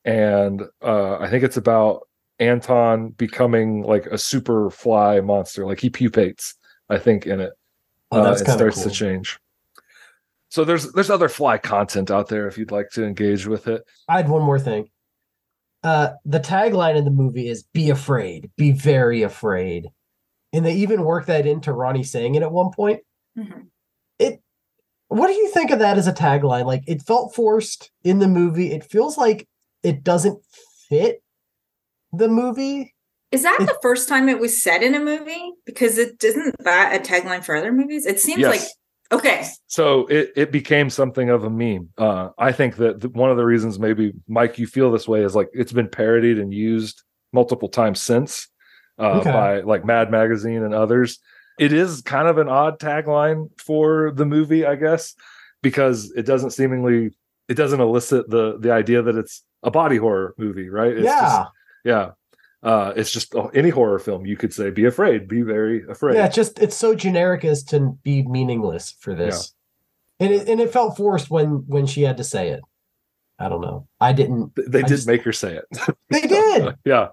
And 0.05 0.63
uh, 0.83 1.19
I 1.19 1.29
think 1.29 1.45
it's 1.45 1.57
about 1.57 2.09
Anton 2.41 3.11
becoming 3.11 3.83
like 3.83 4.07
a 4.07 4.19
super 4.19 4.71
fly 4.71 5.21
monster. 5.21 5.67
Like 5.67 5.79
he 5.79 5.91
pupates, 5.91 6.55
I 6.89 6.99
think, 6.99 7.27
in 7.27 7.39
it. 7.41 7.53
Oh, 8.11 8.25
that's 8.25 8.41
uh, 8.41 8.45
it 8.45 8.51
starts 8.55 8.77
cool. 8.83 8.85
to 8.85 8.91
change. 8.91 9.39
So 10.49 10.65
there's 10.65 10.91
there's 10.93 11.11
other 11.11 11.29
fly 11.29 11.59
content 11.59 12.11
out 12.11 12.29
there 12.29 12.49
if 12.49 12.59
you'd 12.59 12.73
like 12.73 12.91
to 12.91 13.05
engage 13.05 13.47
with 13.47 13.69
it. 13.69 13.83
I 14.09 14.17
had 14.17 14.29
one 14.29 14.43
more 14.43 14.59
thing. 14.59 14.89
Uh, 15.85 16.11
the 16.25 16.41
tagline 16.41 16.97
in 16.97 17.05
the 17.05 17.11
movie 17.11 17.49
is 17.49 17.63
"Be 17.63 17.91
afraid, 17.91 18.51
be 18.57 18.73
very 18.73 19.23
afraid," 19.23 19.89
and 20.53 20.67
they 20.67 20.75
even 20.75 21.05
work 21.05 21.27
that 21.27 21.47
into 21.47 21.73
Ronnie 21.73 22.03
saying 22.03 22.35
it 22.35 22.43
at 22.43 22.51
one 22.51 22.73
point. 22.73 23.01
Mhm. 23.39 23.67
It. 24.19 24.43
What 25.09 25.29
do 25.29 25.35
you 25.35 25.49
think 25.51 25.71
of 25.71 25.79
that 25.79 25.99
as 25.99 26.07
a 26.07 26.13
tagline? 26.13 26.67
Like 26.67 26.83
it 26.87 27.03
felt 27.03 27.35
forced 27.35 27.91
in 28.03 28.19
the 28.19 28.29
movie. 28.29 28.73
It 28.73 28.85
feels 28.85 29.17
like 29.17 29.49
it 29.83 30.03
doesn't 30.03 30.43
fit 30.89 31.23
the 32.13 32.29
movie. 32.29 32.95
Is 33.33 33.43
that 33.45 33.59
the 33.61 33.79
first 33.81 34.09
time 34.09 34.29
it 34.29 34.41
was 34.41 34.61
said 34.61 34.83
in 34.83 34.95
a 34.95 34.99
movie? 35.01 35.53
Because 35.65 35.99
it 35.99 36.23
isn't 36.25 36.57
that 36.65 36.97
a 36.97 36.99
tagline 37.13 37.45
for 37.45 37.55
other 37.55 37.73
movies? 37.73 38.05
It 38.07 38.19
seems 38.21 38.41
Yes. 38.41 38.51
like 39.11 39.21
okay. 39.21 39.47
so 39.69 40.07
it 40.07 40.33
it 40.35 40.51
became 40.51 40.91
something 40.91 41.31
of 41.31 41.45
a 41.45 41.51
meme. 41.51 41.91
Uh, 41.97 42.31
I 42.39 42.51
think 42.51 42.77
that 42.77 43.01
th- 43.03 43.15
one 43.15 43.31
of 43.31 43.37
the 43.37 43.45
reasons 43.45 43.79
maybe 43.79 44.13
Mike 44.27 44.59
you 44.59 44.67
feel 44.67 44.91
this 44.91 45.07
way 45.07 45.23
is 45.23 45.37
like 45.37 45.49
it's 45.53 45.73
been 45.73 45.89
parodied 45.89 46.39
and 46.41 46.53
used 46.53 47.03
multiple 47.33 47.69
times 47.69 48.01
since 48.03 48.49
uh, 48.99 49.21
Okay. 49.21 49.31
by 49.31 49.61
like 49.61 49.85
Mad 49.85 50.11
Magazine 50.11 50.65
and 50.65 50.75
others. 50.75 51.21
It 51.59 51.73
is 51.73 52.01
kind 52.03 52.27
of 52.27 52.39
an 52.39 52.49
odd 52.49 52.81
tagline 52.81 53.49
for 53.61 54.11
the 54.13 54.25
movie, 54.27 54.67
I 54.67 54.75
guess, 54.75 55.15
because 55.63 56.11
it 56.17 56.27
doesn't 56.27 56.51
seemingly 56.51 57.11
it 57.49 57.55
doesn't 57.55 57.81
elicit 57.81 58.29
the 58.29 58.59
the 58.59 58.73
idea 58.73 59.03
that 59.03 59.15
it's 59.17 59.45
a 59.63 59.71
body 59.71 59.99
horror 59.99 60.35
movie, 60.39 60.69
right? 60.69 60.93
It's 60.97 61.05
yeah, 61.05 61.21
just, 61.21 61.51
yeah. 61.85 62.11
Uh, 62.63 62.93
it's 62.95 63.11
just 63.11 63.35
oh, 63.35 63.49
any 63.55 63.71
horror 63.71 63.99
film 63.99 64.27
you 64.27 64.37
could 64.37 64.53
say 64.53 64.69
be 64.71 64.85
afraid, 64.85 65.27
be 65.27 65.41
very 65.41 65.83
afraid. 65.89 66.17
yeah. 66.17 66.27
It's 66.27 66.35
just 66.37 66.59
it's 66.59 66.77
so 66.77 66.95
generic 66.95 67.45
as 67.45 67.63
to 67.65 67.97
be 68.03 68.23
meaningless 68.23 68.95
for 69.01 69.15
this, 69.15 69.55
and 70.19 70.33
it 70.33 70.47
and 70.49 70.61
it 70.61 70.71
felt 70.73 70.97
forced 70.97 71.31
when 71.31 71.65
when 71.67 71.87
she 71.87 72.03
had 72.03 72.19
to 72.19 72.25
say 72.25 72.51
it. 72.51 72.61
I 73.39 73.49
don't 73.49 73.63
know. 73.63 73.89
I 73.99 74.13
didn't. 74.13 74.53
They 74.57 74.81
I 74.81 74.83
did 74.83 74.89
just- 74.89 75.07
make 75.07 75.23
her 75.23 75.33
say 75.33 75.57
it. 75.57 75.65
They 76.11 76.21
did. 76.21 76.75
yeah. 76.85 77.09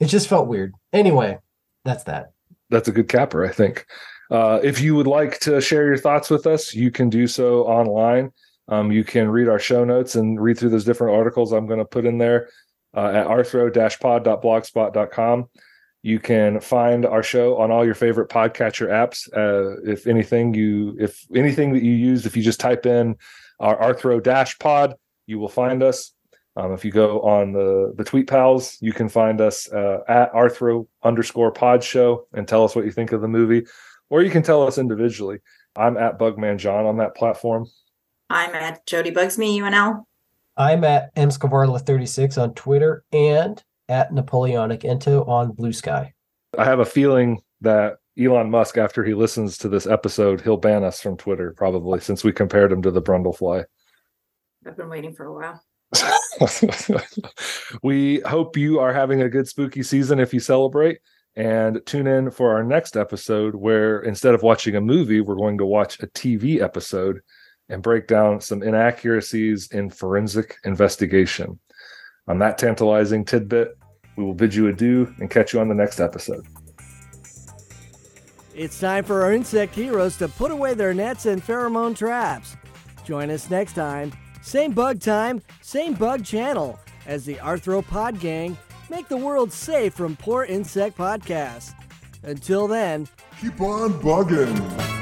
It 0.00 0.06
just 0.06 0.28
felt 0.28 0.48
weird. 0.48 0.74
Anyway, 0.92 1.38
that's 1.84 2.04
that. 2.04 2.32
that's 2.68 2.88
a 2.88 2.92
good 2.92 3.08
capper, 3.08 3.44
I 3.46 3.52
think. 3.52 3.86
Uh, 4.30 4.60
if 4.62 4.80
you 4.80 4.94
would 4.94 5.06
like 5.06 5.40
to 5.40 5.60
share 5.60 5.86
your 5.86 5.96
thoughts 5.98 6.30
with 6.30 6.46
us, 6.46 6.74
you 6.74 6.90
can 6.90 7.08
do 7.10 7.26
so 7.26 7.64
online. 7.64 8.32
Um, 8.68 8.92
you 8.92 9.02
can 9.04 9.28
read 9.28 9.48
our 9.48 9.58
show 9.58 9.84
notes 9.84 10.14
and 10.14 10.40
read 10.40 10.58
through 10.58 10.70
those 10.70 10.84
different 10.84 11.16
articles 11.16 11.52
I'm 11.52 11.66
going 11.66 11.80
to 11.80 11.84
put 11.84 12.06
in 12.06 12.18
there 12.18 12.48
uh, 12.94 13.08
at 13.08 13.26
arthro-pod.blogspot.com. 13.26 15.48
You 16.02 16.18
can 16.18 16.60
find 16.60 17.04
our 17.04 17.22
show 17.22 17.58
on 17.58 17.70
all 17.70 17.84
your 17.84 17.94
favorite 17.94 18.30
podcatcher 18.30 18.88
apps. 18.88 19.28
Uh, 19.36 19.76
if 19.84 20.06
anything 20.06 20.54
you, 20.54 20.96
if 20.98 21.26
anything 21.34 21.74
that 21.74 21.82
you 21.82 21.92
use, 21.92 22.24
if 22.24 22.34
you 22.36 22.42
just 22.42 22.58
type 22.58 22.86
in 22.86 23.16
our 23.58 23.76
Arthro 23.76 24.22
dash 24.22 24.58
pod, 24.58 24.94
you 25.26 25.38
will 25.38 25.50
find 25.50 25.82
us. 25.82 26.14
Um, 26.56 26.72
if 26.72 26.84
you 26.84 26.90
go 26.90 27.20
on 27.20 27.52
the 27.52 27.92
the 27.96 28.04
tweet 28.04 28.28
pals, 28.28 28.76
you 28.80 28.92
can 28.92 29.08
find 29.08 29.40
us 29.40 29.70
uh, 29.70 29.98
at 30.08 30.32
Arthro 30.32 30.88
underscore 31.02 31.52
pod 31.52 31.84
show 31.84 32.26
and 32.32 32.48
tell 32.48 32.64
us 32.64 32.74
what 32.74 32.86
you 32.86 32.90
think 32.90 33.12
of 33.12 33.20
the 33.20 33.28
movie, 33.28 33.66
or 34.08 34.22
you 34.22 34.30
can 34.30 34.42
tell 34.42 34.66
us 34.66 34.78
individually. 34.78 35.38
I'm 35.76 35.96
at 35.96 36.18
Bugman 36.18 36.58
John 36.58 36.86
on 36.86 36.96
that 36.96 37.14
platform. 37.14 37.66
I'm 38.28 38.54
at 38.54 38.84
Jody 38.86 39.10
Bugs 39.10 39.38
Me 39.38 39.60
UNL. 39.60 40.04
I'm 40.56 40.84
at 40.84 41.14
mskvarla36 41.14 42.40
on 42.40 42.54
Twitter 42.54 43.04
and 43.12 43.62
at 43.88 44.12
Napoleonic 44.12 44.80
Ento 44.80 45.26
on 45.28 45.52
Blue 45.52 45.72
Sky. 45.72 46.12
I 46.58 46.64
have 46.64 46.80
a 46.80 46.84
feeling 46.84 47.40
that 47.60 47.96
Elon 48.18 48.50
Musk, 48.50 48.76
after 48.76 49.04
he 49.04 49.14
listens 49.14 49.56
to 49.58 49.68
this 49.68 49.86
episode, 49.86 50.40
he'll 50.40 50.56
ban 50.56 50.84
us 50.84 51.00
from 51.00 51.16
Twitter 51.16 51.54
probably 51.56 52.00
since 52.00 52.24
we 52.24 52.32
compared 52.32 52.72
him 52.72 52.82
to 52.82 52.90
the 52.90 53.02
Brundlefly. 53.02 53.64
I've 54.66 54.76
been 54.76 54.88
waiting 54.88 55.14
for 55.14 55.26
a 55.26 55.34
while. 55.34 55.62
we 57.82 58.20
hope 58.20 58.56
you 58.56 58.78
are 58.78 58.92
having 58.92 59.22
a 59.22 59.28
good 59.28 59.48
spooky 59.48 59.82
season 59.82 60.20
if 60.20 60.34
you 60.34 60.40
celebrate. 60.40 60.98
And 61.36 61.80
tune 61.86 62.06
in 62.06 62.30
for 62.30 62.52
our 62.52 62.62
next 62.62 62.96
episode 62.96 63.54
where 63.54 64.00
instead 64.00 64.34
of 64.34 64.42
watching 64.42 64.76
a 64.76 64.80
movie, 64.80 65.20
we're 65.20 65.36
going 65.36 65.58
to 65.58 65.66
watch 65.66 66.00
a 66.00 66.06
TV 66.08 66.60
episode 66.60 67.20
and 67.70 67.82
break 67.82 68.06
down 68.06 68.40
some 68.40 68.62
inaccuracies 68.62 69.68
in 69.72 69.88
forensic 69.88 70.58
investigation. 70.64 71.58
On 72.28 72.38
that 72.40 72.58
tantalizing 72.58 73.24
tidbit, 73.24 73.78
we 74.16 74.24
will 74.24 74.34
bid 74.34 74.54
you 74.54 74.68
adieu 74.68 75.12
and 75.18 75.30
catch 75.30 75.54
you 75.54 75.60
on 75.60 75.68
the 75.68 75.74
next 75.74 76.00
episode. 76.00 76.46
It's 78.54 78.78
time 78.78 79.04
for 79.04 79.22
our 79.22 79.32
insect 79.32 79.74
heroes 79.74 80.16
to 80.18 80.28
put 80.28 80.50
away 80.50 80.74
their 80.74 80.92
nets 80.92 81.26
and 81.26 81.42
pheromone 81.42 81.96
traps. 81.96 82.56
Join 83.04 83.30
us 83.30 83.48
next 83.48 83.72
time, 83.72 84.12
same 84.42 84.72
bug 84.72 85.00
time, 85.00 85.40
same 85.62 85.94
bug 85.94 86.24
channel, 86.24 86.78
as 87.06 87.24
the 87.24 87.36
Arthropod 87.36 88.20
Gang 88.20 88.58
make 88.90 89.08
the 89.08 89.16
world 89.16 89.52
safe 89.52 89.94
from 89.94 90.16
poor 90.16 90.44
insect 90.44 90.98
podcasts. 90.98 91.72
Until 92.22 92.68
then, 92.68 93.08
Keep 93.40 93.60
on 93.62 93.94
bugging. 93.94 94.99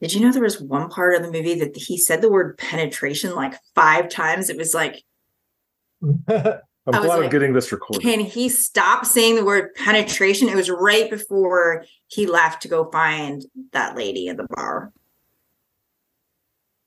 Did 0.00 0.14
you 0.14 0.20
know 0.20 0.32
there 0.32 0.42
was 0.42 0.60
one 0.60 0.88
part 0.88 1.14
of 1.14 1.22
the 1.22 1.30
movie 1.30 1.58
that 1.60 1.76
he 1.76 1.98
said 1.98 2.22
the 2.22 2.30
word 2.30 2.56
penetration 2.56 3.34
like 3.34 3.54
five 3.74 4.08
times? 4.08 4.48
It 4.48 4.56
was 4.56 4.74
like, 4.74 5.02
I'm 6.86 7.02
glad 7.02 7.22
I'm 7.22 7.30
getting 7.30 7.52
this 7.52 7.70
recorded. 7.72 8.02
can 8.02 8.20
he 8.20 8.48
stop 8.48 9.04
saying 9.04 9.36
the 9.36 9.44
word 9.44 9.74
penetration? 9.74 10.48
It 10.48 10.56
was 10.56 10.70
right 10.70 11.10
before 11.10 11.84
he 12.06 12.26
left 12.26 12.62
to 12.62 12.68
go 12.68 12.90
find 12.90 13.44
that 13.72 13.96
lady 13.96 14.26
in 14.26 14.36
the 14.36 14.46
bar. 14.50 14.90